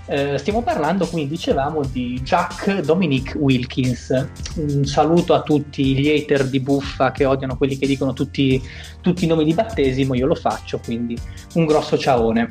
Eh, 0.07 0.37
stiamo 0.37 0.61
parlando 0.61 1.07
quindi, 1.07 1.29
dicevamo, 1.29 1.81
di 1.83 2.21
Jack 2.21 2.81
Dominic 2.81 3.35
Wilkins. 3.39 4.27
Un 4.55 4.85
saluto 4.85 5.33
a 5.33 5.41
tutti 5.41 5.95
gli 5.95 6.09
hater 6.09 6.47
di 6.47 6.59
buffa 6.59 7.11
che 7.11 7.25
odiano 7.25 7.57
quelli 7.57 7.77
che 7.77 7.87
dicono 7.87 8.13
tutti, 8.13 8.61
tutti 9.01 9.25
i 9.25 9.27
nomi 9.27 9.43
di 9.43 9.53
battesimo, 9.53 10.13
io 10.13 10.27
lo 10.27 10.35
faccio, 10.35 10.79
quindi 10.83 11.17
un 11.53 11.65
grosso 11.65 11.97
ciaone. 11.97 12.47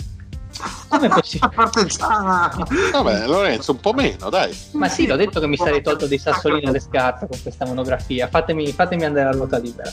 Come 0.89 1.09
possibile? 1.09 1.53
Vabbè, 2.93 3.27
Lorenzo, 3.27 3.73
un 3.73 3.81
po' 3.81 3.93
meno, 3.93 4.31
dai. 4.31 4.55
Ma 4.73 4.89
sì, 4.89 5.07
l'ho 5.07 5.17
detto 5.17 5.41
che 5.41 5.47
mi 5.47 5.57
sarei 5.57 5.83
tolto 5.83 6.07
dei 6.07 6.19
sassolini 6.19 6.67
alle 6.67 6.81
scarpe 6.81 7.27
con 7.29 7.41
questa 7.43 7.67
monografia. 7.67 8.29
Fatemi, 8.29 8.71
fatemi 8.73 9.05
andare 9.05 9.29
a 9.29 9.33
ruota 9.33 9.59
libera. 9.59 9.93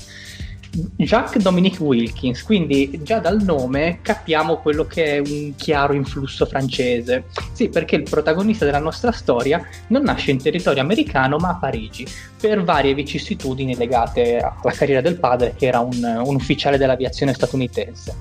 Jacques 0.95 1.43
Dominique 1.43 1.83
Wilkins, 1.83 2.43
quindi 2.43 3.01
già 3.03 3.19
dal 3.19 3.41
nome 3.41 3.99
capiamo 4.01 4.57
quello 4.57 4.85
che 4.85 5.17
è 5.17 5.19
un 5.19 5.53
chiaro 5.55 5.93
influsso 5.93 6.45
francese. 6.45 7.25
Sì, 7.51 7.67
perché 7.67 7.97
il 7.97 8.03
protagonista 8.03 8.63
della 8.63 8.79
nostra 8.79 9.11
storia 9.11 9.61
non 9.87 10.03
nasce 10.03 10.31
in 10.31 10.41
territorio 10.41 10.81
americano 10.81 11.37
ma 11.37 11.49
a 11.49 11.55
Parigi, 11.55 12.07
per 12.39 12.63
varie 12.63 12.93
vicissitudini 12.93 13.75
legate 13.75 14.37
alla 14.37 14.71
carriera 14.71 15.01
del 15.01 15.19
padre 15.19 15.53
che 15.57 15.65
era 15.65 15.79
un, 15.79 16.21
un 16.23 16.35
ufficiale 16.35 16.77
dell'aviazione 16.77 17.33
statunitense. 17.33 18.15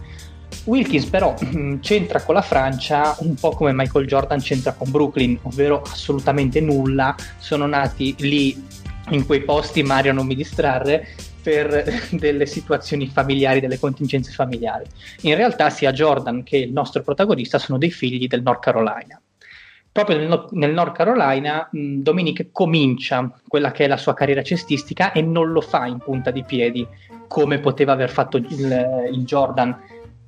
Wilkins 0.64 1.06
però 1.06 1.34
c'entra 1.80 2.22
con 2.22 2.34
la 2.34 2.42
Francia 2.42 3.16
un 3.20 3.34
po' 3.34 3.50
come 3.50 3.72
Michael 3.72 4.06
Jordan 4.06 4.40
c'entra 4.40 4.72
con 4.72 4.90
Brooklyn, 4.90 5.38
ovvero 5.42 5.82
assolutamente 5.82 6.60
nulla, 6.60 7.14
sono 7.38 7.66
nati 7.66 8.14
lì 8.18 8.62
in 9.10 9.26
quei 9.26 9.42
posti, 9.42 9.82
Mario 9.82 10.12
non 10.12 10.26
mi 10.26 10.34
distrarre, 10.34 11.08
per 11.42 11.84
delle 12.12 12.46
situazioni 12.46 13.08
familiari, 13.08 13.60
delle 13.60 13.78
contingenze 13.78 14.32
familiari. 14.32 14.84
In 15.22 15.34
realtà 15.34 15.70
sia 15.70 15.92
Jordan 15.92 16.42
che 16.42 16.58
il 16.58 16.72
nostro 16.72 17.02
protagonista 17.02 17.58
sono 17.58 17.78
dei 17.78 17.90
figli 17.90 18.26
del 18.26 18.42
North 18.42 18.62
Carolina. 18.62 19.20
Proprio 19.92 20.18
nel, 20.18 20.46
nel 20.50 20.72
North 20.72 20.94
Carolina 20.94 21.68
mh, 21.70 21.96
Dominic 21.96 22.48
comincia 22.52 23.28
quella 23.48 23.72
che 23.72 23.84
è 23.84 23.88
la 23.88 23.96
sua 23.96 24.14
carriera 24.14 24.42
cestistica 24.42 25.10
e 25.10 25.20
non 25.20 25.50
lo 25.50 25.60
fa 25.60 25.86
in 25.86 25.98
punta 25.98 26.30
di 26.30 26.44
piedi 26.44 26.86
come 27.26 27.58
poteva 27.58 27.92
aver 27.92 28.10
fatto 28.10 28.36
il, 28.36 29.08
il 29.12 29.24
Jordan 29.24 29.76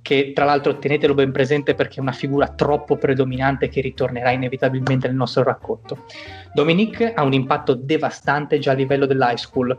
che 0.03 0.33
tra 0.35 0.45
l'altro 0.45 0.79
tenetelo 0.79 1.15
ben 1.15 1.31
presente 1.31 1.75
perché 1.75 1.97
è 1.97 2.01
una 2.01 2.13
figura 2.13 2.49
troppo 2.49 2.97
predominante 2.97 3.69
che 3.69 3.81
ritornerà 3.81 4.33
inevitabilmente 4.33 5.07
nel 5.07 5.17
nostro 5.17 5.45
racconto. 5.45 6.05
Dominique 6.53 7.15
ha 7.15 7.23
un 7.23 7.33
impatto 7.33 7.75
devastante 7.75 8.59
già 8.59 8.73
a 8.73 8.75
livello 8.75 9.07
dell'high 9.07 9.37
school. 9.37 9.79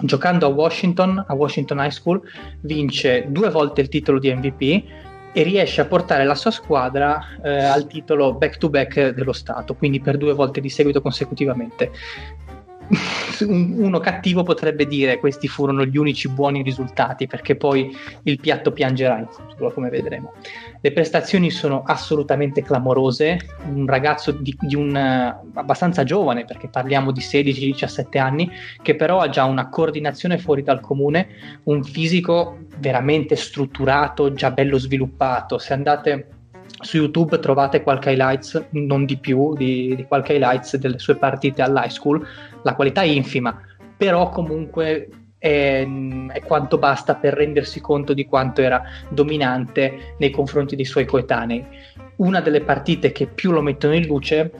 Giocando 0.00 0.46
a 0.46 0.48
Washington, 0.48 1.24
a 1.26 1.34
Washington 1.34 1.78
High 1.78 1.90
School, 1.90 2.20
vince 2.62 3.26
due 3.28 3.50
volte 3.50 3.82
il 3.82 3.88
titolo 3.88 4.18
di 4.18 4.34
MVP 4.34 4.84
e 5.34 5.42
riesce 5.42 5.80
a 5.80 5.86
portare 5.86 6.24
la 6.24 6.34
sua 6.34 6.50
squadra 6.50 7.18
eh, 7.42 7.64
al 7.64 7.86
titolo 7.86 8.34
back 8.34 8.58
to 8.58 8.68
back 8.68 9.08
dello 9.10 9.32
Stato, 9.32 9.74
quindi 9.74 10.00
per 10.00 10.18
due 10.18 10.34
volte 10.34 10.60
di 10.60 10.68
seguito 10.68 11.00
consecutivamente. 11.00 11.90
Uno 13.46 13.98
cattivo 14.00 14.42
potrebbe 14.42 14.86
dire 14.86 15.18
questi 15.18 15.48
furono 15.48 15.84
gli 15.84 15.96
unici 15.96 16.28
buoni 16.28 16.62
risultati 16.62 17.26
perché 17.26 17.56
poi 17.56 17.96
il 18.24 18.38
piatto 18.38 18.72
piangerà 18.72 19.18
in 19.18 19.26
futuro 19.28 19.72
come 19.72 19.88
vedremo. 19.88 20.34
Le 20.80 20.92
prestazioni 20.92 21.50
sono 21.50 21.82
assolutamente 21.84 22.62
clamorose, 22.62 23.38
un 23.72 23.86
ragazzo 23.86 24.32
di, 24.32 24.56
di 24.60 24.74
un 24.74 24.90
uh, 24.90 25.50
abbastanza 25.58 26.04
giovane 26.04 26.44
perché 26.44 26.68
parliamo 26.68 27.12
di 27.12 27.20
16-17 27.20 28.18
anni 28.18 28.50
che 28.82 28.94
però 28.94 29.20
ha 29.20 29.28
già 29.28 29.44
una 29.44 29.68
coordinazione 29.68 30.38
fuori 30.38 30.62
dal 30.62 30.80
comune, 30.80 31.28
un 31.64 31.82
fisico 31.82 32.58
veramente 32.78 33.36
strutturato, 33.36 34.32
già 34.32 34.50
bello 34.50 34.78
sviluppato. 34.78 35.58
Se 35.58 35.72
andate 35.72 36.26
su 36.82 36.96
YouTube 36.96 37.38
trovate 37.38 37.82
qualche 37.82 38.10
highlights, 38.10 38.66
non 38.70 39.04
di 39.04 39.16
più, 39.16 39.54
di, 39.54 39.94
di 39.94 40.04
qualche 40.04 40.34
highlights 40.34 40.76
delle 40.76 40.98
sue 40.98 41.16
partite 41.16 41.62
all'high 41.62 41.88
school. 41.88 42.26
La 42.62 42.74
qualità 42.74 43.02
è 43.02 43.06
infima, 43.06 43.60
però 43.96 44.28
comunque 44.28 45.08
è, 45.38 45.86
è, 46.28 46.42
quanto 46.44 46.78
basta 46.78 47.16
per 47.16 47.34
rendersi 47.34 47.80
conto 47.80 48.14
di 48.14 48.26
quanto 48.26 48.60
era 48.60 48.82
dominante 49.08 50.14
nei 50.18 50.30
confronti 50.30 50.76
dei 50.76 50.84
suoi 50.84 51.04
coetanei. 51.04 51.64
Una 52.16 52.40
delle 52.40 52.60
partite 52.60 53.10
che 53.10 53.26
più 53.26 53.50
lo 53.50 53.60
mettono 53.60 53.94
in 53.94 54.06
luce 54.06 54.50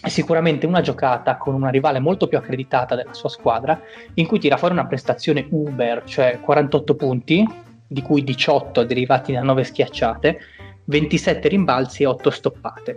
è 0.00 0.08
sicuramente 0.08 0.66
una 0.66 0.80
giocata 0.80 1.36
con 1.36 1.54
una 1.54 1.70
rivale 1.70 1.98
molto 1.98 2.26
più 2.26 2.36
accreditata 2.36 2.94
della 2.94 3.14
sua 3.14 3.28
squadra, 3.28 3.80
in 4.14 4.26
cui 4.26 4.38
tira 4.38 4.56
fuori 4.56 4.74
una 4.74 4.86
prestazione 4.86 5.46
uber, 5.48 6.02
cioè 6.04 6.40
48 6.40 6.94
punti, 6.94 7.48
di 7.86 8.02
cui 8.02 8.24
18 8.24 8.84
derivati 8.84 9.32
da 9.32 9.42
9 9.42 9.64
schiacciate, 9.64 10.40
27 10.84 11.48
rimbalzi 11.48 12.02
e 12.02 12.06
8 12.06 12.30
stoppate. 12.30 12.96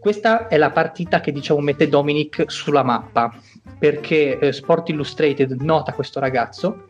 Questa 0.00 0.48
è 0.48 0.56
la 0.56 0.70
partita 0.70 1.20
che 1.20 1.32
diciamo 1.32 1.60
mette 1.60 1.88
Dominic 1.88 2.44
sulla 2.50 2.82
mappa 2.82 3.32
perché 3.78 4.38
eh, 4.38 4.52
Sport 4.52 4.88
Illustrated 4.90 5.60
nota 5.60 5.92
questo 5.92 6.20
ragazzo 6.20 6.86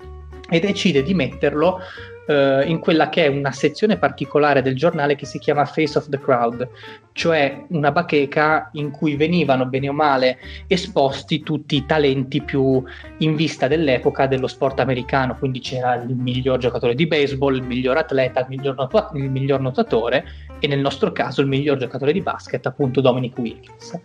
e 0.48 0.60
decide 0.60 1.02
di 1.02 1.14
metterlo 1.14 1.80
eh, 2.28 2.64
in 2.66 2.78
quella 2.78 3.09
che 3.09 3.24
è 3.24 3.28
una 3.28 3.52
sezione 3.52 3.96
particolare 3.96 4.60
del 4.60 4.76
giornale 4.76 5.16
che 5.16 5.24
si 5.24 5.38
chiama 5.38 5.64
Face 5.64 5.96
of 5.96 6.09
the 6.09 6.18
Crowd, 6.20 6.68
cioè 7.12 7.64
una 7.68 7.90
bacheca 7.90 8.68
in 8.74 8.90
cui 8.90 9.16
venivano 9.16 9.64
bene 9.64 9.88
o 9.88 9.92
male 9.92 10.38
esposti 10.66 11.42
tutti 11.42 11.76
i 11.76 11.86
talenti 11.86 12.42
più 12.42 12.82
in 13.18 13.34
vista 13.34 13.66
dell'epoca 13.66 14.26
dello 14.26 14.46
sport 14.46 14.78
americano, 14.80 15.36
quindi 15.36 15.60
c'era 15.60 15.94
il 15.94 16.14
miglior 16.14 16.59
giocatore 16.59 16.94
di 16.94 17.06
baseball, 17.06 17.56
il 17.56 17.62
miglior 17.62 17.96
atleta, 17.96 18.40
il 18.40 18.46
miglior, 18.48 18.74
not- 18.74 19.10
il 19.14 19.30
miglior 19.30 19.60
nuotatore 19.60 20.24
e 20.60 20.66
nel 20.66 20.80
nostro 20.80 21.12
caso 21.12 21.40
il 21.40 21.46
miglior 21.46 21.78
giocatore 21.78 22.12
di 22.12 22.20
basket, 22.20 22.66
appunto 22.66 23.00
Dominic 23.00 23.38
Wilkins 23.38 23.98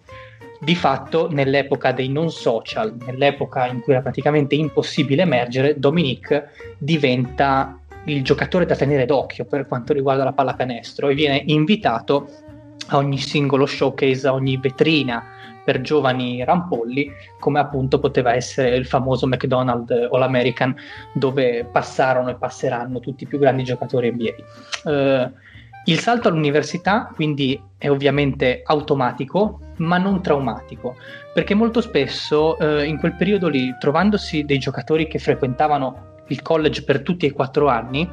di 0.63 0.75
fatto 0.75 1.29
nell'epoca 1.29 1.91
dei 1.91 2.09
non 2.09 2.31
social, 2.31 2.95
nell'epoca 3.05 3.67
in 3.67 3.81
cui 3.81 3.93
era 3.93 4.01
praticamente 4.01 4.55
impossibile 4.55 5.23
emergere, 5.23 5.77
Dominic 5.77 6.75
diventa 6.77 7.77
il 8.05 8.23
giocatore 8.23 8.65
da 8.65 8.75
tenere 8.75 9.05
d'occhio 9.05 9.45
per 9.45 9.67
quanto 9.67 9.93
riguarda 9.93 10.23
la 10.23 10.33
pallacanestro 10.33 11.09
e 11.09 11.15
viene 11.15 11.41
invitato 11.47 12.27
a 12.87 12.97
ogni 12.97 13.17
singolo 13.17 13.65
showcase, 13.65 14.27
a 14.27 14.33
ogni 14.33 14.57
vetrina 14.57 15.23
per 15.63 15.81
giovani 15.81 16.43
rampolli, 16.43 17.09
come 17.39 17.59
appunto 17.59 17.99
poteva 17.99 18.33
essere 18.33 18.75
il 18.75 18.85
famoso 18.85 19.27
McDonald's 19.27 20.09
All 20.11 20.21
American, 20.21 20.75
dove 21.13 21.65
passarono 21.71 22.29
e 22.29 22.35
passeranno 22.35 22.99
tutti 22.99 23.23
i 23.23 23.27
più 23.27 23.39
grandi 23.39 23.63
giocatori 23.63 24.11
NBA. 24.11 24.91
Eh, 24.91 25.31
il 25.85 25.99
salto 25.99 26.29
all'università 26.29 27.11
quindi 27.13 27.61
è 27.77 27.89
ovviamente 27.89 28.61
automatico, 28.65 29.59
ma 29.77 29.97
non 29.97 30.21
traumatico, 30.21 30.95
perché 31.33 31.53
molto 31.53 31.81
spesso 31.81 32.55
uh, 32.57 32.83
in 32.83 32.97
quel 32.97 33.15
periodo 33.15 33.49
lì, 33.49 33.75
trovandosi 33.77 34.45
dei 34.45 34.59
giocatori 34.59 35.07
che 35.07 35.19
frequentavano 35.19 36.11
il 36.27 36.41
college 36.41 36.83
per 36.83 37.01
tutti 37.01 37.25
e 37.25 37.33
quattro 37.33 37.67
anni, 37.67 38.09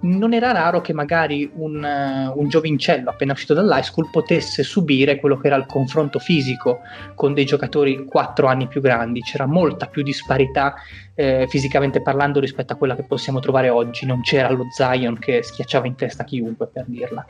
non 0.00 0.32
era 0.32 0.52
raro 0.52 0.80
che 0.80 0.92
magari 0.92 1.50
un, 1.54 1.82
uh, 1.82 2.38
un, 2.38 2.48
giovincello 2.48 3.10
appena 3.10 3.32
uscito 3.32 3.54
dall'high 3.54 3.82
school 3.82 4.10
potesse 4.10 4.62
subire 4.62 5.18
quello 5.18 5.36
che 5.36 5.48
era 5.48 5.56
il 5.56 5.66
confronto 5.66 6.18
fisico 6.18 6.80
con 7.14 7.34
dei 7.34 7.44
giocatori 7.44 8.04
quattro 8.04 8.46
anni 8.46 8.68
più 8.68 8.80
grandi. 8.80 9.22
C'era 9.22 9.46
molta 9.46 9.86
più 9.86 10.02
disparità 10.02 10.74
eh, 11.14 11.46
fisicamente 11.48 12.00
parlando 12.00 12.38
rispetto 12.40 12.72
a 12.72 12.76
quella 12.76 12.94
che 12.94 13.02
possiamo 13.02 13.40
trovare 13.40 13.68
oggi. 13.68 14.06
Non 14.06 14.20
c'era 14.20 14.50
lo 14.50 14.66
Zion 14.70 15.18
che 15.18 15.42
schiacciava 15.42 15.86
in 15.86 15.96
testa 15.96 16.24
chiunque, 16.24 16.68
per 16.68 16.84
dirla. 16.86 17.24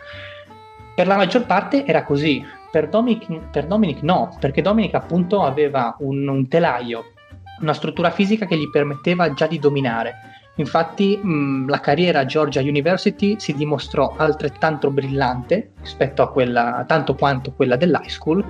Per 0.95 1.07
la 1.07 1.17
maggior 1.17 1.47
parte 1.47 1.87
era 1.87 2.05
così. 2.05 2.45
Per 2.71 2.89
Dominic, 2.89 3.51
per 3.51 3.67
Dominic 3.67 4.03
no, 4.03 4.37
perché 4.39 4.61
Dominic 4.61 4.95
appunto 4.95 5.43
aveva 5.43 5.97
un, 6.01 6.29
un 6.29 6.49
telaio 6.49 7.13
una 7.61 7.75
struttura 7.75 8.11
fisica 8.11 8.47
che 8.47 8.57
gli 8.57 8.71
permetteva 8.71 9.33
già 9.33 9.47
di 9.47 9.59
dominare. 9.59 10.38
Infatti 10.59 11.17
mh, 11.17 11.69
la 11.69 11.81
carriera 11.81 12.21
a 12.21 12.25
Georgia 12.25 12.61
University 12.61 13.37
si 13.39 13.55
dimostrò 13.55 14.15
altrettanto 14.17 14.91
brillante 14.91 15.71
rispetto 15.81 16.23
a 16.23 16.31
quella, 16.31 16.85
tanto 16.87 17.15
quanto 17.15 17.53
quella 17.53 17.77
dell'high 17.77 18.09
school 18.09 18.45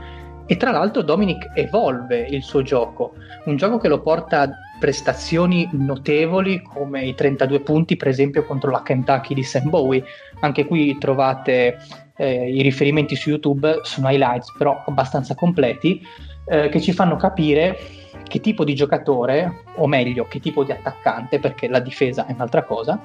e 0.46 0.56
tra 0.56 0.70
l'altro 0.70 1.02
Dominic 1.02 1.50
evolve 1.54 2.26
il 2.26 2.42
suo 2.42 2.62
gioco, 2.62 3.12
un 3.44 3.56
gioco 3.56 3.76
che 3.76 3.88
lo 3.88 4.00
porta 4.00 4.40
a 4.40 4.50
prestazioni 4.80 5.68
notevoli 5.72 6.62
come 6.62 7.04
i 7.04 7.14
32 7.14 7.60
punti 7.60 7.96
per 7.96 8.08
esempio 8.08 8.44
contro 8.46 8.70
la 8.70 8.82
Kentucky 8.82 9.34
di 9.34 9.42
Sam 9.42 9.68
Bowie. 9.68 10.02
Anche 10.40 10.64
qui 10.64 10.96
trovate 10.96 11.76
eh, 12.16 12.50
i 12.50 12.62
riferimenti 12.62 13.14
su 13.14 13.28
YouTube, 13.28 13.80
sono 13.82 14.08
highlights 14.08 14.54
però 14.56 14.82
abbastanza 14.86 15.34
completi, 15.34 16.00
eh, 16.46 16.70
che 16.70 16.80
ci 16.80 16.92
fanno 16.92 17.16
capire 17.16 17.78
che 18.26 18.40
tipo 18.40 18.64
di 18.64 18.74
giocatore, 18.74 19.64
o 19.76 19.86
meglio, 19.86 20.26
che 20.28 20.40
tipo 20.40 20.64
di 20.64 20.72
attaccante, 20.72 21.38
perché 21.38 21.68
la 21.68 21.80
difesa 21.80 22.26
è 22.26 22.32
un'altra 22.32 22.64
cosa, 22.64 23.00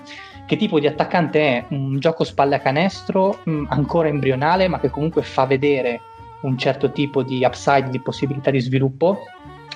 che 0.46 0.58
tipo 0.58 0.80
di 0.80 0.88
attaccante 0.88 1.40
è 1.40 1.66
un 1.70 2.00
gioco 2.00 2.24
spalle 2.24 2.56
a 2.56 2.60
canestro 2.60 3.40
mh, 3.44 3.52
mm, 3.52 3.66
ancora 3.70 4.08
embrionale, 4.08 4.68
ma 4.68 4.80
che 4.80 4.90
comunque 4.90 5.24
fa 5.24 5.46
vedere 5.46 6.02
un 6.42 6.58
certo 6.58 6.92
tipo 6.92 7.24
di 7.24 7.44
upside, 7.44 7.90
di 7.90 8.00
possibilità 8.00 8.52
di 8.52 8.60
sviluppo, 8.60 9.20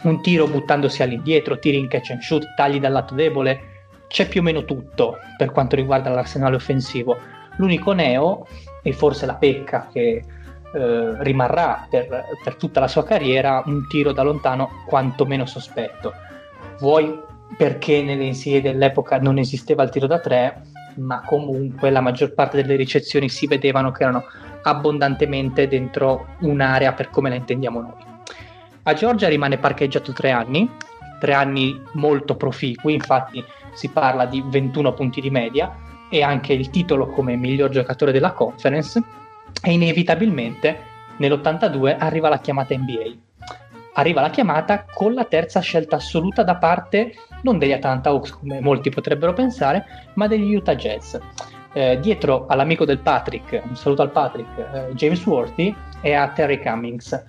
un 0.03 0.21
tiro 0.21 0.47
buttandosi 0.47 1.01
all'indietro, 1.01 1.59
tiri 1.59 1.77
in 1.77 1.87
catch 1.87 2.11
and 2.11 2.21
shoot, 2.21 2.43
tagli 2.55 2.79
dal 2.79 2.91
lato 2.91 3.15
debole, 3.15 3.75
c'è 4.07 4.27
più 4.27 4.41
o 4.41 4.43
meno 4.43 4.63
tutto 4.63 5.17
per 5.37 5.51
quanto 5.51 5.75
riguarda 5.75 6.09
l'arsenale 6.09 6.55
offensivo. 6.55 7.17
L'unico 7.57 7.93
neo, 7.93 8.45
e 8.87 8.93
forse 8.93 9.25
la 9.25 9.35
pecca 9.35 9.89
che 9.91 10.23
eh, 10.73 11.23
rimarrà 11.23 11.87
per, 11.89 12.25
per, 12.43 12.55
tutta 12.55 12.79
la 12.79 12.87
sua 12.87 13.03
carriera 13.03 13.63
un 13.65 13.87
tiro 13.87 14.11
da 14.11 14.23
lontano 14.23 14.83
quantomeno 14.85 15.45
sospetto. 15.45 16.13
Vuoi 16.79 17.19
perché 17.55 18.01
nelle 18.01 18.29
NCAA 18.29 18.59
dell'epoca 18.59 19.17
non 19.19 19.37
esisteva 19.37 19.83
il 19.83 19.89
tiro 19.89 20.07
da 20.07 20.19
tre, 20.19 20.61
ma 20.95 21.21
comunque 21.21 21.89
la 21.89 22.01
maggior 22.01 22.33
parte 22.33 22.61
delle 22.61 22.75
ricezioni 22.75 23.29
si 23.29 23.47
vedevano 23.47 23.91
che 23.91 24.03
erano 24.03 24.25
abbondantemente 24.63 25.67
dentro 25.67 26.27
un'area 26.39 26.93
per 26.93 27.09
come 27.09 27.29
la 27.29 27.35
intendiamo 27.35 27.81
noi. 27.81 28.05
A 28.83 28.93
Georgia 28.93 29.27
rimane 29.27 29.57
parcheggiato 29.57 30.11
tre 30.11 30.31
anni, 30.31 30.69
tre 31.19 31.33
anni 31.33 31.81
molto 31.93 32.35
proficui, 32.35 32.93
infatti 32.93 33.43
si 33.73 33.89
parla 33.89 34.25
di 34.25 34.43
21 34.45 34.93
punti 34.93 35.21
di 35.21 35.29
media 35.29 35.73
e 36.09 36.23
anche 36.23 36.53
il 36.53 36.69
titolo 36.69 37.07
come 37.07 37.35
miglior 37.35 37.69
giocatore 37.69 38.11
della 38.11 38.31
conference 38.31 39.01
e 39.61 39.71
inevitabilmente 39.71 40.77
nell'82 41.17 41.95
arriva 41.97 42.29
la 42.29 42.39
chiamata 42.39 42.75
NBA. 42.75 43.25
Arriva 43.93 44.21
la 44.21 44.29
chiamata 44.29 44.85
con 44.93 45.13
la 45.13 45.23
terza 45.23 45.59
scelta 45.59 45.95
assoluta 45.95 46.43
da 46.43 46.55
parte 46.57 47.13
non 47.41 47.57
degli 47.57 47.71
Atlanta 47.71 48.09
Hawks 48.09 48.31
come 48.31 48.61
molti 48.61 48.89
potrebbero 48.89 49.33
pensare, 49.33 49.85
ma 50.15 50.27
degli 50.27 50.53
Utah 50.55 50.75
Jazz. 50.75 51.15
Eh, 51.73 51.99
dietro 51.99 52.45
all'amico 52.47 52.85
del 52.85 52.99
Patrick, 52.99 53.61
un 53.67 53.75
saluto 53.75 54.01
al 54.01 54.11
Patrick, 54.11 54.57
eh, 54.57 54.93
James 54.93 55.23
Worthy 55.25 55.75
e 56.01 56.13
a 56.13 56.27
Terry 56.29 56.61
Cummings. 56.61 57.23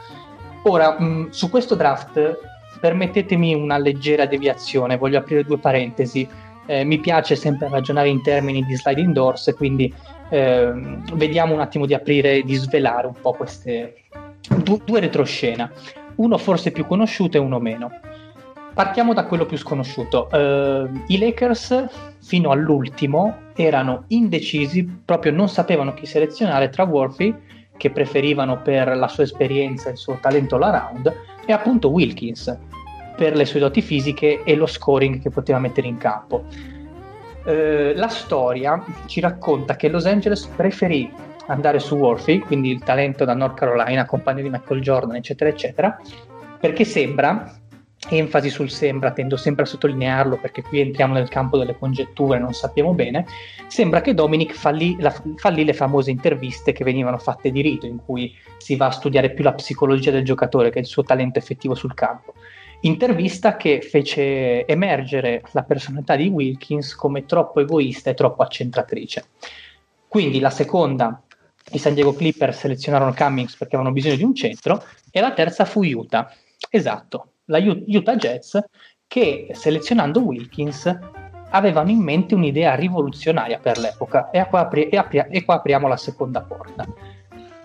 Ora, 0.62 0.96
mh, 0.98 1.05
mm, 1.05 1.28
su 1.30 1.50
questo 1.50 1.74
draft 1.74 2.38
permettetemi 2.80 3.55
una 3.55 3.78
leggera 3.78 4.26
deviazione, 4.26 4.96
voglio 4.96 5.18
aprire 5.18 5.44
due 5.44 5.59
parentesi. 5.59 6.28
Eh, 6.66 6.84
mi 6.84 6.98
piace 6.98 7.34
sempre 7.34 7.68
ragionare 7.68 8.09
in 8.09 8.22
termini 8.22 8.62
di 8.64 8.76
sliding 8.76 9.12
doors, 9.12 9.52
quindi 9.56 9.92
eh, 10.30 10.72
vediamo 11.14 11.55
un 11.55 11.60
attimo 11.60 11.86
di 11.86 11.94
aprire, 11.94 12.42
di 12.42 12.55
svelare 12.55 13.06
un 13.06 13.14
po' 13.20 13.32
queste 13.32 14.05
due, 14.62 14.80
due 14.84 15.00
retroscena, 15.00 15.70
uno 16.16 16.38
forse 16.38 16.70
più 16.70 16.86
conosciuto 16.86 17.36
e 17.36 17.40
uno 17.40 17.59
meno. 17.59 17.90
partiamo 18.78 19.12
da 19.12 19.24
quello 19.24 19.44
più 19.44 19.56
sconosciuto. 19.56 20.28
Uh, 20.30 21.02
I 21.09 21.18
Lakers 21.18 21.88
fino 22.20 22.52
all'ultimo 22.52 23.38
erano 23.56 24.05
indecisi, 24.06 24.84
proprio 25.05 25.32
non 25.32 25.48
sapevano 25.48 25.94
chi 25.94 26.06
selezionare 26.06 26.68
tra 26.68 26.84
Worthy, 26.84 27.34
che 27.76 27.90
preferivano 27.90 28.62
per 28.62 28.96
la 28.96 29.09
sua 29.09 29.24
esperienza 29.24 29.88
e 29.88 29.92
il 29.92 29.98
suo 29.98 30.18
talento 30.20 30.55
all 30.55 30.62
around, 30.62 31.12
e 31.44 31.52
appunto 31.52 31.88
Wilkins, 31.88 32.56
per 33.16 33.34
le 33.34 33.46
sue 33.46 33.59
doti 33.59 33.82
fisiche 33.82 34.44
e 34.44 34.55
lo 34.55 34.66
scoring 34.66 35.20
che 35.20 35.30
poteva 35.30 35.59
mettere 35.59 35.88
in 35.88 35.96
campo. 35.96 36.44
Uh, 37.49 37.95
la 37.95 38.09
storia 38.09 38.85
ci 39.07 39.20
racconta 39.20 39.75
che 39.75 39.89
Los 39.89 40.05
Angeles 40.05 40.45
preferì 40.55 41.11
andare 41.47 41.79
su 41.79 41.97
Worthy, 41.97 42.41
quindi 42.41 42.70
il 42.70 42.83
talento 42.83 43.25
da 43.25 43.33
North 43.33 43.57
Carolina, 43.57 44.05
compagno 44.05 44.43
di 44.43 44.51
Michael 44.51 44.83
Jordan, 44.83 45.16
eccetera, 45.16 45.49
eccetera, 45.49 45.99
perché 46.61 46.85
sembra 46.85 47.59
enfasi 48.11 48.49
sul 48.51 48.70
sembra, 48.70 49.12
tendo 49.12 49.37
sempre 49.37 49.65
a 49.65 49.66
sottolinearlo 49.66 50.37
perché 50.37 50.62
qui 50.62 50.81
entriamo 50.81 51.15
nel 51.15 51.29
campo 51.29 51.59
delle 51.59 51.77
congetture, 51.77 52.39
non 52.39 52.53
sappiamo 52.53 52.93
bene, 52.93 53.27
sembra 53.66 54.01
che 54.01 54.15
Dominic 54.15 54.53
fallì, 54.53 54.97
la, 55.01 55.15
fallì, 55.37 55.65
le 55.65 55.73
famose 55.73 56.11
interviste 56.11 56.73
che 56.73 56.85
venivano 56.85 57.19
fatte 57.19 57.51
di 57.51 57.61
rito, 57.61 57.87
in 57.87 57.99
cui 58.05 58.35
si 58.59 58.77
va 58.77 58.87
a 58.87 58.93
studiare 58.93 59.33
più 59.33 59.43
la 59.43 59.55
psicologia 59.55 60.11
del 60.11 60.25
giocatore 60.25 60.70
che 60.70 60.81
il 60.81 60.87
suo 60.87 61.03
talento 61.03 61.39
effettivo 61.39 61.75
sul 61.75 61.95
campo. 61.95 62.35
Intervista 62.82 63.56
che 63.56 63.80
fece 63.80 64.64
emergere 64.66 65.42
la 65.52 65.64
personalità 65.64 66.14
di 66.14 66.28
Wilkins 66.28 66.94
come 66.94 67.26
troppo 67.26 67.60
egoista 67.60 68.10
e 68.10 68.14
troppo 68.14 68.42
accentratrice. 68.42 69.26
Quindi 70.06 70.38
la 70.38 70.50
seconda, 70.50 71.20
i 71.72 71.78
San 71.78 71.94
Diego 71.94 72.14
Clippers 72.14 72.59
selezionarono 72.59 73.14
Cummings 73.14 73.56
perché 73.56 73.74
avevano 73.74 73.94
bisogno 73.94 74.16
di 74.16 74.22
un 74.22 74.34
centro, 74.34 74.82
e 75.10 75.20
la 75.20 75.32
terza 75.32 75.64
fu 75.64 75.82
Utah. 75.82 76.32
Esatto, 76.70 77.32
la 77.46 77.59
Utah 77.59 78.16
Jazz 78.16 78.56
che 79.09 79.48
selezionando 79.52 80.20
Wilkins 80.20 80.96
avevano 81.50 81.90
in 81.90 81.98
mente 81.98 82.34
un'idea 82.34 82.74
rivoluzionaria 82.74 83.59
per 83.59 83.78
l'epoca 83.78 84.30
e, 84.30 84.46
qua, 84.46 84.60
apri- 84.60 84.88
e, 84.88 84.96
apri- 84.96 85.26
e 85.30 85.44
qua 85.44 85.56
apriamo 85.56 85.88
la 85.88 85.96
seconda 85.96 86.42
porta. 86.42 86.86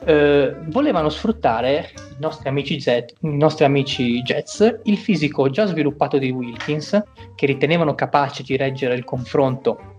Eh, 0.06 0.56
volevano 0.66 1.10
sfruttare 1.10 1.92
i 1.96 2.20
nostri, 2.20 2.50
amici 2.50 2.76
Jet, 2.78 3.14
i 3.22 3.38
nostri 3.38 3.64
amici 3.64 4.22
Jets 4.22 4.80
il 4.84 4.98
fisico 4.98 5.50
già 5.50 5.66
sviluppato 5.66 6.18
di 6.18 6.30
Wilkins 6.30 7.02
che 7.36 7.46
ritenevano 7.46 7.96
capace 7.96 8.44
di 8.44 8.58
reggere 8.58 8.96
il 8.96 9.06
confronto 9.06 9.92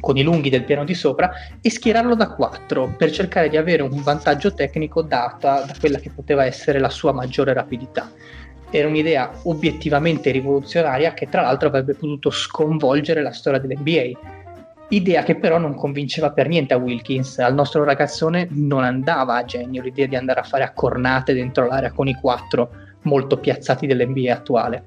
con 0.00 0.16
i 0.16 0.22
lunghi 0.22 0.50
del 0.50 0.64
piano 0.64 0.84
di 0.84 0.94
sopra 0.94 1.30
e 1.60 1.70
schierarlo 1.70 2.16
da 2.16 2.30
4 2.30 2.94
per 2.98 3.12
cercare 3.12 3.48
di 3.48 3.56
avere 3.56 3.82
un 3.82 4.02
vantaggio 4.02 4.52
tecnico 4.52 5.02
data 5.02 5.62
da 5.62 5.74
quella 5.78 5.98
che 5.98 6.10
poteva 6.10 6.44
essere 6.44 6.80
la 6.80 6.90
sua 6.90 7.12
maggiore 7.12 7.52
rapidità 7.52 8.10
era 8.70 8.88
un'idea 8.88 9.30
obiettivamente 9.44 10.30
rivoluzionaria 10.30 11.14
che 11.14 11.28
tra 11.28 11.42
l'altro 11.42 11.68
avrebbe 11.68 11.94
potuto 11.94 12.30
sconvolgere 12.30 13.22
la 13.22 13.32
storia 13.32 13.60
dell'NBA. 13.60 14.18
Idea 14.88 15.24
che 15.24 15.34
però 15.34 15.58
non 15.58 15.74
convinceva 15.74 16.30
per 16.30 16.46
niente 16.46 16.72
a 16.72 16.76
Wilkins, 16.76 17.38
al 17.40 17.54
nostro 17.54 17.82
ragazzone 17.82 18.46
non 18.50 18.84
andava 18.84 19.34
a 19.34 19.44
genio 19.44 19.82
l'idea 19.82 20.06
di 20.06 20.14
andare 20.14 20.38
a 20.38 20.44
fare 20.44 20.62
accornate 20.62 21.32
dentro 21.32 21.66
l'area 21.66 21.90
con 21.90 22.06
i 22.06 22.14
quattro 22.14 22.70
molto 23.02 23.38
piazzati 23.38 23.86
dell'NBA 23.86 24.32
attuale. 24.32 24.84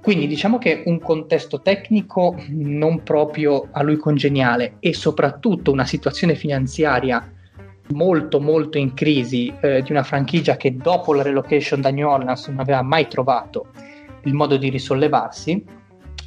Quindi 0.00 0.28
diciamo 0.28 0.58
che 0.58 0.84
un 0.86 1.00
contesto 1.00 1.60
tecnico 1.60 2.36
non 2.50 3.02
proprio 3.02 3.66
a 3.72 3.82
lui 3.82 3.96
congeniale 3.96 4.76
e 4.78 4.94
soprattutto 4.94 5.72
una 5.72 5.84
situazione 5.84 6.36
finanziaria 6.36 7.32
molto 7.88 8.40
molto 8.40 8.78
in 8.78 8.94
crisi 8.94 9.52
eh, 9.60 9.82
di 9.82 9.90
una 9.90 10.04
franchigia 10.04 10.56
che 10.56 10.76
dopo 10.76 11.12
la 11.12 11.22
relocation 11.22 11.80
da 11.80 11.90
New 11.90 12.08
Orleans 12.08 12.46
non 12.46 12.60
aveva 12.60 12.82
mai 12.82 13.08
trovato 13.08 13.66
il 14.22 14.34
modo 14.34 14.56
di 14.56 14.68
risollevarsi, 14.68 15.64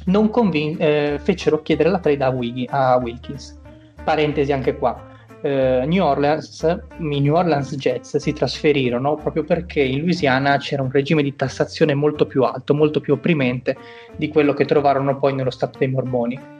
non 0.06 0.30
convin- 0.30 0.76
eh, 0.78 1.18
fecero 1.22 1.62
chiedere 1.62 1.90
la 1.90 1.98
trade 1.98 2.24
a, 2.24 2.28
Wiggy, 2.30 2.66
a 2.68 2.96
Wilkins. 2.96 3.58
Parentesi 4.02 4.52
anche 4.52 4.76
qua. 4.76 5.08
Uh, 5.42 5.86
New 5.86 6.04
Orleans, 6.04 6.80
i 6.98 7.20
New 7.20 7.34
Orleans 7.34 7.74
Jets 7.74 8.18
si 8.18 8.34
trasferirono 8.34 9.14
proprio 9.14 9.42
perché 9.42 9.80
in 9.80 10.00
Louisiana 10.00 10.58
c'era 10.58 10.82
un 10.82 10.90
regime 10.90 11.22
di 11.22 11.34
tassazione 11.34 11.94
molto 11.94 12.26
più 12.26 12.42
alto, 12.42 12.74
molto 12.74 13.00
più 13.00 13.14
opprimente 13.14 13.74
di 14.16 14.28
quello 14.28 14.52
che 14.52 14.66
trovarono 14.66 15.18
poi 15.18 15.32
nello 15.32 15.48
Stato 15.48 15.78
dei 15.78 15.88
Mormoni 15.88 16.58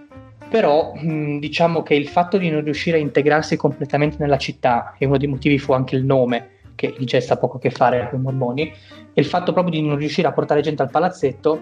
però 0.50 0.92
mh, 0.94 1.38
diciamo 1.38 1.82
che 1.82 1.94
il 1.94 2.08
fatto 2.08 2.36
di 2.36 2.50
non 2.50 2.64
riuscire 2.64 2.96
a 2.96 3.00
integrarsi 3.00 3.56
completamente 3.56 4.16
nella 4.18 4.36
città, 4.36 4.96
e 4.98 5.06
uno 5.06 5.16
dei 5.16 5.28
motivi 5.28 5.58
fu 5.58 5.72
anche 5.72 5.94
il 5.94 6.04
nome, 6.04 6.58
che 6.74 6.92
il 6.98 7.06
jazz 7.06 7.30
ha 7.30 7.36
poco 7.36 7.58
a 7.58 7.60
che 7.60 7.70
fare 7.70 8.08
con 8.10 8.18
i 8.18 8.22
mormoni, 8.22 8.62
e 8.62 9.20
il 9.20 9.26
fatto 9.26 9.52
proprio 9.52 9.80
di 9.80 9.86
non 9.86 9.96
riuscire 9.96 10.26
a 10.26 10.32
portare 10.32 10.60
gente 10.60 10.82
al 10.82 10.90
palazzetto, 10.90 11.60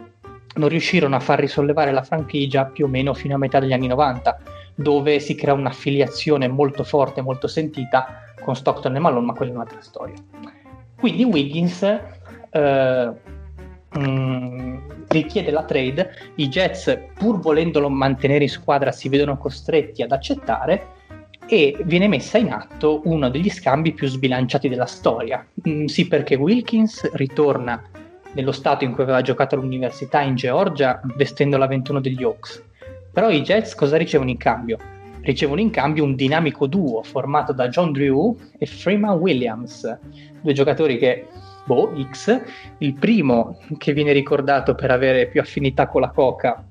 non 0.54 0.68
riuscirono 0.68 1.16
a 1.16 1.20
far 1.20 1.38
risollevare 1.38 1.92
la 1.92 2.02
franchigia 2.02 2.64
più 2.64 2.86
o 2.86 2.88
meno 2.88 3.14
fino 3.14 3.34
a 3.34 3.38
metà 3.38 3.60
degli 3.60 3.72
anni 3.72 3.86
90, 3.86 4.38
dove 4.74 5.20
si 5.20 5.34
crea 5.34 5.54
un'affiliazione 5.54 6.48
molto 6.48 6.84
forte, 6.84 7.20
molto 7.20 7.46
sentita 7.46 8.22
con 8.40 8.56
Stockton 8.56 8.96
e 8.96 8.98
Malone, 8.98 9.26
ma 9.26 9.32
quella 9.32 9.52
è 9.52 9.54
un'altra 9.54 9.80
storia. 9.80 10.16
Quindi 10.98 11.24
Wiggins 11.24 11.82
eh, 12.50 13.12
mh, 13.90 14.00
mm, 14.00 14.76
richiede 15.08 15.50
la 15.50 15.64
trade, 15.64 16.10
i 16.36 16.48
Jets 16.48 16.98
pur 17.14 17.40
volendolo 17.40 17.88
mantenere 17.88 18.44
in 18.44 18.50
squadra 18.50 18.92
si 18.92 19.08
vedono 19.08 19.36
costretti 19.36 20.02
ad 20.02 20.12
accettare 20.12 20.96
e 21.46 21.76
viene 21.84 22.08
messa 22.08 22.36
in 22.36 22.52
atto 22.52 23.00
uno 23.04 23.30
degli 23.30 23.48
scambi 23.48 23.92
più 23.92 24.06
sbilanciati 24.06 24.68
della 24.68 24.86
storia. 24.86 25.44
Mm, 25.68 25.86
sì, 25.86 26.06
perché 26.06 26.34
Wilkins 26.34 27.10
ritorna 27.12 27.82
nello 28.39 28.52
stato 28.52 28.85
in 28.85 28.93
cui 28.93 29.02
aveva 29.02 29.20
giocato 29.20 29.56
all'università 29.56 30.20
in 30.20 30.36
Georgia 30.36 31.01
vestendo 31.16 31.56
la 31.56 31.66
21 31.66 32.01
degli 32.01 32.23
Hawks. 32.23 32.62
Però 33.12 33.31
i 33.31 33.43
Jets 33.43 33.74
cosa 33.74 33.97
ricevono 33.97 34.31
in 34.31 34.36
cambio? 34.36 34.78
Ricevono 35.23 35.60
in 35.60 35.70
cambio 35.70 36.05
un 36.05 36.15
dinamico 36.15 36.69
duo 36.69 37.02
formato 37.02 37.52
da 37.52 37.69
John 37.69 37.90
Drew 37.90 38.39
e 38.56 38.65
Freeman 38.65 39.19
Williams, 39.19 39.98
due 40.40 40.52
giocatori 40.52 40.98
che 40.98 41.27
boh, 41.65 41.93
X, 42.12 42.40
il 42.78 42.94
primo 42.94 43.59
che 43.77 43.93
viene 43.93 44.12
ricordato 44.12 44.77
per 44.77 44.93
avere 44.93 45.27
più 45.27 45.40
affinità 45.40 45.89
con 45.89 46.02
la 46.02 46.10
coca 46.10 46.65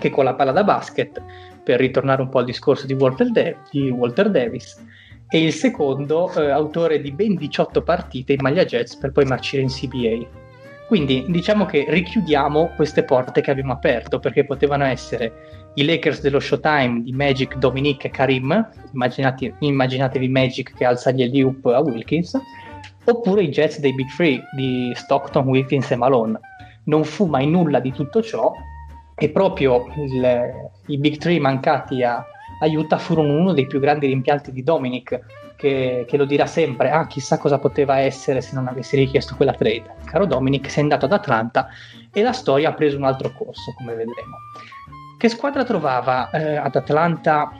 che 0.00 0.10
con 0.10 0.24
la 0.24 0.34
palla 0.34 0.50
da 0.50 0.64
basket, 0.64 1.22
per 1.62 1.78
ritornare 1.78 2.20
un 2.20 2.28
po' 2.28 2.40
al 2.40 2.44
discorso 2.46 2.84
di 2.84 2.94
Walter, 2.94 3.30
De- 3.30 3.56
di 3.70 3.90
Walter 3.90 4.28
Davis, 4.28 4.84
e 5.28 5.40
il 5.40 5.52
secondo 5.52 6.32
eh, 6.34 6.50
autore 6.50 7.00
di 7.00 7.12
ben 7.12 7.36
18 7.36 7.82
partite 7.82 8.32
in 8.32 8.40
maglia 8.42 8.64
Jets 8.64 8.96
per 8.96 9.12
poi 9.12 9.24
marcire 9.24 9.62
in 9.62 9.68
CBA. 9.68 10.45
Quindi 10.86 11.24
diciamo 11.28 11.66
che 11.66 11.84
richiudiamo 11.88 12.72
queste 12.76 13.02
porte 13.02 13.40
che 13.40 13.50
abbiamo 13.50 13.72
aperto 13.72 14.20
perché 14.20 14.44
potevano 14.44 14.84
essere 14.84 15.70
i 15.74 15.84
Lakers 15.84 16.20
dello 16.20 16.38
Showtime 16.38 17.02
di 17.02 17.12
Magic, 17.12 17.56
Dominique 17.56 18.08
e 18.08 18.12
Karim, 18.12 18.70
immaginatevi 19.58 20.28
Magic 20.28 20.74
che 20.74 20.84
alza 20.84 21.10
gli 21.10 21.22
alley 21.22 21.42
a 21.42 21.80
Wilkins, 21.80 22.38
oppure 23.04 23.42
i 23.42 23.48
Jets 23.48 23.80
dei 23.80 23.94
Big 23.94 24.08
Free 24.08 24.42
di 24.54 24.92
Stockton, 24.94 25.46
Wilkins 25.46 25.90
e 25.90 25.96
Malone. 25.96 26.38
Non 26.84 27.04
fu 27.04 27.26
mai 27.26 27.46
nulla 27.46 27.80
di 27.80 27.92
tutto 27.92 28.22
ciò 28.22 28.52
e 29.16 29.30
proprio 29.30 29.86
il, 29.96 30.70
i 30.86 30.98
Big 30.98 31.16
Three 31.16 31.40
mancati 31.40 32.02
a, 32.04 32.16
a, 32.16 32.66
Utah 32.66 32.98
furono 32.98 33.36
uno 33.36 33.52
dei 33.52 33.66
più 33.66 33.80
grandi 33.80 34.06
rimpianti 34.06 34.52
di 34.52 34.62
Dominic, 34.62 35.18
che, 35.66 36.04
che, 36.06 36.16
lo 36.16 36.24
dirà 36.24 36.46
sempre, 36.46 36.90
ah 36.90 37.06
chissà 37.06 37.38
cosa 37.38 37.58
poteva 37.58 37.98
essere 37.98 38.40
se 38.40 38.54
non 38.54 38.68
avessi 38.68 38.96
richiesto 38.96 39.34
quella 39.34 39.52
trade. 39.52 39.96
Caro 40.04 40.26
Dominic, 40.26 40.70
sei 40.70 40.84
andato 40.84 41.06
ad 41.06 41.12
Atlanta 41.12 41.68
e 42.12 42.22
la 42.22 42.32
storia 42.32 42.70
ha 42.70 42.74
preso 42.74 42.96
un 42.96 43.04
altro 43.04 43.32
corso, 43.32 43.72
come 43.76 43.94
vedremo. 43.94 44.36
Che 45.18 45.28
squadra 45.28 45.64
trovava 45.64 46.30
eh, 46.30 46.56
ad 46.56 46.76
Atlanta 46.76 47.50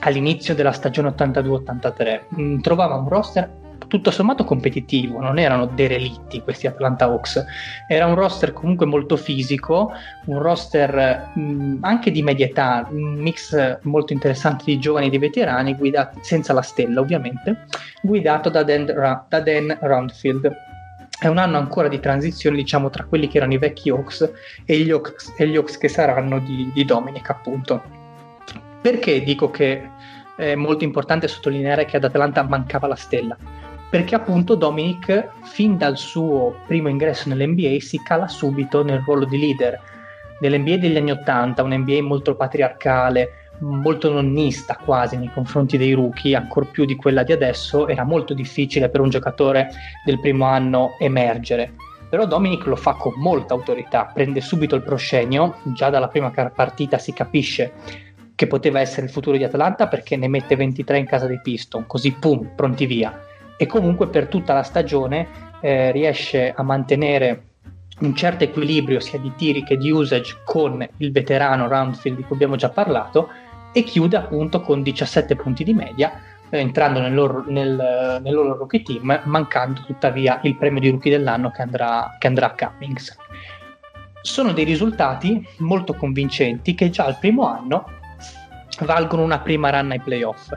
all'inizio 0.00 0.54
della 0.54 0.72
stagione 0.72 1.08
82-83? 1.08 2.20
Mm, 2.40 2.60
trovava 2.60 2.94
un 2.94 3.08
roster 3.08 3.62
tutto 3.94 4.10
sommato 4.10 4.42
competitivo, 4.42 5.20
non 5.20 5.38
erano 5.38 5.66
derelitti 5.66 6.42
questi 6.42 6.66
Atlanta 6.66 7.04
Hawks, 7.04 7.44
era 7.86 8.06
un 8.06 8.16
roster 8.16 8.52
comunque 8.52 8.86
molto 8.86 9.16
fisico, 9.16 9.92
un 10.24 10.40
roster 10.40 11.30
mh, 11.32 11.76
anche 11.82 12.10
di 12.10 12.20
media 12.20 12.46
età, 12.46 12.88
un 12.90 13.14
mix 13.14 13.78
molto 13.82 14.12
interessante 14.12 14.64
di 14.64 14.80
giovani 14.80 15.06
e 15.06 15.10
di 15.10 15.18
veterani, 15.18 15.76
guidati, 15.76 16.18
senza 16.22 16.52
la 16.52 16.62
stella 16.62 16.98
ovviamente, 16.98 17.66
guidato 18.02 18.48
da 18.48 18.64
Dan, 18.64 18.86
da 19.28 19.40
Dan 19.40 19.78
Roundfield. 19.80 20.52
È 21.16 21.28
un 21.28 21.38
anno 21.38 21.56
ancora 21.56 21.86
di 21.86 22.00
transizione, 22.00 22.56
diciamo, 22.56 22.90
tra 22.90 23.04
quelli 23.04 23.28
che 23.28 23.36
erano 23.36 23.52
i 23.52 23.58
vecchi 23.58 23.90
Hawks 23.90 24.28
e 24.64 24.76
gli 24.78 24.90
Hawks, 24.90 25.34
e 25.38 25.46
gli 25.46 25.54
Hawks 25.54 25.78
che 25.78 25.86
saranno 25.86 26.40
di, 26.40 26.68
di 26.74 26.84
Dominic, 26.84 27.30
appunto. 27.30 27.80
Perché 28.82 29.22
dico 29.22 29.50
che 29.52 29.88
è 30.36 30.56
molto 30.56 30.82
importante 30.82 31.28
sottolineare 31.28 31.84
che 31.84 31.96
ad 31.96 32.02
Atlanta 32.02 32.42
mancava 32.42 32.88
la 32.88 32.96
stella? 32.96 33.62
Perché 33.94 34.16
appunto 34.16 34.56
Dominic 34.56 35.28
fin 35.42 35.76
dal 35.76 35.96
suo 35.96 36.56
primo 36.66 36.88
ingresso 36.88 37.28
nell'NBA 37.28 37.78
si 37.78 38.02
cala 38.02 38.26
subito 38.26 38.82
nel 38.82 38.98
ruolo 39.06 39.24
di 39.24 39.38
leader. 39.38 39.80
Nell'NBA 40.40 40.78
degli 40.78 40.96
anni 40.96 41.12
80, 41.12 41.62
un 41.62 41.72
NBA 41.72 42.02
molto 42.02 42.34
patriarcale, 42.34 43.52
molto 43.60 44.12
nonnista 44.12 44.76
quasi 44.84 45.16
nei 45.16 45.30
confronti 45.32 45.78
dei 45.78 45.92
rookie, 45.92 46.34
ancor 46.34 46.72
più 46.72 46.84
di 46.86 46.96
quella 46.96 47.22
di 47.22 47.30
adesso, 47.30 47.86
era 47.86 48.02
molto 48.02 48.34
difficile 48.34 48.88
per 48.88 49.00
un 49.00 49.10
giocatore 49.10 49.70
del 50.04 50.18
primo 50.18 50.46
anno 50.46 50.96
emergere. 50.98 51.74
però 52.08 52.26
Dominic 52.26 52.66
lo 52.66 52.76
fa 52.76 52.94
con 52.94 53.12
molta 53.18 53.54
autorità, 53.54 54.10
prende 54.12 54.40
subito 54.40 54.74
il 54.74 54.82
proscenio, 54.82 55.58
già 55.66 55.88
dalla 55.90 56.08
prima 56.08 56.32
partita 56.32 56.98
si 56.98 57.12
capisce 57.12 57.72
che 58.34 58.48
poteva 58.48 58.80
essere 58.80 59.06
il 59.06 59.12
futuro 59.12 59.36
di 59.36 59.44
Atlanta 59.44 59.86
perché 59.86 60.16
ne 60.16 60.26
mette 60.26 60.56
23 60.56 60.98
in 60.98 61.06
casa 61.06 61.28
dei 61.28 61.40
Piston, 61.40 61.86
così 61.86 62.10
pum, 62.10 62.50
pronti 62.56 62.86
via. 62.86 63.23
E 63.56 63.66
comunque 63.66 64.08
per 64.08 64.28
tutta 64.28 64.52
la 64.52 64.62
stagione 64.62 65.28
eh, 65.60 65.90
riesce 65.92 66.52
a 66.52 66.62
mantenere 66.62 67.44
un 68.00 68.14
certo 68.14 68.44
equilibrio 68.44 68.98
sia 68.98 69.18
di 69.18 69.32
tiri 69.36 69.62
che 69.62 69.76
di 69.76 69.90
usage 69.90 70.38
con 70.44 70.86
il 70.96 71.12
veterano 71.12 71.68
Roundfield 71.68 72.16
di 72.16 72.24
cui 72.24 72.34
abbiamo 72.34 72.56
già 72.56 72.68
parlato 72.68 73.28
e 73.72 73.82
chiude 73.82 74.16
appunto 74.16 74.60
con 74.60 74.82
17 74.82 75.36
punti 75.36 75.62
di 75.62 75.74
media 75.74 76.20
eh, 76.50 76.58
entrando 76.58 77.00
nel 77.00 77.14
loro, 77.14 77.44
nel, 77.46 78.20
nel 78.22 78.34
loro, 78.34 78.56
rookie 78.56 78.82
team 78.82 79.20
mancando 79.24 79.82
tuttavia 79.86 80.40
il 80.42 80.56
premio 80.56 80.80
di 80.80 80.90
rookie 80.90 81.16
dell'anno 81.16 81.50
che 81.50 81.62
andrà, 81.62 82.16
che 82.18 82.26
andrà 82.26 82.46
a 82.46 82.54
Cummings. 82.54 83.16
Sono 84.22 84.52
dei 84.52 84.64
risultati 84.64 85.46
molto 85.58 85.94
convincenti 85.94 86.74
che 86.74 86.90
già 86.90 87.04
al 87.04 87.18
primo 87.18 87.46
anno 87.46 87.88
valgono 88.80 89.22
una 89.22 89.38
prima 89.38 89.70
run 89.70 89.92
ai 89.92 90.00
playoff 90.00 90.52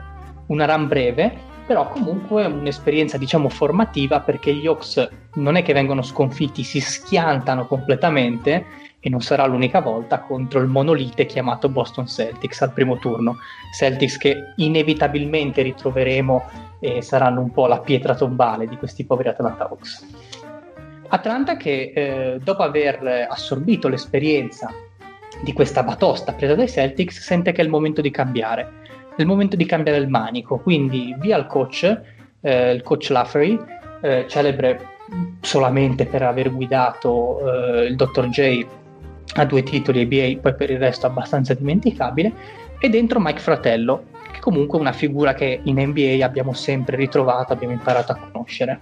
una 0.48 0.66
run 0.66 0.88
breve 0.88 1.46
però 1.68 1.86
comunque 1.90 2.46
un'esperienza 2.46 3.18
diciamo 3.18 3.50
formativa 3.50 4.20
perché 4.20 4.54
gli 4.54 4.66
Hawks 4.66 5.06
non 5.34 5.54
è 5.54 5.62
che 5.62 5.74
vengono 5.74 6.00
sconfitti, 6.00 6.62
si 6.62 6.80
schiantano 6.80 7.66
completamente 7.66 8.64
e 8.98 9.10
non 9.10 9.20
sarà 9.20 9.44
l'unica 9.44 9.82
volta 9.82 10.20
contro 10.20 10.60
il 10.60 10.66
monolite 10.66 11.26
chiamato 11.26 11.68
Boston 11.68 12.06
Celtics 12.06 12.62
al 12.62 12.72
primo 12.72 12.96
turno. 12.96 13.36
Celtics 13.76 14.16
che 14.16 14.54
inevitabilmente 14.56 15.60
ritroveremo 15.60 16.42
e 16.80 17.02
saranno 17.02 17.42
un 17.42 17.50
po' 17.50 17.66
la 17.66 17.80
pietra 17.80 18.14
tombale 18.14 18.66
di 18.66 18.78
questi 18.78 19.04
poveri 19.04 19.28
Atlanta 19.28 19.68
Hawks. 19.68 20.06
Atlanta 21.08 21.58
che 21.58 21.92
eh, 21.94 22.38
dopo 22.42 22.62
aver 22.62 23.26
assorbito 23.28 23.88
l'esperienza 23.88 24.72
di 25.42 25.52
questa 25.52 25.82
batosta 25.82 26.32
presa 26.32 26.54
dai 26.54 26.68
Celtics 26.68 27.20
sente 27.20 27.52
che 27.52 27.60
è 27.60 27.64
il 27.64 27.70
momento 27.70 28.00
di 28.00 28.10
cambiare 28.10 28.86
è 29.18 29.22
il 29.22 29.26
momento 29.26 29.56
di 29.56 29.66
cambiare 29.66 29.98
il 29.98 30.08
manico, 30.08 30.58
quindi 30.58 31.14
via 31.18 31.36
il 31.36 31.46
coach, 31.46 32.00
eh, 32.40 32.72
il 32.72 32.82
coach 32.82 33.10
Lafferty, 33.10 33.58
eh, 34.00 34.26
celebre 34.28 34.96
solamente 35.40 36.06
per 36.06 36.22
aver 36.22 36.52
guidato 36.52 37.40
eh, 37.40 37.86
il 37.86 37.96
Dr. 37.96 38.28
J 38.28 38.66
a 39.34 39.44
due 39.44 39.64
titoli 39.64 40.02
ABA, 40.02 40.40
poi 40.40 40.54
per 40.54 40.70
il 40.70 40.78
resto 40.78 41.06
abbastanza 41.06 41.52
dimenticabile, 41.54 42.32
e 42.78 42.88
dentro 42.88 43.18
Mike 43.18 43.40
Fratello, 43.40 44.04
che 44.30 44.38
comunque 44.38 44.78
è 44.78 44.80
una 44.80 44.92
figura 44.92 45.34
che 45.34 45.60
in 45.64 45.80
NBA 45.80 46.24
abbiamo 46.24 46.52
sempre 46.52 46.96
ritrovato, 46.96 47.52
abbiamo 47.52 47.74
imparato 47.74 48.12
a 48.12 48.18
conoscere. 48.30 48.78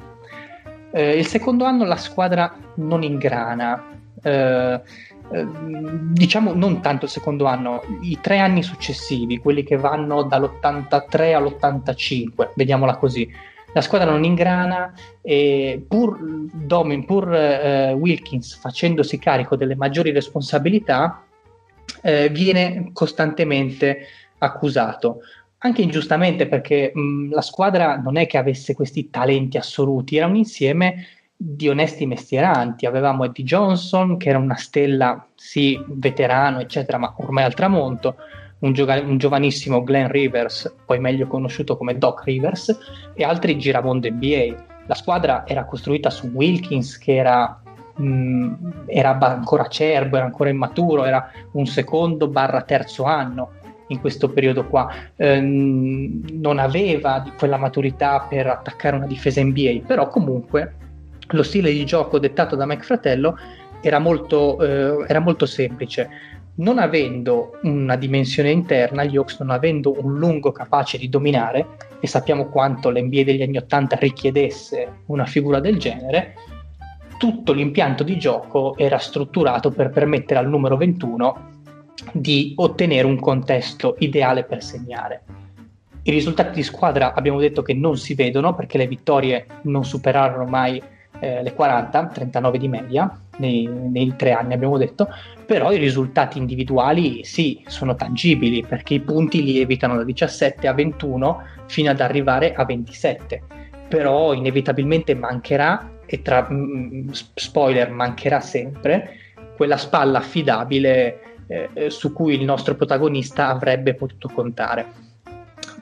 Eh, 0.90 1.16
il 1.16 1.26
secondo 1.26 1.64
anno 1.64 1.84
la 1.84 1.96
squadra 1.96 2.54
non 2.74 3.02
ingrana, 3.02 3.82
eh, 4.22 4.80
diciamo 5.28 6.54
non 6.54 6.80
tanto 6.80 7.06
il 7.06 7.10
secondo 7.10 7.46
anno, 7.46 7.82
i 8.02 8.18
tre 8.20 8.38
anni 8.38 8.62
successivi, 8.62 9.38
quelli 9.38 9.62
che 9.64 9.76
vanno 9.76 10.22
dall'83 10.22 11.34
all'85, 11.34 12.50
vediamola 12.54 12.96
così. 12.96 13.28
La 13.72 13.80
squadra 13.82 14.10
non 14.10 14.24
ingrana 14.24 14.94
e 15.20 15.84
pur 15.86 16.18
Domin, 16.20 17.04
pur 17.04 17.34
eh, 17.34 17.92
Wilkins 17.92 18.56
facendosi 18.56 19.18
carico 19.18 19.56
delle 19.56 19.76
maggiori 19.76 20.12
responsabilità, 20.12 21.22
eh, 22.02 22.28
viene 22.30 22.90
costantemente 22.92 24.06
accusato 24.38 25.20
anche 25.58 25.82
ingiustamente 25.82 26.46
perché 26.46 26.92
mh, 26.94 27.30
la 27.32 27.40
squadra 27.40 27.96
non 27.96 28.16
è 28.16 28.26
che 28.26 28.38
avesse 28.38 28.74
questi 28.74 29.10
talenti 29.10 29.56
assoluti, 29.56 30.16
era 30.16 30.26
un 30.26 30.36
insieme 30.36 31.06
di 31.36 31.68
onesti 31.68 32.06
mestieranti. 32.06 32.86
Avevamo 32.86 33.24
Eddie 33.24 33.44
Johnson, 33.44 34.16
che 34.16 34.30
era 34.30 34.38
una 34.38 34.56
stella, 34.56 35.26
sì, 35.34 35.78
veterano, 35.86 36.60
eccetera, 36.60 36.98
ma 36.98 37.14
ormai 37.18 37.44
al 37.44 37.54
tramonto. 37.54 38.16
Un, 38.58 38.72
gioca- 38.72 39.00
un, 39.00 39.18
giovanissimo 39.18 39.82
Glenn 39.82 40.08
Rivers, 40.08 40.74
poi 40.86 40.98
meglio 40.98 41.26
conosciuto 41.26 41.76
come 41.76 41.98
Doc 41.98 42.22
Rivers, 42.24 42.78
e 43.14 43.22
altri 43.22 43.58
giramondo 43.58 44.08
NBA. 44.08 44.64
La 44.86 44.94
squadra 44.94 45.46
era 45.46 45.66
costruita 45.66 46.08
su 46.08 46.28
Wilkins, 46.28 46.96
che 46.96 47.16
era, 47.16 47.60
mh, 47.94 48.54
era 48.86 49.18
ancora 49.18 49.64
acerbo, 49.64 50.16
era 50.16 50.24
ancora 50.24 50.48
immaturo, 50.48 51.04
era 51.04 51.30
un 51.52 51.66
secondo 51.66 52.28
barra 52.28 52.62
terzo 52.62 53.04
anno 53.04 53.50
in 53.88 54.00
questo 54.00 54.30
periodo 54.30 54.66
qua. 54.66 54.90
Ehm, 55.16 56.24
non 56.32 56.58
aveva 56.58 57.24
quella 57.36 57.58
maturità 57.58 58.26
per 58.26 58.46
attaccare 58.46 58.96
una 58.96 59.06
difesa 59.06 59.42
NBA, 59.42 59.82
però 59.86 60.08
comunque 60.08 60.85
lo 61.28 61.42
stile 61.42 61.72
di 61.72 61.84
gioco 61.84 62.18
dettato 62.18 62.56
da 62.56 62.66
Mike 62.66 62.82
Fratello 62.82 63.38
era 63.80 63.98
molto, 63.98 64.60
eh, 64.60 65.04
era 65.08 65.20
molto 65.20 65.46
semplice. 65.46 66.08
Non 66.56 66.78
avendo 66.78 67.58
una 67.62 67.96
dimensione 67.96 68.50
interna, 68.50 69.04
gli 69.04 69.16
Hawks 69.16 69.40
non 69.40 69.50
avendo 69.50 69.94
un 70.02 70.18
lungo 70.18 70.52
capace 70.52 70.96
di 70.96 71.08
dominare, 71.08 71.66
e 72.00 72.06
sappiamo 72.06 72.46
quanto 72.46 72.90
l'NBA 72.90 73.24
degli 73.24 73.42
anni 73.42 73.58
80 73.58 73.96
richiedesse 73.96 75.02
una 75.06 75.26
figura 75.26 75.60
del 75.60 75.78
genere, 75.78 76.34
tutto 77.18 77.52
l'impianto 77.52 78.02
di 78.02 78.18
gioco 78.18 78.76
era 78.76 78.98
strutturato 78.98 79.70
per 79.70 79.90
permettere 79.90 80.38
al 80.38 80.48
numero 80.48 80.76
21 80.76 81.54
di 82.12 82.52
ottenere 82.56 83.06
un 83.06 83.18
contesto 83.18 83.96
ideale 83.98 84.44
per 84.44 84.62
segnare. 84.62 85.22
I 86.02 86.10
risultati 86.10 86.54
di 86.54 86.62
squadra 86.62 87.14
abbiamo 87.14 87.40
detto 87.40 87.62
che 87.62 87.74
non 87.74 87.96
si 87.96 88.14
vedono 88.14 88.54
perché 88.54 88.78
le 88.78 88.86
vittorie 88.86 89.46
non 89.62 89.84
superarono 89.84 90.44
mai 90.44 90.80
eh, 91.20 91.42
le 91.42 91.52
40, 91.54 92.06
39 92.06 92.58
di 92.58 92.68
media 92.68 93.20
nei, 93.38 93.66
nei, 93.66 94.14
tre 94.16 94.32
anni 94.32 94.54
abbiamo 94.54 94.78
detto, 94.78 95.08
però 95.44 95.72
i 95.72 95.78
risultati 95.78 96.38
individuali 96.38 97.24
sì, 97.24 97.62
sono 97.66 97.94
tangibili 97.94 98.64
perché 98.64 98.94
i 98.94 99.00
punti 99.00 99.42
lievitano 99.42 99.96
da 99.96 100.04
17 100.04 100.66
a 100.66 100.72
21 100.72 101.42
fino 101.66 101.90
ad 101.90 102.00
arrivare 102.00 102.54
a 102.54 102.64
27, 102.64 103.42
però 103.88 104.32
inevitabilmente 104.32 105.14
mancherà, 105.14 105.90
e 106.06 106.22
tra 106.22 106.46
mh, 106.48 106.54
mm, 106.54 107.08
spoiler 107.34 107.90
mancherà 107.90 108.40
sempre, 108.40 109.10
quella 109.56 109.76
spalla 109.76 110.18
affidabile 110.18 111.20
eh, 111.46 111.90
su 111.90 112.12
cui 112.12 112.34
il 112.34 112.44
nostro 112.44 112.74
protagonista 112.74 113.48
avrebbe 113.48 113.94
potuto 113.94 114.28
contare. 114.28 115.04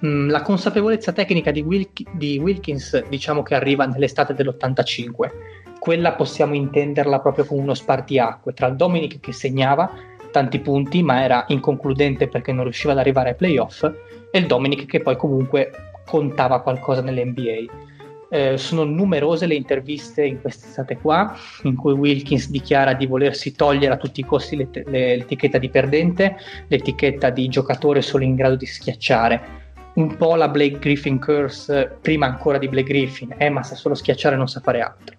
Mm, 0.05 0.29
la 0.29 0.43
consapevolezza 0.43 1.13
tecnica 1.13 1.51
di, 1.51 1.63
Wilk- 1.63 2.11
di, 2.13 2.39
Wilkins 2.39 3.07
diciamo 3.09 3.43
che 3.43 3.55
arriva 3.55 3.87
nell'estate 3.87 4.35
dell'85 4.35 5.31
quella 5.79 6.13
possiamo 6.13 6.55
intenderla 6.55 7.21
proprio 7.21 7.45
come 7.47 7.61
uno 7.61 7.75
spartiacque. 7.75 8.53
Tra 8.53 8.67
il 8.67 8.77
Dominic 8.77 9.21
che 9.21 9.33
segnava 9.33 9.91
tanti 10.31 10.59
punti 10.59 11.03
ma 11.03 11.23
era 11.23 11.45
inconcludente 11.49 12.29
perché 12.29 12.53
non 12.53 12.65
riusciva 12.65 12.93
ad 12.93 12.99
arrivare 12.99 13.31
ai 13.31 13.35
playoff 13.37 13.83
e 13.83 14.39
il 14.39 14.47
Dominic 14.47 14.87
che 14.87 15.01
poi 15.01 15.17
comunque 15.17 15.71
contava 16.05 16.61
qualcosa 16.61 17.01
nell'NBA 17.01 17.73
eh, 18.29 18.59
sono 18.59 18.85
numerose 18.85 19.47
le 19.47 19.55
interviste 19.55 20.25
in 20.25 20.41
quest'estate 20.41 20.99
qua 20.99 21.35
in 21.63 21.77
cui 21.77 21.93
Wilkins 21.93 22.51
dichiara 22.51 22.93
di 22.93 23.07
volersi 23.07 23.55
togliere 23.55 23.95
a 23.95 23.97
tutti 23.97 24.21
i 24.21 24.25
costi 24.25 24.57
le, 24.57 24.69
le, 24.73 25.17
l'etichetta 25.17 25.59
di 25.59 25.71
perdente, 25.71 26.37
l'etichetta 26.67 27.31
di 27.31 27.49
giocatore 27.49 28.03
solo 28.03 28.25
in 28.25 28.35
grado 28.35 28.57
di 28.57 28.67
schiacciare 28.67 29.63
un 29.95 30.17
po' 30.17 30.35
la 30.35 30.49
Blake 30.49 30.79
Griffin 30.79 31.21
curse 31.21 31.99
prima 32.01 32.27
ancora 32.27 32.59
di 32.59 32.69
Blake 32.69 32.89
Griffin, 32.89 33.35
eh, 33.39 33.49
ma 33.49 33.63
sa 33.63 33.75
solo 33.75 33.95
schiacciare 33.95 34.37
non 34.37 34.49
sa 34.49 34.61
fare 34.61 34.81
altro. 34.81 35.15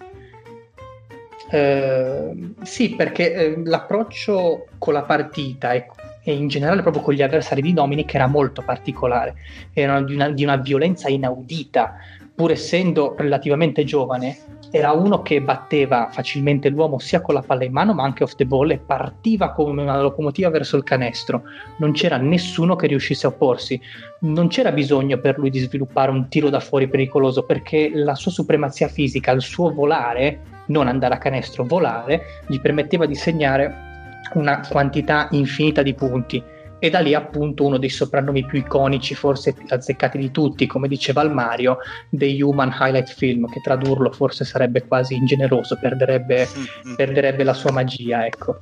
Eh, 1.50 2.54
sì, 2.64 2.96
perché 2.96 3.34
eh, 3.34 3.62
l'approccio 3.64 4.68
con 4.78 4.94
la 4.94 5.04
partita 5.04 5.74
e, 5.74 5.88
e, 6.24 6.34
in 6.34 6.48
generale 6.48 6.82
proprio 6.82 7.04
con 7.04 7.14
gli 7.14 7.22
avversari 7.22 7.62
di 7.62 7.74
Dominic 7.74 8.14
era 8.14 8.28
molto 8.28 8.62
particolare, 8.64 9.36
era 9.72 10.02
di 10.02 10.14
una, 10.14 10.30
di 10.30 10.44
una 10.44 10.58
violenza 10.58 11.08
inaudita, 11.08 11.96
pur 12.34 12.52
essendo 12.52 13.16
relativamente 13.18 13.84
giovane, 13.84 14.38
era 14.72 14.92
uno 14.92 15.22
che 15.22 15.42
batteva 15.42 16.10
facilmente 16.12 16.70
l'uomo 16.70 17.00
sia 17.00 17.22
con 17.22 17.34
la 17.34 17.42
palla 17.42 17.64
in 17.64 17.72
mano 17.72 17.94
ma 17.94 18.04
anche 18.04 18.24
off 18.24 18.36
the 18.36 18.46
ball 18.46 18.70
e 18.72 18.78
partiva 18.78 19.52
come 19.52 19.82
una 19.82 20.02
locomotiva 20.02 20.50
verso 20.50 20.78
il 20.78 20.84
canestro. 20.84 21.44
Non 21.78 21.92
c'era 21.94 22.18
nessuno 22.18 22.76
che 22.76 22.88
riuscisse 22.88 23.26
a 23.26 23.30
opporsi. 23.30 23.80
Non 24.22 24.48
c'era 24.48 24.72
bisogno 24.72 25.20
per 25.20 25.38
lui 25.38 25.50
di 25.50 25.60
sviluppare 25.60 26.12
un 26.12 26.28
tiro 26.28 26.50
da 26.50 26.60
fuori 26.60 26.88
pericoloso 26.88 27.44
perché 27.44 27.92
la 27.94 28.16
sua 28.16 28.32
supremazia 28.32 28.88
fisica, 28.88 29.32
il 29.32 29.42
suo 29.42 29.72
volare, 29.74 30.42
non 30.68 30.88
andare 30.88 31.14
a 31.14 31.20
canestro, 31.20 31.64
volare, 31.64 32.44
gli 32.48 32.60
permetteva 32.60 33.06
di 33.06 33.16
segnare 33.16 33.94
una 34.34 34.60
quantità 34.68 35.28
infinita 35.32 35.82
di 35.82 35.94
punti 35.94 36.44
e 36.86 36.90
da 36.92 37.00
lì 37.00 37.16
appunto 37.16 37.66
uno 37.66 37.78
dei 37.78 37.90
soprannomi 37.90 38.46
più 38.46 38.60
iconici, 38.60 39.16
forse 39.16 39.54
più 39.54 39.66
azzeccati 39.68 40.20
di 40.20 40.30
tutti, 40.30 40.68
come 40.68 40.88
diceva 40.88 41.24
il 41.24 41.32
Mario, 41.32 41.80
The 42.10 42.44
Human 42.44 42.76
Highlight 42.80 43.12
Film, 43.12 43.50
che 43.50 43.60
tradurlo 43.60 44.12
forse 44.12 44.46
sarebbe 44.46 44.86
quasi 44.86 45.16
ingeneroso, 45.16 45.80
perderebbe, 45.82 46.48
perderebbe 46.96 47.44
la 47.44 47.54
sua 47.54 47.72
magia, 47.72 48.24
ecco. 48.26 48.62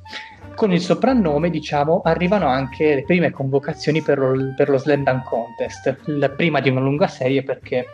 Con 0.54 0.72
il 0.72 0.80
soprannome, 0.80 1.50
diciamo, 1.50 2.00
arrivano 2.02 2.46
anche 2.46 2.94
le 2.94 3.04
prime 3.04 3.30
convocazioni 3.30 4.00
per 4.00 4.18
lo, 4.18 4.54
per 4.56 4.70
lo 4.70 4.78
Slam 4.78 5.04
Dunk 5.04 5.24
Contest, 5.24 5.98
la 6.06 6.30
prima 6.30 6.60
di 6.60 6.70
una 6.70 6.80
lunga 6.80 7.08
serie 7.08 7.42
perché 7.42 7.86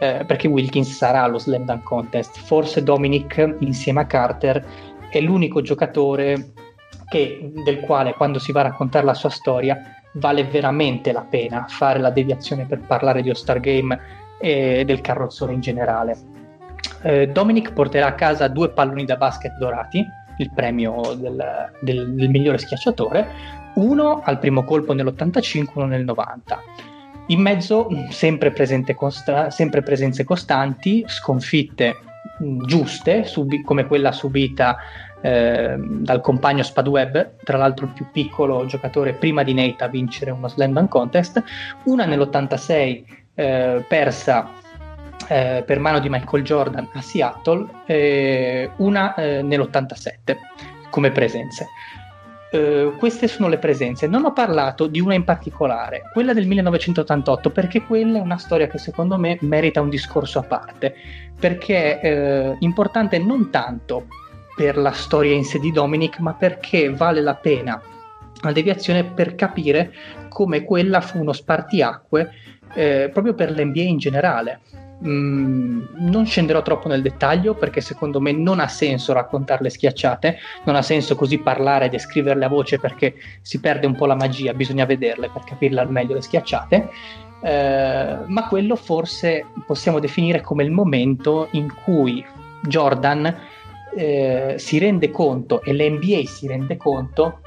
eh, 0.00 0.24
perché 0.26 0.48
Wilkins 0.48 0.96
sarà 0.96 1.22
allo 1.22 1.38
Slam 1.38 1.64
Dunk 1.64 1.84
Contest. 1.84 2.36
Forse 2.40 2.82
Dominic 2.82 3.56
insieme 3.60 4.00
a 4.00 4.06
Carter 4.06 4.64
è 5.08 5.20
l'unico 5.20 5.62
giocatore 5.62 6.52
che, 7.12 7.52
del 7.62 7.80
quale 7.80 8.14
quando 8.14 8.38
si 8.38 8.52
va 8.52 8.60
a 8.60 8.64
raccontare 8.64 9.04
la 9.04 9.12
sua 9.12 9.28
storia 9.28 9.78
vale 10.12 10.44
veramente 10.44 11.12
la 11.12 11.26
pena 11.28 11.66
fare 11.68 11.98
la 11.98 12.08
deviazione 12.08 12.64
per 12.64 12.80
parlare 12.80 13.20
di 13.20 13.28
All-Star 13.28 13.60
Game 13.60 13.98
e 14.40 14.84
del 14.86 15.02
carrozzone 15.02 15.52
in 15.52 15.60
generale. 15.60 16.16
Eh, 17.02 17.28
Dominic 17.28 17.74
porterà 17.74 18.06
a 18.06 18.14
casa 18.14 18.48
due 18.48 18.70
palloni 18.70 19.04
da 19.04 19.16
basket 19.16 19.58
dorati, 19.58 20.02
il 20.38 20.50
premio 20.54 21.14
del, 21.16 21.70
del, 21.80 22.14
del 22.14 22.30
migliore 22.30 22.56
schiacciatore, 22.56 23.28
uno 23.74 24.22
al 24.24 24.38
primo 24.38 24.64
colpo 24.64 24.94
nell'85, 24.94 25.66
uno 25.74 25.86
nel 25.86 26.04
90. 26.04 26.62
In 27.26 27.40
mezzo 27.40 27.88
sempre, 28.08 28.52
costa- 28.94 29.50
sempre 29.50 29.82
presenze 29.82 30.24
costanti, 30.24 31.04
sconfitte 31.06 31.96
giuste, 32.66 33.24
subi- 33.24 33.62
come 33.62 33.86
quella 33.86 34.12
subita 34.12 34.76
eh, 35.22 35.76
dal 35.78 36.20
compagno 36.20 36.62
Spadweb, 36.62 37.36
tra 37.44 37.56
l'altro 37.56 37.86
il 37.86 37.92
più 37.92 38.06
piccolo 38.12 38.66
giocatore 38.66 39.14
prima 39.14 39.42
di 39.42 39.54
Nate 39.54 39.84
a 39.84 39.88
vincere 39.88 40.30
uno 40.30 40.48
Slam 40.48 40.72
Dunk 40.72 40.88
Contest, 40.88 41.42
una 41.84 42.04
nell'86 42.04 43.04
eh, 43.34 43.84
persa 43.88 44.50
eh, 45.28 45.62
per 45.64 45.78
mano 45.78 46.00
di 46.00 46.08
Michael 46.08 46.42
Jordan 46.42 46.88
a 46.92 47.00
Seattle, 47.00 47.66
e 47.86 48.70
una 48.76 49.14
eh, 49.14 49.42
nell'87 49.42 50.36
come 50.90 51.10
presenze. 51.10 51.68
Uh, 52.52 52.94
queste 52.98 53.28
sono 53.28 53.48
le 53.48 53.56
presenze. 53.56 54.06
Non 54.06 54.26
ho 54.26 54.32
parlato 54.34 54.86
di 54.86 55.00
una 55.00 55.14
in 55.14 55.24
particolare, 55.24 56.02
quella 56.12 56.34
del 56.34 56.46
1988, 56.46 57.48
perché 57.48 57.80
quella 57.80 58.18
è 58.18 58.20
una 58.20 58.36
storia 58.36 58.66
che 58.66 58.76
secondo 58.76 59.16
me 59.16 59.38
merita 59.40 59.80
un 59.80 59.88
discorso 59.88 60.38
a 60.38 60.42
parte, 60.42 60.94
perché 61.40 61.98
è 61.98 62.48
uh, 62.48 62.56
importante 62.58 63.18
non 63.18 63.48
tanto 63.48 64.06
per 64.54 64.76
la 64.76 64.92
storia 64.92 65.34
in 65.34 65.44
sé 65.44 65.58
di 65.58 65.72
Dominic, 65.72 66.18
ma 66.18 66.34
perché 66.34 66.90
vale 66.90 67.20
la 67.20 67.34
pena 67.34 67.80
la 68.42 68.52
deviazione 68.52 69.04
per 69.04 69.34
capire 69.34 69.92
come 70.28 70.64
quella 70.64 71.00
fu 71.00 71.20
uno 71.20 71.32
spartiacque 71.32 72.30
eh, 72.74 73.10
proprio 73.12 73.34
per 73.34 73.50
l'NBA 73.50 73.82
in 73.82 73.98
generale. 73.98 74.60
Mm, 75.04 75.82
non 75.96 76.26
scenderò 76.26 76.62
troppo 76.62 76.86
nel 76.86 77.02
dettaglio 77.02 77.54
perché 77.54 77.80
secondo 77.80 78.20
me 78.20 78.30
non 78.30 78.60
ha 78.60 78.68
senso 78.68 79.12
raccontare 79.12 79.62
le 79.62 79.70
schiacciate, 79.70 80.38
non 80.64 80.76
ha 80.76 80.82
senso 80.82 81.16
così 81.16 81.38
parlare 81.38 81.86
e 81.86 81.88
descriverle 81.88 82.44
a 82.44 82.48
voce 82.48 82.78
perché 82.78 83.14
si 83.42 83.58
perde 83.58 83.86
un 83.86 83.96
po' 83.96 84.06
la 84.06 84.14
magia, 84.14 84.54
bisogna 84.54 84.84
vederle 84.84 85.28
per 85.32 85.42
capirle 85.44 85.80
al 85.80 85.90
meglio 85.90 86.14
le 86.14 86.22
schiacciate. 86.22 86.88
Eh, 87.44 88.16
ma 88.26 88.46
quello 88.46 88.76
forse 88.76 89.44
possiamo 89.66 89.98
definire 89.98 90.40
come 90.40 90.62
il 90.62 90.70
momento 90.70 91.48
in 91.52 91.72
cui 91.84 92.24
Jordan 92.62 93.36
eh, 93.96 94.54
si 94.58 94.78
rende 94.78 95.10
conto 95.10 95.62
e 95.62 95.72
l'NBA 95.72 96.24
si 96.24 96.46
rende 96.46 96.76
conto 96.76 97.40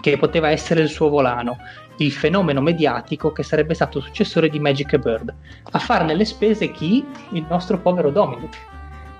che 0.00 0.16
poteva 0.18 0.50
essere 0.50 0.82
il 0.82 0.88
suo 0.88 1.08
volano, 1.08 1.56
il 1.98 2.12
fenomeno 2.12 2.60
mediatico 2.60 3.32
che 3.32 3.42
sarebbe 3.42 3.74
stato 3.74 4.00
successore 4.00 4.48
di 4.48 4.60
Magic 4.60 4.96
Bird. 4.98 5.34
A 5.70 5.78
farne 5.78 6.14
le 6.14 6.24
spese 6.24 6.70
chi? 6.70 7.04
Il 7.32 7.46
nostro 7.48 7.78
povero 7.78 8.10
Dominic. 8.10 8.56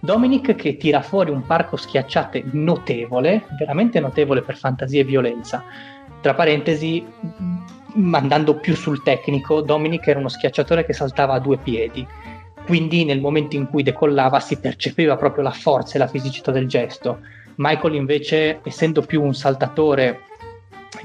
Dominic 0.01 0.55
che 0.55 0.77
tira 0.77 1.01
fuori 1.01 1.31
un 1.31 1.45
parco 1.47 1.77
schiacciate 1.77 2.45
notevole, 2.53 3.47
veramente 3.59 3.99
notevole 3.99 4.43
per 4.43 4.57
fantasia 4.57 5.01
e 5.01 5.05
violenza. 5.05 5.65
Tra 6.21 6.35
parentesi, 6.35 7.05
andando 8.13 8.57
più 8.57 8.75
sul 8.75 9.03
tecnico, 9.03 9.63
Dominic 9.63 10.07
era 10.07 10.19
uno 10.19 10.29
schiacciatore 10.29 10.85
che 10.85 10.93
saltava 10.93 11.35
a 11.35 11.41
due 11.41 11.57
piedi, 11.57 12.07
quindi 12.67 13.05
nel 13.05 13.21
momento 13.21 13.57
in 13.57 13.69
cui 13.69 13.83
decollava 13.83 14.41
si 14.41 14.59
percepiva 14.59 15.17
proprio 15.17 15.45
la 15.45 15.53
forza 15.53 15.95
e 15.95 15.99
la 15.99 16.09
fisicità 16.09 16.51
del 16.51 16.67
gesto. 16.67 17.21
Michael 17.57 17.95
invece, 17.95 18.61
essendo 18.65 19.03
più 19.03 19.23
un 19.23 19.35
saltatore 19.35 20.21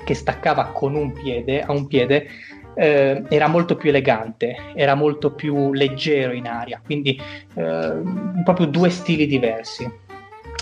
che 0.03 0.13
staccava 0.13 0.65
con 0.73 0.95
un 0.95 1.13
piede 1.13 1.61
a 1.61 1.71
un 1.71 1.87
piede 1.87 2.27
eh, 2.73 3.23
era 3.29 3.47
molto 3.47 3.75
più 3.75 3.89
elegante, 3.89 4.55
era 4.73 4.95
molto 4.95 5.31
più 5.31 5.71
leggero 5.73 6.33
in 6.33 6.47
aria, 6.47 6.81
quindi 6.83 7.19
eh, 7.53 8.01
proprio 8.43 8.65
due 8.65 8.89
stili 8.89 9.27
diversi. 9.27 9.89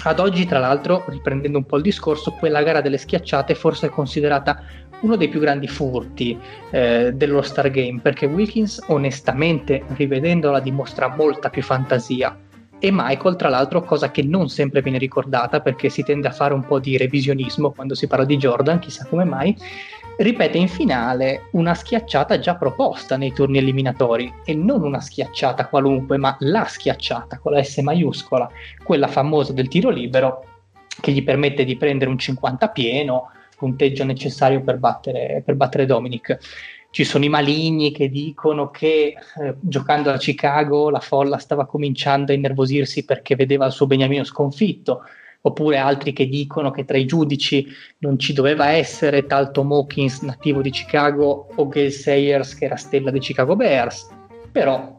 Ad 0.03 0.19
oggi, 0.19 0.45
tra 0.45 0.59
l'altro, 0.59 1.03
riprendendo 1.07 1.57
un 1.57 1.65
po' 1.65 1.77
il 1.77 1.83
discorso, 1.83 2.31
quella 2.31 2.63
gara 2.63 2.81
delle 2.81 2.97
schiacciate 2.97 3.53
forse 3.53 3.87
è 3.87 3.89
considerata 3.89 4.63
uno 5.01 5.15
dei 5.15 5.29
più 5.29 5.39
grandi 5.39 5.67
furti 5.67 6.37
eh, 6.71 7.11
dello 7.13 7.41
Star 7.41 7.69
Game, 7.69 7.99
perché 8.01 8.25
Wilkins, 8.25 8.83
onestamente, 8.87 9.83
rivedendola, 9.95 10.59
dimostra 10.59 11.07
molta 11.07 11.49
più 11.49 11.61
fantasia. 11.61 12.37
E 12.81 12.89
Michael, 12.91 13.35
tra 13.35 13.49
l'altro, 13.49 13.83
cosa 13.83 14.09
che 14.09 14.23
non 14.23 14.47
sempre 14.47 14.81
viene 14.81 14.97
ricordata 14.97 15.59
perché 15.59 15.89
si 15.89 16.03
tende 16.03 16.29
a 16.29 16.31
fare 16.31 16.53
un 16.53 16.65
po' 16.65 16.79
di 16.79 16.95
revisionismo 16.97 17.71
quando 17.71 17.93
si 17.93 18.07
parla 18.07 18.23
di 18.23 18.37
Jordan, 18.37 18.79
chissà 18.79 19.05
come 19.05 19.25
mai, 19.25 19.55
ripete 20.17 20.57
in 20.57 20.69
finale 20.69 21.47
una 21.51 21.73
schiacciata 21.73 22.39
già 22.39 22.55
proposta 22.55 23.17
nei 23.17 23.33
turni 23.33 23.57
eliminatori. 23.57 24.33
E 24.45 24.53
non 24.53 24.83
una 24.83 25.01
schiacciata 25.01 25.67
qualunque, 25.67 26.17
ma 26.17 26.37
la 26.39 26.63
schiacciata 26.63 27.39
con 27.39 27.51
la 27.51 27.63
S 27.63 27.79
maiuscola, 27.79 28.49
quella 28.81 29.07
famosa 29.07 29.51
del 29.51 29.67
tiro 29.67 29.89
libero 29.89 30.45
che 31.01 31.11
gli 31.11 31.23
permette 31.23 31.65
di 31.65 31.75
prendere 31.75 32.09
un 32.09 32.17
50 32.17 32.69
pieno, 32.69 33.31
punteggio 33.59 34.05
necessario 34.05 34.61
per 34.61 34.77
battere, 34.77 35.43
per 35.45 35.55
battere 35.55 35.85
Dominic 35.85 36.39
ci 36.91 37.03
sono 37.03 37.23
i 37.23 37.29
maligni 37.29 37.91
che 37.91 38.09
dicono 38.09 38.71
che 38.71 39.13
eh, 39.41 39.55
giocando 39.59 40.09
a 40.09 40.17
Chicago 40.17 40.89
la 40.89 40.99
folla 40.99 41.37
stava 41.37 41.67
cominciando 41.67 42.31
a 42.31 42.35
innervosirsi 42.35 43.05
perché 43.05 43.35
vedeva 43.35 43.67
il 43.67 43.71
suo 43.71 43.85
Beniamino 43.85 44.23
sconfitto, 44.23 45.03
oppure 45.41 45.77
altri 45.77 46.13
che 46.13 46.27
dicono 46.27 46.71
che 46.71 46.85
tra 46.85 46.97
i 46.97 47.05
giudici 47.05 47.67
non 47.99 48.17
ci 48.17 48.33
doveva 48.33 48.69
essere 48.71 49.25
tal 49.27 49.51
Tom 49.51 49.71
Hawkins 49.71 50.21
nativo 50.21 50.61
di 50.61 50.71
Chicago 50.71 51.49
o 51.55 51.67
Gail 51.67 51.91
Sayers 51.91 52.55
che 52.55 52.65
era 52.65 52.75
stella 52.75 53.11
dei 53.11 53.21
Chicago 53.21 53.55
Bears. 53.55 54.07
Però 54.51 54.95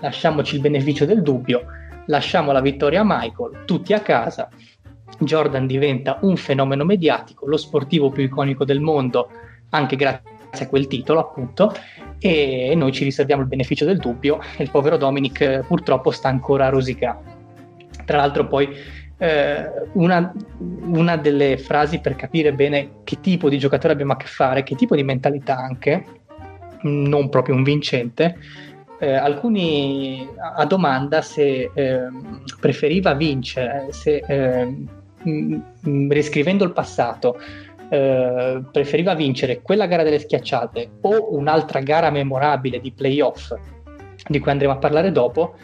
lasciamoci 0.00 0.54
il 0.54 0.62
beneficio 0.62 1.04
del 1.04 1.22
dubbio, 1.22 1.66
lasciamo 2.06 2.52
la 2.52 2.62
vittoria 2.62 3.02
a 3.02 3.04
Michael, 3.06 3.64
tutti 3.66 3.92
a 3.92 4.00
casa. 4.00 4.48
Jordan 5.20 5.66
diventa 5.66 6.18
un 6.22 6.36
fenomeno 6.36 6.84
mediatico, 6.84 7.46
lo 7.46 7.56
sportivo 7.56 8.10
più 8.10 8.24
iconico 8.24 8.64
del 8.64 8.80
mondo, 8.80 9.28
anche 9.70 9.96
grazie 9.96 10.32
a 10.64 10.68
quel 10.68 10.86
titolo 10.86 11.20
appunto 11.20 11.74
e 12.18 12.72
noi 12.76 12.92
ci 12.92 13.04
riserviamo 13.04 13.42
il 13.42 13.48
beneficio 13.48 13.84
del 13.84 13.98
dubbio 13.98 14.38
il 14.58 14.70
povero 14.70 14.96
Dominic 14.96 15.40
eh, 15.40 15.64
purtroppo 15.66 16.10
sta 16.10 16.28
ancora 16.28 16.66
a 16.66 16.70
rosicare. 16.70 17.32
Tra 18.04 18.18
l'altro 18.18 18.46
poi 18.46 18.68
eh, 19.18 19.70
una, 19.92 20.32
una, 20.58 21.16
delle 21.16 21.58
frasi 21.58 22.00
per 22.00 22.16
capire 22.16 22.52
bene 22.52 23.02
che 23.04 23.20
tipo 23.20 23.48
di 23.48 23.58
giocatore 23.58 23.92
abbiamo 23.92 24.12
a 24.12 24.16
che 24.16 24.26
fare 24.26 24.62
che 24.62 24.74
tipo 24.74 24.96
di 24.96 25.02
mentalità 25.02 25.56
anche 25.56 26.04
non 26.82 27.28
proprio 27.28 27.54
un 27.54 27.62
vincente 27.62 28.36
eh, 28.98 29.14
alcuni 29.14 30.28
a 30.56 30.64
domanda 30.66 31.22
se 31.22 31.70
eh, 31.72 32.00
preferiva 32.60 33.14
vincere 33.14 33.88
se 33.90 34.22
ehm, 35.24 36.10
riscrivendo 36.10 36.64
il 36.64 36.72
passato 36.72 37.38
eh, 37.88 38.62
preferiva 38.70 39.14
vincere 39.14 39.60
quella 39.62 39.86
gara 39.86 40.02
delle 40.02 40.18
schiacciate 40.18 40.90
o 41.02 41.34
un'altra 41.34 41.80
gara 41.80 42.10
memorabile 42.10 42.80
di 42.80 42.92
playoff 42.92 43.54
di 44.26 44.38
cui 44.38 44.50
andremo 44.50 44.72
a 44.72 44.78
parlare 44.78 45.12
dopo, 45.12 45.54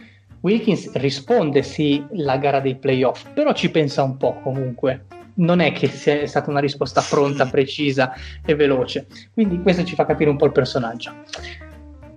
Wilkins 0.40 0.92
risponde 0.94 1.62
sì 1.62 2.04
la 2.12 2.36
gara 2.36 2.60
dei 2.60 2.76
playoff, 2.76 3.26
però 3.32 3.52
ci 3.52 3.70
pensa 3.70 4.02
un 4.02 4.16
po' 4.16 4.34
comunque. 4.42 5.06
Non 5.34 5.60
è 5.60 5.72
che 5.72 5.86
sia 5.86 6.26
stata 6.26 6.50
una 6.50 6.60
risposta 6.60 7.02
pronta, 7.08 7.46
precisa 7.46 8.12
e 8.44 8.54
veloce. 8.54 9.06
Quindi 9.32 9.60
questo 9.62 9.84
ci 9.84 9.94
fa 9.94 10.04
capire 10.04 10.28
un 10.28 10.36
po' 10.36 10.46
il 10.46 10.52
personaggio. 10.52 11.12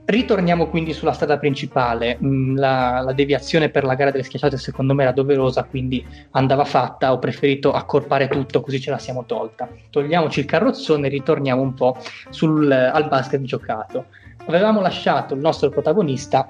Ritorniamo 0.05 0.67
quindi 0.67 0.91
sulla 0.91 1.13
strada 1.13 1.37
principale, 1.37 2.17
mm, 2.21 2.57
la, 2.57 2.99
la, 2.99 3.13
deviazione 3.13 3.69
per 3.69 3.85
la 3.85 3.95
gara 3.95 4.11
delle 4.11 4.23
schiacciate 4.23 4.57
secondo 4.57 4.93
me 4.93 5.03
era 5.03 5.13
doverosa, 5.13 5.63
quindi 5.63 6.05
andava 6.31 6.65
fatta, 6.65 7.13
ho 7.13 7.19
preferito 7.19 7.71
accorpare 7.71 8.27
tutto 8.27 8.59
così 8.59 8.81
ce 8.81 8.91
la 8.91 8.97
siamo 8.97 9.23
tolta. 9.25 9.69
Togliamoci 9.89 10.41
il 10.41 10.45
carrozzone 10.45 11.07
e 11.07 11.09
ritorniamo 11.09 11.61
un 11.61 11.73
po' 11.73 11.95
sul, 12.31 12.69
al 12.69 13.07
basket 13.07 13.43
giocato. 13.43 14.07
Avevamo 14.45 14.81
lasciato 14.81 15.35
il 15.35 15.39
nostro 15.39 15.69
protagonista 15.69 16.49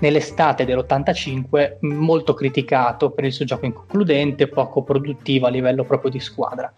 nell'estate 0.00 0.66
dell'85 0.66 1.78
molto 1.80 2.34
criticato 2.34 3.10
per 3.12 3.24
il 3.24 3.32
suo 3.32 3.46
gioco 3.46 3.64
inconcludente, 3.64 4.46
poco 4.48 4.82
produttivo 4.82 5.46
a 5.46 5.50
livello 5.50 5.84
proprio 5.84 6.10
di 6.10 6.20
squadra. 6.20 6.70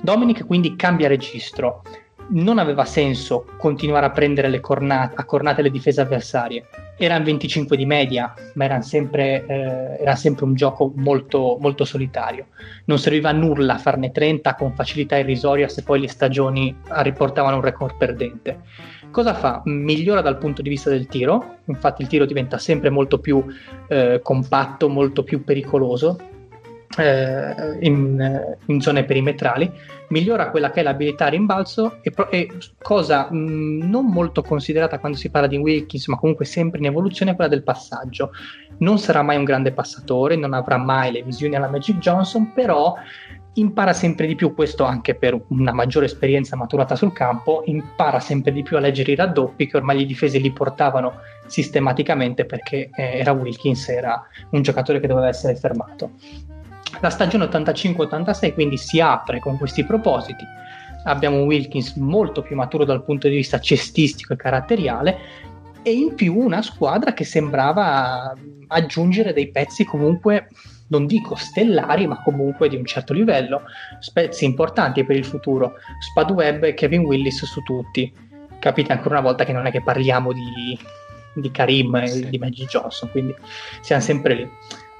Dominic 0.00 0.46
quindi 0.46 0.76
cambia 0.76 1.08
registro, 1.08 1.82
non 2.30 2.58
aveva 2.58 2.84
senso 2.84 3.46
continuare 3.56 4.06
a 4.06 4.10
prendere 4.10 4.48
le 4.48 4.60
cornate, 4.60 5.14
a 5.16 5.24
cornate 5.24 5.62
le 5.62 5.70
difese 5.70 6.00
avversarie. 6.00 6.66
Erano 6.96 7.24
25 7.24 7.76
di 7.76 7.86
media, 7.86 8.34
ma 8.54 8.64
erano 8.64 8.82
sempre, 8.82 9.44
eh, 9.46 10.02
era 10.02 10.14
sempre 10.14 10.44
un 10.44 10.54
gioco 10.54 10.92
molto, 10.96 11.56
molto 11.60 11.84
solitario. 11.84 12.48
Non 12.84 12.98
serviva 12.98 13.30
a 13.30 13.32
nulla 13.32 13.78
farne 13.78 14.10
30 14.10 14.54
con 14.54 14.74
facilità 14.74 15.16
irrisoria 15.16 15.68
se 15.68 15.82
poi 15.82 16.00
le 16.00 16.08
stagioni 16.08 16.76
riportavano 16.88 17.56
un 17.56 17.62
record 17.62 17.96
perdente. 17.96 18.60
Cosa 19.10 19.34
fa? 19.34 19.62
Migliora 19.64 20.20
dal 20.20 20.38
punto 20.38 20.62
di 20.62 20.68
vista 20.68 20.88
del 20.88 21.06
tiro, 21.06 21.56
infatti 21.64 22.02
il 22.02 22.08
tiro 22.08 22.26
diventa 22.26 22.58
sempre 22.58 22.90
molto 22.90 23.18
più 23.18 23.44
eh, 23.88 24.20
compatto, 24.22 24.88
molto 24.88 25.24
più 25.24 25.42
pericoloso 25.42 26.16
eh, 26.98 27.78
in, 27.80 28.56
in, 28.66 28.80
zone 28.80 29.04
perimetrali, 29.04 29.70
migliora 30.08 30.50
quella 30.50 30.70
che 30.70 30.80
è 30.80 30.82
l'abilità 30.82 31.26
a 31.26 31.28
rimbalzo 31.28 31.98
e, 32.02 32.12
e 32.30 32.50
cosa 32.82 33.28
mh, 33.30 33.88
non 33.88 34.06
molto 34.06 34.42
considerata 34.42 34.98
quando 34.98 35.16
si 35.16 35.30
parla 35.30 35.46
di 35.46 35.56
Wilkins, 35.56 36.08
ma 36.08 36.16
comunque 36.16 36.44
sempre 36.44 36.80
in 36.80 36.86
evoluzione, 36.86 37.32
è 37.32 37.34
quella 37.34 37.50
del 37.50 37.62
passaggio. 37.62 38.32
Non 38.78 38.98
sarà 38.98 39.22
mai 39.22 39.36
un 39.36 39.44
grande 39.44 39.72
passatore, 39.72 40.36
non 40.36 40.52
avrà 40.52 40.78
mai 40.78 41.12
le 41.12 41.22
visioni 41.22 41.54
alla 41.54 41.68
Magic 41.68 41.98
Johnson, 41.98 42.52
però 42.52 42.94
impara 43.54 43.92
sempre 43.92 44.26
di 44.26 44.34
più, 44.34 44.54
questo 44.54 44.84
anche 44.84 45.14
per 45.14 45.38
una 45.48 45.72
maggiore 45.72 46.06
esperienza 46.06 46.56
maturata 46.56 46.96
sul 46.96 47.12
campo, 47.12 47.62
impara 47.66 48.20
sempre 48.20 48.52
di 48.52 48.62
più 48.62 48.76
a 48.76 48.80
leggere 48.80 49.12
i 49.12 49.16
raddoppi 49.16 49.66
che 49.66 49.76
ormai 49.76 49.98
gli 49.98 50.06
difesi 50.06 50.40
li 50.40 50.52
portavano 50.52 51.20
sistematicamente 51.46 52.46
perché 52.46 52.90
eh, 52.94 53.18
era 53.18 53.32
Wilkins, 53.32 53.88
era 53.88 54.24
un 54.50 54.62
giocatore 54.62 55.00
che 55.00 55.06
doveva 55.06 55.28
essere 55.28 55.54
fermato. 55.56 56.12
La 57.00 57.10
stagione 57.10 57.44
85-86 57.46 58.54
quindi 58.54 58.76
si 58.76 59.00
apre 59.00 59.38
con 59.38 59.56
questi 59.56 59.84
propositi. 59.84 60.44
Abbiamo 61.04 61.36
un 61.36 61.46
Wilkins 61.46 61.94
molto 61.94 62.42
più 62.42 62.56
maturo 62.56 62.84
dal 62.84 63.04
punto 63.04 63.28
di 63.28 63.36
vista 63.36 63.58
cestistico 63.58 64.32
e 64.34 64.36
caratteriale 64.36 65.18
e 65.82 65.92
in 65.92 66.14
più 66.14 66.36
una 66.36 66.60
squadra 66.60 67.14
che 67.14 67.24
sembrava 67.24 68.34
aggiungere 68.66 69.32
dei 69.32 69.50
pezzi 69.50 69.84
comunque 69.84 70.48
non 70.90 71.06
dico 71.06 71.36
stellari, 71.36 72.06
ma 72.06 72.20
comunque 72.22 72.68
di 72.68 72.76
un 72.76 72.84
certo 72.84 73.12
livello, 73.12 73.62
pezzi 74.12 74.44
importanti 74.44 75.04
per 75.04 75.16
il 75.16 75.24
futuro. 75.24 75.74
Spadweb 76.00 76.64
e 76.64 76.74
Kevin 76.74 77.02
Willis 77.02 77.44
su 77.44 77.62
tutti. 77.62 78.12
Capite 78.58 78.92
ancora 78.92 79.18
una 79.18 79.28
volta 79.28 79.44
che 79.44 79.52
non 79.52 79.66
è 79.66 79.70
che 79.70 79.82
parliamo 79.82 80.32
di, 80.32 80.78
di 81.34 81.50
Karim 81.50 81.94
e 81.94 82.28
di 82.28 82.38
Magic 82.38 82.68
Johnson, 82.68 83.10
quindi 83.10 83.34
siamo 83.80 84.02
sempre 84.02 84.34
lì. 84.34 84.50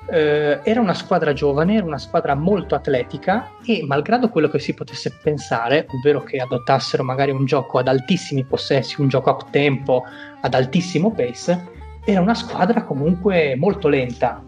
Eh, 0.08 0.60
era 0.62 0.80
una 0.80 0.94
squadra 0.94 1.32
giovane, 1.32 1.76
era 1.76 1.84
una 1.84 1.98
squadra 1.98 2.34
molto 2.34 2.74
atletica 2.74 3.50
e 3.64 3.84
malgrado 3.86 4.28
quello 4.30 4.48
che 4.48 4.58
si 4.58 4.74
potesse 4.74 5.18
pensare, 5.22 5.86
ovvero 5.88 6.22
che 6.22 6.38
adottassero 6.38 7.04
magari 7.04 7.30
un 7.30 7.44
gioco 7.44 7.78
ad 7.78 7.88
altissimi 7.88 8.44
possessi, 8.44 9.00
un 9.00 9.08
gioco 9.08 9.30
up 9.30 9.50
tempo 9.50 10.04
ad 10.40 10.54
altissimo 10.54 11.12
pace, 11.12 11.78
era 12.04 12.20
una 12.20 12.34
squadra 12.34 12.82
comunque 12.82 13.54
molto 13.56 13.88
lenta. 13.88 14.42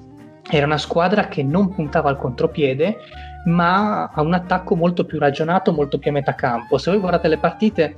Era 0.50 0.66
una 0.66 0.78
squadra 0.78 1.28
che 1.28 1.42
non 1.42 1.72
puntava 1.72 2.08
al 2.08 2.18
contropiede, 2.18 2.96
ma 3.44 4.06
a 4.06 4.20
un 4.22 4.34
attacco 4.34 4.74
molto 4.74 5.04
più 5.04 5.18
ragionato, 5.18 5.72
molto 5.72 5.98
più 5.98 6.10
a 6.10 6.14
metà 6.14 6.34
campo. 6.34 6.78
Se 6.78 6.90
voi 6.90 6.98
guardate 6.98 7.28
le 7.28 7.38
partite, 7.38 7.94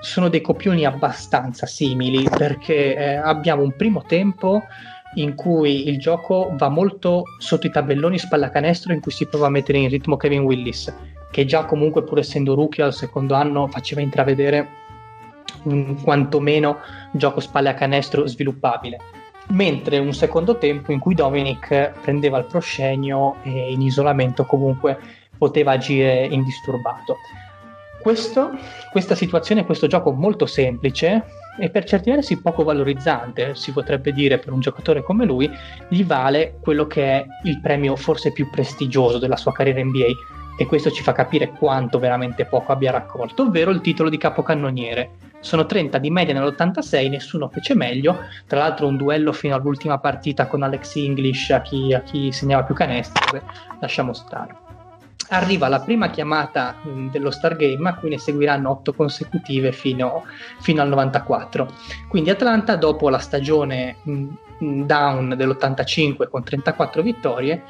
sono 0.00 0.28
dei 0.28 0.40
copioni 0.40 0.84
abbastanza 0.84 1.66
simili 1.66 2.28
perché 2.28 2.94
eh, 2.94 3.14
abbiamo 3.16 3.62
un 3.62 3.74
primo 3.74 4.02
tempo 4.02 4.62
in 5.16 5.34
cui 5.34 5.88
il 5.88 5.98
gioco 5.98 6.52
va 6.56 6.68
molto 6.68 7.24
sotto 7.38 7.66
i 7.66 7.70
tabelloni 7.70 8.18
spallacanestro 8.18 8.92
in 8.92 9.00
cui 9.00 9.12
si 9.12 9.26
prova 9.26 9.46
a 9.46 9.50
mettere 9.50 9.78
in 9.78 9.88
ritmo 9.88 10.16
Kevin 10.16 10.42
Willis, 10.42 10.92
che 11.30 11.44
già 11.44 11.64
comunque 11.64 12.02
pur 12.02 12.18
essendo 12.18 12.54
rookie 12.54 12.84
al 12.84 12.94
secondo 12.94 13.34
anno 13.34 13.66
faceva 13.66 14.00
intravedere 14.00 14.84
un 15.64 16.00
quantomeno 16.02 16.78
gioco 17.12 17.40
spalle 17.40 17.70
a 17.70 17.74
canestro 17.74 18.26
sviluppabile. 18.26 18.98
Mentre 19.48 19.98
un 19.98 20.12
secondo 20.12 20.58
tempo 20.58 20.92
in 20.92 20.98
cui 20.98 21.14
Dominic 21.14 21.92
prendeva 22.00 22.38
il 22.38 22.46
proscenio 22.46 23.36
e 23.42 23.70
in 23.72 23.80
isolamento 23.80 24.44
comunque 24.44 24.98
poteva 25.38 25.72
agire 25.72 26.26
indisturbato. 26.26 27.16
Questo, 28.02 28.50
questa 28.90 29.14
situazione, 29.14 29.64
questo 29.64 29.86
gioco 29.86 30.12
molto 30.12 30.46
semplice, 30.46 31.24
e 31.58 31.70
per 31.70 31.84
certi 31.84 32.10
versi 32.10 32.40
poco 32.40 32.64
valorizzante, 32.64 33.54
si 33.54 33.72
potrebbe 33.72 34.12
dire 34.12 34.38
per 34.38 34.52
un 34.52 34.60
giocatore 34.60 35.02
come 35.02 35.24
lui, 35.24 35.50
gli 35.88 36.04
vale 36.04 36.58
quello 36.60 36.86
che 36.86 37.04
è 37.04 37.26
il 37.44 37.60
premio 37.60 37.96
forse 37.96 38.32
più 38.32 38.48
prestigioso 38.50 39.18
della 39.18 39.36
sua 39.36 39.52
carriera 39.52 39.82
NBA 39.82 40.06
e 40.58 40.66
questo 40.66 40.90
ci 40.90 41.02
fa 41.02 41.12
capire 41.12 41.50
quanto 41.50 41.98
veramente 41.98 42.46
poco 42.46 42.72
abbia 42.72 42.90
raccolto, 42.90 43.42
ovvero 43.42 43.70
il 43.70 43.80
titolo 43.80 44.08
di 44.08 44.16
capocannoniere. 44.16 45.10
Sono 45.40 45.66
30 45.66 45.98
di 45.98 46.10
media 46.10 46.34
nell'86, 46.34 47.10
nessuno 47.10 47.48
fece 47.48 47.74
meglio, 47.74 48.20
tra 48.46 48.60
l'altro 48.60 48.86
un 48.86 48.96
duello 48.96 49.32
fino 49.32 49.54
all'ultima 49.54 49.98
partita 49.98 50.46
con 50.46 50.62
Alex 50.62 50.96
English 50.96 51.50
a 51.50 51.60
chi, 51.60 51.92
a 51.92 52.00
chi 52.00 52.32
segnava 52.32 52.64
più 52.64 52.74
canestro, 52.74 53.42
lasciamo 53.80 54.12
stare 54.12 54.65
arriva 55.28 55.68
la 55.68 55.80
prima 55.80 56.10
chiamata 56.10 56.76
mh, 56.82 57.10
dello 57.10 57.30
Stargame 57.30 57.88
a 57.88 57.94
cui 57.94 58.10
ne 58.10 58.18
seguiranno 58.18 58.70
otto 58.70 58.92
consecutive 58.92 59.72
fino, 59.72 60.24
fino, 60.60 60.82
al 60.82 60.88
94. 60.88 61.68
Quindi 62.08 62.30
Atlanta 62.30 62.76
dopo 62.76 63.08
la 63.08 63.18
stagione 63.18 63.96
mh, 64.02 64.26
down 64.58 65.34
dell'85 65.36 66.28
con 66.28 66.42
34 66.42 67.02
vittorie 67.02 67.62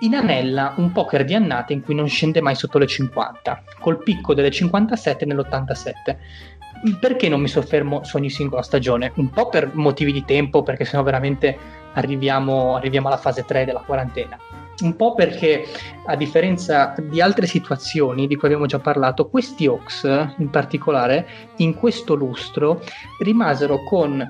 inanella 0.00 0.74
un 0.76 0.92
poker 0.92 1.24
di 1.24 1.34
annate 1.34 1.72
in 1.72 1.82
cui 1.82 1.94
non 1.94 2.08
scende 2.08 2.40
mai 2.40 2.54
sotto 2.54 2.78
le 2.78 2.86
50, 2.86 3.62
col 3.80 4.00
picco 4.02 4.34
delle 4.34 4.50
57 4.50 5.24
nell'87. 5.24 6.96
Perché 7.00 7.28
non 7.28 7.40
mi 7.40 7.48
soffermo 7.48 8.04
su 8.04 8.16
ogni 8.16 8.30
singola 8.30 8.62
stagione? 8.62 9.10
Un 9.16 9.30
po' 9.30 9.48
per 9.48 9.74
motivi 9.74 10.12
di 10.12 10.24
tempo, 10.24 10.62
perché 10.62 10.84
sennò 10.84 11.02
veramente 11.02 11.58
arriviamo, 11.94 12.76
arriviamo 12.76 13.08
alla 13.08 13.16
fase 13.16 13.44
3 13.44 13.64
della 13.64 13.82
quarantena 13.84 14.38
un 14.80 14.96
po' 14.96 15.14
perché 15.14 15.64
a 16.06 16.16
differenza 16.16 16.94
di 17.00 17.20
altre 17.20 17.46
situazioni 17.46 18.26
di 18.26 18.36
cui 18.36 18.48
abbiamo 18.48 18.66
già 18.66 18.78
parlato, 18.78 19.28
questi 19.28 19.66
Hawks 19.66 20.04
in 20.38 20.50
particolare 20.50 21.26
in 21.56 21.74
questo 21.74 22.14
lustro 22.14 22.82
rimasero 23.20 23.82
con 23.84 24.28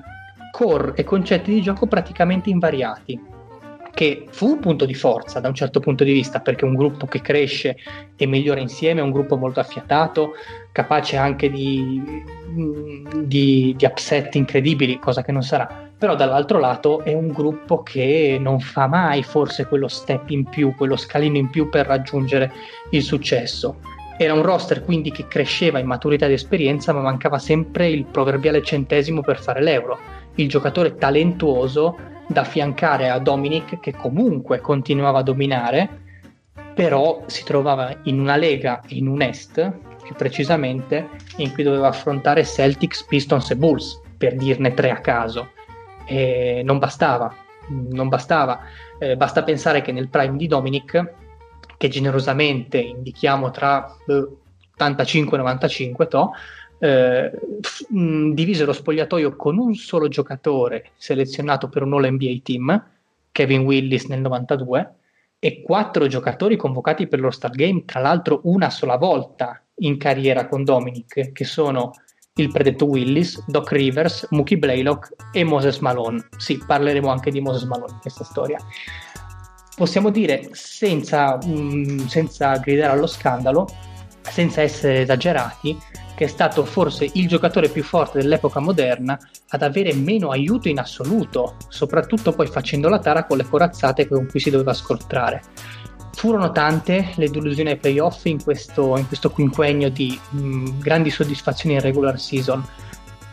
core 0.51 0.93
e 0.95 1.03
concetti 1.03 1.53
di 1.53 1.61
gioco 1.61 1.85
praticamente 1.85 2.49
invariati 2.49 3.37
che 3.93 4.27
fu 4.29 4.51
un 4.51 4.59
punto 4.59 4.85
di 4.85 4.93
forza 4.93 5.39
da 5.39 5.49
un 5.49 5.53
certo 5.53 5.79
punto 5.81 6.05
di 6.05 6.13
vista, 6.13 6.39
perché 6.39 6.63
un 6.63 6.75
gruppo 6.75 7.05
che 7.05 7.21
cresce 7.21 7.75
e 8.15 8.25
migliora 8.27 8.61
insieme 8.61 9.01
è 9.01 9.03
un 9.03 9.11
gruppo 9.11 9.35
molto 9.35 9.59
affiatato, 9.59 10.31
capace 10.71 11.17
anche 11.17 11.49
di, 11.49 12.01
di, 13.23 13.75
di 13.75 13.85
upset 13.85 14.33
incredibili, 14.35 14.99
cosa 14.99 15.21
che 15.21 15.33
non 15.33 15.41
sarà 15.41 15.88
però 15.99 16.15
dall'altro 16.15 16.59
lato 16.59 17.03
è 17.03 17.13
un 17.13 17.27
gruppo 17.27 17.83
che 17.83 18.37
non 18.39 18.61
fa 18.61 18.87
mai 18.87 19.21
forse 19.21 19.65
quello 19.65 19.89
step 19.89 20.29
in 20.29 20.45
più, 20.45 20.73
quello 20.73 20.95
scalino 20.95 21.35
in 21.35 21.49
più 21.49 21.67
per 21.67 21.85
raggiungere 21.85 22.53
il 22.91 23.03
successo. 23.03 23.81
Era 24.17 24.33
un 24.33 24.41
roster 24.41 24.85
quindi 24.85 25.11
che 25.11 25.27
cresceva 25.27 25.77
in 25.77 25.85
maturità 25.85 26.25
ed 26.25 26.31
esperienza, 26.31 26.93
ma 26.93 27.01
mancava 27.01 27.37
sempre 27.37 27.89
il 27.89 28.05
proverbiale 28.05 28.63
centesimo 28.63 29.19
per 29.21 29.41
fare 29.41 29.61
l'euro, 29.61 29.99
il 30.35 30.47
giocatore 30.47 30.95
talentuoso 30.95 31.97
da 32.27 32.41
affiancare 32.41 33.09
a 33.09 33.19
Dominic 33.19 33.81
che 33.81 33.93
comunque 33.93 34.61
continuava 34.61 35.19
a 35.19 35.23
dominare, 35.23 35.89
però 36.73 37.23
si 37.25 37.43
trovava 37.43 37.93
in 38.03 38.21
una 38.21 38.37
lega 38.37 38.81
in 38.89 39.07
un 39.07 39.21
est, 39.21 39.69
più 40.01 40.15
precisamente, 40.15 41.09
in 41.37 41.51
cui 41.51 41.63
doveva 41.63 41.89
affrontare 41.89 42.45
Celtics, 42.45 43.03
Pistons 43.03 43.49
e 43.49 43.57
Bulls, 43.57 43.99
per 44.17 44.35
dirne 44.35 44.73
tre 44.73 44.91
a 44.91 45.01
caso 45.01 45.57
e 46.09 46.61
non 46.63 46.79
bastava, 46.79 47.33
non 47.67 48.09
bastava. 48.09 48.61
Eh, 48.97 49.15
basta 49.15 49.43
pensare 49.43 49.81
che 49.81 49.91
nel 49.91 50.09
prime 50.09 50.37
di 50.37 50.47
Dominic, 50.47 51.13
che 51.77 51.87
generosamente 51.87 52.79
indichiamo 52.79 53.51
tra 53.51 53.95
85 54.07 55.37
e 55.37 55.39
95, 55.39 56.07
to, 56.07 56.31
eh, 56.79 57.31
divise 57.89 58.65
lo 58.65 58.73
spogliatoio 58.73 59.35
con 59.35 59.59
un 59.59 59.75
solo 59.75 60.07
giocatore 60.07 60.91
selezionato 60.97 61.69
per 61.69 61.83
un 61.83 61.93
All 61.93 62.09
NBA 62.09 62.39
team, 62.41 62.85
Kevin 63.31 63.61
Willis 63.61 64.05
nel 64.05 64.21
92, 64.21 64.93
e 65.37 65.61
quattro 65.61 66.07
giocatori 66.07 66.57
convocati 66.57 67.07
per 67.07 67.19
lo 67.19 67.29
Star 67.29 67.51
Game, 67.51 67.85
tra 67.85 67.99
l'altro 67.99 68.41
una 68.43 68.69
sola 68.71 68.97
volta 68.97 69.61
in 69.81 69.97
carriera 69.97 70.47
con 70.47 70.63
Dominic, 70.63 71.31
che 71.31 71.45
sono 71.45 71.93
il 72.41 72.51
predetto 72.51 72.85
Willis, 72.85 73.43
Doc 73.47 73.71
Rivers, 73.71 74.27
Mookie 74.31 74.57
Blaylock 74.57 75.13
e 75.31 75.43
Moses 75.43 75.79
Malone. 75.79 76.27
Sì, 76.37 76.61
parleremo 76.65 77.09
anche 77.09 77.31
di 77.31 77.41
Moses 77.41 77.63
Malone 77.63 77.93
in 77.93 77.99
questa 77.99 78.23
storia. 78.23 78.57
Possiamo 79.75 80.09
dire, 80.09 80.49
senza, 80.51 81.37
mm, 81.43 82.05
senza 82.07 82.57
gridare 82.57 82.93
allo 82.93 83.07
scandalo, 83.07 83.67
senza 84.21 84.61
essere 84.61 85.01
esagerati, 85.01 85.77
che 86.15 86.25
è 86.25 86.27
stato 86.27 86.65
forse 86.65 87.09
il 87.13 87.27
giocatore 87.27 87.69
più 87.69 87.81
forte 87.81 88.19
dell'epoca 88.19 88.59
moderna 88.59 89.17
ad 89.49 89.61
avere 89.61 89.93
meno 89.93 90.31
aiuto 90.31 90.67
in 90.67 90.79
assoluto, 90.79 91.55
soprattutto 91.69 92.33
poi 92.33 92.47
facendo 92.47 92.89
la 92.89 92.99
tara 92.99 93.23
con 93.23 93.37
le 93.37 93.45
corazzate 93.47 94.05
con 94.05 94.27
cui 94.27 94.41
si 94.41 94.49
doveva 94.49 94.73
scontrare 94.73 95.41
Furono 96.19 96.51
tante 96.51 97.13
le 97.15 97.29
delusioni 97.29 97.69
ai 97.69 97.77
playoff 97.77 98.25
in 98.25 98.43
questo, 98.43 98.97
in 98.97 99.07
questo 99.07 99.31
quinquennio 99.31 99.89
di 99.89 100.19
mh, 100.31 100.79
grandi 100.79 101.09
soddisfazioni 101.09 101.75
in 101.75 101.81
regular 101.81 102.19
season. 102.19 102.61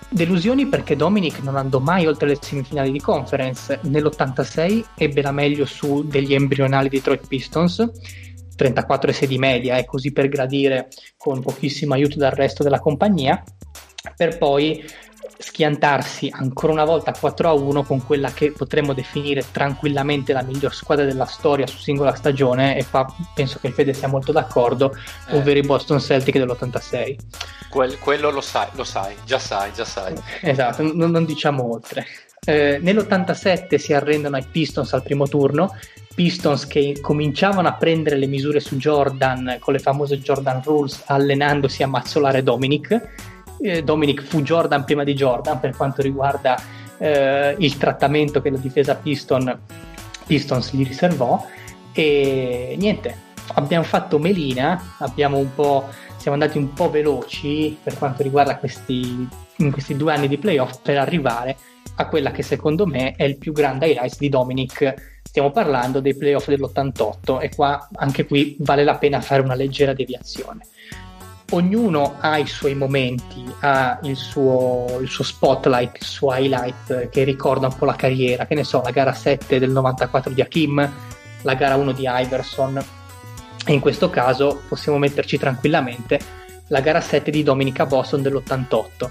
Delusioni 0.08 0.66
perché 0.66 0.94
Dominic 0.94 1.40
non 1.40 1.56
andò 1.56 1.80
mai 1.80 2.06
oltre 2.06 2.28
le 2.28 2.38
semifinali 2.40 2.92
di 2.92 3.00
conference. 3.00 3.80
Nell'86 3.82 4.84
ebbe 4.94 5.20
la 5.20 5.32
meglio 5.32 5.64
su 5.64 6.06
degli 6.06 6.32
embrionali 6.32 6.88
Detroit 6.88 7.26
Pistons, 7.26 7.90
34 8.54 9.10
e 9.10 9.12
6 9.12 9.26
di 9.26 9.38
media, 9.38 9.76
e 9.78 9.84
così 9.84 10.12
per 10.12 10.28
gradire 10.28 10.86
con 11.16 11.40
pochissimo 11.40 11.94
aiuto 11.94 12.18
dal 12.18 12.30
resto 12.30 12.62
della 12.62 12.78
compagnia, 12.78 13.42
per 14.16 14.38
poi 14.38 14.84
schiantarsi 15.38 16.28
ancora 16.32 16.72
una 16.72 16.84
volta 16.84 17.12
4 17.12 17.48
a 17.48 17.52
1 17.52 17.82
con 17.84 18.04
quella 18.04 18.30
che 18.32 18.52
potremmo 18.52 18.92
definire 18.92 19.44
tranquillamente 19.50 20.32
la 20.32 20.42
miglior 20.42 20.74
squadra 20.74 21.04
della 21.04 21.26
storia 21.26 21.66
su 21.66 21.78
singola 21.78 22.14
stagione 22.14 22.78
e 22.78 22.86
qua 22.88 23.06
penso 23.34 23.58
che 23.60 23.68
il 23.68 23.72
Fede 23.72 23.92
sia 23.92 24.08
molto 24.08 24.32
d'accordo 24.32 24.94
eh. 25.28 25.36
ovvero 25.36 25.58
i 25.58 25.62
Boston 25.62 26.00
Celtic 26.00 26.38
dell'86 26.38 27.16
Quel, 27.68 27.98
quello 27.98 28.30
lo 28.30 28.40
sai, 28.40 28.68
lo 28.72 28.84
sai, 28.84 29.14
già 29.24 29.38
sai, 29.38 29.72
già 29.74 29.84
sai. 29.84 30.14
Esatto, 30.40 30.82
non, 30.82 31.10
non 31.10 31.24
diciamo 31.24 31.70
oltre. 31.70 32.06
Eh, 32.44 32.78
nell'87 32.80 33.76
si 33.76 33.92
arrendono 33.92 34.36
ai 34.36 34.46
Pistons 34.48 34.92
al 34.92 35.02
primo 35.02 35.26
turno 35.26 35.74
Pistons 36.14 36.66
che 36.66 36.98
cominciavano 37.00 37.68
a 37.68 37.74
prendere 37.74 38.16
le 38.16 38.26
misure 38.26 38.60
su 38.60 38.76
Jordan 38.76 39.56
con 39.58 39.74
le 39.74 39.80
famose 39.80 40.20
Jordan 40.20 40.62
Rules 40.62 41.02
allenandosi 41.06 41.82
a 41.82 41.88
mazzolare 41.88 42.42
Dominic 42.42 43.34
eh, 43.60 43.82
Dominic 43.82 44.22
fu 44.22 44.42
Jordan 44.42 44.84
prima 44.84 45.04
di 45.04 45.14
Jordan 45.14 45.60
per 45.60 45.76
quanto 45.76 46.02
riguarda 46.02 46.60
eh, 46.98 47.54
il 47.58 47.76
trattamento 47.76 48.40
che 48.40 48.50
la 48.50 48.58
difesa 48.58 48.94
Piston, 48.94 49.58
Pistons 50.26 50.72
gli 50.72 50.84
riservò. 50.84 51.44
E 51.92 52.74
niente, 52.78 53.16
abbiamo 53.54 53.84
fatto 53.84 54.18
melina, 54.18 54.96
abbiamo 54.98 55.38
un 55.38 55.54
po', 55.54 55.88
siamo 56.16 56.36
andati 56.36 56.58
un 56.58 56.72
po' 56.72 56.90
veloci 56.90 57.76
per 57.82 57.96
quanto 57.96 58.22
riguarda 58.22 58.56
questi, 58.58 59.28
questi 59.70 59.96
due 59.96 60.12
anni 60.12 60.28
di 60.28 60.38
playoff 60.38 60.80
per 60.82 60.98
arrivare 60.98 61.56
a 61.98 62.06
quella 62.08 62.30
che 62.30 62.42
secondo 62.42 62.86
me 62.86 63.14
è 63.16 63.24
il 63.24 63.38
più 63.38 63.52
grande 63.52 63.86
highlight 63.86 64.18
di 64.18 64.28
Dominic. 64.28 64.94
Stiamo 65.22 65.50
parlando 65.50 66.00
dei 66.00 66.16
playoff 66.16 66.48
dell'88 66.48 67.40
e 67.40 67.50
qua 67.54 67.88
anche 67.94 68.26
qui 68.26 68.56
vale 68.60 68.84
la 68.84 68.96
pena 68.96 69.20
fare 69.20 69.42
una 69.42 69.54
leggera 69.54 69.92
deviazione 69.92 70.60
ognuno 71.50 72.16
ha 72.18 72.38
i 72.38 72.46
suoi 72.46 72.74
momenti, 72.74 73.44
ha 73.60 73.98
il 74.02 74.16
suo, 74.16 74.98
il 75.00 75.08
suo, 75.08 75.24
spotlight, 75.24 75.98
il 76.00 76.06
suo 76.06 76.34
highlight 76.34 77.08
che 77.08 77.24
ricorda 77.24 77.66
un 77.66 77.76
po' 77.76 77.84
la 77.84 77.96
carriera, 77.96 78.46
che 78.46 78.54
ne 78.54 78.64
so, 78.64 78.82
la 78.82 78.90
gara 78.90 79.12
7 79.12 79.58
del 79.58 79.70
94 79.70 80.32
di 80.32 80.40
Hakim, 80.40 80.92
la 81.42 81.54
gara 81.54 81.76
1 81.76 81.92
di 81.92 82.04
Iverson, 82.06 82.84
e 83.64 83.72
in 83.72 83.80
questo 83.80 84.10
caso 84.10 84.62
possiamo 84.68 84.98
metterci 84.98 85.38
tranquillamente 85.38 86.18
la 86.68 86.80
gara 86.80 87.00
7 87.00 87.30
di 87.30 87.42
Dominica 87.42 87.86
Boston 87.86 88.22
dell'88, 88.22 89.10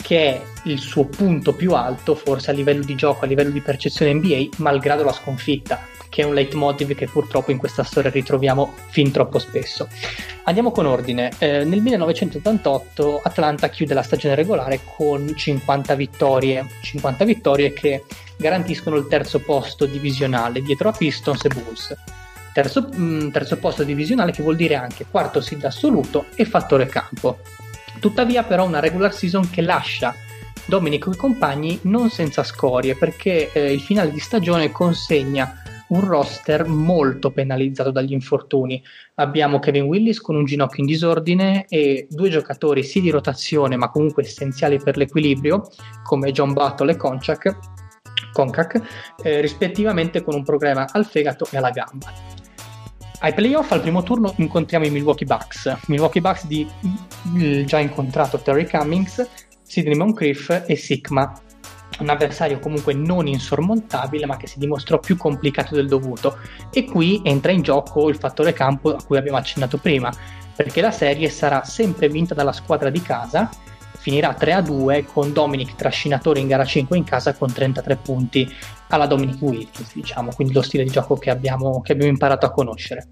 che 0.00 0.18
è 0.18 0.42
il 0.64 0.78
suo 0.78 1.04
punto 1.04 1.52
più 1.52 1.74
alto, 1.74 2.14
forse 2.14 2.50
a 2.50 2.54
livello 2.54 2.84
di 2.84 2.94
gioco, 2.94 3.24
a 3.24 3.28
livello 3.28 3.50
di 3.50 3.60
percezione 3.60 4.14
NBA, 4.14 4.48
malgrado 4.58 5.04
la 5.04 5.12
sconfitta 5.12 5.94
che 6.16 6.22
è 6.22 6.24
un 6.24 6.32
leitmotiv 6.32 6.94
che 6.94 7.08
purtroppo 7.08 7.50
in 7.50 7.58
questa 7.58 7.84
storia 7.84 8.08
ritroviamo 8.08 8.72
fin 8.88 9.10
troppo 9.10 9.38
spesso. 9.38 9.86
Andiamo 10.44 10.70
con 10.70 10.86
ordine. 10.86 11.30
Eh, 11.36 11.62
nel 11.64 11.82
1988 11.82 13.20
Atlanta 13.22 13.68
chiude 13.68 13.92
la 13.92 14.02
stagione 14.02 14.34
regolare 14.34 14.80
con 14.96 15.36
50 15.36 15.94
vittorie, 15.94 16.66
50 16.80 17.24
vittorie 17.26 17.74
che 17.74 18.04
garantiscono 18.38 18.96
il 18.96 19.08
terzo 19.08 19.40
posto 19.40 19.84
divisionale 19.84 20.62
dietro 20.62 20.88
a 20.88 20.92
Pistons 20.92 21.44
e 21.44 21.48
Bulls. 21.48 21.94
Terzo, 22.54 22.88
mh, 22.90 23.02
mm, 23.02 23.30
terzo 23.30 23.58
posto 23.58 23.84
divisionale 23.84 24.32
che 24.32 24.42
vuol 24.42 24.56
dire 24.56 24.76
anche 24.76 25.04
quarto 25.10 25.42
seed 25.42 25.62
assoluto 25.64 26.28
e 26.34 26.46
fattore 26.46 26.86
campo. 26.86 27.40
Tuttavia 28.00 28.42
però 28.42 28.64
una 28.64 28.80
regular 28.80 29.12
season 29.12 29.48
che 29.50 29.62
lascia 29.62 30.14
Dominico 30.66 31.12
e 31.12 31.16
compagni 31.16 31.78
non 31.82 32.10
senza 32.10 32.42
scorie 32.42 32.96
perché 32.96 33.52
eh, 33.52 33.72
il 33.72 33.80
finale 33.80 34.10
di 34.10 34.18
stagione 34.18 34.72
consegna 34.72 35.62
un 35.88 36.04
roster 36.04 36.66
molto 36.66 37.30
penalizzato 37.30 37.92
dagli 37.92 38.12
infortuni. 38.12 38.82
Abbiamo 39.16 39.60
Kevin 39.60 39.84
Willis 39.84 40.20
con 40.20 40.34
un 40.34 40.44
ginocchio 40.44 40.80
in 40.80 40.86
disordine 40.86 41.66
e 41.68 42.08
due 42.10 42.28
giocatori 42.28 42.82
sì 42.82 43.00
di 43.00 43.10
rotazione 43.10 43.76
ma 43.76 43.90
comunque 43.90 44.24
essenziali 44.24 44.78
per 44.78 44.96
l'equilibrio 44.96 45.68
come 46.02 46.32
John 46.32 46.52
Battle 46.52 46.92
e 46.92 46.96
Konchak, 46.96 47.58
Konkak, 48.32 48.80
eh, 49.22 49.40
rispettivamente 49.40 50.22
con 50.22 50.34
un 50.34 50.42
problema 50.42 50.86
al 50.90 51.06
fegato 51.06 51.46
e 51.50 51.56
alla 51.56 51.70
gamba. 51.70 52.35
Ai 53.20 53.32
playoff 53.32 53.72
al 53.72 53.80
primo 53.80 54.02
turno 54.02 54.34
incontriamo 54.36 54.84
i 54.84 54.90
Milwaukee 54.90 55.26
Bucks, 55.26 55.74
Milwaukee 55.86 56.20
Bucks 56.20 56.46
di 56.46 56.68
il 57.34 57.64
già 57.64 57.78
incontrato 57.78 58.38
Terry 58.38 58.68
Cummings, 58.68 59.26
Sidney 59.62 59.96
Moncrief 59.96 60.64
e 60.66 60.76
Sigma. 60.76 61.32
Un 61.98 62.10
avversario 62.10 62.58
comunque 62.58 62.92
non 62.92 63.26
insormontabile 63.26 64.26
ma 64.26 64.36
che 64.36 64.46
si 64.46 64.58
dimostrò 64.58 64.98
più 64.98 65.16
complicato 65.16 65.74
del 65.74 65.88
dovuto. 65.88 66.38
E 66.70 66.84
qui 66.84 67.22
entra 67.24 67.52
in 67.52 67.62
gioco 67.62 68.10
il 68.10 68.16
fattore 68.16 68.52
campo 68.52 68.94
a 68.94 69.02
cui 69.02 69.16
abbiamo 69.16 69.38
accennato 69.38 69.78
prima 69.78 70.12
perché 70.54 70.80
la 70.80 70.90
serie 70.90 71.30
sarà 71.30 71.64
sempre 71.64 72.08
vinta 72.08 72.34
dalla 72.34 72.52
squadra 72.52 72.90
di 72.90 73.00
casa 73.00 73.48
finirà 74.06 74.36
3-2 74.38 75.04
con 75.04 75.32
Dominic 75.32 75.74
trascinatore 75.74 76.38
in 76.38 76.46
gara 76.46 76.64
5 76.64 76.96
in 76.96 77.04
casa 77.04 77.34
con 77.34 77.52
33 77.52 77.96
punti 77.96 78.48
alla 78.88 79.06
Dominic 79.06 79.40
Wilkins 79.40 79.94
diciamo 79.94 80.30
quindi 80.34 80.52
lo 80.54 80.62
stile 80.62 80.84
di 80.84 80.90
gioco 80.90 81.16
che 81.16 81.30
abbiamo, 81.30 81.80
che 81.80 81.92
abbiamo 81.92 82.10
imparato 82.10 82.46
a 82.46 82.50
conoscere 82.50 83.08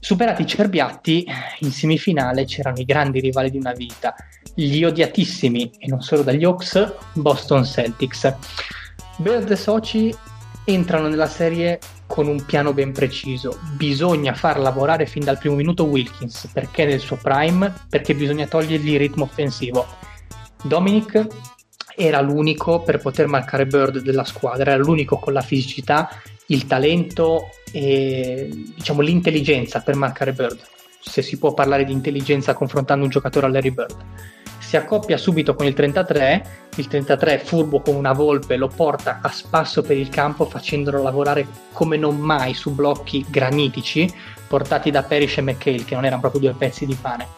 Superati 0.00 0.42
i 0.42 0.46
cerbiatti, 0.46 1.26
in 1.60 1.72
semifinale 1.72 2.44
c'erano 2.44 2.78
i 2.78 2.84
grandi 2.84 3.18
rivali 3.20 3.50
di 3.50 3.58
una 3.58 3.72
vita, 3.72 4.14
gli 4.54 4.84
odiatissimi, 4.84 5.72
e 5.76 5.88
non 5.88 6.02
solo 6.02 6.22
dagli 6.22 6.44
Hawks, 6.44 6.94
Boston 7.14 7.64
Celtics. 7.64 8.32
Bird 9.16 9.50
e 9.50 9.56
Soci 9.56 10.14
entrano 10.64 11.08
nella 11.08 11.26
serie 11.26 11.80
con 12.06 12.28
un 12.28 12.44
piano 12.44 12.72
ben 12.72 12.92
preciso. 12.92 13.58
Bisogna 13.76 14.34
far 14.34 14.60
lavorare 14.60 15.04
fin 15.04 15.24
dal 15.24 15.38
primo 15.38 15.56
minuto 15.56 15.84
Wilkins 15.84 16.48
perché 16.52 16.84
nel 16.84 17.00
suo 17.00 17.16
prime, 17.16 17.74
perché 17.88 18.14
bisogna 18.14 18.46
togliergli 18.46 18.92
il 18.92 18.98
ritmo 18.98 19.24
offensivo. 19.24 19.84
Dominic 20.62 21.26
era 21.98 22.20
l'unico 22.20 22.80
per 22.82 22.98
poter 22.98 23.26
marcare 23.26 23.66
Bird 23.66 23.98
della 23.98 24.24
squadra, 24.24 24.70
era 24.70 24.82
l'unico 24.82 25.18
con 25.18 25.32
la 25.32 25.42
fisicità, 25.42 26.08
il 26.46 26.66
talento 26.66 27.50
e 27.72 28.48
diciamo 28.76 29.00
l'intelligenza 29.00 29.80
per 29.80 29.96
marcare 29.96 30.32
Bird. 30.32 30.60
Se 31.00 31.22
si 31.22 31.38
può 31.38 31.52
parlare 31.54 31.84
di 31.84 31.92
intelligenza 31.92 32.54
confrontando 32.54 33.04
un 33.04 33.10
giocatore 33.10 33.46
a 33.46 33.48
Larry 33.48 33.70
Bird 33.70 33.96
si 34.68 34.76
accoppia 34.76 35.16
subito 35.16 35.54
con 35.54 35.64
il 35.64 35.72
33, 35.72 36.66
il 36.76 36.88
33 36.88 37.38
furbo 37.38 37.80
con 37.80 37.94
una 37.94 38.12
volpe 38.12 38.56
lo 38.56 38.68
porta 38.68 39.20
a 39.22 39.30
spasso 39.30 39.80
per 39.80 39.96
il 39.96 40.10
campo 40.10 40.44
facendolo 40.44 41.02
lavorare 41.02 41.46
come 41.72 41.96
non 41.96 42.18
mai 42.18 42.52
su 42.52 42.74
blocchi 42.74 43.24
granitici 43.30 44.12
portati 44.46 44.90
da 44.90 45.02
Perish 45.04 45.38
e 45.38 45.40
McHale 45.40 45.84
che 45.84 45.94
non 45.94 46.04
erano 46.04 46.20
proprio 46.20 46.42
due 46.42 46.52
pezzi 46.52 46.84
di 46.84 46.98
pane. 47.00 47.28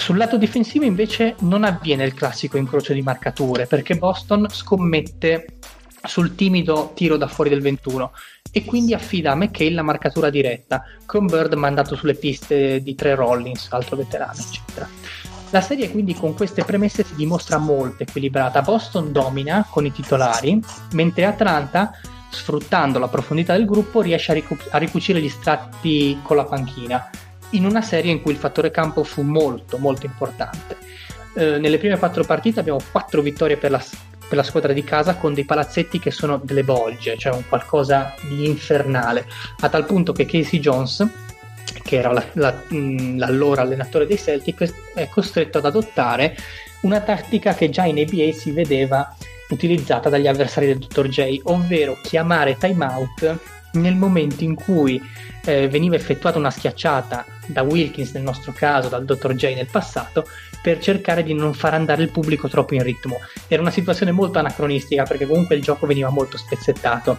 Sul 0.00 0.16
lato 0.16 0.38
difensivo 0.38 0.86
invece 0.86 1.36
non 1.40 1.62
avviene 1.62 2.04
il 2.04 2.14
classico 2.14 2.56
incrocio 2.56 2.94
di 2.94 3.02
marcature 3.02 3.66
perché 3.66 3.96
Boston 3.96 4.46
scommette 4.50 5.58
sul 6.02 6.34
timido 6.34 6.92
tiro 6.94 7.18
da 7.18 7.28
fuori 7.28 7.50
del 7.50 7.60
21 7.60 8.10
e 8.50 8.64
quindi 8.64 8.94
affida 8.94 9.32
a 9.32 9.34
McHale 9.34 9.74
la 9.74 9.82
marcatura 9.82 10.30
diretta 10.30 10.82
con 11.04 11.26
Bird 11.26 11.52
mandato 11.52 11.96
sulle 11.96 12.14
piste 12.14 12.82
di 12.82 12.94
tre 12.94 13.14
Rollins, 13.14 13.68
altro 13.70 13.96
veterano 13.96 14.32
eccetera. 14.38 14.88
La 15.50 15.60
serie 15.60 15.90
quindi 15.90 16.14
con 16.14 16.34
queste 16.34 16.64
premesse 16.64 17.04
si 17.04 17.14
dimostra 17.14 17.58
molto 17.58 18.02
equilibrata. 18.02 18.62
Boston 18.62 19.12
domina 19.12 19.66
con 19.68 19.84
i 19.84 19.92
titolari, 19.92 20.58
mentre 20.92 21.26
Atlanta, 21.26 21.92
sfruttando 22.30 22.98
la 22.98 23.08
profondità 23.08 23.52
del 23.52 23.66
gruppo, 23.66 24.00
riesce 24.00 24.30
a, 24.30 24.34
ricu- 24.34 24.68
a 24.70 24.78
ricucire 24.78 25.20
gli 25.20 25.28
strati 25.28 26.18
con 26.22 26.36
la 26.36 26.44
panchina, 26.44 27.10
in 27.50 27.64
una 27.64 27.82
serie 27.82 28.10
in 28.10 28.22
cui 28.22 28.32
il 28.32 28.38
fattore 28.38 28.70
campo 28.70 29.02
fu 29.04 29.22
molto 29.22 29.78
molto 29.78 30.06
importante. 30.06 30.76
Eh, 31.34 31.58
nelle 31.58 31.78
prime 31.78 31.98
quattro 31.98 32.24
partite 32.24 32.60
abbiamo 32.60 32.80
quattro 32.90 33.22
vittorie 33.22 33.56
per 33.56 33.70
la, 33.70 33.82
per 34.28 34.36
la 34.36 34.42
squadra 34.42 34.72
di 34.72 34.82
casa 34.84 35.16
con 35.16 35.34
dei 35.34 35.44
palazzetti 35.44 35.98
che 35.98 36.10
sono 36.10 36.40
delle 36.42 36.64
bolge, 36.64 37.16
cioè 37.16 37.32
un 37.32 37.44
qualcosa 37.48 38.14
di 38.28 38.46
infernale, 38.46 39.26
a 39.60 39.68
tal 39.68 39.86
punto 39.86 40.12
che 40.12 40.26
Casey 40.26 40.58
Jones 40.58 41.06
che 41.82 41.96
era 41.96 42.12
la, 42.12 42.24
la, 42.34 42.62
mh, 42.68 43.18
l'allora 43.18 43.62
allenatore 43.62 44.06
dei 44.06 44.18
Celtic, 44.18 44.72
è 44.94 45.08
costretto 45.08 45.58
ad 45.58 45.64
adottare 45.64 46.36
una 46.82 47.00
tattica 47.00 47.54
che 47.54 47.68
già 47.68 47.84
in 47.84 47.98
ABA 47.98 48.32
si 48.32 48.50
vedeva 48.52 49.14
utilizzata 49.50 50.08
dagli 50.08 50.26
avversari 50.26 50.66
del 50.66 50.78
Dr. 50.78 51.08
J, 51.08 51.40
ovvero 51.44 51.98
chiamare 52.02 52.56
timeout 52.56 53.38
nel 53.72 53.96
momento 53.96 54.44
in 54.44 54.54
cui 54.54 55.00
eh, 55.44 55.68
veniva 55.68 55.96
effettuata 55.96 56.38
una 56.38 56.50
schiacciata 56.50 57.24
da 57.52 57.62
Wilkins 57.62 58.12
nel 58.12 58.22
nostro 58.22 58.52
caso, 58.52 58.88
dal 58.88 59.04
Dr. 59.04 59.34
J 59.34 59.54
nel 59.54 59.68
passato, 59.70 60.26
per 60.62 60.78
cercare 60.78 61.22
di 61.22 61.34
non 61.34 61.54
far 61.54 61.74
andare 61.74 62.02
il 62.02 62.10
pubblico 62.10 62.48
troppo 62.48 62.74
in 62.74 62.82
ritmo. 62.82 63.18
Era 63.48 63.62
una 63.62 63.70
situazione 63.70 64.12
molto 64.12 64.38
anacronistica 64.38 65.04
perché 65.04 65.26
comunque 65.26 65.56
il 65.56 65.62
gioco 65.62 65.86
veniva 65.86 66.10
molto 66.10 66.36
spezzettato. 66.36 67.18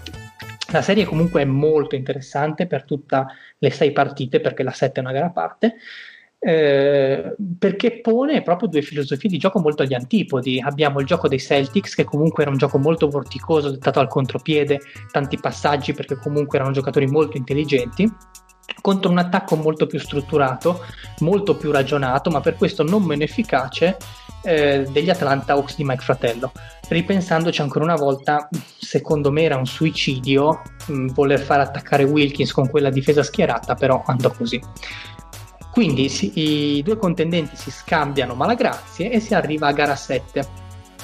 La 0.71 0.81
serie 0.81 1.05
comunque 1.05 1.41
è 1.41 1.45
molto 1.45 1.95
interessante 1.95 2.65
per 2.65 2.85
tutte 2.85 3.25
le 3.57 3.69
sei 3.71 3.91
partite, 3.91 4.39
perché 4.39 4.63
la 4.63 4.71
7 4.71 4.99
è 4.99 5.03
una 5.03 5.11
gara 5.11 5.25
a 5.25 5.31
parte, 5.31 5.75
eh, 6.39 7.35
perché 7.59 7.99
pone 7.99 8.41
proprio 8.41 8.69
due 8.69 8.81
filosofie 8.81 9.29
di 9.29 9.37
gioco 9.37 9.59
molto 9.59 9.83
agli 9.83 9.93
antipodi. 9.93 10.61
Abbiamo 10.61 10.99
il 10.99 11.05
gioco 11.05 11.27
dei 11.27 11.39
Celtics, 11.39 11.93
che 11.93 12.05
comunque 12.05 12.43
era 12.43 12.51
un 12.51 12.57
gioco 12.57 12.77
molto 12.77 13.09
vorticoso, 13.09 13.69
dettato 13.69 13.99
al 13.99 14.07
contropiede, 14.07 14.79
tanti 15.11 15.37
passaggi 15.37 15.93
perché 15.93 16.15
comunque 16.15 16.57
erano 16.57 16.73
giocatori 16.73 17.05
molto 17.05 17.35
intelligenti 17.35 18.09
contro 18.79 19.11
un 19.11 19.17
attacco 19.17 19.55
molto 19.55 19.87
più 19.87 19.99
strutturato, 19.99 20.85
molto 21.19 21.55
più 21.55 21.71
ragionato, 21.71 22.29
ma 22.29 22.39
per 22.39 22.55
questo 22.55 22.83
non 22.83 23.03
meno 23.03 23.23
efficace 23.23 23.97
eh, 24.43 24.87
degli 24.89 25.09
Atlanta 25.09 25.53
Hawks 25.53 25.75
di 25.75 25.83
Mike 25.83 26.03
Fratello. 26.03 26.51
Ripensandoci 26.87 27.61
ancora 27.61 27.85
una 27.85 27.95
volta, 27.95 28.49
secondo 28.77 29.31
me 29.31 29.43
era 29.43 29.55
un 29.55 29.65
suicidio 29.65 30.61
mh, 30.87 30.93
mm, 30.93 31.07
voler 31.09 31.39
far 31.39 31.59
attaccare 31.59 32.03
Wilkins 32.03 32.51
con 32.51 32.69
quella 32.69 32.89
difesa 32.89 33.23
schierata, 33.23 33.75
però 33.75 34.03
andò 34.05 34.31
così. 34.31 34.59
Quindi 35.71 36.09
si, 36.09 36.77
i 36.77 36.83
due 36.83 36.97
contendenti 36.97 37.55
si 37.55 37.71
scambiano 37.71 38.35
malagrazie 38.35 39.09
e 39.09 39.19
si 39.21 39.33
arriva 39.33 39.67
a 39.67 39.71
gara 39.71 39.95
7. 39.95 40.47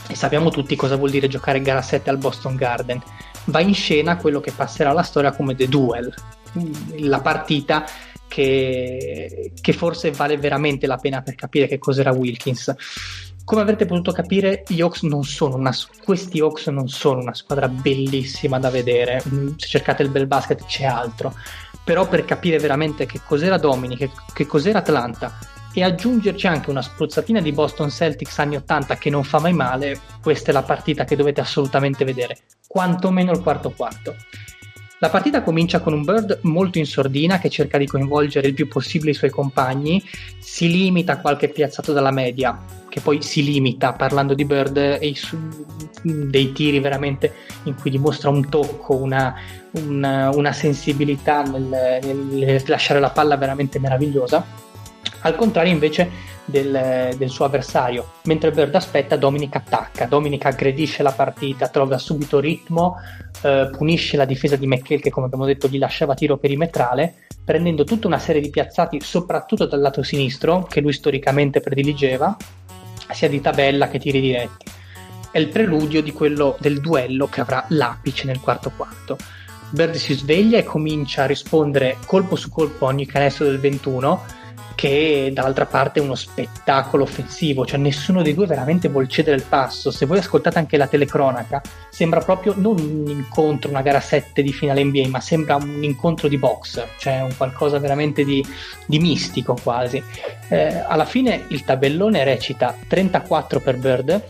E 0.09 0.15
sappiamo 0.15 0.49
tutti 0.49 0.75
cosa 0.75 0.97
vuol 0.97 1.09
dire 1.09 1.27
giocare 1.27 1.61
gara 1.61 1.81
7 1.81 2.09
al 2.09 2.17
Boston 2.17 2.55
Garden. 2.55 3.01
Va 3.45 3.61
in 3.61 3.73
scena 3.73 4.17
quello 4.17 4.41
che 4.41 4.51
passerà 4.51 4.89
alla 4.89 5.03
storia 5.03 5.31
come 5.31 5.55
The 5.55 5.69
Duel, 5.69 6.13
la 6.99 7.21
partita 7.21 7.85
che, 8.27 9.51
che, 9.59 9.73
forse 9.73 10.11
vale 10.11 10.37
veramente 10.37 10.85
la 10.87 10.97
pena 10.97 11.21
per 11.21 11.35
capire 11.35 11.67
che 11.67 11.79
cos'era 11.79 12.11
Wilkins. 12.11 12.73
Come 13.43 13.61
avrete 13.61 13.85
potuto 13.85 14.11
capire, 14.11 14.63
una, 15.39 15.71
questi 16.03 16.39
Hawks 16.39 16.67
non 16.67 16.89
sono 16.89 17.21
una 17.21 17.33
squadra 17.33 17.69
bellissima 17.69 18.59
da 18.59 18.69
vedere. 18.69 19.23
Mm, 19.29 19.55
se 19.55 19.67
cercate 19.67 20.03
il 20.03 20.09
bel 20.09 20.27
basket 20.27 20.65
c'è 20.65 20.83
altro. 20.83 21.33
Però 21.83 22.07
per 22.07 22.25
capire 22.25 22.59
veramente 22.59 23.05
che 23.05 23.21
cos'era 23.25 23.57
Dominic, 23.57 23.97
che, 23.97 24.09
che 24.33 24.45
cos'era 24.45 24.79
Atlanta 24.79 25.39
e 25.77 25.83
aggiungerci 25.83 26.47
anche 26.47 26.71
una 26.71 26.81
spruzzatina 26.81 27.39
di 27.39 27.51
Boston 27.51 27.91
Celtics 27.91 28.39
anni 28.39 28.55
80 28.55 28.97
che 28.97 29.11
non 29.11 29.23
fa 29.23 29.39
mai 29.39 29.53
male, 29.53 29.99
questa 30.23 30.49
è 30.49 30.53
la 30.53 30.63
partita 30.63 31.05
che 31.05 31.15
dovete 31.15 31.39
assolutamente 31.39 32.03
vedere, 32.03 32.39
quantomeno 32.67 33.31
il 33.31 33.41
quarto 33.41 33.69
quarto. 33.69 34.15
La 34.99 35.09
partita 35.09 35.43
comincia 35.43 35.79
con 35.79 35.93
un 35.93 36.03
Bird 36.03 36.39
molto 36.43 36.79
in 36.79 36.87
sordina 36.87 37.37
che 37.37 37.49
cerca 37.49 37.77
di 37.77 37.85
coinvolgere 37.85 38.47
il 38.47 38.55
più 38.55 38.67
possibile 38.67 39.11
i 39.11 39.13
suoi 39.13 39.29
compagni, 39.29 40.03
si 40.39 40.71
limita 40.71 41.13
a 41.13 41.19
qualche 41.19 41.49
piazzato 41.49 41.93
dalla 41.93 42.09
media, 42.09 42.57
che 42.89 42.99
poi 42.99 43.21
si 43.21 43.43
limita, 43.43 43.93
parlando 43.93 44.33
di 44.33 44.43
Bird, 44.43 44.75
e 44.77 45.15
dei 46.01 46.51
tiri 46.51 46.79
veramente 46.79 47.31
in 47.65 47.75
cui 47.75 47.91
dimostra 47.91 48.29
un 48.29 48.49
tocco, 48.49 48.95
una, 48.95 49.35
una, 49.73 50.31
una 50.31 50.51
sensibilità 50.51 51.43
nel, 51.43 51.99
nel 52.01 52.63
lasciare 52.65 52.99
la 52.99 53.11
palla 53.11 53.37
veramente 53.37 53.77
meravigliosa. 53.77 54.43
Al 55.21 55.35
contrario 55.35 55.71
invece 55.71 56.09
del, 56.47 57.13
del, 57.17 57.29
suo 57.29 57.45
avversario. 57.45 58.13
Mentre 58.23 58.51
Bird 58.51 58.73
aspetta, 58.73 59.15
Dominic 59.15 59.55
attacca. 59.55 60.05
Dominic 60.05 60.45
aggredisce 60.45 61.03
la 61.03 61.11
partita, 61.11 61.67
trova 61.67 61.97
subito 61.97 62.39
ritmo, 62.39 62.95
eh, 63.43 63.69
punisce 63.71 64.17
la 64.17 64.25
difesa 64.25 64.55
di 64.55 64.65
McHale 64.65 65.01
che, 65.01 65.09
come 65.09 65.27
abbiamo 65.27 65.45
detto, 65.45 65.67
gli 65.67 65.77
lasciava 65.77 66.15
tiro 66.15 66.37
perimetrale, 66.37 67.25
prendendo 67.43 67.83
tutta 67.83 68.07
una 68.07 68.19
serie 68.19 68.41
di 68.41 68.49
piazzati, 68.49 69.01
soprattutto 69.01 69.65
dal 69.65 69.81
lato 69.81 70.01
sinistro, 70.01 70.63
che 70.63 70.81
lui 70.81 70.93
storicamente 70.93 71.59
prediligeva, 71.59 72.35
sia 73.11 73.29
di 73.29 73.41
tabella 73.41 73.89
che 73.89 73.99
tiri 73.99 74.21
diretti. 74.21 74.65
È 75.29 75.39
il 75.39 75.49
preludio 75.49 76.01
di 76.01 76.13
quello 76.13 76.55
del 76.59 76.79
duello 76.79 77.27
che 77.27 77.41
avrà 77.41 77.65
l'apice 77.69 78.25
nel 78.25 78.39
quarto 78.39 78.71
quarto. 78.75 79.17
Bird 79.69 79.95
si 79.95 80.13
sveglia 80.13 80.57
e 80.57 80.63
comincia 80.63 81.23
a 81.23 81.25
rispondere 81.25 81.97
colpo 82.05 82.37
su 82.37 82.49
colpo 82.49 82.85
a 82.85 82.89
ogni 82.89 83.05
canestro 83.05 83.45
del 83.45 83.59
21 83.59 84.45
che 84.75 85.31
dall'altra 85.33 85.65
parte 85.65 85.99
è 85.99 86.03
uno 86.03 86.15
spettacolo 86.15 87.03
offensivo, 87.03 87.65
cioè 87.65 87.79
nessuno 87.79 88.21
dei 88.21 88.33
due 88.33 88.45
veramente 88.45 88.89
vuol 88.89 89.07
cedere 89.07 89.35
il 89.35 89.43
passo. 89.43 89.91
Se 89.91 90.05
voi 90.05 90.19
ascoltate 90.19 90.57
anche 90.57 90.77
la 90.77 90.87
telecronaca, 90.87 91.61
sembra 91.89 92.19
proprio 92.19 92.53
non 92.55 92.79
un 92.79 93.09
incontro, 93.09 93.69
una 93.69 93.81
gara 93.81 93.99
7 93.99 94.41
di 94.41 94.53
finale 94.53 94.83
NBA, 94.83 95.07
ma 95.07 95.19
sembra 95.19 95.55
un 95.55 95.83
incontro 95.83 96.27
di 96.27 96.37
box, 96.37 96.85
cioè 96.99 97.21
un 97.21 97.35
qualcosa 97.35 97.79
veramente 97.79 98.23
di, 98.23 98.45
di 98.85 98.99
mistico 98.99 99.57
quasi. 99.61 100.01
Eh, 100.49 100.83
alla 100.87 101.05
fine 101.05 101.45
il 101.49 101.63
tabellone 101.63 102.23
recita 102.23 102.75
34 102.87 103.59
per 103.59 103.77
Bird, 103.77 104.23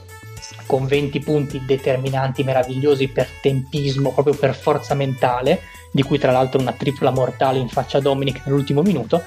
con 0.65 0.85
20 0.85 1.19
punti 1.19 1.65
determinanti, 1.65 2.43
meravigliosi 2.43 3.07
per 3.07 3.27
tempismo, 3.41 4.13
proprio 4.13 4.35
per 4.35 4.55
forza 4.55 4.93
mentale, 4.93 5.61
di 5.91 6.03
cui 6.03 6.19
tra 6.19 6.31
l'altro 6.31 6.59
una 6.59 6.73
tripla 6.73 7.11
mortale 7.11 7.59
in 7.59 7.69
faccia 7.69 7.97
a 7.97 8.01
Dominic 8.01 8.41
nell'ultimo 8.45 8.81
minuto, 8.81 9.23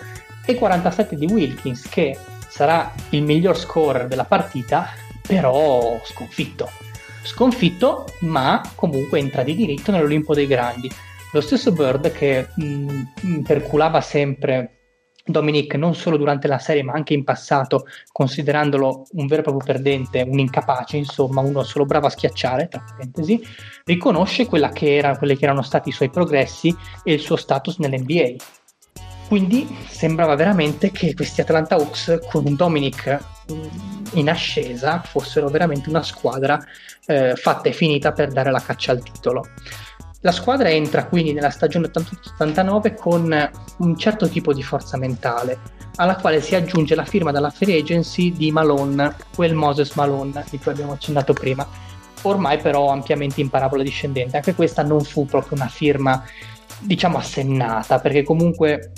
e 0.47 0.55
47 0.55 1.17
di 1.17 1.27
Wilkins 1.27 1.89
che 1.89 2.17
sarà 2.49 2.93
il 3.11 3.23
miglior 3.23 3.57
scorer 3.57 4.09
della 4.09 4.25
partita, 4.25 4.89
però 5.27 6.01
sconfitto. 6.05 6.69
Sconfitto, 7.23 8.07
ma 8.21 8.63
comunque 8.75 9.19
entra 9.19 9.43
di 9.43 9.55
diritto 9.55 9.93
nell'Olimpo 9.93 10.35
dei 10.35 10.47
Grandi. 10.47 10.91
Lo 11.33 11.41
stesso 11.41 11.71
Bird 11.71 12.11
che 12.11 12.49
mh, 12.55 13.03
mm, 13.25 13.41
perculava 13.43 14.01
sempre 14.01 14.81
Dominic 15.25 15.75
non 15.75 15.95
solo 15.95 16.17
durante 16.17 16.49
la 16.49 16.59
serie 16.59 16.83
ma 16.83 16.93
anche 16.93 17.15
in 17.15 17.25
passato, 17.25 17.87
considerandolo 18.11 19.07
un 19.13 19.27
vero 19.27 19.41
e 19.41 19.45
proprio 19.45 19.65
perdente, 19.65 20.23
un 20.23 20.39
incapace, 20.39 20.97
insomma, 20.97 21.41
uno 21.41 21.63
solo 21.63 21.85
bravo 21.85 22.07
a 22.07 22.11
schiacciare, 22.11 22.69
tra 22.69 22.85
parentesi, 22.85 23.41
riconosce 23.85 24.49
che 24.49 24.97
era, 24.97 25.17
quelli 25.17 25.37
che 25.37 25.45
erano 25.45 25.63
stati 25.63 25.91
i 25.91 25.93
suoi 25.93 26.11
progressi 26.11 26.75
e 27.05 27.13
il 27.13 27.21
suo 27.21 27.37
status 27.37 27.79
nell'NBA 27.79 28.35
quindi 29.31 29.65
sembrava 29.89 30.35
veramente 30.35 30.91
che 30.91 31.15
questi 31.15 31.41
Atlanta 31.41 31.77
Hawks 31.77 32.19
con 32.29 32.45
un 32.47 32.57
Dominic 32.57 33.17
mm, 33.53 33.65
in 34.15 34.29
ascesa 34.29 35.03
fossero 35.03 35.47
veramente 35.47 35.89
una 35.89 36.03
squadra 36.03 36.61
eh, 37.07 37.37
fatta 37.37 37.69
e 37.69 37.73
finita 37.73 38.11
per 38.11 38.33
dare 38.33 38.51
la 38.51 38.59
caccia 38.59 38.91
al 38.91 39.05
titolo. 39.05 39.47
La 40.23 40.33
squadra 40.33 40.69
entra 40.69 41.07
quindi 41.07 41.33
nella 41.33 41.51
stagione 41.51 41.93
88-89 41.93 42.97
con 42.97 43.51
un 43.77 43.97
certo 43.97 44.29
tipo 44.29 44.53
di 44.53 44.65
forza 44.65 44.97
mentale, 44.97 45.61
alla 45.95 46.17
quale 46.17 46.41
si 46.41 46.57
aggiunge 46.57 46.97
la 46.97 47.05
firma 47.05 47.31
dalla 47.31 47.51
free 47.51 47.79
agency 47.79 48.33
di 48.33 48.51
Malone, 48.51 49.15
quel 49.33 49.55
Moses 49.55 49.95
Malone 49.95 50.45
di 50.51 50.59
cui 50.59 50.73
abbiamo 50.73 50.95
accennato 50.95 51.35
prima, 51.35 51.65
ormai 52.23 52.59
però 52.59 52.89
ampiamente 52.91 53.41
in 53.41 53.49
parabola 53.49 53.85
discendente. 53.85 54.39
Anche 54.39 54.57
questa 54.57 54.83
non 54.83 55.05
fu 55.05 55.25
proprio 55.25 55.57
una 55.57 55.69
firma, 55.69 56.21
diciamo, 56.81 57.17
assennata, 57.17 58.01
perché 58.01 58.25
comunque 58.25 58.91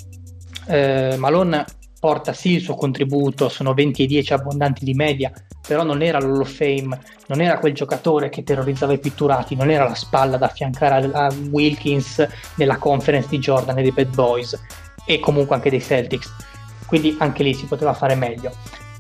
eh, 0.67 1.17
Malone 1.19 1.65
porta 2.03 2.33
sì 2.33 2.55
il 2.55 2.61
suo 2.61 2.75
contributo, 2.75 3.49
sono 3.49 3.75
20 3.75 4.03
e 4.03 4.07
10 4.07 4.33
abbondanti 4.33 4.85
di 4.85 4.93
media, 4.93 5.33
però 5.65 5.85
non 5.85 6.03
era 6.03 6.19
l'Hall 6.19 6.41
of 6.41 6.53
Fame, 6.53 6.99
non 7.29 7.41
era 7.41 7.59
quel 7.59 7.75
giocatore 7.75 8.29
che 8.29 8.43
terrorizzava 8.43 8.93
i 8.93 8.99
pitturati, 8.99 9.55
non 9.55 9.71
era 9.71 9.85
la 9.85 9.95
spalla 9.95 10.37
da 10.37 10.47
affiancare 10.47 11.09
a 11.13 11.33
Wilkins 11.51 12.27
nella 12.57 12.79
conference 12.79 13.29
di 13.29 13.39
Jordan 13.39 13.79
e 13.79 13.83
dei 13.83 13.93
Bad 13.93 14.13
Boys 14.13 14.61
e 15.07 15.21
comunque 15.21 15.55
anche 15.55 15.71
dei 15.71 15.81
Celtics. 15.81 16.29
Quindi 16.87 17.17
anche 17.21 17.45
lì 17.45 17.55
si 17.55 17.67
poteva 17.67 17.95
fare 17.95 18.17
meglio. 18.17 18.53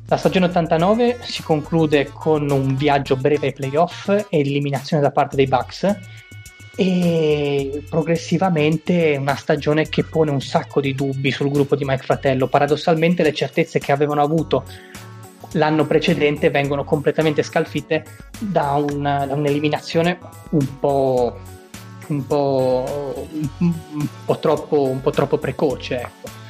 La 0.07 0.17
stagione 0.17 0.47
89 0.47 1.19
si 1.23 1.43
conclude 1.43 2.11
con 2.13 2.49
un 2.51 2.77
viaggio 2.77 3.17
breve 3.17 3.47
ai 3.49 3.53
playoff 3.53 4.09
e 4.09 4.27
eliminazione 4.31 5.03
da 5.03 5.11
parte 5.11 5.35
dei 5.35 5.47
Bucks 5.47 5.93
e 6.75 7.83
progressivamente 7.89 9.17
una 9.19 9.35
stagione 9.35 9.89
che 9.89 10.05
pone 10.05 10.31
un 10.31 10.41
sacco 10.41 10.81
di 10.81 10.95
dubbi 10.95 11.31
sul 11.31 11.51
gruppo 11.51 11.77
di 11.77 11.85
Mike 11.85 12.05
Fratello. 12.05 12.49
Paradossalmente 12.49 13.23
le 13.23 13.35
certezze 13.35 13.79
che 13.79 13.93
avevano 13.93 14.23
avuto 14.23 14.65
l'anno 15.53 15.87
precedente 15.87 16.51
vengono 16.51 16.85
completamente 16.85 17.43
scalfite 17.43 18.05
da, 18.39 18.73
un, 18.73 19.03
da 19.03 19.35
un'eliminazione 19.35 20.19
un 20.51 20.79
po', 20.79 21.39
un, 22.07 22.27
po', 22.27 23.29
un, 23.59 24.07
po 24.25 24.39
troppo, 24.39 24.83
un 24.83 25.01
po' 25.01 25.11
troppo 25.11 25.39
precoce. 25.39 26.01
Ecco. 26.01 26.41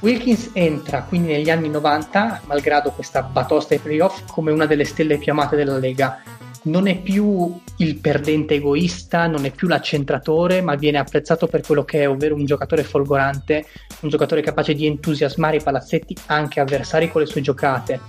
Wilkins 0.00 0.50
entra 0.52 1.02
quindi 1.04 1.32
negli 1.32 1.48
anni 1.48 1.70
90, 1.70 2.42
malgrado 2.44 2.90
questa 2.90 3.22
batosta 3.22 3.72
ai 3.72 3.80
playoff, 3.80 4.24
come 4.30 4.52
una 4.52 4.66
delle 4.66 4.84
stelle 4.84 5.16
più 5.16 5.32
amate 5.32 5.56
della 5.56 5.78
Lega 5.78 6.20
non 6.64 6.86
è 6.86 6.98
più 6.98 7.60
il 7.78 7.96
perdente 7.96 8.54
egoista, 8.54 9.26
non 9.26 9.44
è 9.44 9.50
più 9.50 9.68
l'accentratore, 9.68 10.62
ma 10.62 10.74
viene 10.76 10.98
apprezzato 10.98 11.46
per 11.46 11.62
quello 11.62 11.84
che 11.84 12.02
è, 12.02 12.08
ovvero 12.08 12.34
un 12.34 12.44
giocatore 12.44 12.84
folgorante, 12.84 13.66
un 14.00 14.08
giocatore 14.08 14.42
capace 14.42 14.74
di 14.74 14.86
entusiasmare 14.86 15.56
i 15.56 15.62
palazzetti 15.62 16.16
anche 16.26 16.60
avversari 16.60 17.10
con 17.10 17.20
le 17.20 17.26
sue 17.26 17.40
giocate. 17.40 18.00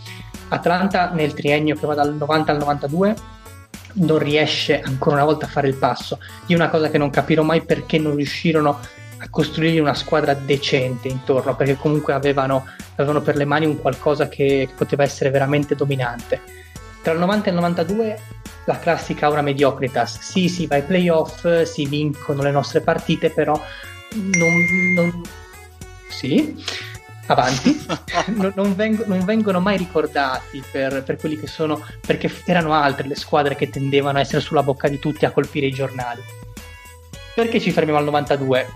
Atlanta 0.49 1.11
nel 1.11 1.33
triennio 1.33 1.75
che 1.75 1.87
va 1.87 1.95
dal 1.95 2.15
90 2.15 2.51
al 2.51 2.57
92 2.59 3.15
non 3.93 4.19
riesce 4.19 4.81
ancora 4.81 5.15
una 5.15 5.25
volta 5.25 5.45
a 5.45 5.49
fare 5.49 5.67
il 5.67 5.75
passo. 5.75 6.19
Io 6.47 6.55
una 6.55 6.69
cosa 6.69 6.89
che 6.89 6.97
non 6.97 7.09
capirò 7.09 7.43
mai 7.43 7.61
perché 7.61 7.97
non 7.97 8.15
riuscirono 8.15 8.79
a 9.17 9.29
costruire 9.29 9.79
una 9.79 9.93
squadra 9.93 10.33
decente 10.33 11.07
intorno, 11.07 11.55
perché 11.55 11.75
comunque 11.75 12.13
avevano, 12.13 12.65
avevano 12.95 13.21
per 13.21 13.35
le 13.35 13.45
mani 13.45 13.65
un 13.65 13.81
qualcosa 13.81 14.27
che 14.27 14.69
poteva 14.75 15.03
essere 15.03 15.29
veramente 15.29 15.75
dominante 15.75 16.63
Tra 17.05 17.13
il 17.13 17.19
90 17.19 17.45
e 17.45 17.49
il 17.49 17.55
92 17.55 18.19
la 18.65 18.79
classica 18.79 19.27
aura 19.27 19.43
mediocritas, 19.43 20.21
sì 20.21 20.49
sì 20.49 20.65
vai 20.65 20.81
playoff, 20.81 21.61
si 21.61 21.85
vincono 21.85 22.41
le 22.41 22.49
nostre 22.49 22.81
partite, 22.81 23.29
però 23.29 23.53
non... 24.15 24.93
non... 24.95 25.21
Sì, 26.09 26.59
avanti, 27.27 27.85
non, 28.33 28.53
non, 28.55 28.73
vengo, 28.73 29.03
non, 29.05 29.23
vengono 29.23 29.59
mai 29.59 29.77
ricordati 29.77 30.63
per, 30.71 31.03
per, 31.03 31.17
quelli 31.17 31.37
che 31.37 31.45
sono, 31.45 31.79
perché 32.01 32.31
erano 32.43 32.73
altre 32.73 33.07
le 33.07 33.15
squadre 33.15 33.55
che 33.55 33.69
tendevano 33.69 34.17
a 34.17 34.21
essere 34.21 34.41
sulla 34.41 34.63
bocca 34.63 34.87
di 34.87 34.97
tutti 34.97 35.25
a 35.25 35.31
colpire 35.31 35.67
i 35.67 35.71
giornali. 35.71 36.23
Perché 37.35 37.59
ci 37.59 37.69
fermiamo 37.69 37.99
al 37.99 38.05
92? 38.05 38.67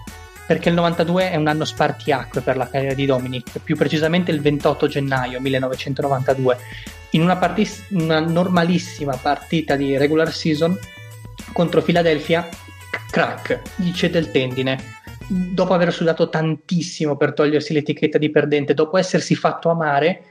Perché 0.49 0.69
il 0.69 0.73
92 0.73 1.29
è 1.29 1.35
un 1.35 1.45
anno 1.45 1.63
spartiacque 1.63 2.41
per 2.41 2.57
la 2.57 2.67
carriera 2.67 2.95
di 2.95 3.05
Dominic, 3.05 3.59
più 3.59 3.77
precisamente 3.77 4.31
il 4.31 4.41
28 4.41 4.87
gennaio 4.87 5.39
1992. 5.39 6.57
In 7.11 7.21
una, 7.21 7.37
partis- 7.37 7.85
una 7.91 8.19
normalissima 8.19 9.15
partita 9.15 9.75
di 9.75 9.95
regular 9.95 10.33
season 10.33 10.75
contro 11.53 11.83
Philadelphia, 11.83 12.49
crack, 13.11 13.61
gli 13.75 13.91
cede 13.91 14.17
il 14.17 14.31
tendine 14.31 14.97
dopo 15.27 15.75
aver 15.75 15.93
sudato 15.93 16.29
tantissimo 16.29 17.15
per 17.15 17.33
togliersi 17.33 17.71
l'etichetta 17.71 18.17
di 18.17 18.31
perdente, 18.31 18.73
dopo 18.73 18.97
essersi 18.97 19.35
fatto 19.35 19.69
amare, 19.69 20.23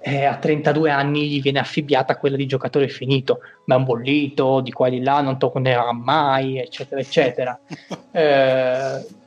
eh, 0.00 0.24
a 0.24 0.36
32 0.36 0.90
anni 0.90 1.28
gli 1.28 1.42
viene 1.42 1.58
affibbiata 1.58 2.16
quella 2.16 2.36
di 2.36 2.46
giocatore 2.46 2.88
finito, 2.88 3.40
ma 3.66 3.74
è 3.74 3.78
un 3.78 3.84
bollito, 3.84 4.62
di 4.62 4.72
qua 4.72 4.86
e 4.86 4.92
di 4.92 5.02
là, 5.02 5.20
non 5.20 5.38
tornerà 5.38 5.92
mai, 5.92 6.58
eccetera, 6.58 7.02
eccetera. 7.02 7.60
eh, 8.10 9.18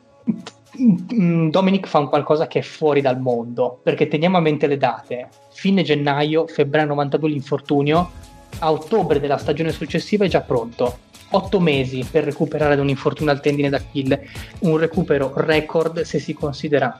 Dominic 0.75 1.87
fa 1.87 1.99
un 1.99 2.09
qualcosa 2.09 2.47
che 2.47 2.59
è 2.59 2.63
fuori 2.63 3.01
dal 3.01 3.19
mondo, 3.19 3.79
perché 3.83 4.07
teniamo 4.07 4.37
a 4.37 4.41
mente 4.41 4.65
le 4.65 4.77
date. 4.77 5.29
Fine 5.51 5.83
gennaio, 5.83 6.47
febbraio 6.47 6.87
92 6.87 7.29
l'infortunio, 7.29 8.11
a 8.59 8.71
ottobre 8.71 9.19
della 9.19 9.37
stagione 9.37 9.71
successiva 9.71 10.25
è 10.25 10.29
già 10.29 10.41
pronto. 10.41 10.97
Otto 11.31 11.59
mesi 11.59 12.05
per 12.09 12.23
recuperare 12.23 12.75
da 12.75 12.81
un 12.81 12.89
infortunio 12.89 13.31
al 13.31 13.41
tendine 13.41 13.69
d'Achille, 13.69 14.27
un 14.59 14.77
recupero 14.77 15.31
record 15.35 16.01
se 16.01 16.19
si 16.19 16.33
considera 16.33 16.99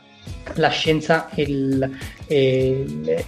la 0.55 0.69
scienza 0.69 1.29
e, 1.29 1.41
il, 1.43 1.97
e, 2.27 2.85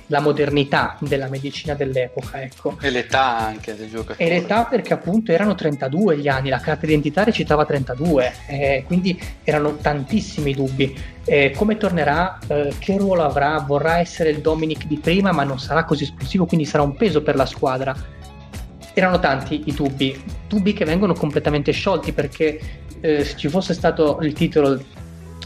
la 0.07 0.19
modernità 0.19 0.97
della 0.99 1.27
medicina 1.27 1.73
dell'epoca. 1.73 2.41
Ecco. 2.41 2.77
E 2.81 2.89
l'età 2.89 3.37
anche 3.37 3.75
del 3.75 3.89
giocatore. 3.89 4.17
E 4.17 4.29
l'età 4.29 4.65
perché 4.65 4.93
appunto 4.93 5.31
erano 5.31 5.55
32 5.55 6.17
gli 6.17 6.27
anni, 6.27 6.49
la 6.49 6.59
carta 6.59 6.85
identitaria 6.85 7.33
citava 7.33 7.65
32, 7.65 8.33
eh, 8.47 8.83
quindi 8.85 9.19
erano 9.43 9.77
tantissimi 9.77 10.53
dubbi. 10.53 11.13
Eh, 11.25 11.53
come 11.55 11.77
tornerà? 11.77 12.37
Eh, 12.47 12.73
che 12.77 12.97
ruolo 12.97 13.23
avrà? 13.23 13.59
Vorrà 13.59 13.99
essere 13.99 14.29
il 14.29 14.39
Dominic 14.39 14.85
di 14.85 14.97
prima 14.97 15.31
ma 15.31 15.43
non 15.43 15.59
sarà 15.59 15.83
così 15.85 16.03
esplosivo, 16.03 16.45
quindi 16.45 16.65
sarà 16.65 16.83
un 16.83 16.95
peso 16.95 17.21
per 17.21 17.35
la 17.35 17.45
squadra 17.45 18.13
erano 18.97 19.19
tanti 19.19 19.63
i 19.65 19.73
dubbi, 19.73 20.17
dubbi 20.47 20.71
che 20.71 20.85
vengono 20.85 21.13
completamente 21.13 21.73
sciolti 21.73 22.13
perché 22.13 22.59
eh, 23.01 23.25
se 23.25 23.35
ci 23.35 23.49
fosse 23.49 23.73
stato 23.73 24.19
il 24.21 24.31
titolo 24.31 24.81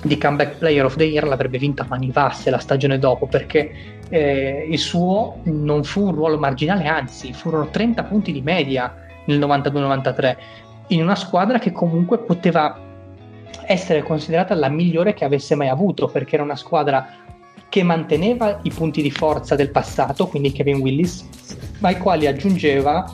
di 0.04 0.18
Comeback 0.18 0.58
Player 0.58 0.86
of 0.86 0.96
the 0.96 1.04
Year 1.04 1.26
l'avrebbe 1.26 1.58
vinto 1.58 1.82
a 1.82 1.86
Manivasse 1.90 2.50
la 2.50 2.60
stagione 2.60 3.00
dopo 3.00 3.28
perché 3.28 3.72
eh, 4.10 4.68
il 4.70 4.80
suo 4.80 5.40
non 5.44 5.84
fu 5.84 6.06
un 6.06 6.14
ruolo 6.14 6.38
marginale, 6.38 6.88
anzi 6.88 7.34
furono 7.34 7.70
30 7.70 8.04
punti 8.04 8.32
di 8.32 8.42
media 8.42 8.96
nel 9.26 9.40
92-93 9.40 10.38
in 10.88 11.02
una 11.02 11.16
squadra 11.16 11.60
che 11.60 11.72
comunque 11.72 12.20
poteva 12.20 12.88
essere 13.66 14.02
considerata 14.02 14.56
la 14.56 14.70
migliore 14.70 15.14
che 15.14 15.26
avesse 15.26 15.54
mai 15.56 15.68
avuto 15.68 16.08
perché 16.08 16.36
era 16.36 16.44
una 16.44 16.56
squadra 16.56 17.08
che 17.70 17.84
manteneva 17.84 18.60
i 18.64 18.72
punti 18.72 19.04
di 19.04 19.12
forza 19.12 19.56
del 19.56 19.70
passato, 19.70 20.28
quindi 20.28 20.52
Kevin 20.52 20.80
Willis, 20.80 21.28
ma 21.80 21.90
ai 21.90 22.00
quali 22.00 22.26
aggiungeva 22.26 23.06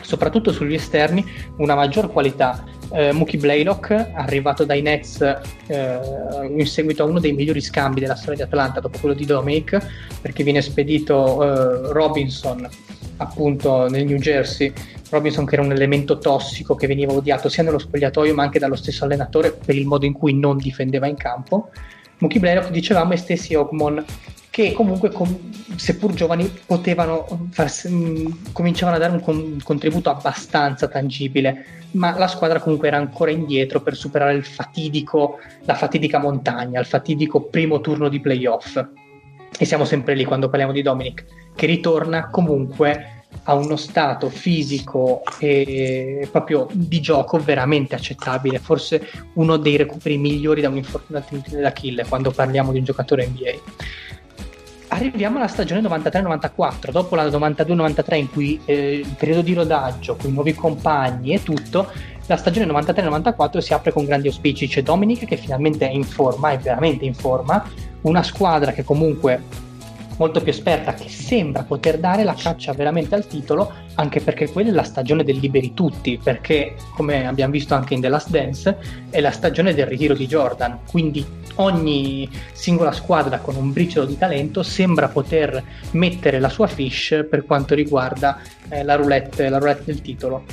soprattutto 0.00 0.52
sugli 0.52 0.74
esterni, 0.74 1.24
una 1.58 1.76
maggior 1.76 2.10
qualità. 2.10 2.64
Eh, 2.92 3.12
Mookie 3.12 3.38
Blaylock, 3.38 3.90
arrivato 4.14 4.64
dai 4.64 4.82
Nets 4.82 5.20
eh, 5.66 5.98
in 6.48 6.66
seguito 6.66 7.02
a 7.02 7.06
uno 7.06 7.20
dei 7.20 7.32
migliori 7.32 7.60
scambi 7.60 8.00
della 8.00 8.14
storia 8.14 8.36
di 8.36 8.42
Atlanta, 8.42 8.80
dopo 8.80 8.98
quello 8.98 9.14
di 9.14 9.24
Dominic, 9.24 9.78
perché 10.20 10.44
viene 10.44 10.62
spedito 10.62 11.42
eh, 11.42 11.92
Robinson 11.92 12.68
appunto 13.16 13.88
nel 13.88 14.04
New 14.04 14.18
Jersey. 14.18 14.72
Robinson 15.10 15.44
che 15.44 15.54
era 15.54 15.62
un 15.62 15.72
elemento 15.72 16.18
tossico 16.18 16.74
che 16.74 16.86
veniva 16.86 17.12
odiato 17.12 17.48
sia 17.48 17.62
nello 17.62 17.78
spogliatoio 17.78 18.34
ma 18.34 18.42
anche 18.42 18.58
dallo 18.58 18.74
stesso 18.74 19.04
allenatore 19.04 19.52
per 19.52 19.76
il 19.76 19.86
modo 19.86 20.06
in 20.06 20.12
cui 20.12 20.34
non 20.34 20.56
difendeva 20.56 21.06
in 21.06 21.16
campo. 21.16 21.70
Mookie 22.18 22.40
Blaylock 22.40 22.70
dicevamo 22.70 23.12
e 23.12 23.16
stessi 23.16 23.54
Ogmon 23.54 24.04
che 24.54 24.70
comunque, 24.70 25.10
com- 25.10 25.50
seppur 25.74 26.12
giovani, 26.12 26.48
potevano 26.64 27.48
farsi, 27.50 27.88
mh, 27.88 28.52
cominciavano 28.52 28.96
a 28.96 29.00
dare 29.00 29.12
un, 29.14 29.20
con- 29.20 29.36
un, 29.36 29.58
contributo 29.60 30.10
abbastanza 30.10 30.86
tangibile, 30.86 31.64
ma 31.94 32.16
la 32.16 32.28
squadra 32.28 32.60
comunque 32.60 32.86
era 32.86 32.96
ancora 32.96 33.32
indietro 33.32 33.80
per 33.80 33.96
superare 33.96 34.40
fatidico, 34.42 35.40
la 35.64 35.74
fatidica 35.74 36.18
montagna, 36.18 36.78
il 36.78 36.86
fatidico 36.86 37.40
primo 37.46 37.80
turno 37.80 38.08
di 38.08 38.20
playoff. 38.20 38.80
E 39.58 39.64
siamo 39.64 39.84
sempre 39.84 40.14
lì 40.14 40.24
quando 40.24 40.48
parliamo 40.48 40.70
di 40.72 40.82
Dominic, 40.82 41.24
che 41.56 41.66
ritorna 41.66 42.30
comunque 42.30 43.24
a 43.42 43.54
uno 43.54 43.74
stato 43.74 44.28
fisico 44.28 45.24
e 45.40 46.28
proprio 46.30 46.68
di 46.70 47.00
gioco 47.00 47.38
veramente 47.38 47.96
accettabile, 47.96 48.60
forse 48.60 49.04
uno 49.32 49.56
dei 49.56 49.76
recuperi 49.76 50.16
migliori 50.16 50.60
da 50.60 50.68
un 50.68 50.76
infortunio 50.76 51.24
dell'Achille 51.48 52.04
quando 52.04 52.30
parliamo 52.30 52.70
di 52.70 52.78
un 52.78 52.84
giocatore 52.84 53.26
NBA 53.26 54.02
arriviamo 54.94 55.38
alla 55.38 55.48
stagione 55.48 55.80
93-94, 55.80 56.90
dopo 56.90 57.14
la 57.14 57.24
92-93 57.26 58.14
in 58.14 58.30
cui 58.30 58.60
eh, 58.64 58.94
il 58.98 59.14
periodo 59.18 59.42
di 59.42 59.54
rodaggio, 59.54 60.16
con 60.16 60.30
i 60.30 60.32
nuovi 60.32 60.54
compagni 60.54 61.34
e 61.34 61.42
tutto, 61.42 61.90
la 62.26 62.36
stagione 62.36 62.72
93-94 62.72 63.58
si 63.58 63.74
apre 63.74 63.92
con 63.92 64.04
grandi 64.04 64.28
auspici, 64.28 64.66
c'è 64.66 64.82
Dominic 64.82 65.26
che 65.26 65.36
finalmente 65.36 65.88
è 65.88 65.92
in 65.92 66.04
forma, 66.04 66.50
è 66.50 66.58
veramente 66.58 67.04
in 67.04 67.14
forma, 67.14 67.68
una 68.02 68.22
squadra 68.22 68.72
che 68.72 68.84
comunque 68.84 69.42
molto 70.16 70.40
più 70.40 70.50
esperta 70.50 70.94
che 70.94 71.08
sembra 71.08 71.62
poter 71.62 71.98
dare 71.98 72.24
la 72.24 72.34
caccia 72.34 72.72
veramente 72.72 73.14
al 73.14 73.26
titolo 73.26 73.72
anche 73.94 74.20
perché 74.20 74.50
quella 74.50 74.70
è 74.70 74.72
la 74.72 74.82
stagione 74.82 75.24
del 75.24 75.38
liberi 75.38 75.74
tutti 75.74 76.18
perché 76.22 76.74
come 76.94 77.26
abbiamo 77.26 77.52
visto 77.52 77.74
anche 77.74 77.94
in 77.94 78.00
The 78.00 78.08
Last 78.08 78.30
Dance 78.30 78.76
è 79.10 79.20
la 79.20 79.30
stagione 79.30 79.74
del 79.74 79.86
ritiro 79.86 80.14
di 80.14 80.26
Jordan 80.26 80.80
quindi 80.88 81.42
ogni 81.56 82.28
singola 82.52 82.92
squadra 82.92 83.38
con 83.38 83.56
un 83.56 83.72
briciolo 83.72 84.06
di 84.06 84.18
talento 84.18 84.62
sembra 84.62 85.08
poter 85.08 85.62
mettere 85.92 86.40
la 86.40 86.48
sua 86.48 86.66
fish 86.66 87.26
per 87.28 87.44
quanto 87.44 87.74
riguarda 87.74 88.40
eh, 88.68 88.82
la, 88.82 88.94
roulette, 88.96 89.48
la 89.48 89.58
roulette 89.58 89.84
del 89.86 90.00
titolo. 90.00 90.44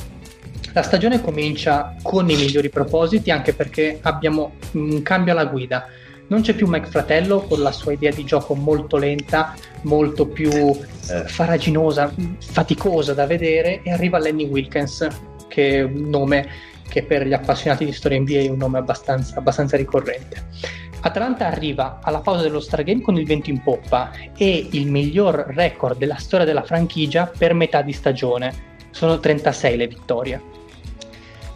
La 0.73 0.83
stagione 0.83 1.21
comincia 1.21 1.95
con 2.01 2.29
i 2.29 2.35
migliori 2.35 2.69
propositi 2.69 3.29
anche 3.29 3.53
perché 3.53 3.99
abbiamo 4.01 4.53
un 4.73 5.01
cambio 5.01 5.33
alla 5.33 5.45
guida. 5.45 5.85
Non 6.31 6.43
c'è 6.43 6.53
più 6.53 6.65
Mike 6.65 6.87
Fratello 6.87 7.41
con 7.41 7.59
la 7.59 7.73
sua 7.73 7.91
idea 7.91 8.09
di 8.09 8.23
gioco 8.23 8.55
molto 8.55 8.95
lenta, 8.95 9.53
molto 9.81 10.25
più 10.25 10.49
eh, 10.49 11.27
faraginosa, 11.27 12.09
faticosa 12.39 13.13
da 13.13 13.25
vedere 13.25 13.81
e 13.83 13.91
arriva 13.91 14.17
Lenny 14.17 14.45
Wilkins 14.45 15.05
che 15.49 15.79
è 15.79 15.81
un 15.81 16.07
nome 16.07 16.47
che 16.87 17.03
per 17.03 17.27
gli 17.27 17.33
appassionati 17.33 17.83
di 17.83 17.91
storia 17.91 18.17
NBA 18.17 18.39
è 18.39 18.47
un 18.47 18.55
nome 18.55 18.77
abbastanza, 18.77 19.37
abbastanza 19.37 19.75
ricorrente. 19.75 20.47
Atlanta 21.01 21.47
arriva 21.47 21.99
alla 22.01 22.21
pausa 22.21 22.43
dello 22.43 22.61
Stargame 22.61 23.01
con 23.01 23.17
il 23.17 23.25
vento 23.25 23.49
in 23.49 23.61
poppa 23.61 24.11
e 24.37 24.69
il 24.71 24.89
miglior 24.89 25.47
record 25.49 25.97
della 25.97 26.15
storia 26.15 26.45
della 26.45 26.63
franchigia 26.63 27.29
per 27.37 27.53
metà 27.53 27.81
di 27.81 27.91
stagione. 27.91 28.53
Sono 28.91 29.19
36 29.19 29.75
le 29.75 29.87
vittorie. 29.87 30.41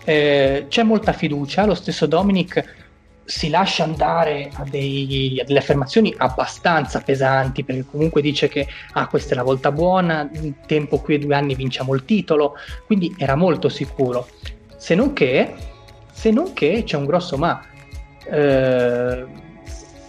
Eh, 0.04 0.66
c'è 0.68 0.84
molta 0.84 1.14
fiducia, 1.14 1.66
lo 1.66 1.76
stesso 1.76 2.06
Dominic 2.08 2.84
si 3.26 3.50
lascia 3.50 3.84
andare 3.84 4.50
a, 4.54 4.64
dei, 4.64 5.40
a, 5.42 5.44
delle 5.44 5.60
affermazioni 5.60 6.14
abbastanza 6.16 7.02
pesanti 7.02 7.64
perché 7.64 7.86
comunque 7.90 8.22
dice 8.22 8.48
che 8.48 8.68
ah, 8.94 9.08
questa 9.08 9.34
è 9.34 9.36
la 9.36 9.44
volta 9.44 9.72
buona, 9.72 10.30
in 10.34 10.54
tempo 10.66 11.00
qui 11.00 11.16
e 11.16 11.20
due 11.20 11.36
anni 11.36 11.56
vinciamo 11.56 11.94
il 11.94 12.06
titolo, 12.06 12.56
quindi 12.86 13.14
era 13.18 13.36
molto 13.36 13.68
sicuro. 13.68 14.28
Se 14.78 14.96
non 14.96 15.14
che, 15.14 15.54
se 16.12 16.32
non 16.32 16.54
che 16.54 16.84
c'è 16.86 16.98
un 16.98 17.06
grosso 17.06 17.38
ma 17.38 17.62
eh, 18.30 19.26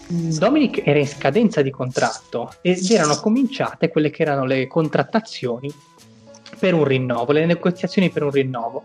Dominic 0.09 0.82
era 0.84 0.98
in 0.98 1.09
scadenza 1.09 1.62
di 1.62 1.70
contratto 1.70 2.55
ed 2.60 2.78
erano 2.90 3.16
cominciate 3.16 3.88
quelle 3.88 4.10
che 4.10 4.22
erano 4.22 4.44
le 4.44 4.68
contrattazioni 4.68 5.72
per 6.59 6.74
un 6.74 6.84
rinnovo, 6.84 7.32
le 7.32 7.44
negoziazioni 7.44 8.10
per 8.10 8.22
un 8.22 8.30
rinnovo. 8.30 8.84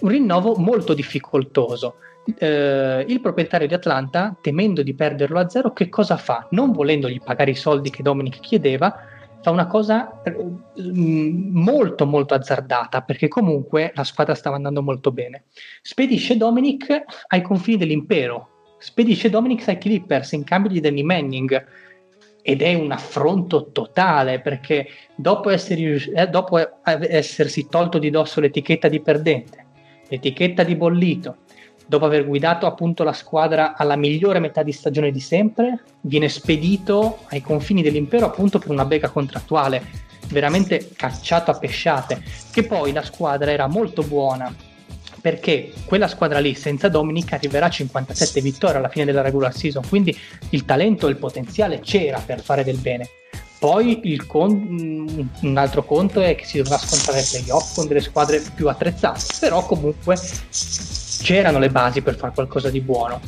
Un 0.00 0.08
rinnovo 0.08 0.56
molto 0.56 0.94
difficoltoso. 0.94 1.96
Eh, 2.38 3.04
il 3.08 3.20
proprietario 3.20 3.66
di 3.66 3.74
Atlanta, 3.74 4.36
temendo 4.40 4.82
di 4.82 4.94
perderlo 4.94 5.40
a 5.40 5.48
zero, 5.48 5.72
che 5.72 5.88
cosa 5.88 6.16
fa? 6.16 6.46
Non 6.50 6.70
volendogli 6.72 7.20
pagare 7.20 7.50
i 7.50 7.56
soldi 7.56 7.90
che 7.90 8.02
Dominic 8.02 8.38
chiedeva, 8.40 8.94
fa 9.42 9.50
una 9.50 9.66
cosa 9.66 10.22
eh, 10.22 10.36
molto 10.76 12.06
molto 12.06 12.34
azzardata 12.34 13.02
perché 13.02 13.26
comunque 13.26 13.90
la 13.94 14.04
squadra 14.04 14.36
stava 14.36 14.54
andando 14.54 14.82
molto 14.82 15.10
bene. 15.10 15.44
Spedisce 15.82 16.36
Dominic 16.36 17.02
ai 17.26 17.42
confini 17.42 17.78
dell'impero, 17.78 18.74
spedisce 18.78 19.28
Dominic 19.28 19.66
ai 19.68 19.78
Clippers 19.78 20.32
in 20.32 20.44
cambio 20.44 20.70
di 20.70 20.80
Danny 20.80 21.02
Manning. 21.02 21.66
ed 22.44 22.60
è 22.60 22.74
un 22.74 22.90
affronto 22.90 23.70
totale 23.70 24.40
perché 24.40 24.88
dopo, 25.14 25.48
essere, 25.48 26.02
eh, 26.12 26.26
dopo 26.26 26.58
essersi 26.82 27.68
tolto 27.68 27.98
di 27.98 28.10
dosso 28.10 28.40
l'etichetta 28.40 28.88
di 28.88 29.00
perdente, 29.00 29.66
l'etichetta 30.08 30.64
di 30.64 30.74
bollito, 30.74 31.36
dopo 31.86 32.04
aver 32.04 32.26
guidato 32.26 32.66
appunto 32.66 33.04
la 33.04 33.12
squadra 33.12 33.76
alla 33.76 33.96
migliore 33.96 34.38
metà 34.38 34.62
di 34.62 34.72
stagione 34.72 35.10
di 35.10 35.20
sempre, 35.20 35.80
viene 36.02 36.28
spedito 36.28 37.20
ai 37.28 37.40
confini 37.40 37.82
dell'impero 37.82 38.26
appunto 38.26 38.58
per 38.58 38.70
una 38.70 38.84
bega 38.84 39.08
contrattuale, 39.08 39.82
veramente 40.28 40.90
cacciato 40.96 41.50
a 41.50 41.58
pesciate, 41.58 42.22
che 42.50 42.64
poi 42.64 42.92
la 42.92 43.02
squadra 43.02 43.50
era 43.50 43.66
molto 43.66 44.02
buona, 44.02 44.54
perché 45.20 45.72
quella 45.84 46.08
squadra 46.08 46.38
lì 46.38 46.54
senza 46.54 46.88
Dominic 46.88 47.32
arriverà 47.32 47.66
a 47.66 47.70
57 47.70 48.40
vittorie 48.40 48.76
alla 48.76 48.88
fine 48.88 49.04
della 49.04 49.22
regular 49.22 49.54
season, 49.54 49.86
quindi 49.88 50.16
il 50.50 50.64
talento 50.64 51.06
e 51.06 51.10
il 51.10 51.16
potenziale 51.16 51.80
c'era 51.80 52.18
per 52.24 52.40
fare 52.40 52.64
del 52.64 52.78
bene. 52.78 53.08
Poi 53.58 54.20
con- 54.26 55.28
un 55.40 55.56
altro 55.56 55.84
conto 55.84 56.20
è 56.20 56.34
che 56.34 56.44
si 56.44 56.56
dovrà 56.56 56.76
scontrare 56.78 57.22
playoff 57.22 57.76
con 57.76 57.86
delle 57.86 58.00
squadre 58.00 58.42
più 58.56 58.68
attrezzate, 58.68 59.24
però 59.38 59.64
comunque 59.64 60.16
c'erano 61.22 61.58
le 61.58 61.70
basi 61.70 62.02
per 62.02 62.16
fare 62.16 62.34
qualcosa 62.34 62.68
di 62.68 62.80
buono. 62.80 63.20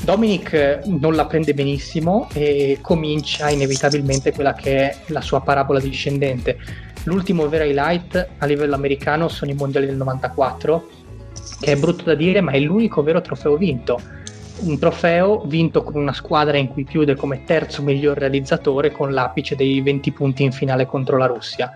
Dominic 0.00 0.80
non 0.86 1.14
la 1.14 1.26
prende 1.26 1.54
benissimo 1.54 2.28
e 2.32 2.78
comincia 2.80 3.50
inevitabilmente 3.50 4.32
quella 4.32 4.54
che 4.54 4.76
è 4.76 4.96
la 5.06 5.20
sua 5.20 5.40
parabola 5.40 5.80
discendente. 5.80 6.58
L'ultimo 7.04 7.48
vero 7.48 7.64
highlight 7.64 8.28
a 8.38 8.46
livello 8.46 8.74
americano 8.74 9.28
sono 9.28 9.50
i 9.50 9.54
mondiali 9.54 9.86
del 9.86 9.96
94, 9.96 10.88
che 11.60 11.72
è 11.72 11.76
brutto 11.76 12.04
da 12.04 12.14
dire, 12.14 12.40
ma 12.40 12.52
è 12.52 12.58
l'unico 12.58 13.02
vero 13.02 13.20
trofeo 13.20 13.56
vinto. 13.56 14.00
Un 14.60 14.78
trofeo 14.78 15.44
vinto 15.46 15.82
con 15.84 16.00
una 16.00 16.12
squadra 16.12 16.56
in 16.56 16.68
cui 16.68 16.84
chiude 16.84 17.14
come 17.14 17.44
terzo 17.44 17.82
miglior 17.82 18.18
realizzatore 18.18 18.90
con 18.90 19.12
l'apice 19.12 19.54
dei 19.54 19.80
20 19.80 20.12
punti 20.12 20.42
in 20.42 20.52
finale 20.52 20.86
contro 20.86 21.16
la 21.16 21.26
Russia. 21.26 21.70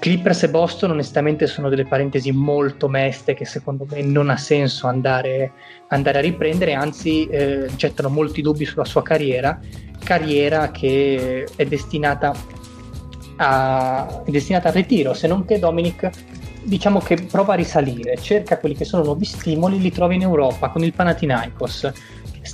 Clippers 0.00 0.44
e 0.44 0.48
Boston 0.48 0.92
onestamente 0.92 1.46
sono 1.46 1.68
delle 1.68 1.84
parentesi 1.84 2.32
molto 2.32 2.88
meste 2.88 3.34
che 3.34 3.44
secondo 3.44 3.86
me 3.90 4.00
non 4.00 4.30
ha 4.30 4.36
senso 4.38 4.86
andare, 4.86 5.52
andare 5.88 6.18
a 6.18 6.20
riprendere, 6.22 6.72
anzi 6.72 7.26
eh, 7.26 7.66
gettano 7.76 8.08
molti 8.08 8.40
dubbi 8.40 8.64
sulla 8.64 8.86
sua 8.86 9.02
carriera, 9.02 9.60
carriera 10.02 10.70
che 10.70 11.46
è 11.54 11.66
destinata, 11.66 12.32
a, 13.36 14.22
è 14.24 14.30
destinata 14.30 14.68
al 14.68 14.74
ritiro, 14.74 15.12
se 15.12 15.28
non 15.28 15.44
che 15.44 15.58
Dominic 15.58 16.08
diciamo 16.62 17.00
che 17.00 17.16
prova 17.30 17.52
a 17.52 17.56
risalire, 17.56 18.16
cerca 18.16 18.58
quelli 18.58 18.76
che 18.76 18.86
sono 18.86 19.04
nuovi 19.04 19.26
stimoli, 19.26 19.78
li 19.78 19.92
trova 19.92 20.14
in 20.14 20.22
Europa 20.22 20.70
con 20.70 20.82
il 20.82 20.94
Panathinaikos 20.94 21.92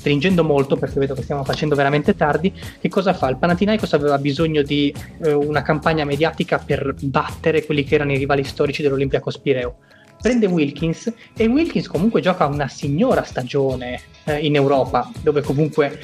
stringendo 0.06 0.44
molto 0.44 0.76
perché 0.76 1.00
vedo 1.00 1.14
che 1.14 1.22
stiamo 1.22 1.42
facendo 1.42 1.74
veramente 1.74 2.14
tardi, 2.14 2.52
che 2.80 2.88
cosa 2.88 3.12
fa? 3.12 3.28
Il 3.28 3.38
Panathinaikos 3.38 3.92
aveva 3.94 4.18
bisogno 4.18 4.62
di 4.62 4.94
eh, 5.24 5.32
una 5.32 5.62
campagna 5.62 6.04
mediatica 6.04 6.58
per 6.58 6.94
battere 7.00 7.66
quelli 7.66 7.82
che 7.82 7.96
erano 7.96 8.12
i 8.12 8.16
rivali 8.16 8.44
storici 8.44 8.82
dell'Olympiacos 8.82 9.38
Pireo. 9.38 9.78
Prende 10.22 10.46
Wilkins 10.46 11.12
e 11.36 11.46
Wilkins 11.46 11.88
comunque 11.88 12.20
gioca 12.20 12.46
una 12.46 12.68
signora 12.68 13.24
stagione 13.24 14.00
eh, 14.24 14.38
in 14.38 14.54
Europa, 14.54 15.10
dove 15.22 15.42
comunque 15.42 15.98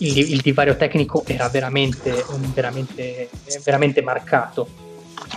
il, 0.00 0.18
il, 0.18 0.40
divario 0.42 0.76
tecnico 0.76 1.24
era 1.26 1.48
veramente, 1.48 2.12
veramente, 2.52 3.30
veramente 3.64 4.02
marcato, 4.02 4.68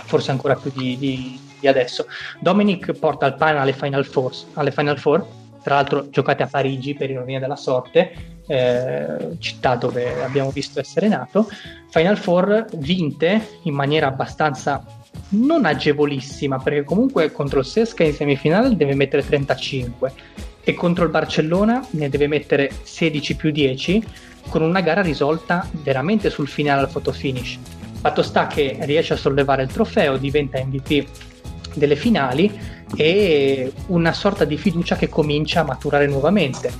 forse 0.04 0.30
ancora 0.30 0.56
più 0.56 0.70
di, 0.74 0.98
di, 0.98 1.40
di 1.58 1.66
adesso. 1.66 2.06
Dominic 2.38 2.92
porta 2.92 3.24
il 3.24 3.34
Pana 3.36 3.62
alle 3.62 3.72
Final 3.72 4.04
Four, 4.04 4.32
alle 4.52 4.72
Final 4.72 4.98
Four 4.98 5.26
tra 5.62 5.76
l'altro 5.76 6.08
giocate 6.10 6.42
a 6.42 6.46
Parigi 6.46 6.94
per 6.94 7.10
ironia 7.10 7.38
della 7.38 7.56
sorte, 7.56 8.12
eh, 8.46 9.36
città 9.38 9.76
dove 9.76 10.22
abbiamo 10.22 10.50
visto 10.50 10.80
essere 10.80 11.08
nato. 11.08 11.48
Final 11.90 12.18
Four 12.18 12.66
vinte 12.76 13.58
in 13.62 13.74
maniera 13.74 14.08
abbastanza 14.08 14.84
non 15.30 15.64
agevolissima, 15.64 16.58
perché 16.58 16.84
comunque 16.84 17.30
contro 17.32 17.60
il 17.60 17.64
Sesca 17.64 18.04
in 18.04 18.12
semifinale 18.12 18.74
deve 18.76 18.94
mettere 18.94 19.24
35 19.24 20.12
e 20.62 20.74
contro 20.74 21.04
il 21.04 21.10
Barcellona 21.10 21.84
ne 21.90 22.08
deve 22.08 22.26
mettere 22.26 22.70
16 22.82 23.36
più 23.36 23.50
10 23.50 24.04
con 24.48 24.62
una 24.62 24.80
gara 24.80 25.02
risolta 25.02 25.68
veramente 25.82 26.30
sul 26.30 26.48
finale 26.48 26.82
al 26.82 26.90
fotofinish. 26.90 27.58
Fatto 28.00 28.22
sta 28.22 28.46
che 28.46 28.78
riesce 28.80 29.12
a 29.12 29.16
sollevare 29.16 29.62
il 29.62 29.72
trofeo, 29.72 30.16
diventa 30.16 30.62
MVP 30.62 31.06
delle 31.74 31.96
finali 31.96 32.50
e 32.96 33.72
una 33.86 34.12
sorta 34.12 34.44
di 34.44 34.56
fiducia 34.56 34.96
che 34.96 35.08
comincia 35.08 35.60
a 35.60 35.64
maturare 35.64 36.06
nuovamente. 36.06 36.72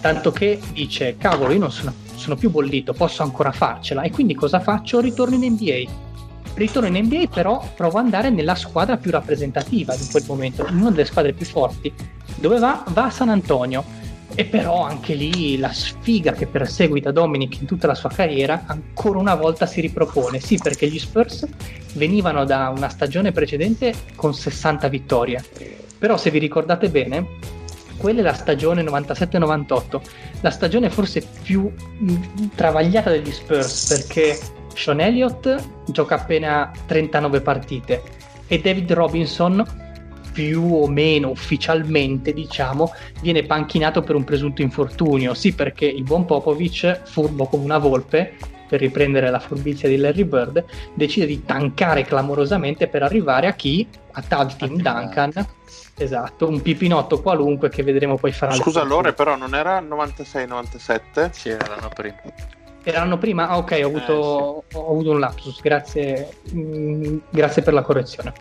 Tanto 0.00 0.30
che 0.30 0.60
dice: 0.72 1.16
Cavolo, 1.16 1.52
io 1.52 1.58
non 1.58 1.72
sono, 1.72 1.92
sono 2.14 2.36
più 2.36 2.50
bollito, 2.50 2.92
posso 2.92 3.22
ancora 3.22 3.52
farcela. 3.52 4.02
E 4.02 4.10
quindi 4.10 4.34
cosa 4.34 4.60
faccio? 4.60 5.00
Ritorno 5.00 5.34
in 5.34 5.52
NBA. 5.52 6.06
Ritorno 6.54 6.88
in 6.88 7.04
NBA, 7.04 7.28
però 7.32 7.66
provo 7.74 7.98
ad 7.98 8.04
andare 8.04 8.30
nella 8.30 8.54
squadra 8.54 8.96
più 8.96 9.10
rappresentativa 9.10 9.94
in 9.94 10.08
quel 10.10 10.24
momento, 10.26 10.66
in 10.68 10.76
una 10.76 10.90
delle 10.90 11.04
squadre 11.04 11.32
più 11.32 11.46
forti. 11.46 11.92
Dove 12.36 12.58
va? 12.58 12.84
Va 12.88 13.06
a 13.06 13.10
San 13.10 13.28
Antonio 13.28 13.84
e 14.34 14.44
però 14.44 14.82
anche 14.82 15.14
lì 15.14 15.58
la 15.58 15.72
sfiga 15.72 16.32
che 16.32 16.46
perseguita 16.46 17.10
Dominic 17.10 17.60
in 17.60 17.66
tutta 17.66 17.86
la 17.86 17.94
sua 17.94 18.10
carriera 18.10 18.64
ancora 18.66 19.18
una 19.18 19.34
volta 19.34 19.66
si 19.66 19.80
ripropone. 19.80 20.40
Sì, 20.40 20.58
perché 20.62 20.88
gli 20.88 20.98
Spurs 20.98 21.46
venivano 21.94 22.44
da 22.44 22.72
una 22.74 22.88
stagione 22.88 23.32
precedente 23.32 23.94
con 24.14 24.34
60 24.34 24.88
vittorie. 24.88 25.42
Però 25.98 26.16
se 26.16 26.30
vi 26.30 26.38
ricordate 26.38 26.90
bene, 26.90 27.26
quella 27.96 28.20
è 28.20 28.22
la 28.22 28.34
stagione 28.34 28.82
97-98, 28.82 30.00
la 30.40 30.50
stagione 30.50 30.90
forse 30.90 31.26
più 31.42 31.72
travagliata 32.54 33.10
degli 33.10 33.32
Spurs 33.32 33.88
perché 33.88 34.38
Sean 34.74 35.00
Elliott 35.00 35.56
gioca 35.86 36.14
appena 36.14 36.70
39 36.86 37.40
partite 37.40 38.02
e 38.46 38.60
David 38.60 38.92
Robinson 38.92 39.87
più 40.38 40.72
o 40.72 40.86
meno 40.86 41.30
ufficialmente, 41.30 42.32
diciamo, 42.32 42.92
viene 43.20 43.42
panchinato 43.42 44.02
per 44.02 44.14
un 44.14 44.22
presunto 44.22 44.62
infortunio. 44.62 45.34
Sì, 45.34 45.52
perché 45.52 45.84
il 45.84 46.04
buon 46.04 46.26
Popovic, 46.26 47.02
furbo 47.06 47.46
come 47.46 47.64
una 47.64 47.78
volpe, 47.78 48.34
per 48.68 48.78
riprendere 48.78 49.30
la 49.30 49.40
furbizia 49.40 49.88
di 49.88 49.96
Larry 49.96 50.22
Bird, 50.22 50.64
decide 50.94 51.26
di 51.26 51.44
tankare 51.44 52.04
clamorosamente 52.04 52.86
per 52.86 53.02
arrivare 53.02 53.48
a 53.48 53.54
chi? 53.54 53.84
A 54.12 54.22
Tag 54.22 54.54
Team 54.54 54.76
Duncan. 54.76 55.32
Esatto, 55.96 56.46
un 56.46 56.62
pipinotto 56.62 57.20
qualunque 57.20 57.68
che 57.68 57.82
vedremo 57.82 58.16
poi 58.16 58.30
farà. 58.30 58.52
Scusa, 58.52 58.80
allora, 58.80 59.12
però 59.12 59.34
non 59.34 59.56
era 59.56 59.80
96-97? 59.80 61.30
Sì, 61.30 61.48
era 61.48 61.66
l'anno 61.66 61.88
prima. 61.92 62.16
Era 62.84 63.00
l'anno 63.00 63.18
prima? 63.18 63.48
Ah, 63.48 63.56
ok, 63.56 63.80
ho 63.82 63.86
avuto, 63.86 64.58
eh, 64.60 64.64
sì. 64.68 64.76
ho 64.76 64.90
avuto 64.90 65.10
un 65.10 65.18
lapsus, 65.18 65.60
grazie, 65.60 66.28
mh, 66.52 66.60
mm, 66.60 67.18
grazie 67.28 67.62
per 67.62 67.72
la 67.72 67.82
correzione. 67.82 68.32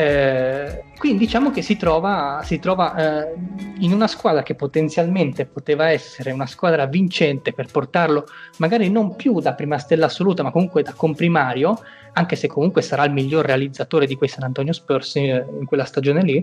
Eh, 0.00 0.84
quindi 0.96 1.26
diciamo 1.26 1.50
che 1.50 1.60
si 1.60 1.76
trova, 1.76 2.40
si 2.42 2.58
trova 2.58 2.94
eh, 2.94 3.34
in 3.80 3.92
una 3.92 4.06
squadra 4.06 4.42
che 4.42 4.54
potenzialmente 4.54 5.44
poteva 5.44 5.90
essere 5.90 6.30
una 6.30 6.46
squadra 6.46 6.86
vincente 6.86 7.52
per 7.52 7.66
portarlo 7.70 8.24
magari 8.56 8.88
non 8.88 9.14
più 9.14 9.40
da 9.40 9.52
prima 9.52 9.76
stella 9.76 10.06
assoluta 10.06 10.42
ma 10.42 10.52
comunque 10.52 10.82
da 10.82 10.94
comprimario 10.94 11.78
anche 12.14 12.34
se 12.34 12.48
comunque 12.48 12.80
sarà 12.80 13.04
il 13.04 13.12
miglior 13.12 13.44
realizzatore 13.44 14.06
di 14.06 14.16
quei 14.16 14.30
San 14.30 14.44
Antonio 14.44 14.72
Spurs 14.72 15.16
in, 15.16 15.44
in 15.58 15.66
quella 15.66 15.84
stagione 15.84 16.22
lì 16.22 16.42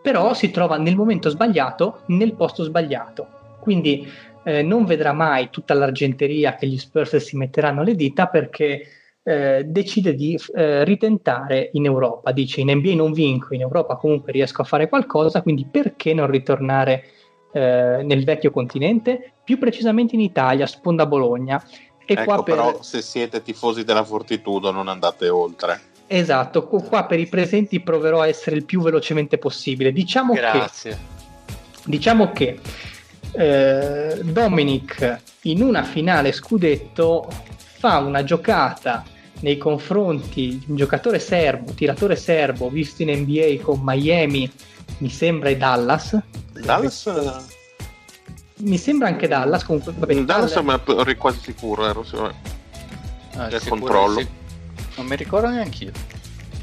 però 0.00 0.32
si 0.32 0.50
trova 0.50 0.78
nel 0.78 0.96
momento 0.96 1.28
sbagliato 1.28 2.04
nel 2.06 2.32
posto 2.32 2.62
sbagliato. 2.62 3.26
Quindi 3.60 4.10
eh, 4.44 4.62
non 4.62 4.86
vedrà 4.86 5.12
mai 5.12 5.50
tutta 5.50 5.74
l'argenteria 5.74 6.54
che 6.54 6.66
gli 6.66 6.78
Spurs 6.78 7.16
si 7.16 7.36
metteranno 7.36 7.82
le 7.82 7.94
dita 7.94 8.28
perché 8.28 8.86
eh, 9.28 9.64
decide 9.66 10.14
di 10.14 10.40
eh, 10.54 10.84
ritentare 10.84 11.68
in 11.74 11.84
Europa. 11.84 12.32
Dice 12.32 12.62
in 12.62 12.70
NBA 12.74 12.94
non 12.94 13.12
vinco, 13.12 13.52
in 13.52 13.60
Europa 13.60 13.96
comunque 13.96 14.32
riesco 14.32 14.62
a 14.62 14.64
fare 14.64 14.88
qualcosa, 14.88 15.42
quindi 15.42 15.66
perché 15.70 16.14
non 16.14 16.30
ritornare 16.30 17.04
eh, 17.52 18.00
nel 18.04 18.24
vecchio 18.24 18.50
continente? 18.50 19.34
Più 19.44 19.58
precisamente 19.58 20.14
in 20.14 20.22
Italia, 20.22 20.66
sponda 20.66 21.04
Bologna. 21.04 21.62
E 22.06 22.14
ecco, 22.14 22.24
qua 22.24 22.42
per... 22.42 22.54
però 22.54 22.82
se 22.82 23.02
siete 23.02 23.42
tifosi 23.42 23.84
della 23.84 24.02
Fortitudo 24.02 24.70
non 24.70 24.88
andate 24.88 25.28
oltre. 25.28 25.78
Esatto, 26.06 26.66
qua 26.66 27.04
per 27.04 27.20
i 27.20 27.26
presenti 27.26 27.80
proverò 27.80 28.22
a 28.22 28.28
essere 28.28 28.56
il 28.56 28.64
più 28.64 28.80
velocemente 28.80 29.36
possibile. 29.36 29.92
Diciamo 29.92 30.32
Grazie. 30.32 30.90
che, 30.90 30.96
diciamo 31.84 32.32
che 32.32 32.58
eh, 33.32 34.20
Dominic 34.22 35.20
in 35.42 35.60
una 35.60 35.82
finale 35.82 36.32
scudetto 36.32 37.28
fa 37.78 37.98
una 37.98 38.24
giocata 38.24 39.04
nei 39.40 39.56
confronti 39.56 40.58
di 40.58 40.64
un 40.68 40.76
giocatore 40.76 41.18
serbo, 41.18 41.72
tiratore 41.72 42.16
serbo, 42.16 42.68
visto 42.68 43.02
in 43.02 43.10
NBA 43.10 43.62
con 43.62 43.80
Miami, 43.82 44.50
mi 44.98 45.10
sembra 45.10 45.48
e 45.48 45.56
Dallas. 45.56 46.18
Dallas? 46.52 47.10
Mi 48.56 48.78
sembra 48.78 49.08
anche 49.08 49.28
Dallas. 49.28 49.64
Comunque, 49.64 49.92
vabbè, 49.96 50.14
Dallas, 50.24 50.54
Dallas... 50.54 50.84
ma 50.86 51.00
ero 51.00 51.16
quasi 51.16 51.40
sicuro, 51.40 51.86
ero 51.86 52.02
sicuro. 52.02 52.34
Ah, 53.36 53.46
del 53.46 53.62
controllo. 53.66 54.20
Sì. 54.20 54.26
Non 54.96 55.06
mi 55.06 55.16
ricordo 55.16 55.48
neanche 55.48 55.84
io. 55.84 55.92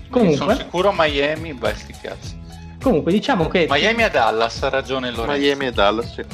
Comunque, 0.09 0.37
sono 0.37 0.55
sicuro 0.55 0.93
Miami, 0.95 1.53
beh, 1.53 1.75
sti 1.75 1.93
cazzi. 2.01 2.37
Comunque, 2.81 3.11
diciamo 3.11 3.47
che. 3.47 3.67
Miami 3.69 4.03
e 4.03 4.09
Dallas, 4.09 4.61
ha 4.63 4.69
ragione 4.69 5.11
Lorenzo. 5.11 5.39
Miami 5.39 5.67
e 5.67 5.71
Dallas, 5.71 6.13
sì. 6.13 6.25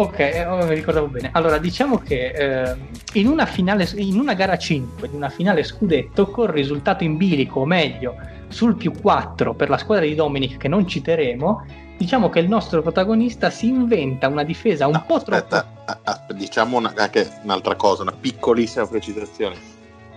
Ok, 0.00 0.18
eh, 0.18 0.46
oh, 0.46 0.64
mi 0.64 0.74
ricordavo 0.74 1.08
bene. 1.08 1.28
Allora, 1.34 1.58
diciamo 1.58 1.98
che 1.98 2.28
eh, 2.28 2.74
in, 3.12 3.26
una 3.26 3.44
finale, 3.44 3.86
in 3.96 4.18
una 4.18 4.32
gara 4.32 4.56
5 4.56 5.10
di 5.10 5.14
una 5.14 5.28
finale 5.28 5.62
scudetto, 5.62 6.30
con 6.30 6.50
risultato 6.50 7.04
in 7.04 7.18
bilico, 7.18 7.60
o 7.60 7.66
meglio, 7.66 8.16
sul 8.48 8.76
più 8.76 8.92
4 8.98 9.52
per 9.52 9.68
la 9.68 9.76
squadra 9.76 10.06
di 10.06 10.14
Dominic, 10.14 10.56
che 10.56 10.68
non 10.68 10.86
citeremo, 10.88 11.66
diciamo 11.98 12.30
che 12.30 12.38
il 12.38 12.48
nostro 12.48 12.80
protagonista 12.80 13.50
si 13.50 13.66
inventa 13.66 14.26
una 14.28 14.42
difesa 14.42 14.86
un 14.86 14.92
no, 14.94 15.04
po' 15.06 15.16
aspetta, 15.16 15.60
troppo. 15.60 15.82
A, 15.84 15.98
a, 16.02 16.32
diciamo 16.32 16.78
una, 16.78 16.94
anche 16.96 17.30
un'altra 17.42 17.74
cosa, 17.74 18.00
una 18.00 18.14
piccolissima 18.18 18.86
precisazione. 18.86 19.56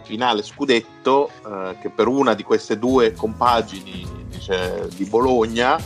Finale 0.03 0.43
scudetto, 0.43 1.29
eh, 1.45 1.75
che 1.81 1.89
per 1.89 2.07
una 2.07 2.35
di 2.35 2.43
queste 2.43 2.79
due 2.79 3.11
compagini 3.11 4.07
dice, 4.29 4.87
di 4.95 5.03
Bologna 5.03 5.77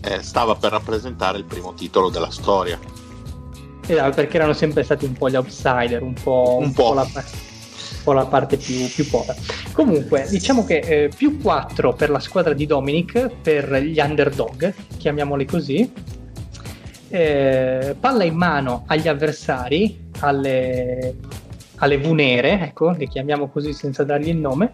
eh, 0.00 0.22
stava 0.22 0.56
per 0.56 0.72
rappresentare 0.72 1.38
il 1.38 1.44
primo 1.44 1.72
titolo 1.74 2.10
della 2.10 2.30
storia. 2.32 3.01
Esatto, 3.86 4.14
perché 4.14 4.36
erano 4.36 4.52
sempre 4.52 4.82
stati 4.82 5.04
un 5.04 5.12
po' 5.12 5.28
gli 5.28 5.36
outsider, 5.36 6.02
un 6.02 6.14
po', 6.14 6.56
un 6.58 6.66
un 6.66 6.72
po'. 6.72 6.88
po 6.88 6.94
la, 6.94 7.06
po 8.04 8.12
la, 8.12 8.26
parte 8.26 8.56
più, 8.56 8.86
più 8.88 9.08
povera. 9.08 9.34
Comunque, 9.72 10.26
diciamo 10.28 10.64
che 10.64 10.78
eh, 10.78 11.10
più 11.14 11.40
4 11.40 11.92
per 11.94 12.10
la 12.10 12.20
squadra 12.20 12.52
di 12.52 12.66
Dominic, 12.66 13.28
per 13.42 13.72
gli 13.82 13.98
underdog, 13.98 14.72
chiamiamoli 14.96 15.44
così. 15.44 15.90
Eh, 17.08 17.94
palla 17.98 18.24
in 18.24 18.34
mano 18.34 18.84
agli 18.86 19.08
avversari, 19.08 20.10
alle, 20.20 21.16
alle 21.76 21.98
Vunere, 21.98 22.60
ecco, 22.60 22.92
le 22.92 23.06
chiamiamo 23.06 23.48
così 23.48 23.72
senza 23.72 24.04
dargli 24.04 24.28
il 24.28 24.38
nome, 24.38 24.72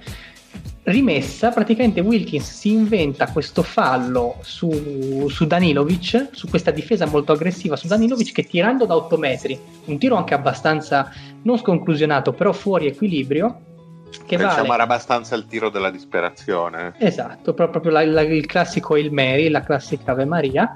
rimessa, 0.85 1.51
praticamente 1.51 2.01
Wilkins 2.01 2.51
si 2.51 2.73
inventa 2.73 3.31
questo 3.31 3.63
fallo 3.63 4.37
su, 4.41 5.29
su, 5.29 5.47
Danilovic, 5.47 6.29
su 6.33 6.49
questa 6.49 6.71
difesa 6.71 7.07
molto 7.07 7.33
aggressiva 7.33 7.77
su 7.77 7.87
Danilovic 7.87 8.33
che 8.33 8.45
tirando 8.45 8.87
da 8.87 8.97
8 8.97 9.17
metri, 9.19 9.59
un 9.85 9.99
tiro 9.99 10.17
anche 10.17 10.35
abbastanza 10.35 11.11
non 11.43 11.59
sconclusionato, 11.59 12.33
però 12.33 12.53
fuori 12.53 12.87
equilibrio. 12.87 13.63
Che 14.11 14.37
Pensiamo 14.39 14.69
vale... 14.69 14.75
era 14.75 14.83
abbastanza 14.85 15.35
il 15.35 15.45
tiro 15.47 15.69
della 15.69 15.91
disperazione. 15.91 16.95
Esatto, 16.99 17.53
proprio 17.53 17.91
la, 17.91 18.05
la, 18.07 18.23
il 18.23 18.47
classico 18.47 18.97
Il 18.97 19.13
Mary, 19.13 19.51
la 19.51 19.61
classica 19.61 20.13
Ave 20.13 20.25
Maria. 20.25 20.73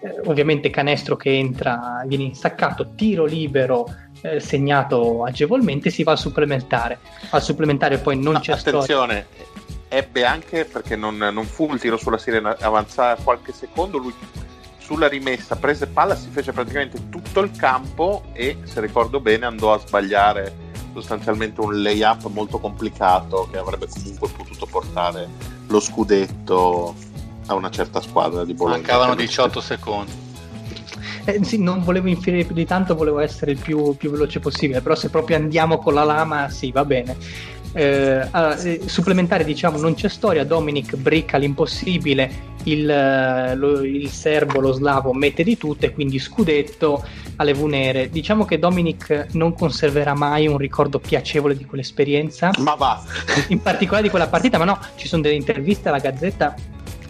Eh, 0.00 0.20
ovviamente 0.24 0.68
canestro 0.70 1.14
che 1.14 1.30
entra, 1.30 2.02
viene 2.06 2.24
instaccato, 2.24 2.94
tiro 2.96 3.24
libero 3.24 3.86
eh, 4.22 4.40
segnato 4.40 5.24
agevolmente, 5.24 5.90
si 5.90 6.02
va 6.02 6.12
al 6.12 6.18
supplementare. 6.18 6.98
Al 7.30 7.42
supplementare 7.42 7.98
poi 7.98 8.18
non 8.18 8.34
no, 8.34 8.40
c'è 8.40 8.52
attenzione, 8.52 9.26
storia 9.26 9.60
ebbe 9.92 10.24
anche 10.24 10.64
perché 10.64 10.96
non, 10.96 11.18
non 11.18 11.44
fu 11.44 11.70
il 11.70 11.78
tiro 11.78 11.98
sulla 11.98 12.16
sirena 12.16 12.56
avanzare 12.60 13.20
qualche 13.22 13.52
secondo 13.52 13.98
lui 13.98 14.14
sulla 14.78 15.06
rimessa 15.06 15.56
prese 15.56 15.86
palla 15.86 16.16
si 16.16 16.30
fece 16.30 16.52
praticamente 16.52 17.10
tutto 17.10 17.40
il 17.40 17.50
campo 17.50 18.24
e 18.32 18.56
se 18.62 18.80
ricordo 18.80 19.20
bene 19.20 19.44
andò 19.44 19.74
a 19.74 19.78
sbagliare 19.78 20.70
sostanzialmente 20.94 21.60
un 21.60 21.82
layup 21.82 22.26
molto 22.28 22.58
complicato 22.58 23.48
che 23.50 23.58
avrebbe 23.58 23.86
comunque 23.86 24.30
potuto 24.30 24.64
portare 24.64 25.28
lo 25.68 25.78
scudetto 25.78 26.94
a 27.46 27.54
una 27.54 27.70
certa 27.70 28.00
squadra 28.00 28.44
di 28.44 28.54
Bologna. 28.54 28.78
Mancavano 28.78 29.14
18 29.14 29.60
secondi 29.60 30.21
eh, 31.24 31.42
sì, 31.42 31.62
non 31.62 31.82
volevo 31.82 32.08
infierire 32.08 32.44
più 32.44 32.54
di 32.54 32.66
tanto, 32.66 32.94
volevo 32.94 33.20
essere 33.20 33.52
il 33.52 33.58
più, 33.58 33.96
più, 33.96 34.10
veloce 34.10 34.40
possibile, 34.40 34.80
però 34.80 34.94
se 34.94 35.08
proprio 35.10 35.36
andiamo 35.36 35.78
con 35.78 35.94
la 35.94 36.04
lama, 36.04 36.48
sì, 36.48 36.72
va 36.72 36.84
bene. 36.84 37.16
Eh, 37.74 38.28
allora, 38.30 38.58
eh, 38.58 38.82
supplementare 38.84 39.44
diciamo 39.44 39.78
non 39.78 39.94
c'è 39.94 40.08
storia 40.08 40.44
Dominic 40.44 40.94
bricca 40.96 41.38
l'impossibile 41.38 42.50
il, 42.64 42.88
eh, 42.88 43.54
lo, 43.54 43.82
il, 43.82 44.10
serbo 44.10 44.60
lo 44.60 44.72
slavo 44.72 45.14
mette 45.14 45.42
di 45.42 45.56
tutto 45.56 45.86
e 45.86 45.92
quindi 45.92 46.18
scudetto 46.18 47.02
alle 47.36 47.54
Vunere. 47.54 48.10
Diciamo 48.10 48.44
che 48.44 48.58
Dominic 48.58 49.28
non 49.32 49.54
conserverà 49.54 50.14
mai 50.14 50.46
un 50.46 50.58
ricordo 50.58 50.98
piacevole 50.98 51.56
di 51.56 51.64
quell'esperienza? 51.64 52.50
Ma 52.58 52.74
va. 52.74 53.02
In 53.48 53.62
particolare 53.62 54.02
di 54.02 54.10
quella 54.10 54.28
partita 54.28 54.58
ma 54.58 54.64
no 54.64 54.78
ci 54.96 55.08
sono 55.08 55.22
delle 55.22 55.34
interviste 55.34 55.88
alla 55.88 55.98
Gazzetta 55.98 56.54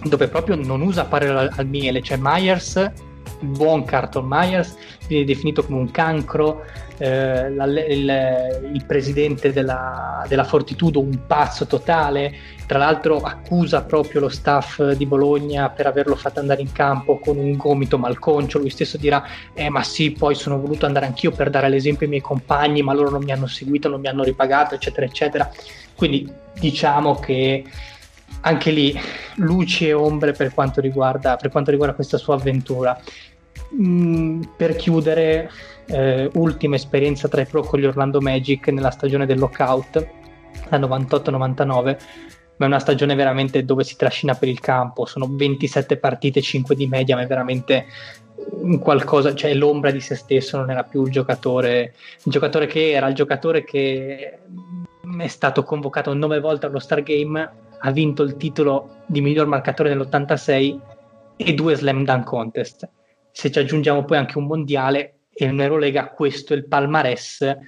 dove 0.04 0.28
proprio 0.28 0.56
non 0.56 0.80
usa 0.80 1.04
parole 1.04 1.38
al, 1.38 1.52
al 1.56 1.66
miele 1.66 2.02
cioè 2.02 2.18
Myers 2.20 2.90
buon 3.42 3.84
Carton 3.84 4.26
Myers 4.26 4.76
viene 5.06 5.24
definito 5.24 5.64
come 5.64 5.78
un 5.78 5.90
cancro 5.90 6.64
eh, 6.98 7.50
la, 7.50 7.64
il, 7.64 8.70
il, 8.74 8.84
presidente 8.86 9.52
della, 9.52 10.24
della, 10.28 10.44
Fortitudo 10.44 11.00
un 11.00 11.26
pazzo 11.26 11.66
totale, 11.66 12.32
tra 12.66 12.78
l'altro 12.78 13.18
accusa 13.18 13.82
proprio 13.82 14.20
lo 14.20 14.28
staff 14.28 14.92
di 14.92 15.04
Bologna 15.04 15.68
per 15.70 15.86
averlo 15.86 16.14
fatto 16.14 16.38
andare 16.38 16.60
in 16.60 16.70
campo 16.70 17.18
con 17.18 17.38
un 17.38 17.56
gomito 17.56 17.98
malconcio, 17.98 18.58
lui 18.58 18.70
stesso 18.70 18.98
dirà 18.98 19.24
eh 19.52 19.68
ma 19.68 19.82
sì 19.82 20.12
poi 20.12 20.34
sono 20.34 20.60
voluto 20.60 20.86
andare 20.86 21.06
anch'io 21.06 21.32
per 21.32 21.50
dare 21.50 21.68
l'esempio 21.68 22.04
ai 22.04 22.10
miei 22.10 22.22
compagni 22.22 22.82
ma 22.82 22.92
loro 22.92 23.10
non 23.10 23.24
mi 23.24 23.32
hanno 23.32 23.46
seguito, 23.46 23.88
non 23.88 24.00
mi 24.00 24.08
hanno 24.08 24.22
ripagato 24.22 24.76
eccetera 24.76 25.06
eccetera, 25.06 25.50
quindi 25.96 26.30
diciamo 26.58 27.16
che 27.16 27.64
anche 28.42 28.70
lì 28.70 28.98
luci 29.36 29.88
e 29.88 29.92
ombre 29.92 30.32
per 30.32 30.52
quanto 30.54 30.80
riguarda, 30.80 31.36
per 31.36 31.50
quanto 31.50 31.70
riguarda 31.70 31.94
questa 31.94 32.18
sua 32.18 32.34
avventura. 32.34 33.00
Mm, 33.74 34.42
per 34.56 34.76
chiudere, 34.76 35.50
eh, 35.86 36.28
ultima 36.34 36.74
esperienza 36.74 37.28
tra 37.28 37.40
i 37.40 37.46
pro 37.46 37.62
con 37.62 37.80
gli 37.80 37.86
Orlando 37.86 38.20
Magic 38.20 38.68
nella 38.68 38.90
stagione 38.90 39.24
del 39.24 39.38
lockout, 39.38 40.06
la 40.68 40.78
98-99, 40.78 41.98
ma 42.56 42.64
è 42.66 42.68
una 42.68 42.78
stagione 42.78 43.14
veramente 43.14 43.64
dove 43.64 43.82
si 43.84 43.96
trascina 43.96 44.34
per 44.34 44.48
il 44.48 44.60
campo, 44.60 45.06
sono 45.06 45.26
27 45.30 45.96
partite, 45.96 46.42
5 46.42 46.74
di 46.74 46.86
media, 46.86 47.16
ma 47.16 47.22
è 47.22 47.26
veramente 47.26 47.86
qualcosa, 48.80 49.34
cioè 49.34 49.54
l'ombra 49.54 49.90
di 49.90 50.00
se 50.00 50.16
stesso 50.16 50.58
non 50.58 50.70
era 50.70 50.82
più 50.84 51.04
il 51.04 51.10
giocatore, 51.10 51.94
il 52.24 52.32
giocatore 52.32 52.66
che 52.66 52.90
era, 52.90 53.06
il 53.08 53.14
giocatore 53.14 53.64
che 53.64 54.38
è 55.18 55.26
stato 55.28 55.62
convocato 55.62 56.12
nove 56.12 56.40
volte 56.40 56.66
allo 56.66 56.78
Star 56.78 57.02
Game, 57.02 57.50
ha 57.84 57.90
vinto 57.90 58.22
il 58.22 58.36
titolo 58.36 58.96
di 59.06 59.20
miglior 59.20 59.46
marcatore 59.46 59.88
nell'86 59.94 60.78
e 61.36 61.54
due 61.54 61.74
slam 61.74 62.04
dunk 62.04 62.24
contest 62.24 62.88
se 63.32 63.50
ci 63.50 63.58
aggiungiamo 63.58 64.04
poi 64.04 64.18
anche 64.18 64.38
un 64.38 64.46
mondiale 64.46 65.20
e 65.32 65.48
un 65.48 65.60
Eurolega, 65.60 66.08
questo 66.08 66.52
è 66.52 66.56
il 66.56 66.66
palmarès 66.66 67.58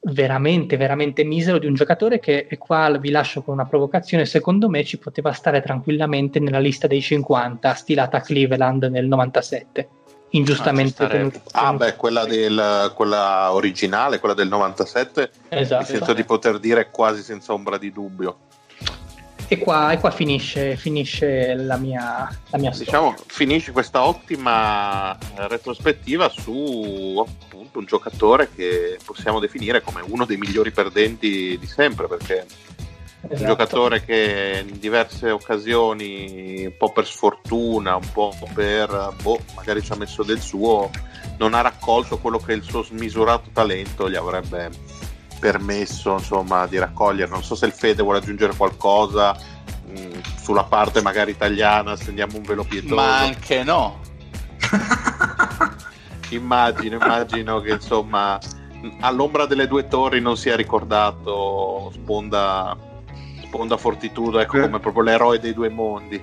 veramente, 0.00 0.76
veramente 0.76 1.24
misero 1.24 1.58
di 1.58 1.66
un 1.66 1.74
giocatore 1.74 2.20
che, 2.20 2.46
e 2.48 2.56
qua 2.56 2.96
vi 2.98 3.10
lascio 3.10 3.42
con 3.42 3.54
una 3.54 3.66
provocazione, 3.66 4.24
secondo 4.24 4.68
me 4.68 4.84
ci 4.84 4.98
poteva 4.98 5.32
stare 5.32 5.60
tranquillamente 5.60 6.38
nella 6.38 6.60
lista 6.60 6.86
dei 6.86 7.00
50 7.00 7.74
stilata 7.74 8.20
Cleveland 8.20 8.84
nel 8.84 9.06
97 9.06 9.88
ingiustamente 10.30 11.04
ah, 11.04 11.08
tenuto. 11.08 11.40
Ah, 11.52 11.72
beh, 11.72 11.96
quella, 11.96 12.24
del, 12.26 12.92
quella 12.94 13.52
originale, 13.52 14.18
quella 14.18 14.34
del 14.34 14.48
97, 14.48 15.30
esatto, 15.48 15.80
mi 15.80 15.86
sento 15.86 16.04
esatto. 16.04 16.12
di 16.12 16.24
poter 16.24 16.58
dire 16.58 16.90
quasi 16.90 17.22
senza 17.22 17.52
ombra 17.52 17.78
di 17.78 17.90
dubbio. 17.90 18.40
E 19.50 19.58
qua, 19.58 19.92
e 19.92 19.98
qua 19.98 20.10
finisce, 20.10 20.76
finisce, 20.76 21.54
la 21.54 21.78
mia, 21.78 22.28
la 22.50 22.58
mia 22.58 22.70
diciamo, 22.70 23.14
finisce 23.26 23.72
questa 23.72 24.04
ottima 24.04 25.16
retrospettiva 25.36 26.28
su 26.28 27.24
appunto 27.26 27.78
un 27.78 27.86
giocatore 27.86 28.50
che 28.54 28.98
possiamo 29.02 29.40
definire 29.40 29.80
come 29.80 30.02
uno 30.06 30.26
dei 30.26 30.36
migliori 30.36 30.70
perdenti 30.70 31.56
di 31.58 31.66
sempre 31.66 32.06
perché 32.08 32.46
Esatto. 33.20 33.42
un 33.42 33.48
giocatore 33.48 34.04
che 34.04 34.64
in 34.66 34.78
diverse 34.78 35.30
occasioni, 35.30 36.66
un 36.66 36.76
po' 36.76 36.92
per 36.92 37.04
sfortuna, 37.04 37.96
un 37.96 38.12
po' 38.12 38.32
per 38.54 39.14
boh, 39.20 39.40
magari 39.56 39.82
ci 39.82 39.90
ha 39.90 39.96
messo 39.96 40.22
del 40.22 40.40
suo, 40.40 40.88
non 41.38 41.54
ha 41.54 41.60
raccolto 41.60 42.18
quello 42.18 42.38
che 42.38 42.52
il 42.52 42.62
suo 42.62 42.82
smisurato 42.82 43.50
talento 43.52 44.08
gli 44.08 44.14
avrebbe 44.14 44.70
permesso 45.38 46.12
insomma, 46.14 46.66
di 46.66 46.78
raccogliere. 46.78 47.30
Non 47.30 47.42
so 47.42 47.54
se 47.54 47.66
il 47.66 47.72
Fede 47.72 48.02
vuole 48.02 48.18
aggiungere 48.18 48.54
qualcosa 48.56 49.36
mh, 49.86 50.00
mm, 50.00 50.20
sulla 50.40 50.64
parte 50.64 51.02
magari 51.02 51.30
italiana, 51.30 51.96
stendiamo 51.96 52.36
un 52.36 52.42
velo 52.42 52.64
pietoso. 52.64 52.94
Ma 52.94 53.18
anche 53.18 53.62
no. 53.62 54.00
immagino, 56.30 56.96
immagino 56.96 57.60
che 57.60 57.70
insomma 57.70 58.38
all'ombra 59.00 59.46
delle 59.46 59.66
due 59.66 59.88
torri 59.88 60.20
non 60.20 60.36
sia 60.36 60.56
ricordato 60.56 61.90
Sponda, 61.94 62.76
Sponda 63.42 63.76
Fortitudo 63.76 64.38
ecco, 64.38 64.60
come 64.60 64.78
proprio 64.78 65.02
l'eroe 65.02 65.38
dei 65.38 65.54
due 65.54 65.68
mondi. 65.68 66.22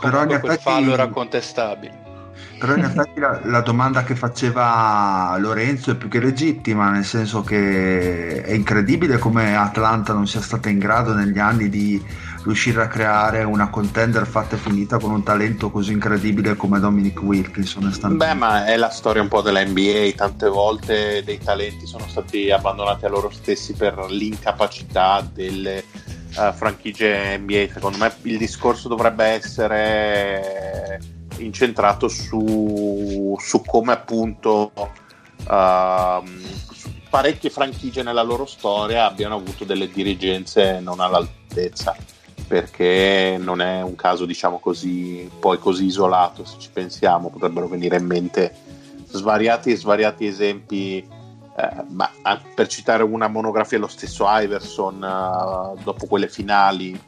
Però 0.00 0.18
Comunque 0.18 0.40
quel 0.40 0.58
fallo 0.58 0.92
era 0.92 1.08
contestabile. 1.08 2.06
Però 2.58 2.74
in 2.74 2.84
effetti 2.84 3.20
la, 3.20 3.40
la, 3.44 3.60
domanda 3.60 4.02
che 4.02 4.14
faceva 4.14 5.36
Lorenzo 5.38 5.90
è 5.90 5.96
più 5.96 6.08
che 6.08 6.20
legittima, 6.20 6.90
nel 6.90 7.04
senso 7.04 7.42
che 7.42 8.42
è 8.42 8.52
incredibile 8.52 9.18
come 9.18 9.56
Atlanta 9.56 10.12
non 10.12 10.26
sia 10.26 10.40
stata 10.40 10.68
in 10.68 10.78
grado 10.78 11.14
negli 11.14 11.38
anni 11.38 11.68
di 11.68 12.02
riuscire 12.44 12.82
a 12.82 12.88
creare 12.88 13.42
una 13.42 13.68
contender 13.68 14.26
fatta 14.26 14.56
e 14.56 14.58
finita 14.58 14.98
con 14.98 15.10
un 15.10 15.22
talento 15.22 15.70
così 15.70 15.92
incredibile 15.92 16.56
come 16.56 16.80
Dominic 16.80 17.22
Wilkinson. 17.22 17.94
Beh, 18.16 18.34
ma 18.34 18.64
è 18.64 18.76
la 18.76 18.90
storia 18.90 19.22
un 19.22 19.28
po' 19.28 19.42
della 19.42 19.64
NBA, 19.64 20.12
tante 20.16 20.48
volte 20.48 21.22
dei 21.24 21.38
talenti 21.38 21.86
sono 21.86 22.06
stati 22.08 22.50
abbandonati 22.50 23.04
a 23.04 23.08
loro 23.08 23.30
stessi 23.30 23.74
per 23.74 24.06
l'incapacità 24.08 25.26
delle 25.32 25.84
uh, 26.36 26.52
franchigie 26.54 27.38
NBA. 27.38 27.66
Secondo 27.72 27.98
me 27.98 28.12
il 28.22 28.38
discorso 28.38 28.88
dovrebbe 28.88 29.24
essere 29.26 30.98
incentrato 31.38 32.08
su, 32.08 33.36
su 33.38 33.62
come 33.64 33.92
appunto 33.92 34.72
uh, 34.74 36.22
parecchie 37.08 37.50
franchigie 37.50 38.02
nella 38.02 38.22
loro 38.22 38.46
storia 38.46 39.06
abbiano 39.06 39.36
avuto 39.36 39.64
delle 39.64 39.88
dirigenze 39.88 40.80
non 40.80 41.00
all'altezza 41.00 41.96
perché 42.46 43.36
non 43.38 43.60
è 43.60 43.82
un 43.82 43.94
caso 43.94 44.24
diciamo 44.24 44.58
così 44.58 45.30
poi 45.38 45.58
così 45.58 45.86
isolato 45.86 46.44
se 46.44 46.56
ci 46.58 46.70
pensiamo 46.72 47.30
potrebbero 47.30 47.68
venire 47.68 47.96
in 47.96 48.06
mente 48.06 48.54
svariati 49.10 49.72
e 49.72 49.76
svariati 49.76 50.26
esempi 50.26 50.98
eh, 50.98 51.84
ma 51.88 52.10
per 52.54 52.68
citare 52.68 53.02
una 53.02 53.28
monografia 53.28 53.78
lo 53.78 53.88
stesso 53.88 54.24
Iverson 54.28 55.02
uh, 55.02 55.82
dopo 55.82 56.06
quelle 56.06 56.28
finali 56.28 56.98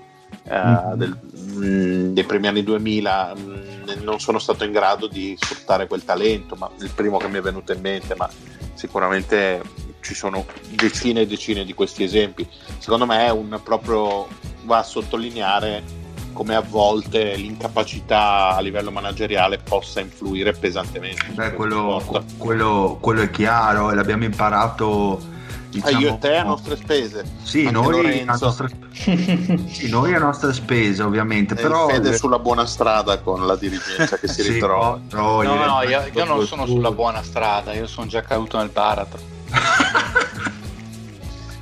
uh, 0.50 0.96
del, 0.96 1.16
mh, 1.30 1.64
mm, 1.64 2.12
dei 2.12 2.24
primi 2.24 2.48
anni 2.48 2.62
2000 2.62 3.34
mh, 3.34 3.40
mm, 3.40 4.02
non 4.02 4.20
sono 4.20 4.38
stato 4.38 4.64
in 4.64 4.72
grado 4.72 5.06
di 5.06 5.36
sfruttare 5.38 5.86
quel 5.86 6.04
talento 6.04 6.56
ma 6.56 6.70
il 6.80 6.90
primo 6.94 7.18
che 7.18 7.28
mi 7.28 7.38
è 7.38 7.40
venuto 7.40 7.72
in 7.72 7.80
mente 7.80 8.14
ma 8.16 8.28
sicuramente 8.74 9.62
ci 10.00 10.14
sono 10.14 10.44
decine 10.70 11.22
e 11.22 11.26
decine 11.26 11.64
di 11.64 11.74
questi 11.74 12.02
esempi 12.02 12.48
secondo 12.78 13.06
me 13.06 13.26
è 13.26 13.30
un 13.30 13.60
proprio 13.62 14.26
va 14.64 14.78
a 14.78 14.82
sottolineare 14.82 15.98
come 16.32 16.54
a 16.54 16.60
volte 16.60 17.34
l'incapacità 17.34 18.54
a 18.56 18.60
livello 18.60 18.90
manageriale 18.90 19.58
possa 19.58 20.00
influire 20.00 20.52
pesantemente. 20.52 21.26
Beh, 21.32 21.52
quello, 21.52 22.02
quello, 22.38 22.98
quello, 23.00 23.22
è 23.22 23.30
chiaro 23.30 23.92
l'abbiamo 23.92 24.24
imparato. 24.24 25.38
Diciamo, 25.70 25.96
ah, 25.96 26.00
io 26.00 26.14
e 26.14 26.18
te 26.18 26.36
a 26.36 26.42
nostre 26.42 26.76
spese. 26.76 27.24
Sì, 27.42 27.70
noi 27.70 28.24
a 28.26 28.36
nostre... 28.36 28.68
sì, 28.92 29.88
noi 29.88 30.14
a 30.14 30.18
nostre 30.18 30.52
spese 30.52 31.04
ovviamente. 31.04 31.54
E 31.54 31.56
però 31.56 31.88
Fede 31.88 32.16
sulla 32.16 32.40
buona 32.40 32.66
strada 32.66 33.18
con 33.20 33.46
la 33.46 33.54
dirigenza 33.54 34.18
che 34.18 34.26
si 34.26 34.42
sì, 34.42 34.52
ritrova. 34.52 35.00
No, 35.12 35.42
no, 35.42 35.64
no 35.64 35.82
io, 35.82 36.02
io 36.12 36.24
non 36.24 36.44
sono 36.44 36.66
sulla 36.66 36.90
buona 36.90 37.22
strada, 37.22 37.72
io 37.72 37.86
sono 37.86 38.08
già 38.08 38.20
caduto 38.22 38.58
nel 38.58 38.70
baratro. 38.70 39.18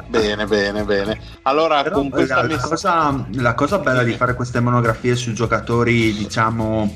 Bene, 0.09 0.47
bene, 0.47 0.85
bene. 0.85 1.20
Allora, 1.43 1.83
Però, 1.83 1.97
con 1.97 2.09
questa 2.09 2.43
la, 2.43 2.57
cosa, 2.57 3.27
la 3.33 3.55
cosa 3.55 3.78
bella 3.78 4.03
di 4.03 4.15
fare 4.15 4.33
queste 4.33 4.59
monografie 4.59 5.15
sui 5.15 5.35
giocatori, 5.35 6.15
diciamo... 6.15 6.91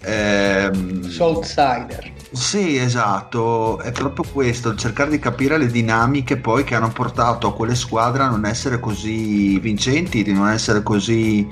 Ehm... 0.00 1.14
Outsider. 1.18 2.12
Sì, 2.30 2.76
esatto, 2.76 3.78
è 3.80 3.90
proprio 3.90 4.30
questo, 4.30 4.74
cercare 4.74 5.08
di 5.10 5.18
capire 5.18 5.56
le 5.56 5.66
dinamiche 5.68 6.36
poi 6.36 6.62
che 6.62 6.74
hanno 6.74 6.90
portato 6.90 7.48
a 7.48 7.54
quelle 7.54 7.74
squadre 7.74 8.22
a 8.22 8.28
non 8.28 8.44
essere 8.44 8.78
così 8.78 9.58
vincenti, 9.58 10.22
di 10.22 10.32
non 10.32 10.48
essere 10.50 10.82
così... 10.82 11.48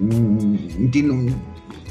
Mm, 0.00 0.54
di 0.88 1.02
non, 1.02 1.44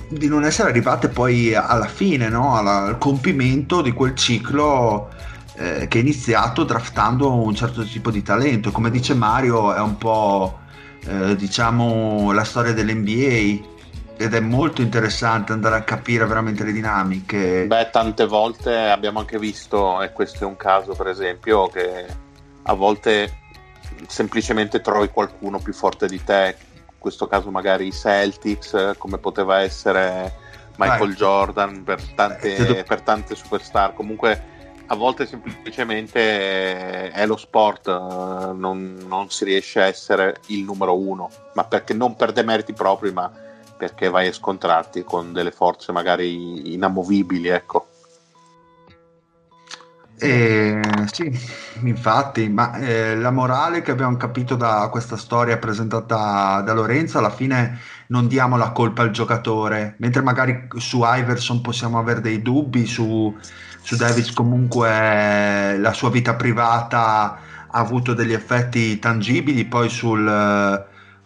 di 0.10 0.28
non 0.28 0.44
essere 0.44 0.70
arrivate 0.70 1.10
poi 1.10 1.54
alla 1.54 1.88
fine, 1.88 2.30
no? 2.30 2.56
Alla, 2.56 2.86
al 2.86 2.98
compimento 2.98 3.82
di 3.84 3.92
quel 3.92 4.16
ciclo 4.16 5.10
eh, 5.54 5.88
che 5.88 6.00
è 6.00 6.02
iniziato 6.02 6.64
draftando 6.64 7.32
un 7.32 7.54
certo 7.54 7.84
tipo 7.84 8.10
di 8.10 8.24
talento. 8.24 8.72
Come 8.72 8.90
dice 8.90 9.14
Mario, 9.14 9.74
è 9.74 9.80
un 9.80 9.98
po' 9.98 10.60
eh, 11.06 11.36
diciamo 11.36 12.32
la 12.32 12.44
storia 12.44 12.74
dell'NBA 12.74 13.78
ed 14.22 14.34
è 14.34 14.42
molto 14.42 14.82
interessante 14.82 15.54
andare 15.54 15.78
a 15.78 15.84
capire 15.84 16.26
veramente 16.26 16.66
le 16.66 16.74
dinamiche. 16.74 17.66
Beh, 17.66 17.90
tante 17.90 18.26
volte 18.26 18.76
abbiamo 18.76 19.20
anche 19.20 19.40
visto, 19.40 20.02
e 20.02 20.12
questo 20.12 20.44
è 20.44 20.46
un 20.46 20.58
caso 20.58 20.94
per 20.94 21.08
esempio, 21.08 21.68
che 21.68 22.06
a 22.64 22.74
volte 22.74 23.40
semplicemente 24.08 24.82
trovi 24.82 25.08
qualcuno 25.08 25.60
più 25.60 25.72
forte 25.72 26.06
di 26.08 26.22
te, 26.22 26.58
in 26.76 26.98
questo 27.00 27.28
caso 27.28 27.50
magari 27.50 27.88
i 27.88 27.94
Celtics, 27.94 28.96
come 28.98 29.20
poteva 29.20 29.62
essere 29.62 30.36
Michael 30.76 31.00
Vai. 31.00 31.16
Jordan 31.16 31.84
per 31.86 32.02
tante, 32.14 32.84
per 32.86 33.00
tante 33.00 33.36
superstar. 33.36 33.94
Comunque 33.94 34.44
a 34.88 34.96
volte 34.96 35.28
semplicemente 35.28 37.10
è 37.10 37.26
lo 37.26 37.38
sport, 37.38 37.88
eh, 37.88 38.52
non, 38.54 38.98
non, 39.08 39.30
si 39.30 39.46
riesce 39.46 39.82
a 39.82 39.86
essere 39.86 40.42
il 40.48 40.66
numero 40.66 41.00
uno, 41.00 41.30
ma 41.54 41.64
perché 41.64 41.94
non 41.94 42.18
per 42.18 42.34
demeriti 42.34 42.74
propri, 42.74 43.14
ma 43.14 43.48
perché 43.80 44.10
vai 44.10 44.28
a 44.28 44.34
scontrarti 44.34 45.06
con 45.06 45.32
delle 45.32 45.52
forze 45.52 45.94
magari 45.94 46.74
inamovibili, 46.74 47.48
ecco. 47.48 47.88
Eh, 50.22 50.82
sì, 51.14 51.32
infatti, 51.84 52.50
ma 52.50 52.78
eh, 52.78 53.16
la 53.16 53.32
morale 53.32 53.82
che 53.82 53.92
abbiamo 53.92 54.18
capito 54.18 54.58
da 54.58 54.90
questa 54.92 55.16
storia 55.16 55.58
presentata 55.58 56.60
da 56.60 56.74
Lorenzo, 56.74 57.20
alla 57.20 57.30
fine 57.30 57.80
non 58.08 58.28
diamo 58.28 58.58
la 58.58 58.72
colpa 58.72 59.04
al 59.04 59.12
giocatore, 59.12 59.96
mentre 60.00 60.22
magari 60.22 60.68
su 60.76 61.04
Iverson 61.04 61.62
possiamo 61.62 61.98
avere 62.00 62.20
dei 62.20 62.42
dubbi, 62.42 62.86
su, 62.86 63.34
su 63.82 63.96
Davis 63.96 64.34
comunque 64.34 65.78
la 65.78 65.94
sua 65.94 66.10
vita 66.10 66.36
privata 66.36 67.40
ha 67.72 67.80
avuto 67.80 68.14
degli 68.14 68.34
effetti 68.34 69.00
tangibili 69.00 69.64
poi 69.64 69.88
sul, 69.88 70.28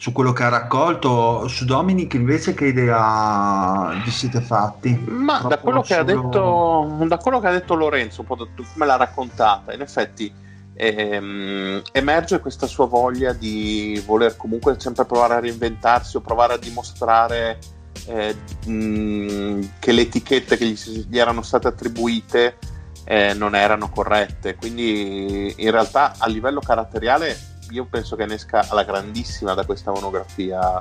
su 0.04 0.12
quello 0.12 0.34
che 0.34 0.44
ha 0.44 0.50
raccolto 0.50 1.48
su 1.48 1.64
Dominic 1.64 2.16
invece 2.16 2.54
che 2.54 2.66
idea 2.66 4.02
vi 4.04 4.12
siete 4.12 4.42
fatti? 4.42 5.02
Ma 5.08 5.40
da 5.48 5.60
quello, 5.60 5.82
detto, 5.82 6.98
da 7.08 7.18
quello, 7.20 7.40
che 7.40 7.48
ha 7.48 7.52
detto, 7.52 7.74
Lorenzo 7.74 8.20
un 8.20 8.28
po' 8.28 8.36
da, 8.36 8.46
come 8.74 8.86
l'ha 8.86 8.98
raccontata 8.98 9.72
in 9.72 9.80
effetti 9.80 10.30
ehm, 10.74 11.84
emerge 11.94 12.42
questa 12.42 12.68
sua 12.68 12.86
voglia 12.86 13.32
di 13.32 14.04
voler 14.06 14.36
comunque 14.36 14.78
sempre 14.78 15.06
provare 15.06 15.36
a 15.36 15.40
reinventarsi 15.40 16.18
o 16.18 16.20
provare 16.20 16.56
a 16.56 16.58
dimostrare 16.58 17.60
eh, 18.08 18.36
mh, 18.70 19.70
che 19.80 19.94
le 19.94 20.02
etichette 20.02 20.58
che 20.58 20.66
gli, 20.66 20.78
gli 21.08 21.18
erano 21.18 21.44
state 21.44 21.70
attribuite 21.70 22.58
eh, 23.06 23.34
non 23.36 23.56
erano 23.56 23.90
corrette. 23.90 24.56
Quindi 24.56 25.54
in 25.56 25.72
realtà 25.72 26.16
a 26.18 26.28
livello 26.28 26.60
caratteriale 26.60 27.52
io 27.70 27.86
penso 27.86 28.16
che 28.16 28.26
ne 28.26 28.36
esca 28.36 28.68
alla 28.70 28.84
grandissima 28.84 29.54
da 29.54 29.66
questa 29.66 29.92
monografia 29.92 30.80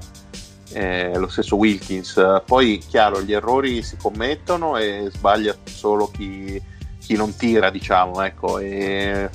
eh, 0.72 1.16
lo 1.16 1.28
stesso 1.28 1.56
Wilkins. 1.56 2.20
Poi 2.44 2.78
chiaro, 2.78 3.22
gli 3.22 3.32
errori 3.32 3.82
si 3.82 3.96
commettono 3.96 4.76
e 4.76 5.08
sbaglia 5.12 5.54
solo 5.64 6.10
chi, 6.10 6.60
chi 6.98 7.14
non 7.14 7.36
tira, 7.36 7.70
diciamo, 7.70 8.22
ecco. 8.22 8.58
E 8.58 9.28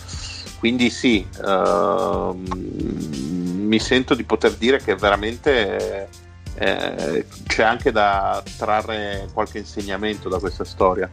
quindi 0.60 0.90
sì, 0.90 1.26
uh, 1.44 2.34
mi 2.36 3.80
sento 3.80 4.16
di 4.16 4.24
poter 4.24 4.56
dire 4.56 4.78
che 4.80 4.96
veramente 4.96 6.10
eh, 6.56 7.26
c'è 7.46 7.64
anche 7.64 7.92
da 7.92 8.42
trarre 8.58 9.30
qualche 9.34 9.60
insegnamento 9.60 10.30
da 10.30 10.40
questa 10.40 10.64
storia. 10.64 11.08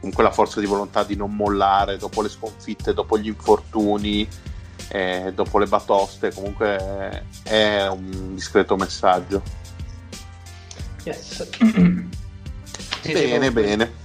Comunque 0.00 0.24
la 0.24 0.32
forza 0.32 0.60
di 0.60 0.66
volontà 0.66 1.04
di 1.04 1.14
non 1.14 1.36
mollare 1.36 1.98
dopo 1.98 2.22
le 2.22 2.30
sconfitte, 2.30 2.94
dopo 2.94 3.18
gli 3.18 3.26
infortuni, 3.26 4.26
eh, 4.90 5.32
dopo 5.34 5.58
le 5.58 5.66
batoste, 5.66 6.32
comunque 6.32 7.24
è 7.42 7.86
un 7.86 8.34
discreto 8.34 8.76
messaggio. 8.76 9.42
Yes. 11.04 11.48
bene, 13.02 13.52
bene. 13.52 13.98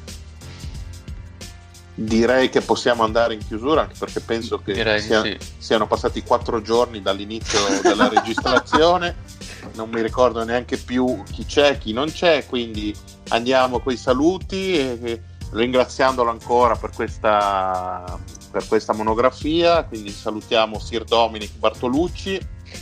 Direi 1.97 2.49
che 2.49 2.61
possiamo 2.61 3.03
andare 3.03 3.35
in 3.35 3.45
chiusura 3.45 3.81
anche 3.81 3.95
perché 3.97 4.19
penso 4.19 4.61
che 4.61 4.99
sia, 4.99 5.21
sì. 5.21 5.37
siano 5.57 5.87
passati 5.87 6.23
quattro 6.23 6.61
giorni 6.61 7.01
dall'inizio 7.01 7.59
della 7.81 8.09
registrazione 8.13 9.15
non 9.73 9.89
mi 9.89 10.01
ricordo 10.01 10.43
neanche 10.43 10.77
più 10.77 11.23
chi 11.23 11.45
c'è, 11.45 11.77
chi 11.77 11.93
non 11.93 12.11
c'è, 12.11 12.45
quindi 12.45 12.95
andiamo 13.29 13.79
con 13.79 13.93
i 13.93 13.97
saluti 13.97 14.77
e, 14.77 15.21
ringraziandolo 15.51 16.29
ancora 16.29 16.75
per 16.75 16.89
questa, 16.91 18.19
per 18.55 18.67
questa 18.69 18.93
monografia, 18.93 19.83
quindi 19.83 20.11
salutiamo 20.11 20.79
Sir 20.79 21.03
Dominic 21.03 21.57
Bartolucci. 21.57 22.39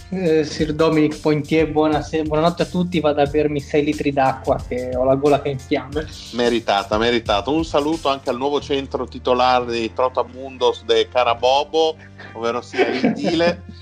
Eh, 0.09 0.43
Sir 0.43 0.71
Dominic 0.73 1.19
Pointier, 1.19 1.71
buonasera, 1.71 2.21
buonanotte 2.21 2.61
a 2.61 2.65
tutti, 2.67 2.99
vado 2.99 3.23
a 3.23 3.25
bermi 3.25 3.59
6 3.59 3.83
litri 3.83 4.13
d'acqua 4.13 4.61
che 4.67 4.91
ho 4.95 5.03
la 5.03 5.15
gola 5.15 5.41
che 5.41 5.49
è 5.49 5.51
in 5.53 5.57
fiamme. 5.57 6.07
Meritata, 6.33 6.99
meritata. 6.99 7.49
Un 7.49 7.65
saluto 7.65 8.09
anche 8.09 8.29
al 8.29 8.37
nuovo 8.37 8.61
centro 8.61 9.07
titolare 9.07 9.71
di 9.71 9.91
Trotamundos 9.91 10.83
de 10.83 11.07
Carabobo, 11.11 11.95
ovvero 12.33 12.61
sia 12.61 12.87
il 12.89 13.13
Dile. 13.13 13.63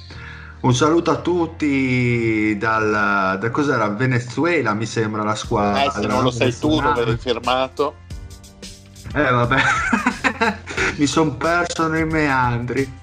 Un 0.61 0.73
saluto 0.73 1.11
a 1.11 1.17
tutti 1.17 2.55
dal, 2.57 3.37
da 3.37 3.49
cos'era 3.49 3.89
Venezuela, 3.89 4.73
mi 4.73 4.85
sembra 4.85 5.23
la 5.23 5.35
squadra. 5.35 5.83
Eh, 5.83 5.91
se 5.91 6.07
non 6.07 6.23
lo 6.23 6.31
sai 6.31 6.57
tu 6.57 6.79
dove 6.79 7.01
eri 7.01 7.17
firmato. 7.17 7.95
Eh 9.13 9.29
vabbè, 9.29 9.57
mi 10.97 11.05
sono 11.05 11.35
perso 11.35 11.87
nei 11.87 12.05
meandri. 12.05 12.99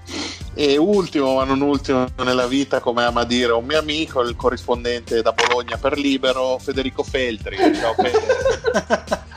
E 0.55 0.77
ultimo, 0.77 1.37
ma 1.37 1.45
non 1.45 1.61
ultimo 1.61 2.07
nella 2.17 2.49
vita, 2.49 2.81
come 2.81 3.05
ama 3.05 3.25
dire 3.25 3.53
un 3.53 3.65
mio 3.65 3.79
amico, 3.79 4.23
il 4.23 4.35
corrispondente 4.35 5.23
da 5.23 5.33
Bologna 5.33 5.77
per 5.77 5.97
Libero, 5.97 6.59
Federico 6.59 7.05
Feltri. 7.05 7.57
Ciao 7.57 7.95
Federico. 7.95 9.27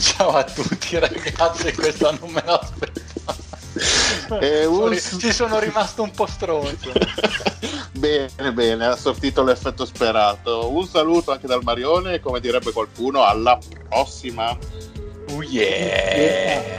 Ciao 0.00 0.30
a 0.30 0.42
tutti 0.42 0.98
ragazzi, 0.98 1.72
questo 1.72 2.10
non 2.18 2.30
me 2.30 2.42
lo 2.44 2.54
aspettavo. 2.54 4.40
eh, 4.40 4.64
un... 4.64 4.98
Ci 4.98 5.32
sono 5.32 5.60
rimasto 5.60 6.02
un 6.02 6.10
po' 6.10 6.26
stronzo. 6.26 6.92
bene, 7.92 8.52
bene, 8.52 8.86
ha 8.86 8.96
sortito 8.96 9.44
l'effetto 9.44 9.84
sperato. 9.84 10.70
Un 10.70 10.88
saluto 10.88 11.30
anche 11.30 11.46
dal 11.46 11.62
Marione, 11.62 12.18
come 12.18 12.40
direbbe 12.40 12.72
qualcuno, 12.72 13.22
alla 13.22 13.58
prossima. 13.88 14.56
Oh 15.28 15.40
yeah. 15.42 16.76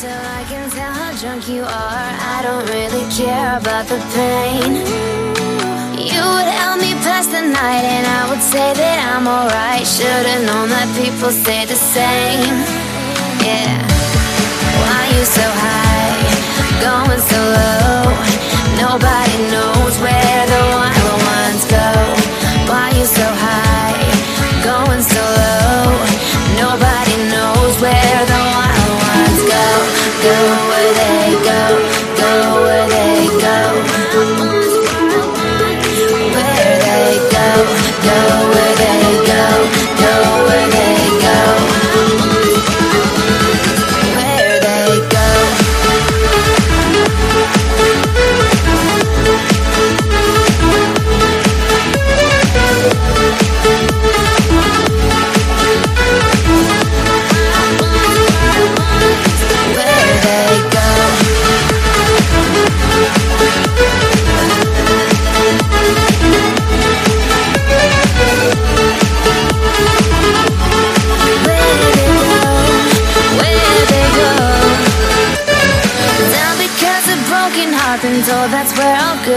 till 0.00 0.10
I 0.10 0.44
can 0.48 0.68
tell 0.70 0.92
how 0.92 1.10
drunk 1.20 1.48
you 1.48 1.62
are. 1.62 2.10
I 2.34 2.38
don't 2.44 2.66
really 2.68 3.04
care 3.16 3.56
about 3.56 3.86
the 3.88 3.96
pain. 4.12 4.84
You 5.96 6.20
would 6.32 6.50
help 6.60 6.78
me 6.84 6.92
pass 7.00 7.26
the 7.26 7.40
night, 7.40 7.84
and 7.96 8.04
I 8.06 8.28
would 8.28 8.44
say 8.44 8.68
that 8.80 8.98
I'm 9.12 9.26
alright. 9.26 9.84
Should've 9.88 10.44
known 10.48 10.68
that 10.68 10.88
people 11.00 11.32
say 11.32 11.64
the 11.64 11.80
same. 11.96 12.56
Yeah. 13.40 13.72
Why 14.84 15.02
you 15.16 15.24
so 15.24 15.46
high, 15.64 16.20
going 16.84 17.22
so 17.32 17.40
low? 17.56 18.04
Nobody 18.84 19.36
knows 19.52 19.94
where 20.04 20.42
the 20.52 20.62
wild 20.76 21.20
ones 21.36 21.64
go. 21.72 21.88
Why 22.68 22.92
you 22.98 23.06
so 23.18 23.24
high, 23.24 23.65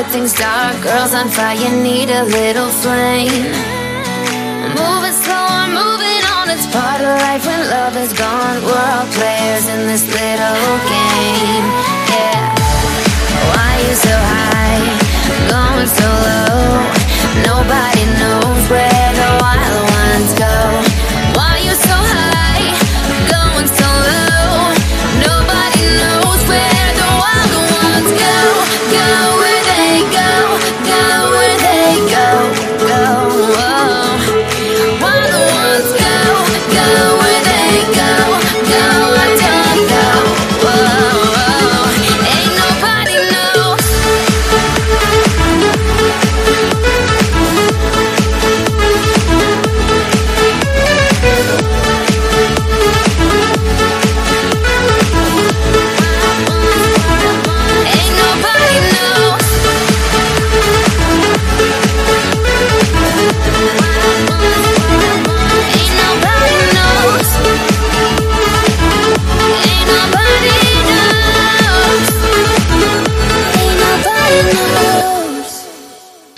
good 0.04 0.12
things 0.14 0.32
start. 0.32 0.82
Girls 0.82 1.14
on 1.14 1.28
fire 1.28 1.72
need 1.84 2.10
a 2.10 2.24
little 2.24 2.70
flame. 2.82 3.48
Moving 4.80 5.18
slower, 5.24 5.66
moving 5.80 6.22
on. 6.36 6.46
It's 6.56 6.68
part 6.72 7.02
of 7.02 7.12
life 7.28 7.46
when 7.46 7.62
love 7.68 7.96
is 7.98 8.14
gone. 8.14 8.58
We're 8.64 8.88
all 8.96 9.08
players 9.20 9.66
in 9.74 9.80
this 9.92 10.06
little 10.20 10.72
game. 10.96 11.66
Yeah. 12.16 12.48
Why 13.52 13.72
you 13.88 13.96
so 14.08 14.16
high, 14.36 14.84
going 15.52 15.92
so 16.00 16.10
low? 16.28 16.70
Nobody 17.52 18.04
knows 18.20 18.64
where 18.74 19.10
the 19.20 19.30
wild 19.42 19.84
ones 20.00 20.32
go. 20.44 20.89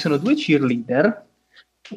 Sono 0.02 0.18
due 0.18 0.36
cheerleader 0.36 1.30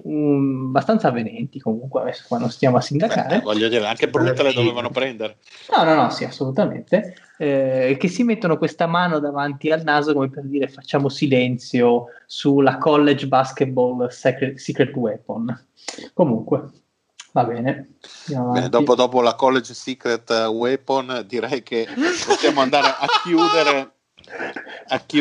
um, 0.03 0.67
abbastanza 0.69 1.09
avvenenti 1.09 1.61
comunque 1.61 2.03
adesso 2.03 2.25
qua 2.27 2.39
non 2.39 2.51
stiamo 2.51 2.77
a 2.77 2.81
sindacare. 2.81 3.37
Eh, 3.37 3.41
voglio 3.41 3.69
dire, 3.69 3.87
anche 3.87 4.09
brutte 4.09 4.43
le 4.43 4.53
dovevano 4.53 4.91
prendere. 4.91 5.39
no 5.71 5.85
no 5.85 5.95
no 5.95 6.11
sì 6.11 6.25
assolutamente. 6.25 7.17
Eh, 7.39 7.97
che 7.99 8.09
si 8.09 8.23
mettono 8.23 8.59
questa 8.59 8.87
mano 8.87 9.19
davanti 9.19 9.71
al 9.71 9.83
naso 9.83 10.13
come 10.13 10.31
per 10.31 10.45
dire 10.45 10.69
facciamo 10.69 11.09
silenzio 11.09 12.07
sulla 12.27 12.79
college 12.79 13.27
basketball 13.27 14.09
secret, 14.09 14.57
secret 14.57 14.95
weapon. 14.95 15.67
Comunque 16.13 16.71
va 17.33 17.45
bene. 17.45 17.97
Avanti. 18.35 18.69
dopo, 18.69 18.95
dopo 18.95 19.21
la 19.21 19.35
College 19.35 19.75
Secret 19.75 20.31
Weapon 20.31 21.25
direi 21.27 21.63
che 21.63 21.87
possiamo 22.25 22.61
andare 22.61 22.87
a 22.87 23.07
chiudere 23.23 23.93
a 24.89 24.99
chiudere 25.01 25.13